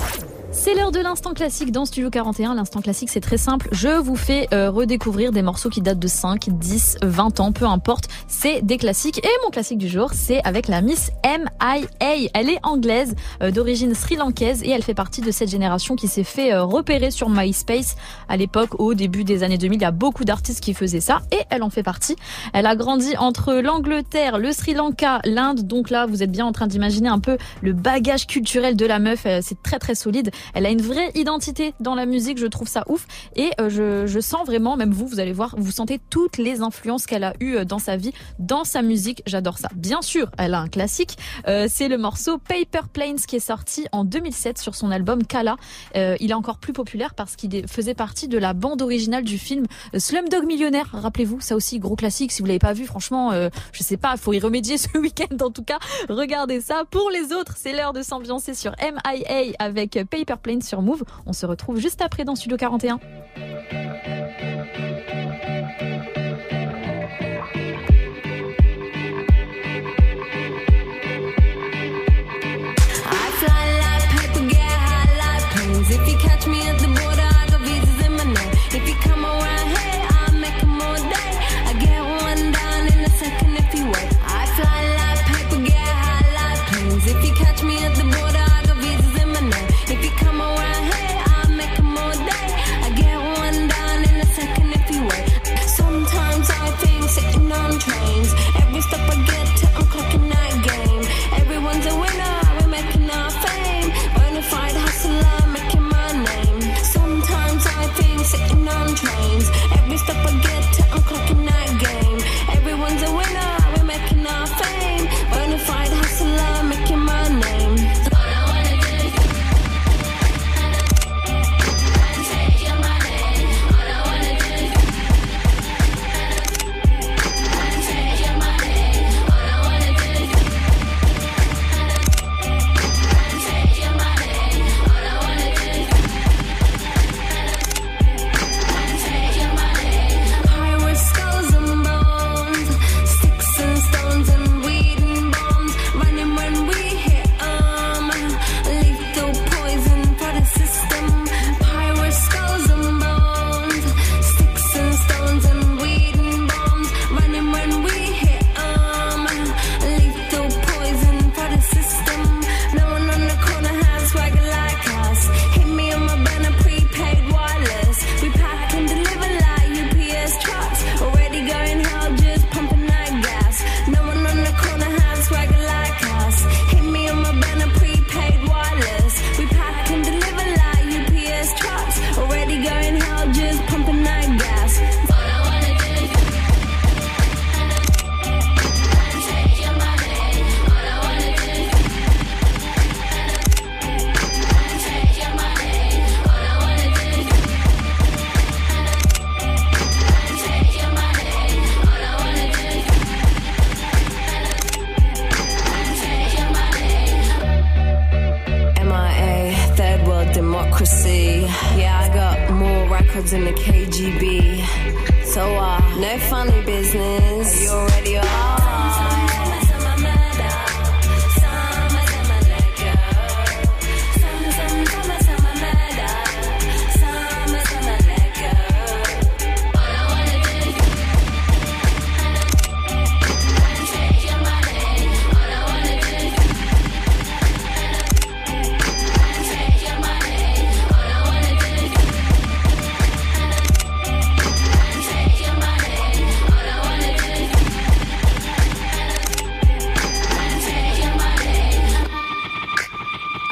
C'est 0.62 0.76
l'heure 0.76 0.92
de 0.92 1.00
l'instant 1.00 1.34
classique 1.34 1.72
dans 1.72 1.86
Studio 1.86 2.10
41. 2.10 2.54
L'instant 2.54 2.82
classique, 2.82 3.10
c'est 3.10 3.22
très 3.22 3.38
simple. 3.38 3.70
Je 3.72 3.98
vous 3.98 4.18
fais 4.18 4.50
euh, 4.54 4.70
redécouvrir 4.70 5.32
des 5.32 5.42
morceaux 5.42 5.70
qui 5.70 5.80
datent 5.80 6.00
de 6.00 6.08
5, 6.10 6.50
10, 6.50 6.98
20 7.02 7.40
ans, 7.40 7.54
peu 7.54 7.64
importe. 7.64 8.10
C'est 8.28 8.62
des 8.62 8.76
classiques. 8.76 9.20
Et 9.20 9.30
mon 9.46 9.52
classique 9.52 9.78
du 9.78 9.88
jour, 9.88 10.10
c'est 10.14 10.44
avec 10.44 10.68
la 10.68 10.82
Miss 10.82 11.12
M.I.A. 11.24 12.16
Elle 12.34 12.50
est 12.50 12.60
anglaise, 12.64 13.16
euh, 13.42 13.52
d'origine 13.52 13.96
sri-lankaise, 13.96 14.62
et 14.64 14.72
elle 14.72 14.84
fait 14.84 14.94
partie 14.94 15.22
de 15.22 15.32
cette 15.32 15.48
génération 15.48 15.96
qui 15.96 16.10
s'est 16.10 16.26
fait 16.26 16.52
euh, 16.52 16.66
repérer 16.66 17.10
sur 17.10 17.30
MySpace. 17.30 17.96
À 18.28 18.36
l'époque, 18.36 18.82
au 18.82 18.94
début 18.94 19.24
des 19.24 19.44
années 19.44 19.58
2000, 19.58 19.80
il 19.80 19.82
y 19.84 19.86
a 19.86 19.92
beaucoup 19.92 20.26
d'artistes 20.26 20.60
qui 20.60 20.74
faisaient 20.74 21.00
ça, 21.00 21.22
et 21.32 21.40
elle 21.52 21.64
en 21.64 21.70
fait 21.70 21.84
partie. 21.84 22.18
Elle 22.52 22.66
a 22.66 22.76
grandi 22.76 23.16
entre 23.16 23.54
l'Angleterre, 23.54 24.38
le 24.38 24.52
Sri 24.52 24.74
Lanka, 24.74 25.22
l'Inde. 25.24 25.66
Donc 25.66 25.90
là, 25.90 26.06
vous 26.06 26.22
êtes 26.22 26.32
bien 26.34 26.46
en 26.46 26.52
train 26.52 26.68
d'imaginer 26.68 27.08
un 27.08 27.20
peu 27.20 27.38
le 27.62 27.72
bagage 27.72 28.28
culturel 28.28 28.76
de 28.76 28.86
la 28.86 29.00
meuf. 29.00 29.26
Euh, 29.26 29.40
C'est 29.42 29.64
très 29.64 29.80
très 29.80 29.96
solide. 29.96 30.32
Elle 30.54 30.66
a 30.66 30.70
une 30.70 30.82
vraie 30.82 31.12
identité 31.16 31.74
dans 31.80 31.96
la 31.96 32.06
musique, 32.06 32.38
je 32.38 32.48
trouve 32.48 32.68
ça 32.68 32.84
ouf. 32.88 33.08
Et 33.36 33.52
euh, 33.60 33.70
je, 33.70 34.08
je 34.08 34.20
sens 34.20 34.46
vraiment, 34.46 34.78
même 34.78 34.92
vous, 34.92 35.08
vous 35.08 35.20
allez 35.20 35.34
voir, 35.34 35.56
vous 35.58 35.72
sentez 35.72 36.00
toutes 36.10 36.38
les 36.38 36.62
influences 36.62 37.06
qu'elle 37.06 37.24
a 37.24 37.34
eues 37.40 37.56
euh, 37.56 37.66
dans 37.66 37.80
sa 37.80 37.98
vie, 37.98 38.14
dans 38.40 38.64
sa 38.64 38.82
musique. 38.82 39.24
J'adore 39.26 39.58
ça. 39.58 39.70
Bien 39.76 40.02
sûr, 40.02 40.30
elle 40.38 40.54
a 40.54 40.60
un 40.60 40.68
classique. 40.68 41.18
Euh, 41.48 41.68
c'est 41.70 41.88
le 41.88 41.98
morceau 41.98 42.38
Paper 42.38 42.88
Planes 42.92 43.20
qui 43.20 43.36
est 43.36 43.40
sorti 43.40 43.86
en 43.92 44.04
2007 44.04 44.58
sur 44.58 44.76
son 44.76 44.92
album 44.92 45.24
Kala. 45.26 45.56
Euh, 45.96 46.16
il 46.20 46.32
est 46.32 46.36
encore 46.36 46.58
plus 46.58 46.74
populaire 46.74 47.14
parce 47.14 47.36
qu'il 47.36 47.68
faisait 47.68 47.94
partie 47.94 48.28
de 48.28 48.38
la 48.38 48.54
bande 48.54 48.82
originale 48.82 49.24
du 49.24 49.38
film 49.38 49.66
Slumdog 49.98 50.46
Millionnaire. 50.46 50.90
Rappelez-vous, 50.94 51.42
ça 51.42 51.56
aussi, 51.56 51.80
gros 51.80 51.96
classique. 51.96 52.32
Si 52.32 52.42
vous 52.42 52.48
l'avez 52.48 52.60
pas 52.60 52.74
vu, 52.74 52.86
franchement, 52.86 53.32
euh, 53.32 53.50
je 53.72 53.84
sais 53.84 53.98
pas, 53.98 54.18
faut 54.18 54.34
y 54.34 54.40
remédier 54.40 54.78
ce 54.78 54.88
week-end 54.98 55.36
en 55.44 55.52
tout 55.52 55.64
cas. 55.64 55.80
Regardez 56.10 56.62
ça. 56.62 56.84
Pour 56.90 57.10
les 57.10 57.34
autres, 57.34 57.56
c'est 57.58 57.74
l'heure 57.74 57.94
de 57.94 58.02
s'ambiancer 58.02 58.54
sur 58.54 58.72
MIA 58.80 59.54
avec 59.60 60.00
Paper 60.10 60.29
Plane 60.38 60.62
sur 60.62 60.82
Move. 60.82 61.04
On 61.26 61.34
se 61.34 61.46
retrouve 61.46 61.80
juste 61.80 62.02
après 62.02 62.26
dans 62.26 62.36
Studio 62.36 62.58
41. 62.58 63.00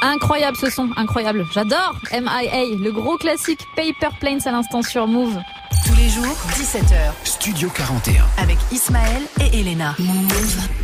Incroyable 0.00 0.56
ce 0.56 0.70
son, 0.70 0.90
incroyable. 0.96 1.46
J'adore 1.52 1.96
MIA, 2.12 2.76
le 2.76 2.90
gros 2.90 3.16
classique 3.16 3.66
Paper 3.74 4.14
Planes 4.20 4.40
à 4.44 4.52
l'instant 4.52 4.82
sur 4.82 5.06
Move. 5.06 5.38
Tous 5.88 5.96
les 5.96 6.08
jours, 6.10 6.36
17h. 6.50 7.12
Studio 7.24 7.70
41. 7.74 8.22
Avec 8.36 8.58
Ismaël 8.70 9.22
et 9.40 9.60
Elena. 9.60 9.96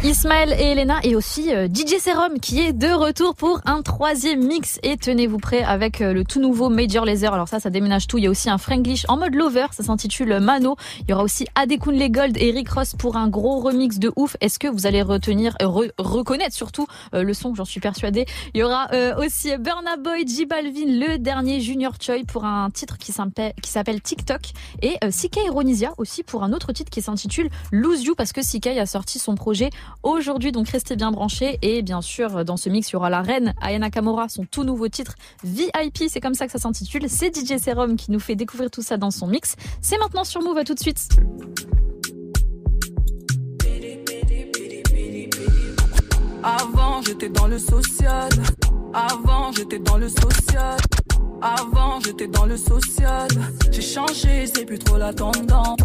Ismaël 0.03 0.55
et 0.59 0.73
Elena 0.73 0.99
et 1.03 1.15
aussi 1.15 1.55
euh, 1.55 1.69
DJ 1.69 1.99
Serum 2.01 2.41
qui 2.41 2.61
est 2.61 2.73
de 2.73 2.89
retour 2.89 3.35
pour 3.35 3.61
un 3.67 3.83
troisième 3.83 4.43
mix 4.47 4.79
et 4.83 4.97
tenez-vous 4.97 5.37
prêts 5.37 5.63
avec 5.63 6.01
euh, 6.01 6.15
le 6.15 6.25
tout 6.25 6.41
nouveau 6.41 6.71
Major 6.71 7.05
Laser. 7.05 7.35
Alors 7.35 7.49
ça, 7.49 7.61
ça 7.61 7.69
déménage 7.69 8.07
tout. 8.07 8.17
Il 8.17 8.25
y 8.25 8.27
a 8.27 8.31
aussi 8.31 8.49
un 8.49 8.57
Franglish 8.57 9.05
en 9.09 9.19
mode 9.19 9.35
lover, 9.35 9.67
ça 9.73 9.83
s'intitule 9.83 10.41
Mano. 10.41 10.77
Il 11.03 11.11
y 11.11 11.13
aura 11.13 11.23
aussi 11.23 11.47
Adekun 11.55 11.93
Les 11.93 12.09
Gold 12.09 12.39
et 12.41 12.51
Rick 12.51 12.71
Ross 12.71 12.95
pour 12.99 13.17
un 13.17 13.29
gros 13.29 13.61
remix 13.61 13.99
de 13.99 14.11
ouf. 14.17 14.37
Est-ce 14.41 14.59
que 14.59 14.69
vous 14.69 14.87
allez 14.87 15.03
retenir, 15.03 15.55
euh, 15.61 15.67
re- 15.67 15.91
reconnaître 15.99 16.55
surtout 16.57 16.87
le 17.13 17.35
son? 17.35 17.55
J'en 17.55 17.67
suis 17.67 17.81
persuadée. 17.81 18.25
Il 18.55 18.61
y 18.61 18.63
aura 18.63 18.89
aussi 19.19 19.51
Burna 19.59 19.97
Boy, 19.99 20.27
J 20.27 20.47
Balvin, 20.47 20.87
le 20.87 21.19
dernier 21.19 21.61
Junior 21.61 21.93
Choi 22.01 22.17
pour 22.27 22.45
un 22.47 22.71
titre 22.71 22.97
qui 22.97 23.13
s'appelle 23.13 23.53
qui 23.63 23.71
s'appelle 23.71 24.01
TikTok 24.01 24.41
et 24.83 24.94
euh, 25.03 25.11
CK 25.11 25.39
Ironisia 25.47 25.93
aussi 25.99 26.23
pour 26.23 26.43
un 26.43 26.53
autre 26.53 26.73
titre 26.73 26.91
qui 26.91 27.03
s'intitule 27.03 27.49
Lose 27.73 28.05
You 28.05 28.15
parce 28.15 28.33
que 28.33 28.41
CK 28.41 28.79
a 28.79 28.87
sorti 28.87 29.19
son 29.19 29.35
projet 29.35 29.71
aujourd'hui. 30.03 30.53
Donc 30.53 30.69
restez 30.69 30.97
bien 30.97 31.11
branchés. 31.11 31.59
Et 31.63 31.83
bien 31.83 32.03
sûr 32.03 32.45
dans 32.45 32.57
ce 32.57 32.69
mix 32.69 32.91
il 32.91 32.93
y 32.93 32.97
aura 32.97 33.11
la 33.11 33.23
reine 33.23 33.55
Ayana 33.61 33.91
Kamora 33.91 34.29
son 34.29 34.45
tout 34.45 34.65
nouveau 34.65 34.89
titre 34.89 35.15
VIP 35.43 36.05
c'est 36.09 36.21
comme 36.21 36.35
ça 36.35 36.47
que 36.47 36.53
ça 36.53 36.59
s'intitule. 36.59 37.09
C'est 37.09 37.35
DJ 37.35 37.59
Serum 37.59 37.97
qui 37.97 38.11
nous 38.11 38.21
fait 38.21 38.37
découvrir 38.37 38.71
tout 38.71 38.83
ça 38.83 38.97
dans 38.97 39.11
son 39.11 39.27
mix. 39.27 39.57
C'est 39.81 39.99
maintenant 39.99 40.25
sur 40.25 40.43
Move 40.43 40.59
à 40.59 40.65
tout 40.65 40.75
de 40.75 40.81
suite. 40.81 41.09
Avant, 46.43 47.01
j'étais 47.01 47.31
dans 47.31 47.47
le 47.47 47.59
social. 47.59 48.29
Avant, 48.93 49.51
j'étais 49.53 49.79
dans 49.79 49.97
le 49.97 50.09
social. 50.09 50.77
Avant, 51.45 52.01
j'étais 52.03 52.27
dans 52.27 52.47
le 52.47 52.57
social. 52.57 53.29
J'ai 53.71 53.83
changé, 53.83 54.47
c'est 54.47 54.65
plus 54.65 54.79
trop 54.79 54.97
la 54.97 55.13
tendance. 55.13 55.77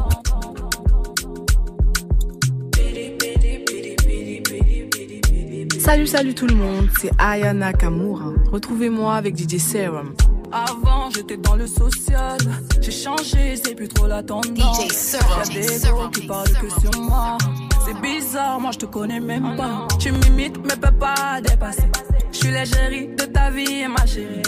Salut, 5.77 6.07
salut 6.07 6.33
tout 6.33 6.47
le 6.47 6.55
monde, 6.55 6.87
c'est 7.01 7.11
Ayana 7.19 7.73
Kamura. 7.73 8.31
Retrouvez-moi 8.53 9.15
avec 9.15 9.35
DJ 9.35 9.57
Serum. 9.57 10.13
Avant, 10.51 11.09
j'étais 11.13 11.37
dans 11.37 11.55
le 11.55 11.67
social. 11.67 12.37
J'ai 12.81 12.91
changé, 12.91 13.55
c'est 13.55 13.75
plus 13.75 13.87
trop 13.87 14.07
la 14.07 14.23
tendance. 14.23 15.13
Y'a 15.13 15.43
des 15.53 15.87
gros 15.87 16.09
qui 16.09 16.25
parlent 16.25 16.53
que 16.53 16.69
sur 16.81 17.01
moi. 17.01 17.37
C'est 17.85 17.99
bizarre, 18.01 18.59
moi 18.59 18.71
je 18.71 18.79
te 18.79 18.85
connais 18.85 19.19
même 19.19 19.55
pas. 19.55 19.87
Tu 19.99 20.11
m'imites, 20.11 20.57
mais 20.63 20.75
peux 20.75 20.91
pas 20.91 21.39
dépasser. 21.41 21.89
Je 22.31 22.37
suis 22.37 22.51
l'égérie 22.51 23.07
de 23.09 23.25
ta 23.25 23.51
vie, 23.51 23.87
ma 23.87 24.05
chérie. 24.05 24.41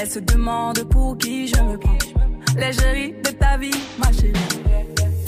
Elle 0.00 0.10
se 0.10 0.18
demande 0.18 0.82
pour 0.84 1.16
qui 1.18 1.46
je 1.48 1.60
me 1.60 1.78
prends. 1.78 1.98
L'égérie 2.56 3.14
de 3.22 3.30
ta 3.30 3.56
vie, 3.56 3.70
ma 3.98 4.12
chérie. 4.12 4.32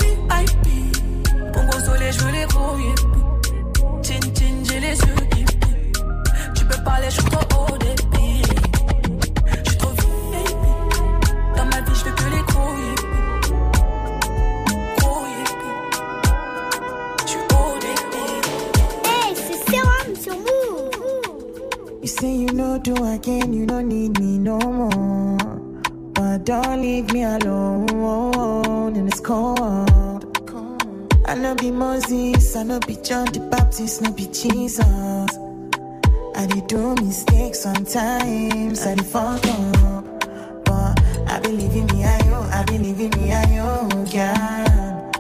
VIP, 0.00 1.52
pour 1.52 1.64
gros 1.66 1.80
soleil, 1.80 2.12
je 2.12 2.20
veux 2.20 2.32
les 2.32 2.40
yippies. 2.40 3.22
Chin 4.02 4.20
chin, 4.34 4.54
j'ai 4.64 4.80
les 4.80 4.96
yeux 4.98 5.26
qui. 5.32 5.44
Tu 6.54 6.64
peux 6.64 6.82
parler, 6.84 7.06
je 7.10 7.20
suis 7.20 7.30
trop 7.30 7.78
débit. 7.78 8.15
Dans 11.56 11.64
ma 11.66 11.80
vie, 11.80 11.94
je 11.94 12.04
veux 12.04 12.12
que 12.12 12.24
les 12.34 12.42
gros 12.42 12.74
yippies. 12.76 13.52
Gros 14.98 15.24
haut 17.52 17.78
débit. 17.80 18.34
Hey, 19.04 19.34
c'est 19.34 19.60
Serum 19.70 20.14
sur 20.16 20.36
Move. 20.36 20.90
You 22.02 22.08
say 22.08 22.32
you 22.34 22.52
know 22.52 22.78
do 22.78 22.94
again, 23.04 23.52
you 23.52 23.66
don't 23.66 23.88
need 23.88 24.18
me 24.20 24.38
no 24.38 24.58
more. 24.58 25.38
But 26.14 26.44
don't 26.44 26.80
leave 26.80 27.12
me 27.12 27.24
alone 27.24 28.96
in 28.96 29.06
this 29.06 29.20
cold. 29.20 30.24
I 31.28 31.34
know 31.34 31.54
be 31.56 31.72
Moses, 31.72 32.54
I 32.54 32.62
know 32.62 32.78
be 32.86 32.96
John 33.02 33.26
the 33.26 33.40
Baptist, 33.50 34.00
no 34.00 34.12
be 34.12 34.26
Jesus. 34.28 34.80
I 36.36 36.46
did 36.46 36.68
do 36.68 36.94
mistakes 36.94 37.60
sometimes, 37.60 38.86
I 38.86 38.94
did 38.94 39.04
fuck 39.04 39.44
up. 39.46 39.95
Believe 41.46 41.76
in 41.76 41.86
me, 41.86 42.02
I 42.02 42.18
you, 42.26 42.34
I 42.34 42.64
believe 42.64 43.00
in 43.00 43.10
me, 43.20 43.32
I 43.32 43.44
yeah. 44.12 45.12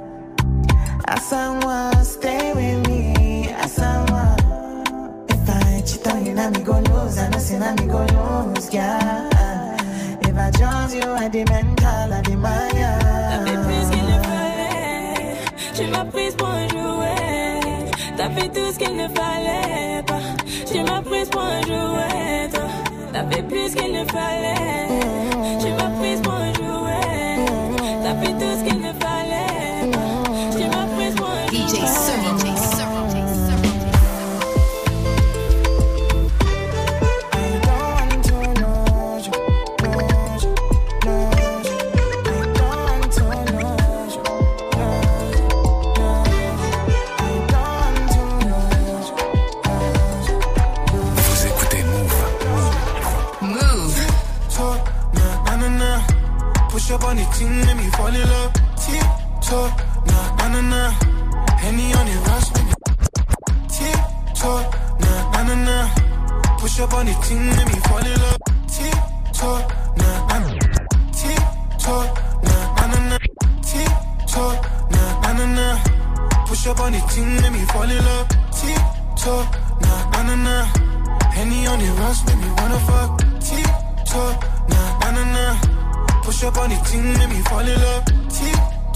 As 1.06 1.32
I 1.32 1.64
want, 1.64 2.04
stay 2.04 2.52
with 2.52 2.88
me, 2.88 3.48
I 3.54 3.66
want. 4.10 5.30
If 5.30 5.48
I 5.48 5.82
cheat 5.86 6.04
on 6.08 6.26
you, 6.26 6.34
now 6.34 6.50
me 6.50 6.62
go 6.64 6.80
lose. 6.80 7.16
I 7.16 7.28
know 7.28 7.38
say 7.38 7.60
now 7.60 7.74
me 7.76 7.86
go 7.86 8.00
lose, 8.16 8.74
yeah. 8.74 9.76
If 10.22 10.36
I 10.36 10.50
trust 10.50 10.96
you, 10.96 11.08
I 11.08 11.28
the 11.28 11.44
mental, 11.44 12.12
I 12.12 12.20
the 12.22 12.36
maya. 12.36 12.98
T'as 13.30 13.44
fait 13.46 13.58
plus 13.62 13.86
qu'il 13.92 14.06
ne 14.10 14.18
fallait. 14.26 15.36
Tu 15.76 15.86
m'as 15.92 16.04
prise 16.06 16.34
pour 16.34 16.48
un 16.48 16.66
jouet. 16.66 17.90
T'as 18.16 18.30
fait 18.30 18.48
tout 18.48 18.72
ce 18.72 18.78
qu'il 18.80 18.96
ne 18.96 19.06
fallait 19.06 20.02
pas. 20.04 20.22
Tu 20.72 20.82
m'as 20.82 21.02
prise 21.02 21.28
pour 21.28 21.42
un 21.42 21.62
jouet. 21.62 22.06
T'as 23.16 23.24
fait 23.34 23.42
plus 23.44 23.74
qu'il 23.74 23.92
ne 23.92 24.04
fallait. 24.04 24.88
Tu 25.58 25.70
m'as 25.70 25.88
prise 25.98 26.20
pour 26.20 26.34
un 26.34 26.52
jouet. 26.52 27.38
T'as 28.02 28.14
fait 28.14 28.32
tout 28.32 28.58
ce 28.58 28.64
qu'il 28.68 28.78
ne 28.78 28.92
fallait. 28.92 29.90
Tu 30.52 30.64
m'as 30.68 30.86
prise 30.94 31.14
pour 31.14 31.30
un 31.30 31.46
jouet. 31.46 31.66
DJ 31.66 32.45
The 57.06 57.24
team, 57.38 57.60
let 57.62 57.76
me 57.76 57.86
fall 57.90 58.08
in 58.08 58.28
love. 58.28 58.52
Tip. 58.76 59.06
Henny 61.66 61.92
on 61.94 62.06
the 62.06 62.16
rush, 62.26 62.48
baby. 62.54 62.74
Tip 63.74 63.98
talk, 64.36 64.66
nah, 65.00 65.54
nah. 65.66 65.86
Push 66.58 66.78
up 66.80 66.92
on 66.94 67.06
the 67.06 67.12
team, 67.26 67.42
let 67.50 67.66
me 67.66 67.78
fall 67.86 68.06
in 68.06 68.20
love. 68.22 68.38
Tip 68.68 68.98
talk, 69.34 69.64
nah, 69.98 70.26
nah, 72.86 73.08
nah. 73.10 73.18
Tip 73.66 73.90
talk, 74.30 74.58
nah. 74.92 75.76
Push 76.46 76.66
up 76.68 76.80
on 76.80 76.92
the 76.92 77.00
team, 77.10 77.36
let 77.38 77.52
me 77.52 77.64
fall 77.72 77.90
in 77.90 78.04
love. 78.04 78.28
Tip 78.58 78.82
talk, 79.16 79.48
nah, 79.80 80.22
nah, 80.22 80.36
nah. 80.36 80.64
Henny 81.32 81.66
on 81.66 81.78
the 81.78 81.90
rush, 82.00 82.24
make 82.26 82.38
me 82.38 82.55
Push 86.36 86.48
up 86.48 86.58
on 86.58 86.68
the 86.68 86.76
make 87.16 87.30
me 87.30 87.40
fall 87.48 87.60
in 87.60 87.80
love. 87.80 88.04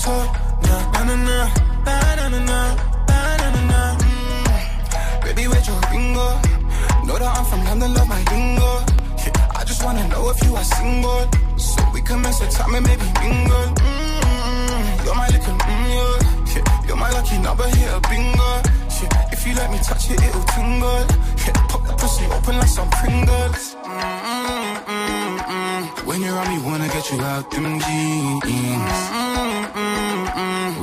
Nah, 0.05 0.93
nah, 0.93 1.05
nah, 1.09 1.17
nah. 1.25 1.49
Nah, 1.87 2.15
nah, 2.17 2.29
nah, 2.29 2.45
nah. 2.45 2.77
Nah, 3.09 3.37
nah, 3.41 3.51
nah, 3.57 3.65
nah. 3.73 3.97
Mm. 3.97 5.25
Baby, 5.25 5.49
where's 5.49 5.67
your 5.67 5.81
bingo? 5.89 6.37
Know 7.07 7.17
that 7.17 7.33
I'm 7.33 7.45
from 7.47 7.65
London, 7.65 7.95
love 7.95 8.09
my 8.09 8.21
lingo. 8.29 8.85
I 9.57 9.65
just 9.65 9.83
wanna 9.83 10.07
know 10.09 10.29
if 10.29 10.45
you 10.45 10.55
are 10.55 10.65
single. 10.65 11.25
So 11.57 11.81
we 11.95 12.03
can 12.03 12.21
mess 12.21 12.43
with 12.43 12.51
time 12.51 12.75
and 12.75 12.85
maybe 12.87 13.09
mingle. 13.25 13.73
Mm, 13.89 15.05
you're 15.07 15.17
my 15.17 15.29
little 15.33 15.57
mm, 15.65 15.89
yeah. 15.97 16.61
yeah. 16.61 16.87
You're 16.89 17.01
my 17.01 17.09
lucky 17.09 17.39
number 17.39 17.67
here, 17.73 18.01
bingo. 18.05 18.51
Yeah, 19.01 19.33
if 19.33 19.47
you 19.47 19.55
let 19.55 19.71
me 19.73 19.79
touch 19.79 20.11
it, 20.11 20.21
it'll 20.21 20.45
tingle. 20.53 21.09
Yeah, 21.41 21.57
pop 21.73 21.89
the 21.89 21.95
pussy 21.97 22.27
open 22.37 22.59
like 22.61 22.69
some 22.69 22.91
Pringles. 22.91 23.77
Mm, 26.11 26.16
mm, 26.16 26.19
mm, 26.19 26.19
mm. 26.19 26.19
When 26.19 26.23
you're 26.23 26.35
around 26.35 26.49
me, 26.51 26.59
wanna 26.66 26.89
get 26.89 27.09
you 27.12 27.20
out 27.20 27.49
them 27.53 27.78
jeans. 27.78 28.43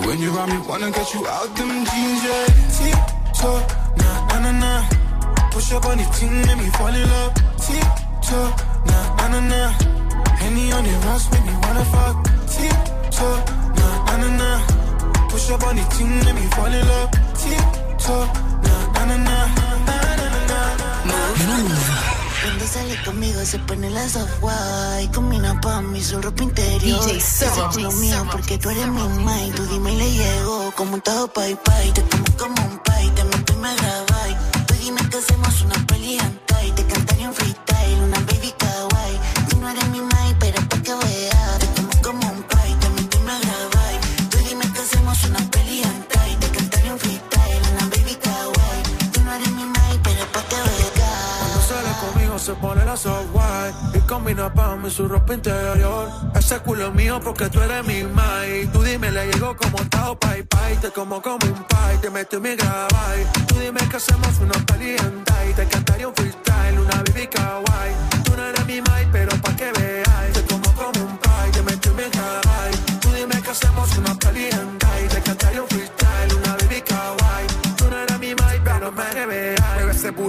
When 0.07 0.19
you're 0.19 0.33
around 0.33 0.49
me, 0.51 0.57
wanna 0.69 0.89
get 0.91 1.13
you 1.13 1.27
out 1.27 1.55
them 1.57 1.85
jeans, 1.85 2.23
yeah. 2.23 2.45
Tip-toe, 2.77 3.59
nah, 3.97 4.27
nah, 4.27 4.39
nah, 4.39 4.63
nah. 4.63 4.81
Push 5.51 5.73
up 5.73 5.85
on 5.85 5.97
the 5.97 6.05
team, 6.15 6.31
make 6.47 6.57
me 6.57 6.69
fall 6.77 6.95
in 6.95 7.09
love. 7.09 7.33
Tip-toe, 7.59 8.49
nah, 8.87 9.15
nah, 9.17 9.27
nah, 9.27 9.41
nah. 9.51 9.69
Henny 10.39 10.71
on 10.71 10.83
the 10.85 10.93
rocks, 11.05 11.29
make 11.31 11.45
me 11.45 11.53
wanna 11.61 11.83
fuck. 11.91 12.15
Tip-toe, 12.47 13.37
nah, 13.75 14.05
nah, 14.07 14.17
nah, 14.23 14.31
nah. 14.39 14.59
Push 15.27 15.49
up 15.51 15.63
on 15.67 15.75
the 15.75 15.83
team, 15.95 16.11
make 16.23 16.35
me 16.35 16.47
fall 16.55 16.71
in 16.71 16.87
love. 16.87 17.11
Tip-toe, 17.35 18.25
nah, 18.63 18.81
nah, 18.95 19.05
nah, 19.05 19.17
nah. 19.27 19.45
Nah, 19.87 20.01
nah, 20.15 20.29
nah, 21.37 21.57
nah. 21.67 22.06
Cuando 22.41 22.67
sale 22.67 22.95
conmigo 23.03 23.43
se 23.45 23.59
pone 23.59 23.89
la 23.89 24.07
software 24.07 25.03
y 25.03 25.07
combina 25.07 25.59
pa' 25.59 25.81
mí 25.81 26.01
su 26.01 26.21
ropa 26.21 26.43
interior. 26.43 27.03
DJ 27.05 27.87
mío 27.99 28.27
porque 28.31 28.57
tú 28.57 28.69
eres 28.69 28.87
mi 28.87 29.01
mind. 29.01 29.55
Tú 29.55 29.65
dime 29.65 29.93
y 29.93 29.97
le 29.97 30.11
llego 30.11 30.71
como 30.75 30.95
un 30.95 31.01
todo 31.01 31.27
pay 31.27 31.55
pay. 31.55 31.91
Te 31.91 32.01
tomo 32.03 32.25
como 32.37 32.61
un 32.67 32.77
pay, 32.79 33.09
te 33.11 33.23
meto 33.23 33.53
y 33.53 33.55
me 33.57 33.75
grabáis. 33.75 34.37
Tú 34.67 34.73
dime 34.75 35.01
que 35.09 35.17
hacemos 35.17 35.61
una 35.61 35.87
peli 35.87 36.19
combina 54.27 54.53
pa' 54.53 54.89
su 54.89 55.07
ropa 55.07 55.33
interior. 55.33 56.09
Ese 56.35 56.59
culo 56.59 56.91
mío 56.91 57.19
porque 57.23 57.49
tú 57.49 57.61
eres 57.61 57.85
mi 57.85 58.03
mai. 58.03 58.67
Tú 58.73 58.83
dime, 58.83 59.09
le 59.09 59.25
llego 59.27 59.55
como 59.55 59.77
tao 59.89 60.19
pai 60.19 60.43
pai. 60.43 60.75
Te 60.81 60.91
como 60.91 61.21
como 61.21 61.45
un 61.45 61.63
pai, 61.63 61.97
te 62.01 62.09
meto 62.09 62.37
y 62.37 62.41
me 62.41 62.55
grabáis. 62.57 63.25
Tú 63.47 63.55
dime 63.59 63.79
que 63.89 63.95
hacemos 63.95 64.37
una 64.41 64.57
peli 64.65 64.95
y 65.49 65.53
te 65.53 65.65
cantaría 65.67 66.07
un 66.09 66.15
freestyle, 66.15 66.79
una 66.79 67.03
baby 67.03 67.27
kawaii. 67.27 68.06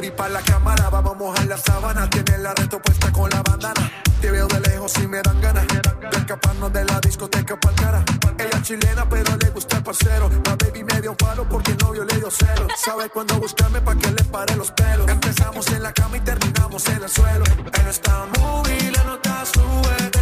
Booty 0.09 0.17
pa' 0.17 0.29
la 0.29 0.41
cámara, 0.41 0.89
vamos 0.91 1.13
a 1.13 1.19
mojar 1.19 1.47
la 1.47 1.57
sábana. 1.57 2.09
Tienes 2.11 2.39
la 2.41 2.55
reto 2.55 2.81
puesta 2.81 3.11
con 3.13 3.31
la 3.31 3.43
bandana. 3.43 3.91
Te 4.21 4.31
veo 4.31 4.47
de 4.47 4.61
lejos 4.61 4.93
y 5.03 5.07
me 5.07 5.21
dan 5.23 5.41
ganas 5.41 5.67
de 5.69 6.19
escaparnos 6.19 6.73
de 6.73 6.85
la 6.85 7.01
discoteca 7.01 7.59
pa'l 7.59 7.75
cara. 7.75 8.05
Ella 8.39 8.63
chilena, 8.63 9.09
pero 9.09 9.37
le 9.37 9.51
gusta 9.51 9.77
el 9.77 9.83
parcero. 9.83 10.31
La 10.45 10.57
baby 10.57 10.85
me 10.85 11.01
dio 11.01 11.17
palo 11.17 11.49
porque 11.49 11.73
el 11.73 11.79
novio 11.79 12.05
le 12.05 12.17
dio 12.17 12.31
celo. 12.31 12.67
Sabe 12.77 13.09
cuándo 13.11 13.39
buscarme 13.39 13.81
pa' 13.81 13.97
que 13.97 14.11
le 14.11 14.25
pare 14.25 14.57
los 14.57 14.71
pelos. 14.73 15.09
Empezamos 15.09 15.67
en 15.69 15.83
la 15.83 15.93
cama 15.93 16.17
y 16.17 16.21
terminamos 16.21 16.87
en 16.89 17.03
el 17.03 17.09
suelo. 17.09 17.45
En 17.73 17.87
esta 17.87 18.27
movie 18.39 18.93
la 18.93 19.05
nota 19.05 19.45
sube. 19.45 20.18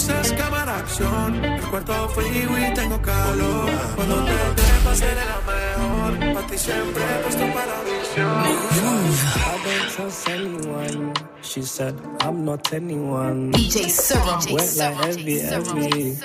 Luces, 0.00 0.32
cámara, 0.32 0.78
acción. 0.78 1.44
El 1.44 1.60
cuarto 1.68 2.08
frío 2.08 2.58
y 2.58 2.72
tengo 2.72 3.02
calor. 3.02 3.70
Cuando 3.96 4.24
te 4.24 4.32
trepas 4.32 4.98
seré 4.98 5.24
la 5.26 5.40
mejor. 5.52 6.34
Pa' 6.34 6.46
ti 6.46 6.56
siempre 6.56 7.02
he 7.02 7.22
puesto 7.22 7.44
para 7.52 7.80
I 8.16 9.60
don't 9.62 9.90
trust 9.90 10.28
anyone. 10.30 11.12
She 11.42 11.62
said, 11.62 11.94
I'm 12.22 12.46
not 12.46 12.72
anyone. 12.72 13.52
DJ 13.52 13.90
Servo. 13.90 14.38
Wet 14.54 14.76
like 14.78 15.06
Evie, 15.06 15.40
Evie. 15.40 16.16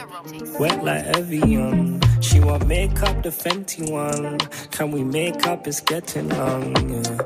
Wet 0.57 0.84
like 0.84 1.06
Evian. 1.18 1.99
She 2.22 2.39
want 2.39 2.68
makeup, 2.68 3.23
the 3.23 3.30
Fenty 3.30 3.91
one. 3.91 4.38
Can 4.72 4.91
we 4.91 5.03
make 5.03 5.45
up? 5.47 5.68
It's 5.68 5.81
getting 5.81 6.30
long. 6.30 7.03
Yeah. 7.03 7.18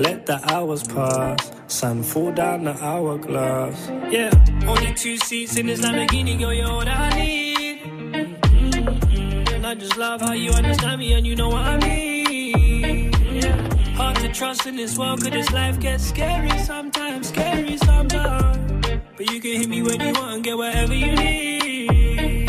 Let 0.00 0.24
the 0.24 0.40
hours 0.50 0.82
pass. 0.82 1.52
Sun 1.66 2.02
fall 2.02 2.32
down 2.32 2.64
the 2.64 2.72
hourglass. 2.82 3.76
Yeah. 4.10 4.30
Only 4.66 4.94
two 4.94 5.18
seats 5.18 5.58
in 5.58 5.66
this 5.66 5.82
Lamborghini, 5.82 6.38
girl, 6.38 6.54
you're 6.54 6.66
all 6.66 6.88
I 6.88 7.10
need. 7.20 7.82
Mm-mm. 7.82 9.52
And 9.52 9.66
I 9.66 9.74
just 9.74 9.98
love 9.98 10.22
how 10.22 10.32
you 10.32 10.52
understand 10.52 11.00
me 11.00 11.12
and 11.12 11.26
you 11.26 11.36
know 11.36 11.50
what 11.50 11.66
I 11.66 11.76
mean. 11.76 13.12
Yeah. 13.12 13.94
Hard 13.94 14.16
to 14.16 14.32
trust 14.32 14.64
in 14.66 14.74
this 14.76 14.96
world, 14.96 15.20
cause 15.20 15.32
this 15.32 15.50
life 15.52 15.78
gets 15.78 16.08
scary 16.08 16.58
sometimes, 16.60 17.28
scary 17.28 17.76
sometimes. 17.76 19.02
But 19.18 19.30
you 19.30 19.38
can 19.38 19.52
hit 19.60 19.68
me 19.68 19.82
when 19.82 20.00
you 20.00 20.14
want 20.14 20.32
and 20.36 20.42
get 20.42 20.56
whatever 20.56 20.94
you 20.94 21.12
need. 21.14 22.48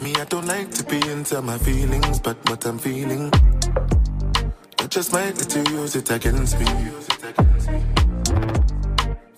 Me, 0.00 0.14
I 0.14 0.24
don't 0.28 0.46
like 0.46 0.70
to 0.70 0.84
be 0.84 1.00
into 1.10 1.42
my 1.42 1.58
feelings, 1.58 2.20
but 2.20 2.36
what 2.48 2.64
I'm 2.64 2.78
feeling, 2.78 3.28
I 3.34 3.61
just 4.92 5.10
might 5.10 5.34
let 5.38 5.54
you 5.56 5.78
use 5.78 5.96
it 5.96 6.10
against 6.10 6.60
me. 6.60 6.66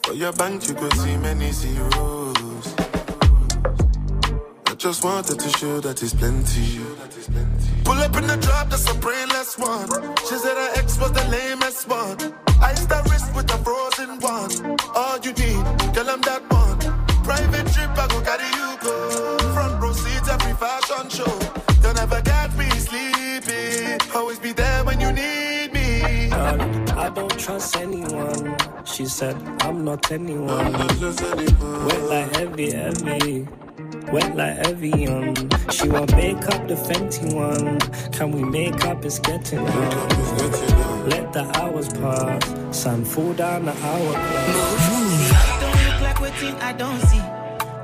For 0.02 0.12
your 0.14 0.32
bank, 0.32 0.66
you 0.66 0.74
could 0.74 0.92
see 0.94 1.16
many 1.18 1.52
zeros. 1.52 2.74
I 4.66 4.74
just 4.76 5.04
wanted 5.04 5.38
to 5.38 5.48
show 5.50 5.78
that 5.78 6.02
it's 6.02 6.12
plenty. 6.12 6.80
Pull 7.84 7.98
up 7.98 8.16
in 8.16 8.26
the 8.26 8.36
drop, 8.38 8.68
that's 8.68 8.90
a 8.90 8.94
brainless 8.94 9.56
one. 9.56 9.86
She 10.28 10.34
said 10.38 10.56
her 10.56 10.70
ex 10.74 10.98
was 10.98 11.12
the 11.12 11.24
lamest 11.30 11.86
one. 11.88 12.16
Ice 12.60 12.86
that 12.86 13.08
wrist 13.08 13.32
with 13.36 13.48
a 13.54 13.58
frozen 13.58 14.18
one. 14.18 14.76
All 14.96 15.18
you 15.20 15.32
need, 15.34 15.62
girl, 15.94 16.10
I'm 16.10 16.20
that 16.22 16.42
one. 16.50 16.78
Private 17.22 17.72
trip, 17.72 17.96
I 17.96 18.08
go 18.08 18.20
carry 18.22 18.50
you 18.58 18.76
go. 18.82 19.38
Front 19.54 19.80
row 19.80 19.92
seats, 19.92 20.28
every 20.28 20.54
fashion 20.54 21.08
show. 21.10 21.38
Don't 21.80 21.96
ever 22.00 22.20
get 22.22 22.56
me 22.58 22.68
sleeping. 22.70 24.00
Always 24.16 24.40
be 24.40 24.50
there 24.50 24.82
when 24.84 24.98
you 25.00 25.12
need 25.12 25.43
I 27.04 27.10
don't 27.10 27.38
trust 27.38 27.76
anyone. 27.76 28.56
She 28.86 29.04
said, 29.04 29.36
I'm 29.60 29.84
not 29.84 30.10
anyone. 30.10 30.72
Wet 30.72 32.02
like 32.08 32.34
heavy, 32.34 32.72
heavy. 32.72 33.46
Wet 34.10 34.34
like 34.34 34.56
Evian. 34.66 35.36
Um. 35.36 35.70
She 35.70 35.86
want 35.90 36.16
makeup, 36.16 36.66
the 36.66 36.76
Fenty 36.76 37.34
one. 37.34 37.78
Can 38.12 38.32
we 38.32 38.42
make 38.42 38.86
up? 38.86 39.04
It's 39.04 39.18
getting 39.18 39.62
long. 39.62 40.08
Let 41.06 41.30
the 41.34 41.44
hours 41.60 41.88
pass. 41.88 42.42
Sun 42.74 43.04
fall 43.04 43.34
down 43.34 43.66
the 43.66 43.72
hourglass. 43.72 45.60
don't 45.60 45.84
look 45.84 46.00
like 46.00 46.16
wetin 46.16 46.58
I 46.62 46.72
don't 46.72 47.00
see. 47.02 47.20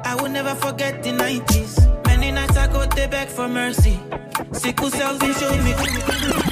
I 0.03 0.15
will 0.15 0.31
never 0.31 0.55
forget 0.55 1.03
the 1.03 1.11
90s. 1.11 2.07
Many 2.07 2.33
nights 2.33 2.57
I 2.57 2.69
go 2.73 2.87
they 2.87 3.07
beg 3.07 3.29
for 3.29 3.49
mercy. 3.49 4.01
Sickle 4.53 4.91
cells 4.91 5.19
been 5.19 5.35
showing 5.35 5.63
me. 5.63 6.50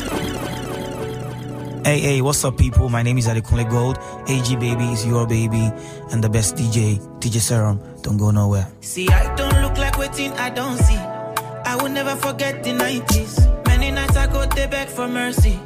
Hey, 1.89 2.01
hey, 2.01 2.21
what's 2.21 2.45
up, 2.45 2.59
people? 2.59 2.91
My 2.91 3.03
name 3.03 3.17
is 3.17 3.27
Adekunle 3.27 3.65
Gold. 3.71 3.97
AG 4.29 4.57
Baby 4.57 4.85
is 4.93 5.07
your 5.07 5.27
baby, 5.27 5.73
and 6.13 6.23
the 6.23 6.29
best 6.29 6.55
DJ, 6.55 7.01
DJ 7.19 7.41
Serum. 7.41 7.81
Don't 8.03 8.19
go 8.19 8.31
nowhere. 8.31 8.69
See, 8.83 9.09
I 9.09 9.35
don't 9.37 9.63
look 9.63 9.79
like 9.79 9.97
waiting, 9.97 10.31
I 10.33 10.51
don't 10.51 10.77
see. 10.77 10.99
I 10.99 11.79
will 11.81 11.89
never 11.89 12.15
forget 12.17 12.63
the 12.63 12.73
90s. 12.73 13.67
Many 13.67 13.91
nights 13.91 14.19
I 14.19 14.27
go 14.27 14.45
they 14.45 14.67
beg 14.67 14.89
for 14.89 15.09
mercy. 15.09 15.59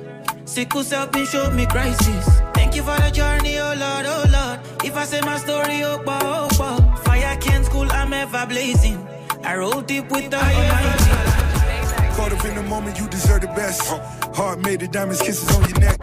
Sickle 0.45 0.85
cell 0.85 1.09
been 1.09 1.27
showed 1.27 1.55
me 1.55 1.67
crisis. 1.67 2.25
Thank 2.55 2.77
you 2.77 2.85
for 2.85 2.97
the 3.03 3.11
journey, 3.11 3.59
oh 3.59 3.75
Lord, 3.75 4.07
oh 4.07 4.25
Lord. 4.31 4.85
If 4.85 4.97
I 4.97 5.05
say 5.05 5.23
my 5.23 5.39
story, 5.39 5.83
oh, 5.83 6.01
bah, 6.07 6.21
oh, 6.23 6.49
bah. 6.57 6.95
Fire 7.03 7.37
can't 7.41 7.65
school, 7.65 7.91
I'm 7.91 8.13
ever 8.13 8.47
blazing. 8.47 9.05
I 9.43 9.57
roll 9.57 9.81
deep 9.81 10.09
with 10.09 10.31
the 10.31 10.37
Almighty. 10.37 11.12
Caught 12.23 12.35
up 12.35 12.45
in 12.45 12.55
the 12.55 12.63
moment, 12.63 13.01
you 13.01 13.09
deserve 13.09 13.41
the 13.41 13.49
best. 13.49 13.83
Heart 14.37 14.61
made 14.61 14.79
the 14.79 14.87
diamonds, 14.87 15.21
kisses 15.21 15.51
on 15.57 15.69
your 15.69 15.81
neck. 15.81 15.99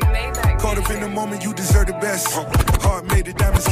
Caught 0.59 0.77
up 0.77 0.89
in 0.89 0.99
the 0.99 1.07
moment, 1.07 1.45
you 1.45 1.53
deserve 1.53 1.87
the 1.87 1.93
best. 1.93 2.33
Heart 2.83 3.05
made 3.05 3.23
the 3.23 3.31
diamonds. 3.31 3.65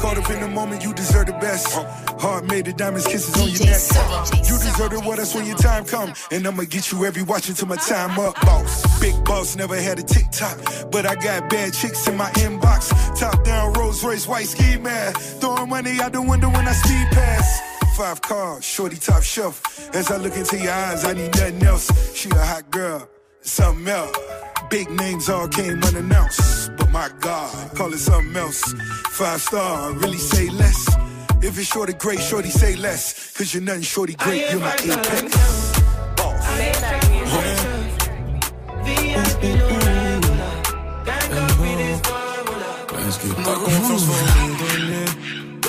Caught 0.00 0.16
up 0.16 0.30
in 0.30 0.40
the 0.40 0.48
moment, 0.48 0.82
you 0.82 0.94
deserve 0.94 1.26
the 1.26 1.34
best. 1.34 1.70
Heart 2.18 2.46
made 2.46 2.64
the 2.64 2.72
diamonds, 2.72 3.06
kisses 3.06 3.36
on 3.36 3.50
your 3.50 3.60
neck. 3.60 4.48
You 4.48 4.56
deserve 4.56 4.94
it, 4.94 5.04
well, 5.04 5.18
that's 5.18 5.34
when 5.34 5.44
your 5.44 5.58
time 5.58 5.84
come. 5.84 6.14
And 6.30 6.46
I'ma 6.46 6.62
get 6.62 6.90
you 6.90 7.04
every 7.04 7.22
watch 7.22 7.46
until 7.46 7.68
my 7.68 7.76
time 7.76 8.18
up, 8.18 8.34
boss. 8.40 8.98
Big 8.98 9.22
boss, 9.22 9.54
never 9.54 9.76
had 9.76 9.98
a 9.98 10.02
TikTok. 10.02 10.90
But 10.90 11.04
I 11.04 11.14
got 11.16 11.50
bad 11.50 11.74
chicks 11.74 12.08
in 12.08 12.16
my 12.16 12.30
inbox. 12.40 12.88
Top 13.20 13.44
down, 13.44 13.74
Rolls 13.74 14.02
Royce, 14.02 14.26
white 14.26 14.46
ski 14.46 14.78
man. 14.78 15.12
Throwing 15.12 15.68
money 15.68 16.00
out 16.00 16.14
the 16.14 16.22
window 16.22 16.48
when 16.48 16.66
I 16.66 16.72
speed 16.72 17.06
past. 17.10 17.71
Five 17.96 18.22
cars, 18.22 18.64
shorty 18.64 18.96
top 18.96 19.22
shelf. 19.22 19.62
As 19.94 20.10
I 20.10 20.16
look 20.16 20.34
into 20.34 20.56
your 20.56 20.72
eyes, 20.72 21.04
I 21.04 21.12
need 21.12 21.34
nothing 21.34 21.62
else. 21.62 22.16
She 22.16 22.30
a 22.30 22.34
hot 22.34 22.70
girl, 22.70 23.08
something 23.42 23.86
else. 23.86 24.16
Big 24.70 24.90
names 24.90 25.28
all 25.28 25.46
came 25.48 25.82
unannounced, 25.82 26.70
but 26.78 26.90
my 26.90 27.10
God, 27.20 27.76
call 27.76 27.92
it 27.92 27.98
something 27.98 28.34
else. 28.34 28.62
Five 29.10 29.40
star, 29.42 29.92
really 29.92 30.16
say 30.16 30.48
less. 30.48 30.88
If 31.42 31.58
it's 31.58 31.68
shorty 31.68 31.92
great, 31.92 32.20
shorty 32.20 32.48
say 32.48 32.76
less. 32.76 33.36
Cause 33.36 33.52
you're 33.52 33.62
nothing 33.62 33.82
shorty 33.82 34.14
great, 34.14 34.50
you're 34.50 34.60
my 34.60 34.72
apex. 34.72 35.72
Est-ce 43.04 43.18
que 43.18 43.34
ta 43.42 43.54
confiance 43.54 44.04
va 44.04 44.14
me 44.14 44.26
donner 44.28 44.41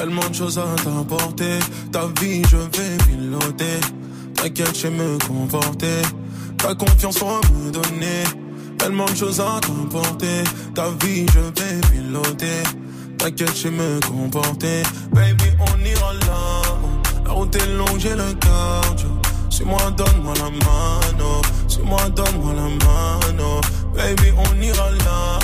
Tellement 0.03 0.27
de 0.27 0.35
choses 0.35 0.57
à 0.59 0.65
t'apporter 0.83 1.59
Ta 1.93 2.07
vie 2.19 2.41
je 2.51 2.57
vais 2.57 2.97
piloter. 3.07 3.79
T'inquiète 4.35 4.77
je 4.77 4.89
me 4.89 5.17
comporter 5.25 6.01
Ta 6.57 6.75
confiance 6.75 7.19
va 7.19 7.39
me 7.53 7.71
donner 7.71 8.23
Tellement 8.77 9.05
de 9.05 9.15
choses 9.15 9.39
à 9.39 9.61
t'apporter 9.61 10.43
Ta 10.75 10.89
vie 11.01 11.25
je 11.33 11.39
vais 11.39 11.79
piloter. 11.89 12.63
T'inquiète 13.17 13.55
je 13.55 13.69
me 13.69 14.01
comporter. 14.05 14.83
Baby 15.13 15.45
on 15.61 15.85
ira 15.85 16.13
là. 16.13 16.61
La 17.25 17.31
route 17.31 17.55
est 17.55 17.77
longue 17.77 17.97
j'ai 17.97 18.13
le 18.13 18.33
cardio. 18.41 19.07
Suis-moi 19.49 19.79
donne-moi 19.95 20.33
la 20.35 20.49
mano. 20.49 21.41
Suis-moi 21.69 22.09
donne-moi 22.09 22.53
la 22.55 22.63
mano. 22.63 23.61
Baby, 23.95 24.33
on 24.35 24.61
ira 24.61 24.89
là. 24.89 25.39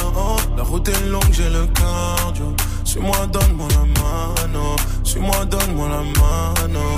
La 0.57 0.63
route 0.63 0.89
est 0.89 1.09
longue, 1.09 1.31
j'ai 1.31 1.49
le 1.49 1.65
cardio. 1.67 2.55
Suis-moi, 2.89 3.27
donne-moi 3.27 3.67
la 3.69 4.01
mano. 4.01 4.75
Suis-moi, 5.03 5.45
donne-moi 5.45 5.89
la 5.89 6.01
mano. 6.19 6.95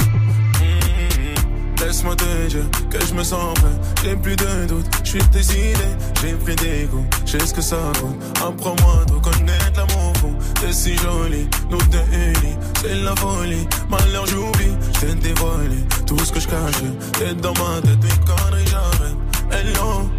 Mm-hmm. 0.61 1.81
Laisse-moi 1.81 2.15
te 2.15 2.47
dire 2.47 2.69
que 2.89 3.05
je 3.05 3.13
me 3.13 3.21
sens 3.25 3.53
prêt. 3.55 3.75
J'ai 4.01 4.15
plus 4.15 4.37
de 4.37 4.67
doute, 4.67 4.85
je 5.03 5.09
suis 5.09 5.23
décidé. 5.33 5.75
J'ai 6.21 6.31
pris 6.35 6.55
des 6.55 6.87
goûts, 6.89 7.05
je 7.25 7.37
sais 7.37 7.45
ce 7.45 7.53
que 7.53 7.61
ça 7.61 7.75
coûte. 7.99 8.15
Apprends-moi 8.37 9.03
de 9.07 9.19
connaître 9.19 9.73
l'amour 9.75 10.13
fou. 10.21 10.33
T'es 10.61 10.71
si 10.71 10.95
jolie, 10.95 11.49
nous 11.69 11.83
deux 11.89 11.97
unis. 12.13 12.55
C'est 12.81 12.95
la 12.95 13.13
folie, 13.17 13.67
malheur 13.89 14.25
j'oublie. 14.27 14.71
J't'ai 14.93 15.13
dévoilé 15.15 15.83
tout 16.07 16.19
ce 16.19 16.31
que 16.31 16.39
je 16.39 16.47
cachais. 16.47 16.93
T'es 17.19 17.33
dans 17.33 17.53
ma 17.55 17.81
tête, 17.81 18.01
mes 18.01 18.25
conneries 18.25 18.67
j'arrête. 18.67 19.17
Hello. 19.51 20.09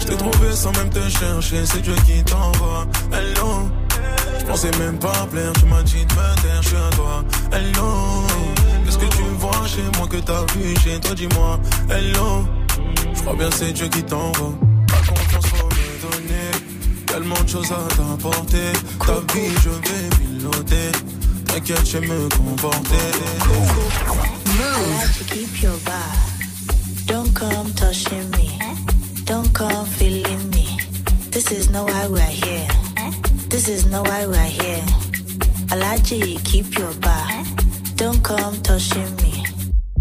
Je 0.00 0.06
t'ai 0.06 0.16
trouvé 0.16 0.52
sans 0.52 0.72
même 0.72 0.88
te 0.88 1.06
chercher, 1.08 1.66
c'est 1.66 1.82
Dieu 1.82 1.94
qui 2.06 2.24
t'envoie. 2.24 2.86
Hello, 3.12 3.68
je 4.42 4.46
pensais 4.46 4.70
même 4.78 4.98
pas 4.98 5.26
plaire, 5.30 5.52
tu 5.52 5.64
m'as 5.66 5.82
dit 5.82 6.04
de 6.04 6.12
me 6.14 6.42
taire, 6.42 6.62
je 6.62 6.68
suis 6.68 6.76
à 6.76 6.90
toi. 6.96 7.24
Hello, 7.52 8.24
qu'est-ce 8.84 8.98
que 8.98 9.06
tu 9.16 9.22
vois 9.38 9.66
chez 9.66 9.98
moi 9.98 10.08
que 10.08 10.16
t'as 10.16 10.44
vu 10.54 10.74
chez 10.82 10.98
toi, 11.00 11.14
dis-moi. 11.14 11.60
Hello, 11.88 12.44
je 13.14 13.20
crois 13.20 13.34
bien 13.34 13.50
c'est 13.54 13.72
Dieu 13.72 13.88
qui 13.88 14.02
t'envoie. 14.02 14.54
Ta 14.88 14.96
confiance 15.08 15.46
faut 15.46 15.66
me 15.66 16.10
donner, 16.10 16.50
tellement 17.06 17.42
de 17.42 17.48
choses 17.48 17.70
à 17.70 17.94
t'apporter. 17.94 18.72
Ta 19.06 19.14
vie 19.32 19.54
je 19.62 19.70
vais 19.70 20.08
piloter, 20.18 20.98
t'inquiète, 21.46 21.86
je 21.88 21.98
vais 21.98 22.06
me 22.06 22.28
comporter. 22.28 23.08
Move. 24.46 25.26
Keep 25.28 25.62
your 25.62 25.72
vibe. 25.72 27.06
Don't 27.06 27.32
come 27.34 27.72
touching 27.74 28.28
me. 28.32 28.58
Don't 29.24 29.52
come 29.52 29.86
feeling 29.86 30.50
me. 30.50 30.78
This 31.30 31.50
is 31.52 31.70
no 31.70 31.84
why 31.84 32.06
we're 32.08 32.20
here. 32.20 32.81
This 33.52 33.68
is 33.68 33.84
not 33.84 34.08
why 34.08 34.26
we're 34.26 34.42
here. 34.44 34.82
Alaji, 35.68 36.42
keep 36.42 36.78
your 36.78 36.90
bar. 36.94 37.44
Don't 37.96 38.24
come 38.24 38.56
touching 38.62 39.14
me. 39.16 39.44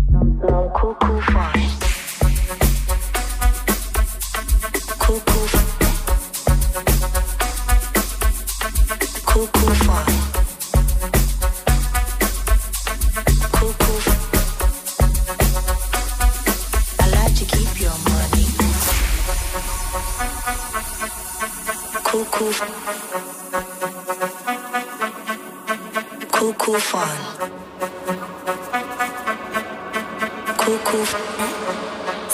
Some 0.10 0.40
cuckoo 0.74 1.20
fun. 1.20 1.52
Cuckoo. 5.04 5.48
Cuckoo. 9.26 9.81
one. 27.02 27.18
Cool, 30.58 30.78
cool. 30.86 31.51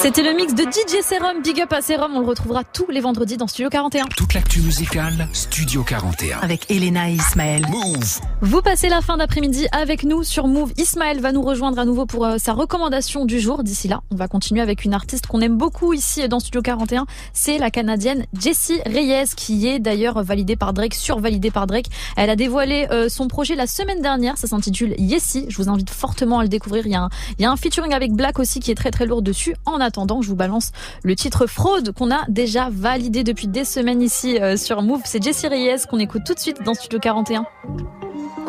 C'était 0.07 0.23
le 0.23 0.33
mix 0.37 0.55
de 0.55 0.63
DJ 0.63 1.03
Serum, 1.03 1.41
Big 1.43 1.59
Up 1.59 1.73
à 1.73 1.81
Serum. 1.81 2.13
On 2.15 2.21
le 2.21 2.25
retrouvera 2.25 2.63
tous 2.63 2.89
les 2.89 3.01
vendredis 3.01 3.35
dans 3.35 3.45
Studio 3.45 3.69
41. 3.69 4.05
Toute 4.15 4.35
l'actu 4.35 4.61
musicale, 4.61 5.27
Studio 5.33 5.83
41. 5.83 6.39
Avec 6.39 6.71
Elena 6.71 7.09
et 7.09 7.15
Ismaël. 7.15 7.65
Move. 7.69 8.21
Vous 8.39 8.61
passez 8.61 8.87
la 8.87 9.01
fin 9.01 9.17
d'après-midi 9.17 9.67
avec 9.73 10.05
nous 10.05 10.23
sur 10.23 10.47
Move. 10.47 10.71
Ismaël 10.77 11.19
va 11.19 11.33
nous 11.33 11.41
rejoindre 11.41 11.77
à 11.77 11.83
nouveau 11.83 12.05
pour 12.05 12.25
euh, 12.25 12.37
sa 12.37 12.53
recommandation 12.53 13.25
du 13.25 13.41
jour. 13.41 13.63
D'ici 13.63 13.89
là, 13.89 13.99
on 14.09 14.15
va 14.15 14.29
continuer 14.29 14.61
avec 14.61 14.85
une 14.85 14.93
artiste 14.93 15.27
qu'on 15.27 15.41
aime 15.41 15.57
beaucoup 15.57 15.91
ici 15.91 16.25
dans 16.29 16.39
Studio 16.39 16.61
41. 16.61 17.05
C'est 17.33 17.57
la 17.57 17.69
Canadienne 17.69 18.27
Jessie 18.39 18.79
Reyes, 18.85 19.35
qui 19.35 19.67
est 19.67 19.79
d'ailleurs 19.79 20.23
validée 20.23 20.55
par 20.55 20.71
Drake, 20.71 20.93
survalidée 20.93 21.51
par 21.51 21.67
Drake. 21.67 21.87
Elle 22.15 22.29
a 22.29 22.37
dévoilé 22.37 22.87
euh, 22.91 23.09
son 23.09 23.27
projet 23.27 23.55
la 23.55 23.67
semaine 23.67 24.01
dernière. 24.01 24.37
Ça 24.37 24.47
s'intitule 24.47 24.95
Yessie. 24.97 25.47
Je 25.49 25.57
vous 25.57 25.67
invite 25.67 25.89
fortement 25.89 26.39
à 26.39 26.43
le 26.43 26.49
découvrir. 26.49 26.87
Il 26.87 26.93
y, 26.93 26.95
a 26.95 27.01
un, 27.01 27.09
il 27.39 27.41
y 27.41 27.45
a 27.45 27.51
un 27.51 27.57
featuring 27.57 27.93
avec 27.93 28.13
Black 28.13 28.39
aussi 28.39 28.61
qui 28.61 28.71
est 28.71 28.75
très 28.75 28.91
très 28.91 29.05
lourd 29.05 29.21
dessus. 29.21 29.53
En 29.65 29.81
attendant, 29.81 29.96
je 30.21 30.29
vous 30.29 30.35
balance 30.35 30.71
le 31.03 31.15
titre 31.15 31.47
Fraude 31.47 31.91
qu'on 31.91 32.11
a 32.11 32.25
déjà 32.27 32.69
validé 32.71 33.23
depuis 33.23 33.47
des 33.47 33.65
semaines 33.65 34.01
ici 34.01 34.39
euh, 34.39 34.57
sur 34.57 34.81
Move. 34.81 35.01
C'est 35.05 35.23
Jessie 35.23 35.47
Reyes 35.47 35.87
qu'on 35.89 35.99
écoute 35.99 36.21
tout 36.25 36.33
de 36.33 36.39
suite 36.39 36.61
dans 36.63 36.73
Studio 36.73 36.99
41. 36.99 37.45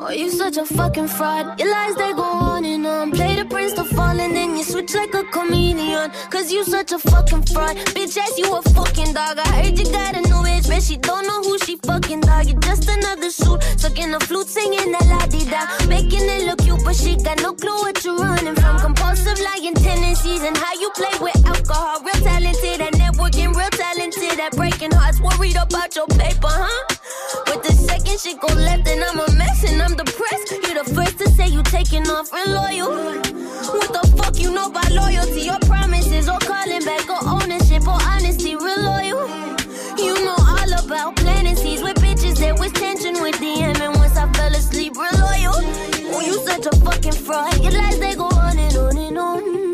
Oh, 0.00 0.10
you 0.10 0.30
such 0.30 0.56
a 0.56 0.64
fucking 0.64 1.08
fraud. 1.08 1.58
Your 1.58 1.72
lies, 1.72 1.96
they 1.96 2.12
go 2.12 2.22
on 2.22 2.64
and 2.64 2.86
on. 2.86 3.10
Play 3.10 3.34
the 3.34 3.44
prince 3.44 3.72
to 3.72 3.84
fall 3.84 4.18
and 4.20 4.34
then 4.34 4.56
you 4.56 4.62
switch 4.62 4.94
like 4.94 5.12
a 5.12 5.24
comedian. 5.24 6.12
Cause 6.30 6.52
you 6.52 6.62
such 6.62 6.92
a 6.92 7.00
fucking 7.00 7.42
fraud. 7.42 7.76
Bitch 7.96 8.16
ass, 8.16 8.38
you 8.38 8.46
a 8.54 8.62
fucking 8.62 9.12
dog. 9.12 9.38
I 9.40 9.48
heard 9.58 9.76
you 9.76 9.84
got 9.90 10.14
a 10.14 10.20
new 10.20 10.38
bitch, 10.46 10.68
but 10.68 10.82
she 10.84 10.98
don't 10.98 11.26
know 11.26 11.42
who 11.42 11.58
she 11.58 11.76
fucking 11.78 12.20
dog. 12.20 12.46
You 12.46 12.54
just 12.60 12.88
another 12.88 13.30
suit, 13.30 13.60
sucking 13.76 14.14
a 14.14 14.20
flute, 14.20 14.48
singing 14.48 14.92
that 14.92 15.06
la 15.06 15.26
di 15.26 15.44
da. 15.50 15.66
Making 15.88 16.30
it 16.30 16.46
look 16.46 16.60
cute, 16.60 16.84
but 16.84 16.94
she 16.94 17.16
got 17.16 17.42
no 17.42 17.52
clue 17.52 17.78
what 17.82 18.04
you're 18.04 18.16
running 18.16 18.54
from. 18.54 18.78
Compulsive 18.78 19.40
lying 19.40 19.74
tendencies 19.74 20.42
and 20.44 20.56
how 20.56 20.74
you 20.74 20.90
play 20.90 21.18
with 21.20 21.44
alcohol. 21.44 22.00
Real 22.02 22.22
talented 22.22 22.80
at 22.80 22.92
networking, 22.94 23.52
real 23.52 23.70
talented 23.70 24.38
at 24.38 24.52
breaking 24.52 24.92
hearts. 24.92 25.20
Worried 25.20 25.56
about 25.56 25.96
your 25.96 26.06
paper, 26.06 26.46
huh? 26.48 26.87
But 27.46 27.62
the 27.62 27.72
second 27.72 28.20
shit 28.20 28.40
go 28.40 28.48
left, 28.54 28.88
and 28.88 29.02
I'm 29.04 29.18
a 29.18 29.30
mess 29.36 29.64
and 29.64 29.82
I'm 29.82 29.96
depressed. 29.96 30.52
You 30.52 30.74
the 30.74 30.84
first 30.94 31.18
to 31.18 31.28
say 31.30 31.48
you 31.48 31.62
taking 31.64 32.08
off 32.08 32.32
real 32.32 32.50
loyal. 32.50 32.90
What 33.72 33.92
the 33.92 34.04
fuck 34.16 34.38
you 34.38 34.52
know 34.52 34.66
about 34.66 34.90
loyalty? 34.90 35.42
Your 35.42 35.58
promises 35.60 36.28
or 36.28 36.38
calling 36.38 36.84
back 36.84 37.08
or 37.08 37.22
ownership 37.28 37.86
or 37.86 37.98
honesty, 38.02 38.56
real 38.56 38.82
loyal. 38.82 39.28
You 39.98 40.14
know 40.24 40.36
all 40.38 40.72
about 40.84 41.16
planting 41.16 41.56
seeds 41.56 41.82
with 41.82 41.96
bitches. 41.96 42.38
There 42.38 42.54
was 42.54 42.72
tension 42.72 43.20
with 43.20 43.36
DM, 43.36 43.80
and 43.80 43.94
once 43.96 44.16
I 44.16 44.30
fell 44.32 44.52
asleep, 44.52 44.96
real 44.96 45.18
loyal. 45.18 45.58
Oh, 46.14 46.20
you 46.20 46.34
such 46.46 46.66
a 46.66 46.76
fucking 46.84 47.12
fraud. 47.12 47.58
Your 47.62 47.72
lies 47.72 47.98
they 47.98 48.14
go 48.14 48.26
on 48.26 48.58
and 48.58 48.76
on 48.76 48.96
and 48.96 49.18
on. 49.18 49.67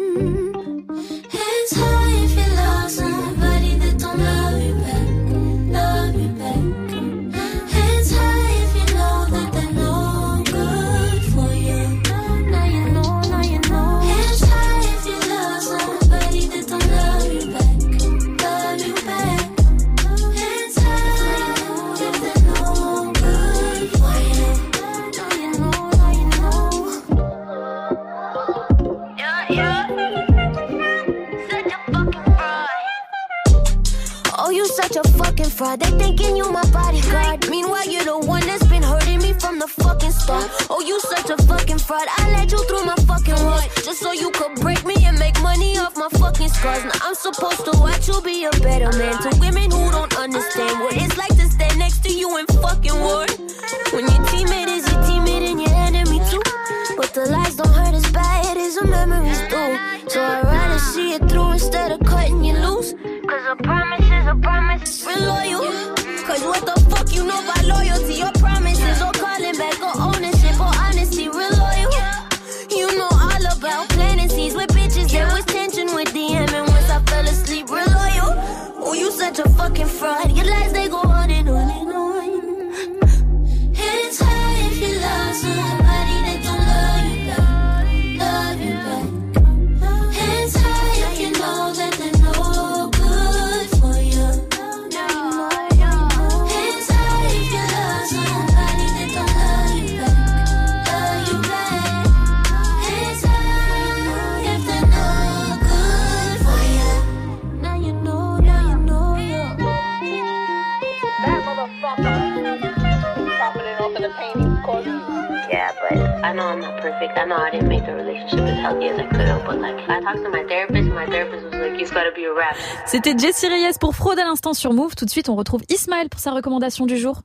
C'était 122.94 123.18
Jessie 123.18 123.48
Reyes 123.48 123.76
pour 123.80 123.96
Fraude 123.96 124.20
à 124.20 124.24
l'instant 124.24 124.54
sur 124.54 124.72
Move. 124.72 124.94
Tout 124.94 125.04
de 125.04 125.10
suite, 125.10 125.28
on 125.28 125.34
retrouve 125.34 125.62
Ismaël 125.68 126.08
pour 126.08 126.20
sa 126.20 126.30
recommandation 126.30 126.86
du 126.86 126.96
jour. 126.96 127.22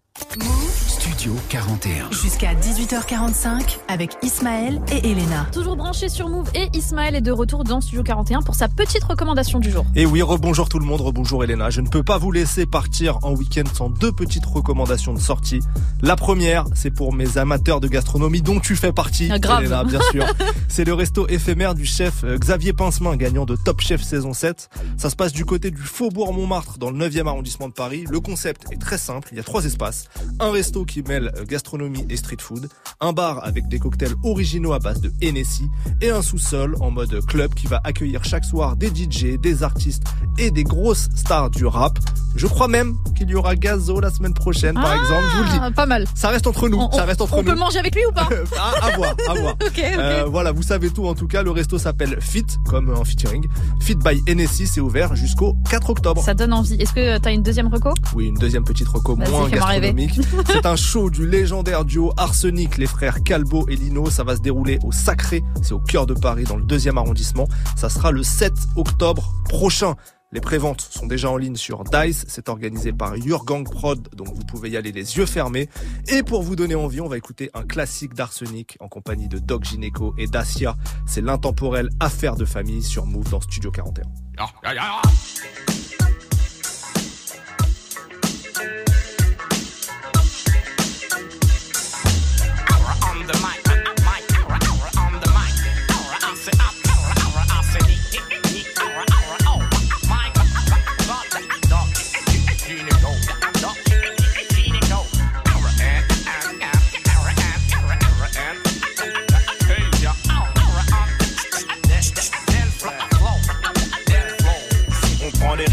Studio 1.49 1.61
41. 1.61 2.11
Jusqu'à 2.11 2.53
18h45 2.53 3.79
avec 3.87 4.11
Ismaël 4.21 4.79
et 4.91 5.09
Elena. 5.09 5.47
Toujours 5.51 5.75
branché 5.75 6.07
sur 6.07 6.29
Move 6.29 6.47
et 6.53 6.69
Ismaël 6.77 7.15
est 7.15 7.21
de 7.21 7.31
retour 7.31 7.63
dans 7.63 7.81
Studio 7.81 8.03
41 8.03 8.41
pour 8.43 8.53
sa 8.53 8.67
petite 8.67 9.03
recommandation 9.03 9.59
du 9.59 9.71
jour. 9.71 9.83
Et 9.95 10.05
oui, 10.05 10.21
rebonjour 10.21 10.69
tout 10.69 10.77
le 10.77 10.85
monde, 10.85 11.01
rebonjour 11.01 11.43
Elena. 11.43 11.71
Je 11.71 11.81
ne 11.81 11.87
peux 11.87 12.03
pas 12.03 12.19
vous 12.19 12.31
laisser 12.31 12.67
partir 12.67 13.17
en 13.23 13.33
week-end 13.33 13.63
sans 13.73 13.89
deux 13.89 14.11
petites 14.11 14.45
recommandations 14.45 15.13
de 15.13 15.19
sortie. 15.19 15.61
La 16.03 16.15
première, 16.15 16.65
c'est 16.75 16.91
pour 16.91 17.13
mes 17.13 17.39
amateurs 17.39 17.79
de 17.79 17.87
gastronomie 17.87 18.43
dont 18.43 18.59
tu 18.59 18.75
fais 18.75 18.93
partie, 18.93 19.29
Ah, 19.31 19.39
grave. 19.39 19.63
Elena, 19.63 19.83
bien 19.83 20.01
sûr. 20.11 20.25
c'est 20.67 20.85
le 20.85 20.93
resto 20.93 21.27
éphémère 21.29 21.73
du 21.73 21.85
chef 21.85 22.23
euh, 22.23 22.37
Xavier 22.37 22.73
Pincemin, 22.73 23.15
gagnant 23.15 23.45
de 23.45 23.55
Top 23.55 23.81
Chef 23.81 24.03
saison 24.03 24.33
7. 24.33 24.69
Ça 24.97 25.09
se 25.09 25.15
passe 25.15 25.33
du 25.33 25.45
côté 25.45 25.71
du 25.71 25.81
Faubourg 25.81 26.31
Montmartre, 26.31 26.77
dans 26.77 26.91
le 26.91 27.09
9e 27.09 27.27
arrondissement 27.27 27.69
de 27.69 27.73
Paris. 27.73 28.05
Le 28.07 28.19
concept 28.19 28.71
est 28.71 28.79
très 28.79 28.99
simple, 28.99 29.29
il 29.31 29.37
y 29.37 29.39
a 29.41 29.43
trois 29.43 29.65
espaces. 29.65 30.09
Un 30.39 30.51
resto 30.51 30.85
qui 30.85 31.01
mêle 31.01 31.31
gastronomie 31.45 32.05
et 32.09 32.17
street 32.17 32.37
food, 32.39 32.69
un 33.01 33.13
bar 33.13 33.43
avec 33.45 33.67
des 33.67 33.79
cocktails 33.79 34.13
originaux 34.23 34.73
à 34.73 34.79
base 34.79 35.01
de 35.01 35.11
Hennessy, 35.21 35.69
et 36.01 36.09
un 36.09 36.21
sous-sol 36.21 36.75
en 36.79 36.91
mode 36.91 37.25
club 37.25 37.53
qui 37.53 37.67
va 37.67 37.81
accueillir 37.83 38.23
chaque 38.23 38.45
soir 38.45 38.75
des 38.75 38.87
DJ, 38.89 39.37
des 39.39 39.63
artistes 39.63 40.03
et 40.37 40.51
des 40.51 40.63
grosses 40.63 41.09
stars 41.15 41.49
du 41.49 41.65
rap. 41.65 41.97
Je 42.35 42.47
crois 42.47 42.67
même 42.67 42.95
qu'il 43.17 43.29
y 43.29 43.35
aura 43.35 43.55
Gazo 43.55 43.99
la 43.99 44.09
semaine 44.11 44.33
prochaine, 44.33 44.75
par 44.75 44.85
Ah, 44.87 44.95
exemple. 44.95 45.23
Je 45.31 45.37
vous 45.37 45.43
le 45.63 45.67
dis. 45.69 45.73
Pas 45.75 45.85
mal. 45.85 46.05
Ça 46.15 46.29
reste 46.29 46.47
entre 46.47 46.69
nous. 46.69 46.77
On- 46.79 46.91
ça 46.91 47.05
reste 47.05 47.21
entre 47.21 47.33
on 47.35 47.37
nous. 47.43 47.51
peut 47.51 47.57
manger 47.57 47.79
avec 47.79 47.95
lui 47.95 48.05
ou 48.05 48.11
pas? 48.11 48.27
À, 48.57 48.85
à 48.87 48.95
voir, 48.97 49.15
à 49.27 49.33
voir. 49.33 49.53
Ok, 49.61 49.77
ok. 49.77 49.83
Euh, 49.97 50.25
voilà, 50.29 50.51
vous 50.51 50.63
savez 50.63 50.89
tout 50.89 51.05
en 51.05 51.13
tout 51.15 51.27
cas. 51.27 51.43
Le 51.43 51.51
resto 51.51 51.77
s'appelle 51.77 52.17
Fit, 52.21 52.45
comme 52.67 52.89
un 52.91 53.03
featuring. 53.03 53.47
Fit 53.81 53.95
by 53.95 54.21
Hennessy, 54.27 54.67
c'est 54.67 54.79
ouvert 54.81 55.15
jusqu'au 55.15 55.55
4 55.69 55.89
octobre. 55.89 56.23
Ça 56.23 56.33
donne 56.33 56.53
envie. 56.53 56.75
Est-ce 56.75 56.93
que 56.93 57.17
t'as 57.17 57.31
une 57.33 57.43
deuxième 57.43 57.67
reco? 57.67 57.89
Oui, 58.15 58.27
une 58.27 58.35
deuxième 58.37 58.63
petite 58.63 58.87
reco 58.87 59.15
moins 59.15 59.49
gastronomique. 59.49 60.19
C'est 60.47 60.65
un 60.65 60.75
show 60.75 61.09
du 61.09 61.25
légendaire 61.29 61.85
duo 61.85 62.11
Arsenic, 62.17 62.77
les 62.77 62.87
frères 62.87 63.23
Calbo 63.23 63.67
et 63.69 63.75
Lino. 63.75 64.09
Ça 64.09 64.23
va 64.23 64.35
se 64.35 64.41
dérouler 64.41 64.79
au 64.83 64.91
Sacré, 64.91 65.43
c'est 65.61 65.73
au 65.73 65.79
cœur 65.79 66.05
de 66.05 66.13
Paris, 66.13 66.43
dans 66.43 66.57
le 66.57 66.63
deuxième 66.63 66.97
arrondissement. 66.97 67.47
Ça 67.77 67.89
sera 67.89 68.11
le 68.11 68.23
7 68.23 68.53
octobre 68.75 69.33
prochain. 69.47 69.95
Les 70.31 70.41
préventes 70.41 70.81
sont 70.81 71.07
déjà 71.07 71.29
en 71.29 71.37
ligne 71.37 71.55
sur 71.55 71.83
Dice. 71.83 72.25
C'est 72.27 72.49
organisé 72.49 72.93
par 72.93 73.15
Yurgang 73.15 73.63
Prod, 73.63 74.09
donc 74.15 74.27
vous 74.27 74.45
pouvez 74.45 74.69
y 74.71 74.77
aller 74.77 74.91
les 74.91 75.17
yeux 75.17 75.25
fermés. 75.25 75.69
Et 76.07 76.21
pour 76.21 76.43
vous 76.43 76.55
donner 76.55 76.75
envie, 76.75 77.01
on 77.01 77.07
va 77.07 77.17
écouter 77.17 77.49
un 77.53 77.63
classique 77.63 78.13
d'Arsenic 78.13 78.77
en 78.79 78.87
compagnie 78.87 79.27
de 79.27 79.39
Doc 79.39 79.63
Gineco 79.63 80.13
et 80.17 80.27
Dacia. 80.27 80.75
C'est 81.07 81.21
l'intemporel 81.21 81.89
Affaire 81.99 82.35
de 82.35 82.45
famille 82.45 82.83
sur 82.83 83.05
Move 83.05 83.29
dans 83.29 83.41
Studio 83.41 83.71
41. 83.71 84.03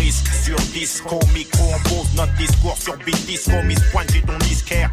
Risques 0.06 0.32
sur 0.44 0.56
disco, 0.72 1.18
micro, 1.34 1.64
on 1.74 1.88
pose 1.88 2.12
notre 2.14 2.34
discours 2.34 2.76
sur 2.78 2.96
beat 2.98 3.26
disco, 3.26 3.62
Miss 3.64 3.80
Pointe, 3.92 4.10
j'ai 4.12 4.22
ton 4.22 4.38
disquaire, 4.38 4.90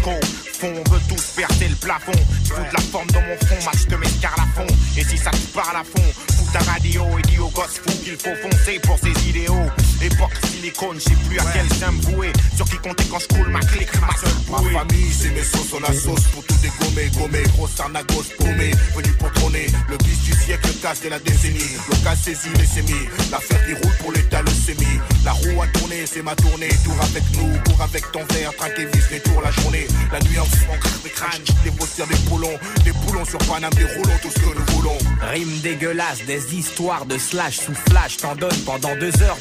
Twisco, 0.00 0.26
fond, 0.52 0.72
on 0.72 0.90
veut 0.90 1.00
tous 1.08 1.22
percer 1.36 1.68
le 1.68 1.76
plafond, 1.76 2.12
fous 2.44 2.60
de 2.60 2.74
la 2.74 2.80
forme 2.80 3.10
dans 3.10 3.20
mon 3.20 3.36
front, 3.46 3.64
max 3.64 3.86
de 3.86 3.94
à 3.96 4.46
fond, 4.54 4.66
et 4.96 5.04
si 5.04 5.18
ça 5.18 5.30
te 5.30 5.54
parle 5.54 5.76
à 5.76 5.84
fond, 5.84 6.02
fous 6.32 6.50
ta 6.52 6.58
radio 6.60 7.04
et 7.18 7.22
dis 7.22 7.38
aux 7.38 7.48
gosses 7.48 7.80
fous 7.84 7.98
qu'il 8.02 8.16
faut 8.16 8.34
foncer 8.36 8.78
pour 8.80 8.98
ses 8.98 9.28
idéaux, 9.28 9.66
époque 10.02 10.32
silicone, 10.50 10.98
je 10.98 11.04
sais 11.04 11.16
plus 11.28 11.38
à 11.38 11.44
quel 11.52 11.68
sein 11.74 11.92
me 11.92 12.00
vouer, 12.02 12.32
sur 12.56 12.66
qui 12.66 12.76
compter 12.78 13.04
quand 13.10 13.18
je 13.18 13.28
coule 13.28 13.48
ma 13.48 13.60
clique, 13.60 13.90
ma 14.00 14.16
seule 14.16 14.32
bouée. 14.46 14.72
Ma 14.72 14.80
famille, 14.80 15.12
c'est 15.12 15.30
mes 15.30 15.42
sauces, 15.42 15.72
on 15.74 15.80
la 15.80 15.92
sauce 15.92 16.24
pour 16.32 16.44
tout 16.44 16.54
dégommer, 16.62 17.10
gommer, 17.16 17.42
grosse 17.56 17.78
arnagos 17.80 18.24
paumée, 18.38 18.72
venu 18.94 19.12
pour 19.18 19.32
trôner, 19.32 19.66
le 19.88 19.96
bis 19.98 20.18
du 20.20 20.32
siècle, 20.32 20.68
le 20.68 20.82
casse 20.82 21.02
de 21.02 21.08
la 21.08 21.18
décennie, 21.18 21.76
local 21.88 22.16
saisi, 22.16 22.48
les 22.58 22.66
sémis, 22.66 23.08
l'affaire 23.30 23.64
qui 23.66 23.74
roule 23.74 23.96
pour 24.00 24.12
l'état, 24.12 24.42
le 24.42 24.50
sémi, 24.50 25.00
la 25.24 25.32
roue 25.32 25.62
a 25.62 25.66
tourné, 25.68 26.04
c'est 26.06 26.22
ma 26.22 26.34
tournée, 26.34 26.68
tour 26.84 26.96
avec 27.02 27.24
nous, 27.36 27.58
cours 27.64 27.82
avec 27.82 28.10
ton 28.12 28.24
verre, 28.32 28.54
traque 28.56 28.78
et 28.78 28.86
vis 28.86 29.10
les 29.10 29.20
tours 29.20 29.42
la 29.42 29.50
journée, 29.50 29.86
la 30.12 30.20
nuit 30.20 30.38
en 30.38 30.44
craque 30.44 31.02
des 31.02 31.10
crânes, 31.10 31.42
des 31.64 31.70
bossières, 31.70 32.06
des 32.06 32.28
boulons, 32.28 32.58
des 32.84 32.92
boulons 32.92 33.24
sur 33.24 33.38
Paname, 33.38 33.72
des 33.74 33.84
roulons, 33.84 34.18
tout 34.22 34.30
ce 34.30 34.40
que 34.40 34.58
nous 34.58 34.76
voulons. 34.76 34.98
Rime 35.22 35.60
dégueulasse, 35.62 36.24
des 36.26 36.54
histoires 36.54 37.06
de 37.06 37.18
slash 37.18 37.58
sous 37.58 37.74
flash, 37.74 38.18
t'en 38.18 38.34
donnes 38.34 38.60
pendant 38.64 38.94
deux 38.96 39.12
heures 39.22 39.38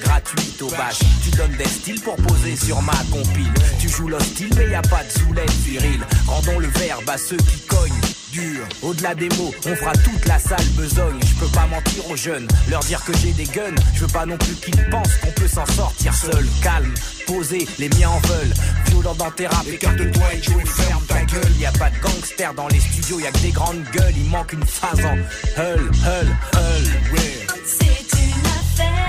Tu 0.58 1.32
donnes 1.32 1.56
des 1.58 1.66
styles 1.66 2.02
pour 2.02 2.16
poser 2.16 2.56
sur 2.56 2.82
ma 2.82 2.94
compile. 3.12 3.54
Tu 3.80 3.88
joues 3.88 4.08
l'hostile, 4.08 4.50
mais 4.58 4.70
y 4.70 4.76
a 4.76 4.82
pas 4.82 5.04
de 5.04 5.20
soulève 5.20 5.50
viril. 5.64 6.02
Rendons 6.28 6.60
le 6.60 6.68
verbe 6.68 7.10
à 7.10 7.18
ceux 7.18 7.38
qui 7.38 7.60
cognent. 7.68 8.02
Dur. 8.32 8.68
Au-delà 8.84 9.16
des 9.16 9.30
mots, 9.30 9.54
on 9.66 9.76
fera 9.76 9.92
toute 9.94 10.26
la 10.28 10.38
salle 10.38 10.66
besogne. 10.76 11.20
Je 11.26 11.34
peux 11.40 11.52
pas 11.52 11.66
mentir 11.66 12.08
aux 12.10 12.16
jeunes, 12.16 12.48
leur 12.70 12.82
dire 12.82 13.04
que 13.04 13.12
j'ai 13.18 13.32
des 13.32 13.46
guns. 13.46 13.76
Je 13.96 14.02
veux 14.02 14.08
pas 14.08 14.26
non 14.26 14.38
plus 14.38 14.54
qu'ils 14.56 14.90
pensent 14.90 15.16
qu'on 15.22 15.32
peut 15.32 15.48
s'en 15.48 15.66
sortir 15.66 16.14
seul. 16.14 16.46
Calme, 16.62 16.94
posé, 17.26 17.68
les 17.80 17.90
miens 17.90 18.10
en 18.10 18.20
veulent. 18.28 18.54
Violent 18.88 19.16
dans 19.16 19.32
tes 19.32 19.48
rap, 19.48 19.66
écarte-toi 19.68 20.34
et 20.34 20.44
joue 20.44 20.60
ferme 20.60 21.06
ta 21.08 21.24
gueule. 21.24 21.52
Y 21.60 21.66
a 21.66 21.72
pas 21.72 21.90
de 21.90 22.00
gangster 22.00 22.54
dans 22.54 22.68
les 22.68 22.80
studios, 22.80 23.20
y 23.20 23.26
a 23.26 23.32
que 23.32 23.40
des 23.40 23.52
grandes 23.52 23.84
gueules. 23.92 24.14
Il 24.16 24.30
manque 24.30 24.54
une 24.54 24.66
phase 24.66 25.04
en 25.06 25.16
hull, 25.16 25.90
hull, 26.06 26.38
hull. 26.54 27.48
C'est 27.66 28.18
une 28.18 28.46
affaire, 28.46 29.09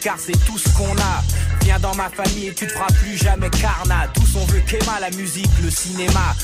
car 0.00 0.16
c'est 0.18 0.38
tout 0.46 0.58
ce 0.58 0.68
qu'on 0.70 0.96
a. 0.96 1.22
Viens 1.62 1.78
dans 1.78 1.94
ma 1.94 2.08
famille 2.08 2.48
et 2.48 2.54
tu 2.54 2.66
te 2.66 2.72
feras 2.72 2.86
plus 2.86 3.16
jamais 3.16 3.50
carnat. 3.50 4.08
Tous 4.14 4.36
on 4.36 4.44
veut 4.46 4.60
qu'Emma, 4.60 4.98
la 5.00 5.10
musique, 5.10 5.50
le 5.62 5.70
cinéma. 5.70 6.34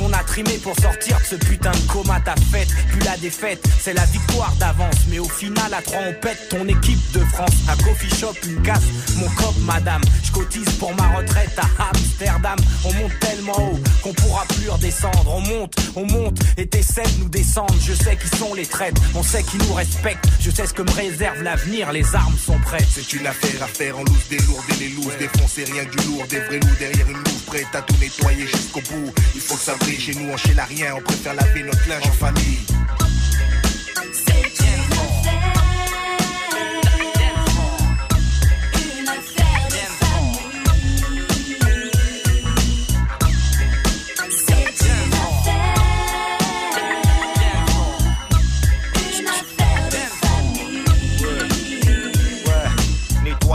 On 0.00 0.12
a 0.12 0.22
trimé 0.24 0.58
pour 0.58 0.74
sortir 0.80 1.18
de 1.18 1.24
ce 1.24 1.34
putain 1.36 1.72
de 1.72 1.92
coma. 1.92 2.20
Ta 2.20 2.34
fête, 2.52 2.68
plus 2.90 3.00
la 3.00 3.16
défaite, 3.16 3.66
c'est 3.80 3.94
la 3.94 4.04
victoire 4.06 4.54
d'avance. 4.58 4.96
Mais 5.08 5.18
au 5.18 5.28
final, 5.28 5.72
à 5.72 5.82
trois 5.82 6.00
on 6.08 6.12
pète 6.20 6.48
ton 6.48 6.66
équipe 6.66 7.12
de 7.12 7.20
France. 7.26 7.54
Un 7.68 7.76
coffee 7.82 8.14
shop, 8.14 8.34
une 8.46 8.62
casse, 8.62 8.82
mon 9.16 9.28
cop, 9.30 9.54
madame. 9.60 10.02
Je 10.22 10.32
cotise 10.32 10.70
pour 10.78 10.94
ma 10.94 11.08
retraite 11.16 11.58
à 11.58 11.90
Amsterdam. 11.90 12.58
On 12.84 12.92
monte 12.94 13.18
tellement 13.20 13.58
haut 13.58 13.78
qu'on 14.02 14.12
pourra 14.12 14.44
plus 14.46 14.68
redescendre. 14.68 15.34
On 15.34 15.40
monte, 15.40 15.74
on 15.96 16.06
monte 16.06 16.38
et 16.56 16.66
t'essaies 16.66 17.02
de 17.02 17.22
nous 17.22 17.28
descendre. 17.28 17.74
Je 17.80 17.92
sais 17.92 18.16
qui 18.16 18.36
sont 18.36 18.54
les 18.54 18.66
traîtres, 18.66 19.00
on 19.14 19.22
sait 19.22 19.42
qui 19.42 19.58
nous 19.58 19.74
respectent. 19.74 20.26
Je 20.40 20.50
sais 20.50 20.66
ce 20.66 20.74
que 20.74 20.82
me 20.82 20.90
réserve 20.90 21.42
l'avenir, 21.42 21.92
les 21.92 22.14
armes 22.14 22.36
sont 22.38 22.58
prêtes. 22.58 22.86
C'est 22.90 23.12
une 23.12 23.26
affaire 23.26 23.62
à 23.62 23.66
faire 23.66 23.98
en 23.98 24.04
loose, 24.04 24.28
délourder 24.28 24.74
les 24.78 24.88
looses, 24.90 25.16
défoncer 25.18 25.64
rien 25.64 25.84
que 25.84 25.96
du 25.96 26.06
lourd, 26.08 26.24
des 26.28 26.40
vrais 26.40 26.58
loups 26.58 26.76
derrière 26.78 27.08
une 27.08 27.16
loupe, 27.16 27.46
prête 27.46 27.66
à 27.74 27.82
tout 27.82 27.94
nettoyer 28.00 28.46
jusqu'au 28.46 28.80
bout. 28.80 29.12
Il 29.34 29.40
faut 29.40 29.54
que 29.54 29.60
ça 29.60 29.74
brille 29.76 29.89
chez 29.98 30.14
nous, 30.14 30.30
on 30.30 30.36
chez 30.36 30.54
la 30.54 30.64
rien, 30.64 30.94
on 30.96 31.00
préfère 31.00 31.34
laver 31.34 31.62
notre 31.62 31.88
linge 31.88 32.06
en 32.06 32.12
famille. 32.12 32.58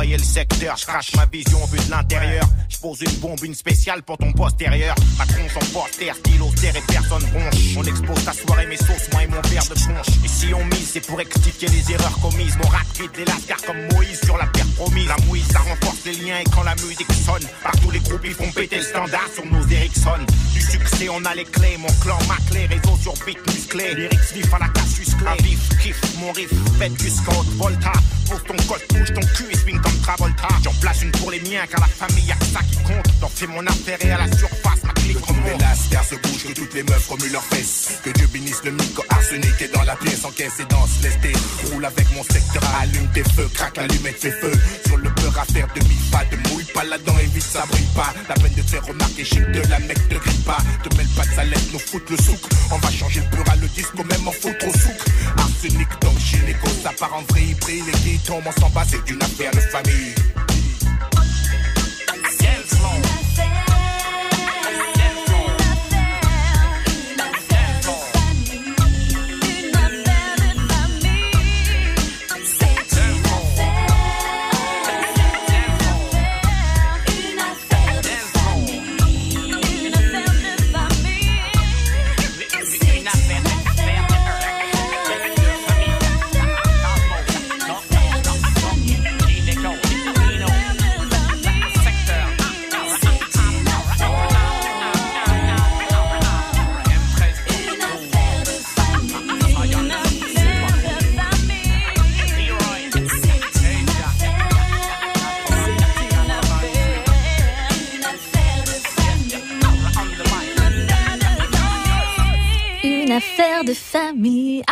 Le 0.08 0.24
secteur, 0.24 0.78
je 0.78 0.86
crache 0.86 1.14
ma 1.16 1.26
vision 1.26 1.66
vue 1.66 1.78
de 1.78 1.92
l'intérieur. 1.92 2.46
Pose 2.86 3.02
une 3.02 3.20
bombe, 3.20 3.44
une 3.44 3.56
spéciale 3.56 4.04
pour 4.04 4.16
ton 4.20 4.32
postérieur. 4.32 4.94
Ma 5.18 5.26
tronche 5.26 5.56
en 5.56 5.66
poster, 5.74 6.14
stylo, 6.14 6.52
terre 6.62 6.76
et 6.76 6.84
personne 6.86 7.24
ronche. 7.34 7.76
On 7.76 7.84
expose 7.84 8.24
ta 8.24 8.32
soirée, 8.32 8.68
mes 8.68 8.78
sauces, 8.78 9.10
moi 9.12 9.24
et 9.24 9.28
mon 9.28 9.42
verre 9.42 9.64
de 9.64 9.74
punch. 9.74 10.08
Et 10.24 10.28
si 10.28 10.54
on 10.54 10.64
mise, 10.66 10.92
c'est 10.94 11.00
pour 11.00 11.18
rectifier 11.18 11.68
les 11.70 11.92
erreurs 11.92 12.16
commises. 12.22 12.56
Mon 12.62 12.70
rapide 12.70 13.10
des 13.16 13.26
lascars 13.26 13.64
comme 13.66 13.82
Moïse 13.92 14.22
sur 14.24 14.38
la 14.38 14.46
terre 14.54 14.68
promise. 14.76 15.08
La 15.08 15.18
mouise, 15.26 15.48
ça 15.48 15.62
renforce 15.62 16.06
les 16.06 16.14
liens 16.14 16.38
et 16.38 16.44
quand 16.54 16.62
la 16.62 16.76
musique 16.76 17.12
sonne, 17.26 17.50
partout 17.64 17.90
les 17.90 18.02
groupes 18.02 18.22
ils 18.24 18.36
font 18.36 18.52
péter 18.52 18.76
le 18.76 18.84
standard 18.84 19.30
sur 19.34 19.48
nos 19.48 19.66
Ericsson. 19.66 20.22
Du 20.54 20.62
succès, 20.62 21.10
on 21.10 21.26
a 21.26 21.34
les 21.34 21.46
clés, 21.46 21.78
mon 21.80 21.92
clan, 22.04 22.20
ma 22.28 22.38
clé, 22.52 22.68
réseau 22.68 22.96
sur 23.02 23.14
beat 23.26 23.40
musclé. 23.48 23.96
Lyrics 23.96 24.32
vif 24.32 24.54
à 24.54 24.60
la 24.60 24.70
casus 24.70 25.16
clé. 25.16 25.28
Un 25.28 25.82
kiff, 25.82 26.00
mon 26.20 26.32
riff, 26.34 26.54
faites 26.78 26.94
du 26.94 27.10
scout, 27.10 27.48
volta. 27.58 27.94
Pose 28.30 28.44
ton 28.48 28.58
col, 28.68 28.80
bouge 28.90 29.14
ton 29.14 29.22
cul 29.36 29.46
et 29.52 29.58
swing 29.58 29.80
comme 29.82 30.00
Travolta. 30.02 30.48
J'en 30.64 30.74
place 30.82 31.04
une 31.04 31.12
pour 31.12 31.32
les 31.32 31.40
miens, 31.42 31.66
car 31.70 31.80
la 31.82 31.88
famille 31.88 32.26
y'a 32.26 32.36
que 32.36 32.46
ça 32.46 32.60
qui 32.70 32.78
compte. 32.78 33.06
J'en 33.22 33.30
fais 33.30 33.48
mon 33.48 33.66
affaire 33.66 33.98
et 34.02 34.12
à 34.12 34.18
la 34.18 34.38
surface, 34.38 34.84
ma 34.84 34.94
clique 34.94 35.18
Que 35.18 35.28
tous 35.28 35.34
les 35.46 35.86
se 36.06 36.16
bougent, 36.16 36.44
que 36.44 36.54
toutes 36.54 36.74
les 36.74 36.84
meufs 36.84 37.08
remuent 37.08 37.32
leurs 37.32 37.44
fesses. 37.44 38.00
Que 38.04 38.10
Dieu 38.12 38.28
bénisse 38.28 38.62
le 38.64 38.72
micro 38.72 39.04
arsenic 39.10 39.62
et 39.62 39.68
dans 39.70 39.84
la 39.84 39.96
pièce 39.96 40.24
en 40.26 40.32
caisse 40.32 40.60
et 40.60 40.66
danse 40.66 41.02
lesté. 41.02 41.34
Roule 41.72 41.86
avec 41.86 42.06
mon 42.14 42.24
secteur, 42.24 42.64
allume 42.80 43.08
tes 43.14 43.24
feux, 43.24 43.50
craque 43.54 43.78
allumette 43.78 44.20
tes 44.20 44.32
feux. 44.32 44.54
Sur 44.86 44.98
le 44.98 45.10
beurre 45.10 45.40
à 45.40 45.46
faire 45.46 45.68
demi 45.76 45.96
pas, 46.12 46.24
de 46.26 46.38
mouille 46.50 46.66
pas 46.74 46.84
là-dedans 46.84 47.16
et 47.22 47.28
vite 47.28 47.44
ça 47.44 47.66
brille 47.70 47.88
pas. 47.96 48.14
La 48.30 48.36
peine 48.36 48.54
de 48.54 48.62
te 48.62 48.70
faire 48.70 48.86
remarquer, 48.86 49.26
chic 49.26 49.42
de 49.52 49.62
la 49.70 49.80
mec 49.80 49.98
te 50.10 50.16
grille 50.16 50.44
pas. 50.46 50.58
Te 50.84 50.96
mêle 50.96 51.08
pas 51.16 51.26
de 51.26 51.34
salette, 51.34 51.74
nous 51.74 51.80
foutre 51.80 52.12
le 52.12 52.18
souk. 52.18 52.40
On 52.72 52.78
va 52.78 52.92
changer 52.92 53.22
le 53.22 53.36
beurre 53.36 53.50
à 53.52 53.56
le 53.56 53.68
disque, 53.68 53.96
même 53.96 54.28
en 54.28 54.32
foutre 54.32 54.68
au 54.68 54.72
souk. 54.72 55.00
Arsenic 55.38 55.90
donc 56.02 56.18
gynéco, 56.20 56.68
ça 56.84 56.92
part 57.00 57.14
en 57.16 57.24
vrille, 57.34 57.56
brille, 57.56 57.84
les 57.88 58.10
qui 58.16 58.28
tombent, 58.28 58.44
on 58.46 58.60
s'en 58.60 58.70
bat, 58.70 58.84
c'est 58.88 59.10
une 59.10 59.22
affaire 59.22 59.52
de 59.52 59.60
famille. 59.60 60.14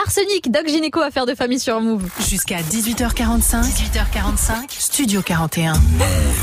Arsenic, 0.06 0.52
Doc 0.52 0.68
Gynéco, 0.68 1.00
affaire 1.02 1.26
de 1.26 1.34
famille 1.36 1.60
sur 1.60 1.80
Move. 1.82 2.04
Jusqu'à 2.30 2.58
18h45. 2.62 3.64
18h45. 3.64 4.54
Studio 4.70 5.22
41. 5.22 5.74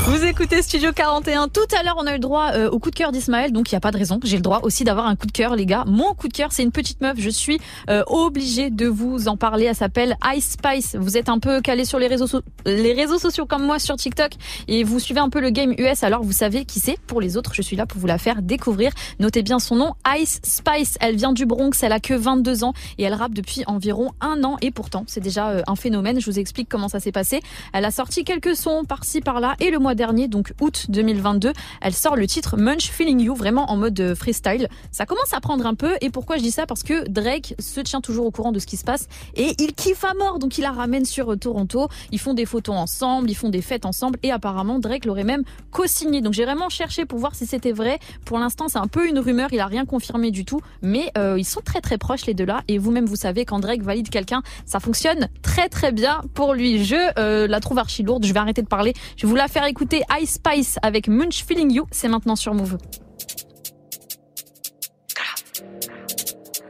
Vous 0.07 0.23
écoutez 0.25 0.61
Studio 0.61 0.91
41. 0.93 1.47
Tout 1.47 1.61
à 1.79 1.83
l'heure, 1.83 1.95
on 1.97 2.05
a 2.07 2.11
eu 2.11 2.13
le 2.15 2.19
droit 2.19 2.51
euh, 2.53 2.69
au 2.69 2.79
coup 2.79 2.89
de 2.91 2.95
cœur 2.95 3.11
d'Ismaël, 3.11 3.51
donc 3.51 3.71
il 3.71 3.75
n'y 3.75 3.77
a 3.77 3.79
pas 3.81 3.91
de 3.91 3.97
raison. 3.97 4.19
J'ai 4.23 4.35
le 4.37 4.41
droit 4.41 4.59
aussi 4.63 4.83
d'avoir 4.83 5.05
un 5.07 5.15
coup 5.15 5.27
de 5.27 5.31
cœur, 5.31 5.55
les 5.55 5.65
gars. 5.65 5.83
Mon 5.87 6.13
coup 6.13 6.27
de 6.27 6.33
cœur, 6.33 6.49
c'est 6.51 6.63
une 6.63 6.71
petite 6.71 7.01
meuf. 7.01 7.15
Je 7.17 7.29
suis 7.29 7.59
euh, 7.89 8.03
obligée 8.07 8.69
de 8.69 8.87
vous 8.87 9.27
en 9.27 9.37
parler. 9.37 9.65
Elle 9.65 9.75
s'appelle 9.75 10.17
Ice 10.35 10.51
Spice. 10.59 10.95
Vous 10.99 11.17
êtes 11.17 11.29
un 11.29 11.39
peu 11.39 11.61
calé 11.61 11.85
sur 11.85 11.99
les 11.99 12.07
réseaux, 12.07 12.27
so- 12.27 12.41
les 12.65 12.93
réseaux 12.93 13.19
sociaux 13.19 13.45
comme 13.45 13.63
moi 13.65 13.79
sur 13.79 13.95
TikTok 13.95 14.31
et 14.67 14.83
vous 14.83 14.99
suivez 14.99 15.19
un 15.19 15.29
peu 15.29 15.39
le 15.39 15.49
game 15.51 15.73
US. 15.77 16.03
Alors 16.03 16.23
vous 16.23 16.31
savez 16.33 16.65
qui 16.65 16.79
c'est. 16.79 16.97
Pour 17.07 17.21
les 17.21 17.37
autres, 17.37 17.51
je 17.53 17.61
suis 17.61 17.75
là 17.75 17.85
pour 17.85 17.99
vous 17.99 18.07
la 18.07 18.17
faire 18.17 18.41
découvrir. 18.41 18.91
Notez 19.19 19.41
bien 19.43 19.59
son 19.59 19.75
nom, 19.75 19.93
Ice 20.17 20.39
Spice. 20.43 20.97
Elle 20.99 21.15
vient 21.15 21.33
du 21.33 21.45
Bronx. 21.45 21.71
Elle 21.83 21.91
a 21.93 21.99
que 21.99 22.13
22 22.13 22.63
ans 22.63 22.73
et 22.97 23.03
elle 23.03 23.13
rappe 23.13 23.30
depuis 23.33 23.63
environ 23.67 24.11
un 24.21 24.43
an. 24.43 24.57
Et 24.61 24.71
pourtant, 24.71 25.03
c'est 25.07 25.21
déjà 25.21 25.49
euh, 25.49 25.61
un 25.67 25.75
phénomène. 25.75 26.19
Je 26.19 26.25
vous 26.29 26.39
explique 26.39 26.69
comment 26.69 26.87
ça 26.87 26.99
s'est 26.99 27.11
passé. 27.11 27.41
Elle 27.73 27.85
a 27.85 27.91
sorti 27.91 28.23
quelques 28.23 28.55
sons 28.55 28.83
par-ci 28.85 29.21
par-là 29.21 29.55
et 29.59 29.71
le 29.71 29.79
mois 29.79 29.95
dernier, 29.95 30.27
donc 30.27 30.53
août 30.61 30.85
2022, 30.89 31.53
elle 31.81 31.93
sort 31.93 32.15
le 32.15 32.27
titre 32.27 32.57
Munch 32.57 32.89
Feeling 32.89 33.19
You, 33.21 33.35
vraiment 33.35 33.71
en 33.71 33.77
mode 33.77 33.99
euh, 33.99 34.15
freestyle. 34.15 34.67
Ça 34.91 35.05
commence 35.05 35.33
à 35.33 35.39
prendre 35.39 35.65
un 35.65 35.75
peu 35.75 35.95
et 36.01 36.09
pourquoi 36.09 36.37
je 36.37 36.43
dis 36.43 36.51
ça? 36.51 36.65
Parce 36.65 36.83
que 36.83 37.07
Drake 37.07 37.55
se 37.59 37.79
tient 37.81 38.01
toujours 38.01 38.25
au 38.25 38.31
courant 38.31 38.51
de 38.51 38.59
ce 38.59 38.65
qui 38.65 38.77
se 38.77 38.83
passe 38.83 39.07
et 39.35 39.55
il 39.59 39.73
kiffe 39.73 40.03
à 40.03 40.13
mort, 40.13 40.39
donc 40.39 40.57
il 40.57 40.61
la 40.61 40.71
ramène 40.71 41.05
sur 41.05 41.33
euh, 41.33 41.37
Toronto. 41.37 41.87
Ils 42.11 42.19
font 42.19 42.33
des 42.33 42.45
photos 42.45 42.75
ensemble, 42.75 43.29
ils 43.29 43.35
font 43.35 43.49
des 43.49 43.61
fêtes 43.61 43.85
ensemble 43.85 44.19
et 44.23 44.31
apparemment 44.31 44.79
Drake 44.79 45.05
l'aurait 45.05 45.23
même 45.23 45.43
co-signé. 45.71 46.21
Donc 46.21 46.33
j'ai 46.33 46.45
vraiment 46.45 46.69
cherché 46.69 47.05
pour 47.05 47.19
voir 47.19 47.35
si 47.35 47.45
c'était 47.45 47.71
vrai. 47.71 47.99
Pour 48.25 48.39
l'instant, 48.39 48.67
c'est 48.67 48.79
un 48.79 48.87
peu 48.87 49.07
une 49.07 49.19
rumeur, 49.19 49.49
il 49.51 49.59
a 49.59 49.65
rien 49.65 49.85
confirmé 49.85 50.31
du 50.31 50.45
tout, 50.45 50.61
mais 50.81 51.11
ils 51.37 51.45
sont 51.45 51.61
très 51.61 51.81
très 51.81 51.97
proches 51.97 52.25
les 52.25 52.33
deux 52.33 52.45
là 52.45 52.61
et 52.67 52.77
vous-même 52.77 53.05
vous 53.05 53.15
savez 53.21 53.45
quand 53.45 53.59
Drake 53.59 53.81
valide 53.83 54.09
quelqu'un, 54.09 54.41
ça 54.65 54.79
fonctionne 54.79 55.29
très 55.41 55.69
très 55.69 55.91
bien 55.91 56.21
pour 56.33 56.53
lui. 56.53 56.83
Je 56.83 56.95
euh, 57.17 57.47
la 57.47 57.59
trouve 57.59 57.79
archi 57.79 58.03
lourde, 58.03 58.25
je 58.25 58.33
vais 58.33 58.39
arrêter 58.39 58.61
de 58.61 58.67
parler. 58.67 58.93
Je 59.15 59.25
vais 59.25 59.29
vous 59.29 59.35
la 59.35 59.47
faire 59.47 59.65
écouter 59.65 60.01
Ice 60.19 60.33
Spice 60.33 60.77
avec 60.81 61.07
Munch 61.07 61.43
Feeling 61.45 61.71
You, 61.71 61.85
c'est 61.91 62.07
maintenant 62.07 62.35
sur 62.35 62.53
Move. 62.53 62.77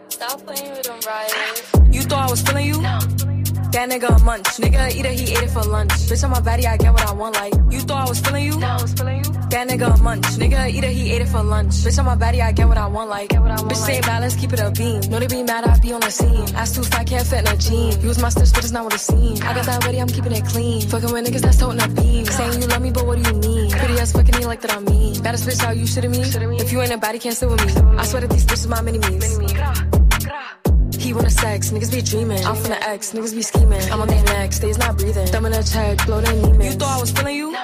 Stop 0.10 0.45
playing 0.45 0.72
with 0.72 0.84
them. 0.84 1.91
You 1.91 2.03
thought 2.03 2.28
I 2.28 2.32
was 2.32 2.41
feeling 2.41 2.68
you? 2.68 3.20
That 3.72 3.89
nigga 3.89 4.19
a 4.19 4.23
munch. 4.23 4.48
Nigga 4.60 4.93
eat 4.93 5.06
it, 5.06 5.18
he 5.18 5.31
ate 5.31 5.43
it 5.43 5.49
for 5.49 5.64
lunch. 5.64 5.91
Bitch, 5.91 6.23
on 6.26 6.31
my 6.31 6.41
body, 6.41 6.68
I 6.68 6.76
get 6.76 6.91
what 6.91 7.07
I 7.07 7.14
want. 7.14 7.35
Like, 7.35 7.53
you 7.72 7.80
thought 7.80 8.06
I 8.06 8.10
was 8.10 8.19
feeling 8.19 8.43
you? 8.43 8.60
No, 8.60 8.68
I 8.68 8.81
was 8.81 8.93
feeling 8.93 9.23
you. 9.23 9.31
That 9.52 9.68
nigga 9.69 9.98
a 9.98 10.03
munch. 10.03 10.26
Nigga 10.41 10.69
eat 10.69 10.84
it, 10.84 10.91
he 10.91 11.14
ate 11.14 11.22
it 11.22 11.30
for 11.30 11.41
lunch. 11.41 11.72
Bitch, 11.72 11.98
on 11.98 12.06
my 12.06 12.15
body, 12.15 12.41
I 12.41 12.52
get 12.52 12.68
what 12.68 12.77
I 12.77 12.88
want. 12.88 13.10
Like, 13.10 13.30
bitch, 13.30 13.76
say 13.76 14.02
bad, 14.02 14.22
let's 14.22 14.35
keep 14.35 14.52
it 14.52 14.60
a 14.60 14.72
beam. 14.72 14.99
No, 15.10 15.19
they 15.19 15.27
be 15.27 15.43
mad, 15.43 15.64
I 15.64 15.80
be 15.80 15.93
on 15.93 16.02
the 16.02 16.11
scene. 16.11 16.53
Ass 16.56 16.76
too 16.76 16.84
fat, 16.84 17.07
can't 17.07 17.26
fit 17.26 17.39
in 17.39 17.48
a 17.48 17.57
jean. 17.57 18.02
Use 18.02 18.22
my 18.22 18.30
stitch, 18.30 18.52
but 18.53 18.64
it's 18.64 18.73
not 18.73 18.84
what 18.84 18.93
it 18.93 18.99
seems. 18.99 19.41
I 19.41 19.53
got 19.53 19.65
that 19.65 19.85
ready, 19.85 19.99
I'm 20.02 20.07
keeping 20.07 20.34
it 20.34 20.45
clean. 20.45 20.81
Fucking 20.81 21.11
with 21.11 21.26
niggas 21.26 21.41
that's 21.41 21.57
toting 21.57 21.81
a 21.81 21.88
beam. 21.88 22.26
Saying 22.26 22.61
you 22.61 22.68
love 22.68 22.81
me, 22.81 22.91
but 22.91 23.06
what 23.07 23.23
do 23.23 23.30
you 23.30 23.38
mean? 23.39 23.72
Pretty 23.72 23.93
ass 23.99 24.11
fucking 24.11 24.35
me 24.38 24.45
like 24.45 24.61
that 24.61 24.73
I'm 24.73 24.84
mean. 24.84 25.22
Baddest 25.23 25.48
bitch, 25.48 25.61
how 25.64 25.72
you 25.72 25.85
shitting 25.85 26.11
me? 26.11 26.57
If 26.57 26.72
you 26.73 26.81
ain't 26.81 26.91
a 26.91 26.98
body, 26.98 27.19
can't 27.19 27.35
sit 27.35 27.49
with 27.49 27.65
me. 27.65 27.73
I 27.98 28.03
swear 28.03 28.22
that 28.22 28.30
these 28.30 28.45
bitches 28.45 28.68
my 28.68 28.81
mini-me's. 28.81 30.01
He 31.02 31.14
wanna 31.14 31.32
sex, 31.32 31.72
niggas 31.72 31.91
be 31.91 32.03
dreaming. 32.03 32.45
I'm 32.45 32.56
from 32.56 32.69
the 32.69 32.84
X, 32.88 33.11
niggas 33.14 33.34
be 33.34 33.41
scheming. 33.41 33.82
I'm 33.91 34.02
on 34.02 34.07
their 34.07 34.23
neck, 34.23 34.53
stays 34.53 34.78
not 34.78 34.99
breathing. 34.99 35.26
Thumb 35.28 35.48
in 35.48 35.53
a 35.53 35.64
check, 35.64 36.06
blow 36.06 36.22
their 36.22 36.36
knee 36.36 36.65
You 36.68 36.72
thought 36.73 36.98
I 36.98 37.02
was 37.02 37.11
feeling 37.11 37.36
you? 37.36 37.56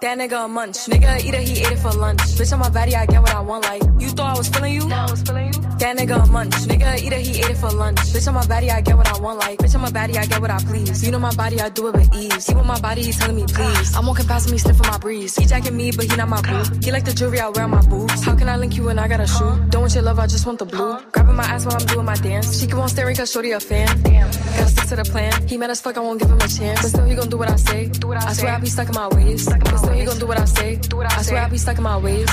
That 0.00 0.16
nigga 0.16 0.46
a 0.46 0.48
munch. 0.48 0.78
Nigga 0.86 1.22
eat 1.22 1.34
it, 1.34 1.46
he 1.46 1.60
ate 1.60 1.72
it 1.72 1.78
for 1.78 1.92
lunch. 1.92 2.20
Bitch, 2.20 2.50
on 2.54 2.58
my 2.58 2.70
body, 2.70 2.96
I 2.96 3.04
get 3.04 3.20
what 3.20 3.34
I 3.34 3.40
want. 3.40 3.64
Like, 3.64 3.82
you 3.98 4.08
thought 4.08 4.34
I 4.34 4.38
was 4.38 4.48
feeling 4.48 4.72
you? 4.72 4.88
No, 4.88 4.96
I 4.96 5.10
was 5.10 5.20
feeling 5.20 5.52
you. 5.52 5.60
That 5.80 5.98
nigga 5.98 6.24
a 6.24 6.26
munch. 6.26 6.54
Nigga 6.64 6.98
eat 7.04 7.12
it, 7.12 7.20
he 7.20 7.40
ate 7.40 7.50
it 7.50 7.58
for 7.58 7.70
lunch. 7.70 7.98
Bitch, 7.98 8.26
on 8.26 8.32
my 8.32 8.46
body, 8.46 8.70
I 8.70 8.80
get 8.80 8.96
what 8.96 9.08
I 9.08 9.18
want. 9.20 9.40
Like, 9.40 9.58
bitch, 9.58 9.74
on 9.74 9.82
my 9.82 9.90
body, 9.90 10.16
I 10.16 10.24
get 10.24 10.40
what 10.40 10.50
I 10.50 10.58
please. 10.58 11.04
You 11.04 11.10
know 11.10 11.18
my 11.18 11.34
body, 11.34 11.60
I 11.60 11.68
do 11.68 11.88
it 11.88 11.94
with 11.94 12.14
ease. 12.14 12.46
He 12.46 12.54
want 12.54 12.66
my 12.66 12.80
body, 12.80 13.02
he 13.02 13.12
telling 13.12 13.36
me 13.36 13.44
please. 13.44 13.94
I'm 13.94 14.06
walking 14.06 14.26
past 14.26 14.46
him, 14.46 14.52
he 14.54 14.58
sniffing 14.58 14.86
my 14.86 14.96
breeze. 14.96 15.36
He 15.36 15.44
jacking 15.44 15.76
me, 15.76 15.92
but 15.92 16.06
he 16.06 16.16
not 16.16 16.30
my 16.30 16.40
boo. 16.40 16.64
He 16.82 16.90
like 16.92 17.04
the 17.04 17.12
jewelry 17.12 17.40
I 17.40 17.50
wear 17.50 17.64
on 17.64 17.70
my 17.70 17.82
boobs. 17.82 18.24
How 18.24 18.34
can 18.34 18.48
I 18.48 18.56
link 18.56 18.78
you 18.78 18.84
when 18.84 18.98
I 18.98 19.06
got 19.06 19.20
a 19.20 19.26
shoe? 19.26 19.54
Don't 19.68 19.82
want 19.82 19.94
your 19.94 20.04
love, 20.04 20.18
I 20.18 20.26
just 20.26 20.46
want 20.46 20.60
the 20.60 20.64
blue. 20.64 20.98
Grabbing 21.12 21.36
my 21.36 21.44
ass 21.44 21.66
while 21.66 21.76
I'm 21.78 21.86
doing 21.86 22.06
my 22.06 22.16
dance. 22.16 22.58
She 22.58 22.66
keep 22.66 22.76
on 22.76 22.88
staring 22.88 23.16
cause 23.16 23.30
shorty 23.30 23.50
a 23.52 23.60
fan. 23.60 23.86
Damn. 24.02 24.30
Gotta 24.30 24.68
stick 24.68 24.88
to 24.88 24.96
the 24.96 25.04
plan. 25.04 25.46
He 25.46 25.58
mad 25.58 25.70
as 25.70 25.82
fuck, 25.82 25.98
I 25.98 26.00
won't 26.00 26.18
give 26.18 26.30
him 26.30 26.38
a 26.38 26.48
chance. 26.48 26.80
But 26.80 26.88
still, 26.88 27.04
he 27.04 27.14
gon' 27.14 27.28
do 27.28 27.36
what 27.36 27.50
I 27.50 27.56
say. 27.56 27.88
do 27.88 28.12
I 28.12 28.32
swear 28.32 28.52
I 28.52 28.58
be 28.58 28.66
stuck 28.66 28.88
in 28.88 28.94
my 28.94 29.08
ways. 29.08 29.46
But 29.46 29.89
still, 29.90 30.00
he 30.00 30.06
gon' 30.06 30.18
do 30.18 30.26
what 30.26 30.38
I 30.38 30.44
say. 30.44 30.80
I 31.18 31.22
swear 31.22 31.42
I 31.42 31.48
be 31.48 31.58
stuck 31.58 31.76
in 31.76 31.82
my 31.82 31.96
ways. 31.98 32.28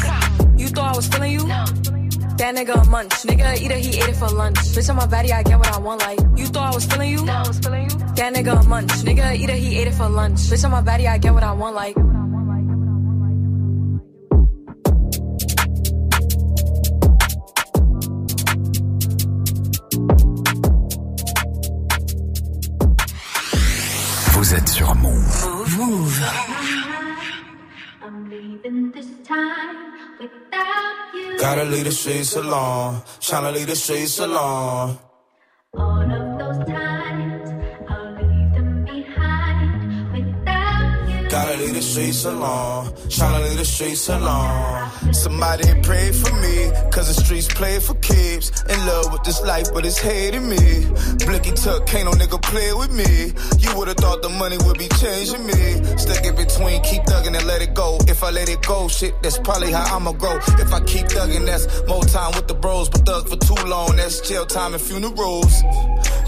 You 0.58 0.68
thought 0.68 0.94
I 0.94 0.96
was 0.96 1.08
feeling 1.08 1.32
you? 1.34 1.48
That 1.48 2.54
nigga 2.56 2.86
a 2.86 2.90
munch. 2.90 3.14
Nigga 3.24 3.60
eat 3.60 3.72
it, 3.72 3.80
he 3.80 3.98
ate 4.00 4.10
it 4.10 4.16
for 4.16 4.30
lunch. 4.30 4.58
Bitch, 4.58 4.90
on 4.90 4.96
my 4.96 5.08
body, 5.08 5.34
I 5.34 5.44
get 5.44 5.58
what 5.58 5.74
I 5.74 5.80
want. 5.80 6.02
Like, 6.02 6.20
you 6.36 6.46
thought 6.48 6.72
I 6.72 6.76
was 6.76 6.86
feeling 6.86 7.12
you? 7.12 7.28
I 7.28 7.48
was 7.48 7.60
feeling 7.60 7.84
you. 7.84 7.98
That 8.18 8.34
nigga 8.34 8.64
a 8.64 8.68
munch. 8.68 8.92
Nigga 9.04 9.36
eat 9.36 9.50
it, 9.50 9.58
he 9.58 9.80
ate 9.80 9.88
it 9.88 9.94
for 9.94 10.10
lunch. 10.10 10.38
Bitch, 10.38 10.64
on 10.66 10.72
my 10.72 10.82
body, 10.82 11.08
I 11.08 11.18
get 11.18 11.34
what 11.34 11.44
I 11.44 11.54
want. 11.54 11.76
Like, 11.76 11.96
Vous 24.34 24.54
êtes 24.54 24.70
sur 24.70 24.96
Move. 24.96 25.76
Move. 25.78 26.77
I'm 28.18 28.32
leaving 28.32 28.92
this 28.94 29.10
time 29.24 29.94
without 30.20 31.14
you. 31.14 31.38
Gotta 31.38 31.66
leave 31.66 31.84
the 31.86 31.92
streets 31.92 32.36
alone. 32.36 33.04
Tryna 33.20 33.54
leave 33.54 33.68
the 33.68 33.76
streets 33.76 34.18
alone. 34.18 34.98
All 35.78 36.02
of 36.02 36.40
those 36.40 36.66
times, 36.66 36.97
Gotta 41.38 41.58
leave 41.60 41.76
the 41.76 41.84
streets 41.84 42.26
alone. 42.26 42.88
Tryna 43.14 43.48
leave 43.48 43.58
the 43.60 43.66
streets 43.66 44.10
alone. 44.10 45.14
Somebody 45.14 45.70
pray 45.84 46.12
for 46.12 46.34
me, 46.42 46.72
cause 46.90 47.14
the 47.14 47.22
streets 47.24 47.48
play 47.48 47.78
for 47.80 47.94
keeps. 48.02 48.50
In 48.64 48.80
love 48.88 49.14
with 49.14 49.24
this 49.24 49.40
life, 49.44 49.72
but 49.72 49.86
it's 49.86 50.00
hating 50.00 50.50
me. 50.50 50.88
Blicky 51.28 51.52
tuck, 51.52 51.86
can't 51.86 52.06
no 52.06 52.14
nigga 52.14 52.42
play 52.42 52.74
with 52.74 52.92
me. 52.92 53.34
You 53.60 53.70
would've 53.78 53.98
thought 53.98 54.24
the 54.24 54.30
money 54.30 54.58
would 54.66 54.80
be 54.80 54.88
changing 54.98 55.46
me. 55.46 55.62
Stuck 55.96 56.26
in 56.26 56.36
between, 56.36 56.82
keep 56.82 57.04
thugging 57.04 57.38
and 57.38 57.46
let 57.46 57.62
it 57.62 57.76
go. 57.76 58.00
If 58.08 58.24
I 58.24 58.32
let 58.32 58.50
it 58.50 58.66
go, 58.66 58.88
shit, 58.88 59.14
that's 59.22 59.38
probably 59.38 59.72
how 59.72 59.96
I'ma 59.96 60.14
grow. 60.14 60.38
If 60.58 60.74
I 60.74 60.80
keep 60.86 61.06
thugging, 61.06 61.46
that's 61.46 61.68
more 61.88 62.04
time 62.06 62.32
with 62.34 62.48
the 62.48 62.56
bros. 62.56 62.90
But 62.90 63.06
thug 63.06 63.30
for 63.30 63.38
too 63.38 63.62
long, 63.68 63.96
that's 63.96 64.22
jail 64.28 64.48
time 64.48 64.74
and 64.74 64.82
funerals. 64.82 65.54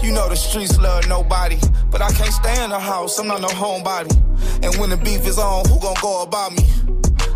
You 0.04 0.12
know 0.12 0.28
the 0.28 0.36
streets 0.36 0.78
love 0.78 1.08
nobody, 1.08 1.58
but 1.90 2.00
I 2.00 2.12
can't 2.12 2.32
stay 2.32 2.62
in 2.62 2.70
the 2.70 2.78
house, 2.78 3.18
I'm 3.18 3.26
not 3.26 3.40
no 3.40 3.48
homebody. 3.48 4.30
And 4.62 4.74
when 4.76 4.90
the 4.90 4.96
beef 5.04 5.26
is 5.26 5.38
on, 5.38 5.64
who 5.68 5.80
gon' 5.80 5.94
go 6.00 6.22
about 6.22 6.52
me? 6.52 6.64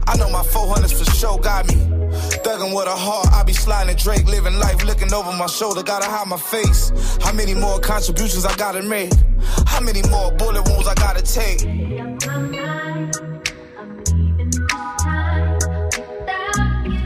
I 0.07 0.17
know 0.17 0.29
my 0.31 0.43
400s 0.43 0.93
for 0.99 1.11
sure 1.13 1.39
got 1.39 1.67
me. 1.69 1.75
Thuggin' 2.45 2.75
with 2.75 2.87
a 2.87 2.95
heart, 2.95 3.29
I 3.33 3.43
be 3.43 3.53
sliding 3.53 3.97
Drake, 3.97 4.27
living 4.27 4.59
life, 4.59 4.85
looking 4.85 5.13
over 5.13 5.33
my 5.33 5.47
shoulder, 5.47 5.83
gotta 5.83 6.07
hide 6.07 6.29
my 6.29 6.37
face. 6.37 6.93
How 7.23 7.33
many 7.33 7.55
more 7.55 7.81
contributions 7.81 8.45
I 8.45 8.55
gotta 8.57 8.83
make? 8.83 9.13
How 9.67 9.81
many 9.81 10.03
more 10.09 10.31
bullet 10.33 10.69
wounds 10.69 10.87
I 10.87 10.95
gotta 10.95 11.23
take? 11.23 11.61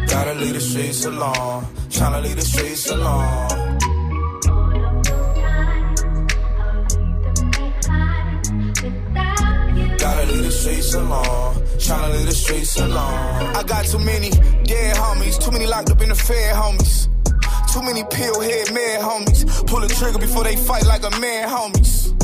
Gotta 0.08 0.34
leave 0.34 0.54
the 0.54 0.60
streets 0.60 1.04
alone, 1.04 1.66
tryna 1.88 2.22
leave 2.22 2.36
the 2.36 2.42
streets 2.42 2.90
alone. 2.90 3.78
Gotta 10.08 10.32
leave 10.32 10.44
the 10.44 10.50
streets 10.50 10.94
alone. 10.94 11.54
Tryna 11.76 12.12
leave 12.14 12.26
the 12.26 12.32
streets 12.32 12.80
alone. 12.80 13.56
I 13.60 13.62
got 13.62 13.84
too 13.84 13.98
many 13.98 14.30
dead 14.64 14.96
homies, 14.96 15.38
too 15.38 15.50
many 15.50 15.66
locked 15.66 15.90
up 15.90 16.00
in 16.00 16.08
the 16.08 16.14
fed 16.14 16.54
homies. 16.54 17.08
Too 17.70 17.82
many 17.82 18.02
pill 18.10 18.40
head 18.40 18.72
mad 18.72 19.02
homies. 19.02 19.44
Pull 19.66 19.80
the 19.80 19.88
trigger 19.88 20.18
before 20.18 20.44
they 20.44 20.56
fight 20.56 20.86
like 20.86 21.04
a 21.04 21.10
man 21.20 21.46
homies. 21.50 22.16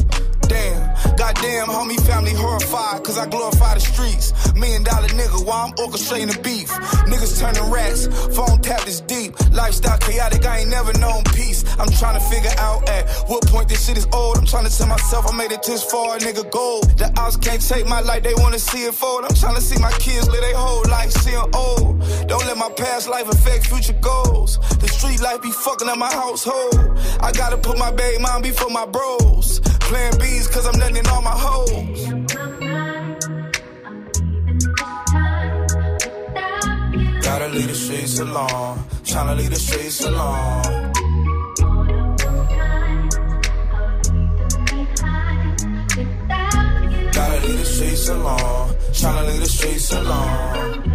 Damn, 0.49 0.84
goddamn, 1.17 1.67
homie, 1.67 2.01
family 2.07 2.33
horrified, 2.33 3.05
cause 3.05 3.19
I 3.19 3.27
glorify 3.27 3.75
the 3.75 3.81
streets. 3.81 4.33
Million 4.55 4.83
dollar 4.83 5.09
nigga 5.09 5.45
while 5.47 5.67
I'm 5.67 5.73
orchestrating 5.75 6.33
the 6.35 6.41
beef. 6.43 6.69
Niggas 7.11 7.39
turning 7.41 7.71
rats, 7.71 8.07
phone 8.37 8.61
tap 8.63 8.87
is 8.87 9.01
deep. 9.03 9.35
Lifestyle 9.53 9.99
chaotic, 9.99 10.45
I 10.47 10.61
ain't 10.61 10.71
never 10.71 10.93
known 10.99 11.23
peace. 11.35 11.65
I'm 11.79 11.91
trying 11.91 12.19
to 12.19 12.25
figure 12.27 12.55
out 12.59 12.89
at 12.89 13.09
what 13.29 13.47
point 13.47 13.69
this 13.69 13.87
shit 13.87 13.99
is 13.99 14.07
old. 14.13 14.39
I'm 14.39 14.47
trying 14.47 14.67
to 14.67 14.77
tell 14.77 14.89
myself 14.89 15.31
I 15.31 15.37
made 15.37 15.53
it 15.53 15.63
this 15.63 15.83
far, 15.85 16.19
nigga, 16.19 16.51
gold. 16.51 16.85
The 16.99 17.13
odds 17.19 17.37
can't 17.37 17.61
take 17.61 17.87
my 17.87 18.01
life, 18.01 18.23
they 18.23 18.35
wanna 18.37 18.59
see 18.59 18.85
it 18.85 18.95
fold. 18.95 19.25
I'm 19.25 19.35
trying 19.35 19.57
to 19.57 19.63
see 19.63 19.79
my 19.81 19.93
kids 19.93 20.29
live 20.29 20.41
their 20.41 20.57
whole 20.57 20.85
life, 20.91 21.11
seeing 21.11 21.49
old. 21.55 22.01
Don't 22.29 22.47
let 22.47 22.57
my 22.57 22.71
past 22.71 23.09
life 23.09 23.29
affect 23.29 23.67
future 23.67 23.99
goals. 24.01 24.59
The 24.81 24.89
street 24.89 25.21
life 25.21 25.43
be 25.43 25.51
fucking 25.51 25.89
up 25.89 25.99
my 25.99 26.13
household. 26.13 26.99
I 27.21 27.33
gotta 27.33 27.57
put 27.57 27.79
my 27.79 27.91
baby 27.91 28.23
mom 28.23 28.43
before 28.43 28.71
my 28.71 28.87
bros. 28.87 29.61
Playing 29.85 30.19
B's 30.19 30.49
cause 30.49 30.67
I'm 30.67 30.79
letting 30.81 30.94
in 30.97 31.07
all 31.09 31.23
my 31.23 31.37
hoes. 31.47 32.01
Gotta 37.23 37.49
leave 37.49 37.69
the 37.69 37.75
streets 37.75 38.19
alone. 38.21 38.79
Tryna 39.05 39.37
leave 39.37 39.51
the 39.51 39.57
streets 39.57 40.05
alone. 40.05 40.93
Gotta 47.13 47.47
leave 47.47 47.59
the 47.59 47.65
streets 47.65 48.09
alone. 48.09 48.75
Tryna 48.93 49.27
leave 49.29 49.41
the 49.41 49.47
streets 49.47 49.93
alone. 49.93 50.94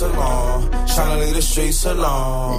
Leave 0.00 0.67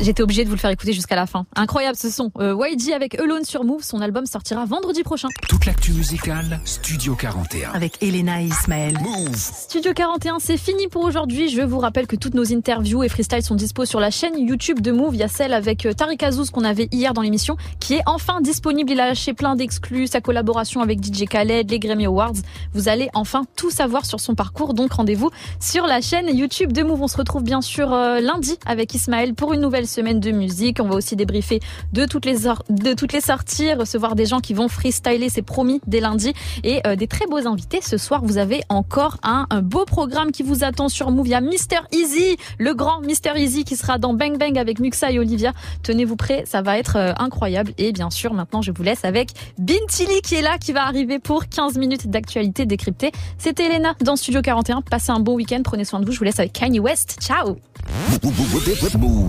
J'étais 0.01 0.23
obligée 0.23 0.43
de 0.45 0.49
vous 0.49 0.55
le 0.55 0.59
faire 0.59 0.69
écouter 0.69 0.93
jusqu'à 0.93 1.17
la 1.17 1.25
fin. 1.25 1.45
Incroyable 1.57 1.97
ce 1.97 2.09
son. 2.09 2.31
Euh, 2.39 2.55
YG 2.57 2.93
avec 2.93 3.19
Alone 3.19 3.43
sur 3.43 3.65
Move, 3.65 3.83
son 3.83 3.99
album 3.99 4.25
sortira 4.25 4.63
vendredi 4.63 5.03
prochain. 5.03 5.27
Toute 5.49 5.65
l'actu 5.65 5.91
musicale, 5.91 6.61
Studio 6.63 7.15
41. 7.15 7.71
Avec 7.73 8.01
Elena 8.01 8.41
et 8.41 8.45
Ismaël. 8.45 8.97
Studio 9.35 9.91
41, 9.93 10.39
c'est 10.39 10.55
fini 10.55 10.87
pour 10.87 11.03
aujourd'hui. 11.03 11.49
Je 11.49 11.61
vous 11.61 11.79
rappelle 11.79 12.07
que 12.07 12.15
toutes 12.15 12.33
nos 12.33 12.53
interviews 12.53 13.03
et 13.03 13.09
freestyles 13.09 13.43
sont 13.43 13.55
dispo 13.55 13.83
sur 13.83 13.99
la 13.99 14.09
chaîne 14.09 14.39
YouTube 14.39 14.79
de 14.79 14.93
Move. 14.93 15.15
Il 15.15 15.19
y 15.19 15.23
a 15.23 15.27
celle 15.27 15.53
avec 15.53 15.85
euh, 15.85 15.91
Tariq 15.91 16.23
Azouz 16.23 16.49
qu'on 16.49 16.63
avait 16.63 16.87
hier 16.93 17.13
dans 17.13 17.21
l'émission, 17.21 17.57
qui 17.81 17.95
est 17.95 18.03
enfin 18.05 18.39
disponible. 18.39 18.91
Il 18.91 19.01
a 19.01 19.07
lâché 19.07 19.33
plein 19.33 19.57
d'exclus, 19.57 20.07
sa 20.07 20.21
collaboration 20.21 20.81
avec 20.81 21.03
DJ 21.03 21.25
Khaled, 21.25 21.69
les 21.69 21.79
Grammy 21.79 22.05
Awards. 22.05 22.33
Vous 22.73 22.87
allez 22.87 23.09
enfin 23.13 23.43
tout 23.57 23.69
savoir 23.69 24.05
sur 24.05 24.21
son 24.21 24.33
parcours. 24.33 24.73
Donc 24.73 24.93
rendez-vous 24.93 25.29
sur 25.59 25.85
la 25.87 25.99
chaîne 25.99 26.33
YouTube 26.33 26.71
de 26.71 26.83
Move. 26.83 27.01
On 27.01 27.09
se 27.09 27.17
retrouve 27.17 27.43
bien 27.43 27.59
sûr 27.59 27.91
euh, 27.91 28.21
lundi 28.29 28.59
avec 28.67 28.93
Ismaël 28.93 29.33
pour 29.33 29.53
une 29.53 29.61
nouvelle 29.61 29.87
semaine 29.87 30.19
de 30.19 30.29
musique. 30.29 30.79
On 30.79 30.87
va 30.87 30.95
aussi 30.95 31.15
débriefer 31.15 31.61
de 31.91 32.05
toutes 32.05 32.25
les 32.27 33.21
sorties, 33.21 33.73
recevoir 33.73 34.13
des 34.13 34.27
gens 34.27 34.39
qui 34.39 34.53
vont 34.53 34.67
freestyler, 34.67 35.29
c'est 35.29 35.41
promis 35.41 35.81
dès 35.87 35.99
lundi 35.99 36.33
et 36.63 36.81
euh, 36.85 36.95
des 36.95 37.07
très 37.07 37.25
beaux 37.25 37.47
invités. 37.47 37.79
Ce 37.81 37.97
soir, 37.97 38.21
vous 38.23 38.37
avez 38.37 38.61
encore 38.69 39.17
un, 39.23 39.47
un 39.49 39.63
beau 39.63 39.85
programme 39.85 40.31
qui 40.31 40.43
vous 40.43 40.63
attend 40.63 40.89
sur 40.89 41.09
Move. 41.09 41.27
Il 41.27 41.31
y 41.31 41.33
a 41.33 41.41
Mister 41.41 41.79
Easy, 41.91 42.37
le 42.59 42.75
grand 42.75 43.01
Mister 43.01 43.31
Easy 43.35 43.63
qui 43.63 43.75
sera 43.75 43.97
dans 43.97 44.13
Bang 44.13 44.37
Bang 44.37 44.59
avec 44.59 44.79
Muxa 44.79 45.11
et 45.11 45.17
Olivia. 45.17 45.53
Tenez-vous 45.81 46.15
prêts, 46.15 46.43
ça 46.45 46.61
va 46.61 46.77
être 46.77 46.97
euh, 46.97 47.13
incroyable. 47.17 47.73
Et 47.79 47.91
bien 47.93 48.11
sûr, 48.11 48.35
maintenant, 48.35 48.61
je 48.61 48.71
vous 48.71 48.83
laisse 48.83 49.05
avec 49.05 49.31
Bintili 49.57 50.21
qui 50.21 50.35
est 50.35 50.43
là, 50.43 50.59
qui 50.59 50.71
va 50.71 50.85
arriver 50.85 51.17
pour 51.17 51.47
15 51.47 51.79
minutes 51.79 52.07
d'actualité 52.07 52.67
décryptée. 52.67 53.11
C'était 53.39 53.65
Elena 53.65 53.95
dans 54.01 54.15
Studio 54.15 54.43
41. 54.43 54.81
Passez 54.81 55.11
un 55.11 55.19
bon 55.19 55.33
week-end, 55.33 55.61
prenez 55.63 55.83
soin 55.83 55.99
de 55.99 56.05
vous. 56.05 56.11
Je 56.11 56.19
vous 56.19 56.25
laisse 56.25 56.39
avec 56.39 56.53
Kanye 56.53 56.79
West. 56.79 57.17
Ciao 57.21 57.57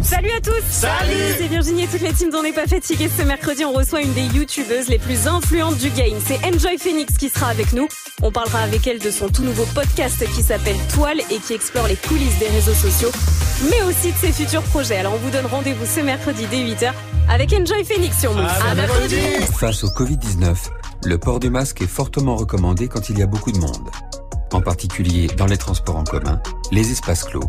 Salut 0.02 0.30
à 0.36 0.40
tous 0.40 0.62
Salut 0.68 1.34
C'est 1.38 1.46
Virginie 1.46 1.84
et 1.84 1.86
toute 1.86 2.00
la 2.00 2.12
team 2.12 2.30
d'On 2.30 2.42
n'est 2.42 2.52
pas 2.52 2.66
fatigué. 2.66 3.08
Ce 3.16 3.22
mercredi, 3.22 3.64
on 3.64 3.72
reçoit 3.72 4.00
une 4.02 4.12
des 4.12 4.24
youtubeuses 4.24 4.88
les 4.88 4.98
plus 4.98 5.26
influentes 5.26 5.78
du 5.78 5.90
game. 5.90 6.18
C'est 6.24 6.38
Enjoy 6.44 6.76
Phoenix 6.78 7.16
qui 7.16 7.28
sera 7.28 7.48
avec 7.48 7.72
nous. 7.72 7.88
On 8.22 8.32
parlera 8.32 8.60
avec 8.60 8.86
elle 8.86 8.98
de 8.98 9.10
son 9.10 9.28
tout 9.28 9.42
nouveau 9.42 9.64
podcast 9.74 10.24
qui 10.34 10.42
s'appelle 10.42 10.76
Toile 10.92 11.20
et 11.30 11.38
qui 11.38 11.52
explore 11.52 11.86
les 11.86 11.96
coulisses 11.96 12.38
des 12.38 12.48
réseaux 12.48 12.74
sociaux, 12.74 13.10
mais 13.70 13.82
aussi 13.82 14.12
de 14.12 14.16
ses 14.16 14.32
futurs 14.32 14.62
projets. 14.62 14.96
Alors 14.96 15.14
on 15.14 15.18
vous 15.18 15.30
donne 15.30 15.46
rendez-vous 15.46 15.86
ce 15.86 16.00
mercredi 16.00 16.46
dès 16.50 16.58
8h 16.58 16.92
avec 17.28 17.52
Enjoy 17.52 17.84
Phoenix 17.84 18.18
sur 18.18 18.34
Move. 18.34 18.44
À 18.68 18.74
mercredi 18.74 19.16
Face 19.58 19.84
au 19.84 19.88
Covid-19, 19.88 20.56
le 21.04 21.18
port 21.18 21.38
du 21.38 21.48
masque 21.50 21.80
est 21.82 21.86
fortement 21.86 22.36
recommandé 22.36 22.88
quand 22.88 23.08
il 23.08 23.18
y 23.18 23.22
a 23.22 23.26
beaucoup 23.26 23.52
de 23.52 23.58
monde, 23.58 23.88
en 24.52 24.60
particulier 24.60 25.26
dans 25.36 25.46
les 25.46 25.56
transports 25.56 25.96
en 25.96 26.04
commun, 26.04 26.40
les 26.72 26.90
espaces 26.90 27.24
clos, 27.24 27.44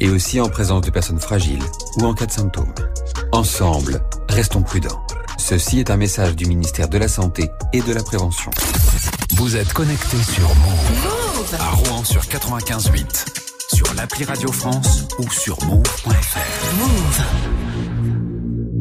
et 0.00 0.08
aussi 0.08 0.40
en 0.40 0.48
présence 0.48 0.82
de 0.82 0.90
personnes 0.90 1.20
fragiles 1.20 1.62
ou 1.98 2.04
en 2.04 2.14
cas 2.14 2.26
de 2.26 2.32
symptômes. 2.32 2.74
Ensemble, 3.32 4.02
restons 4.28 4.62
prudents. 4.62 5.02
Ceci 5.38 5.80
est 5.80 5.90
un 5.90 5.96
message 5.96 6.34
du 6.36 6.46
ministère 6.46 6.88
de 6.88 6.98
la 6.98 7.08
Santé 7.08 7.50
et 7.72 7.80
de 7.80 7.92
la 7.92 8.02
Prévention. 8.02 8.50
Vous 9.36 9.56
êtes 9.56 9.72
connecté 9.72 10.16
sur 10.16 10.48
Move. 10.48 11.54
À 11.60 11.70
Rouen 11.70 12.04
sur 12.04 12.22
95.8. 12.22 13.26
Sur 13.74 13.94
l'appli 13.94 14.24
Radio 14.24 14.50
France 14.50 15.04
ou 15.18 15.30
sur 15.30 15.62
move.fr. 15.66 16.38
Move. 16.78 17.22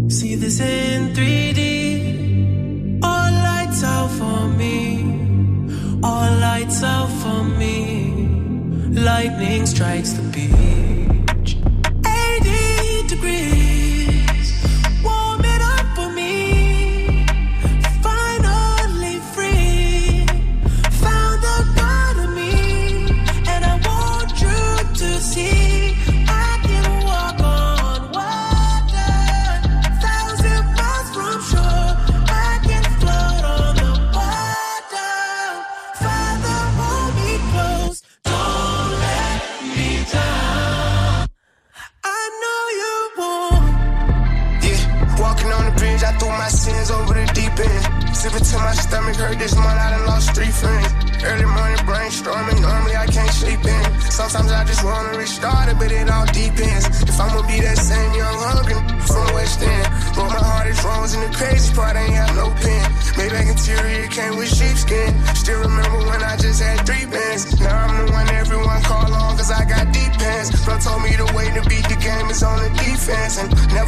See 0.09 0.37
this 0.37 0.59
in 0.61 1.13
3D. 1.13 2.99
All 3.03 3.31
lights 3.31 3.83
out 3.83 4.09
for 4.11 4.47
me. 4.57 4.84
All 6.05 6.31
lights 6.39 6.83
out 6.83 7.09
for 7.21 7.43
me. 7.43 8.11
Lightning 9.07 9.65
strikes 9.65 10.11
the 10.13 10.21
beach. 10.33 11.24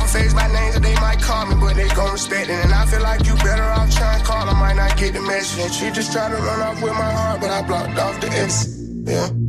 Face 0.08 0.34
my 0.34 0.48
name 0.48 0.72
so 0.72 0.80
they 0.80 0.96
might 0.96 1.22
call 1.22 1.46
me, 1.48 1.56
but 1.60 1.76
they 1.76 1.90
gon' 1.90 2.12
respect 2.14 2.50
it. 2.50 2.54
And 2.64 2.74
I 2.74 2.86
feel 2.86 3.02
like 3.02 3.26
you 3.26 3.36
better 3.36 3.64
off 3.64 3.94
trying 3.94 4.20
to 4.20 4.26
call, 4.26 4.50
I 4.50 4.54
might 4.54 4.76
not 4.76 4.98
get 4.98 5.14
the 5.14 5.22
message. 5.22 5.60
And 5.60 5.74
she 5.74 5.92
just 5.92 6.14
tried 6.14 6.30
to 6.30 6.38
run 6.38 6.62
off 6.62 6.82
with 6.82 6.94
my 6.94 7.12
heart, 7.12 7.42
but 7.42 7.52
I 7.52 7.62
blocked 7.62 8.00
off 8.00 8.20
the 8.22 8.28
S. 8.28 8.80
Yeah. 9.04 9.47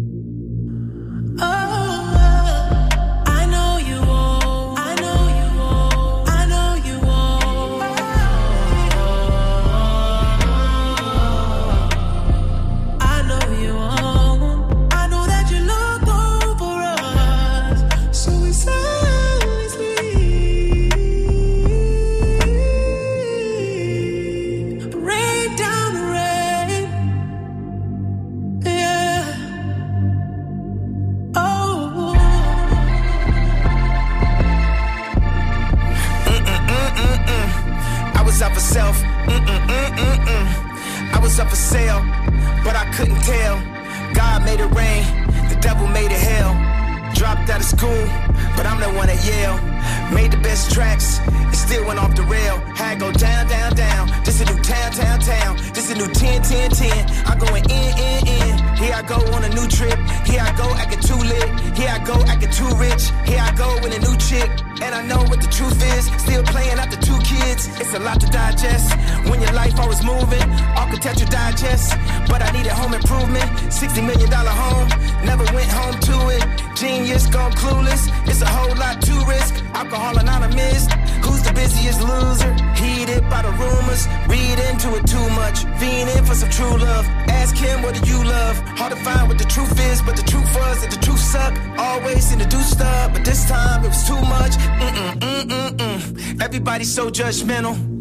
Out 47.69 47.79
school, 47.79 48.05
but 48.57 48.67
I'm 48.67 48.81
the 48.81 48.89
one 48.97 49.09
at 49.11 49.21
Yale. 49.27 49.59
Made 50.15 50.33
the 50.33 50.39
best 50.39 50.73
tracks, 50.73 51.19
and 51.29 51.55
still 51.55 51.85
went 51.87 51.99
off 51.99 52.15
the 52.15 52.23
rail. 52.23 52.57
Had 52.75 53.01
go 53.01 53.13
down, 53.13 53.49
down, 53.49 53.75
down. 53.75 54.09
This 54.25 54.41
a 54.41 54.45
new 54.45 54.63
town, 54.63 54.93
town, 54.93 55.21
town. 55.21 55.57
This 55.75 55.91
a 55.91 55.95
new 55.95 56.09
10, 56.09 56.43
10, 56.43 56.71
10. 56.71 57.27
I'm 57.27 57.39
going 57.39 57.65
in, 57.65 57.91
in, 57.99 58.21
in. 58.29 58.55
Here 58.77 58.95
I 58.95 59.03
go 59.03 59.17
on 59.35 59.45
a 59.45 59.49
new 59.51 59.67
trip. 59.69 59.99
Here 60.25 60.41
I 60.41 60.53
go 60.57 60.69
acting 60.77 61.01
too 61.01 61.19
lit. 61.19 61.49
Here 61.77 61.91
I 61.91 61.99
go 62.05 62.15
acting 62.25 62.53
too 62.53 62.71
rich. 62.77 63.11
Here 63.27 63.43
I 63.43 63.53
go 63.57 63.69
with 63.83 63.93
a 63.97 64.01
new 64.01 64.17
chick. 64.17 64.51
And 64.81 64.95
I 64.95 65.03
know 65.03 65.19
what 65.29 65.41
the 65.43 65.49
truth 65.49 65.83
is. 65.99 66.07
Still 66.23 66.45
playing 66.45 66.79
after 66.79 66.97
two 66.97 67.19
kids. 67.21 67.69
It's 67.81 67.93
a 67.95 67.99
lot 67.99 68.21
to 68.21 68.29
digest. 68.29 68.95
When 69.29 69.43
your 69.43 69.53
life 69.53 69.79
always 69.79 70.03
moving, 70.05 70.47
architecture 70.79 71.27
digest. 71.27 71.97
But 72.29 72.41
I 72.43 72.51
needed 72.53 72.73
home 72.73 72.95
improvement. 72.95 73.51
$60 73.69 74.07
million 74.07 74.31
home. 74.31 74.89
Never 75.25 75.45
went 75.55 75.71
home 75.71 75.99
to 76.09 76.17
it. 76.37 76.43
Genius 76.77 77.27
gone 77.27 77.53
clueless. 77.53 78.09
It's 78.29 78.41
a 78.43 78.47
whole 78.47 78.75
lot 78.77 79.03
to 79.03 79.15
risk. 79.27 79.55
Alcohol 79.75 80.19
anonymous. 80.19 80.87
Who's 81.25 81.43
the 81.43 81.53
busiest 81.53 82.01
loser? 82.01 82.53
Heated 82.75 83.29
by 83.29 83.43
the 83.43 83.53
rumors. 83.53 84.07
Read 84.29 84.59
into 84.71 84.95
it 84.97 85.07
too 85.07 85.29
much. 85.31 85.65
Fiending 85.81 86.27
for 86.27 86.35
some 86.35 86.51
true 86.51 86.77
love. 86.79 87.05
Ask 87.29 87.57
him 87.57 87.83
what 87.83 87.95
do 87.95 88.09
you 88.09 88.23
love? 88.23 88.57
Hard 88.79 88.93
to 88.93 88.99
find 88.99 89.29
what 89.29 89.39
the 89.39 89.45
truth 89.45 89.79
is, 89.91 90.03
but 90.03 90.17
the 90.17 90.23
truth 90.23 90.51
was 90.55 90.83
that 90.83 90.91
the 90.91 91.05
truth 91.05 91.21
sucked. 91.21 91.59
Always 91.79 92.25
seem 92.25 92.39
to 92.39 92.47
do 92.47 92.61
stuff, 92.61 93.13
but 93.13 93.25
this 93.25 93.49
time 93.49 93.85
it 93.85 93.89
was 93.89 94.07
too 94.07 94.21
much. 94.21 94.53
Mm-mm, 94.85 95.13
mm-mm, 95.19 95.71
mm. 95.77 96.43
Everybody's 96.43 96.95
so 96.95 97.11
judgmental. 97.11 97.98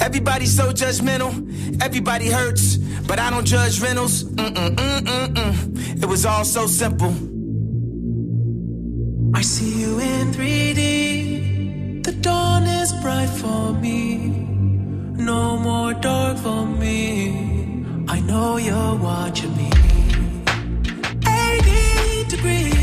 Everybody's 0.00 0.54
so 0.54 0.72
judgmental. 0.72 1.32
Everybody 1.82 2.30
hurts, 2.30 2.76
but 3.08 3.18
I 3.18 3.30
don't 3.30 3.44
judge 3.46 3.80
rentals. 3.80 4.24
Mm-mm-mm-mm-mm. 4.24 6.02
It 6.02 6.06
was 6.06 6.24
all 6.26 6.44
so 6.44 6.66
simple. 6.66 7.14
I 9.34 9.42
see 9.42 9.80
you 9.82 9.98
in 9.98 10.32
3D. 10.32 12.04
The 12.04 12.12
dawn 12.12 12.62
is 12.64 12.92
bright 13.02 13.28
for 13.28 13.72
me. 13.74 14.16
No 15.16 15.58
more 15.58 15.92
dark 15.94 16.38
for 16.38 16.64
me. 16.66 17.84
I 18.08 18.20
know 18.20 18.56
you're 18.56 18.94
watching 18.96 19.56
me. 19.56 19.70
80 21.26 22.28
degrees. 22.28 22.75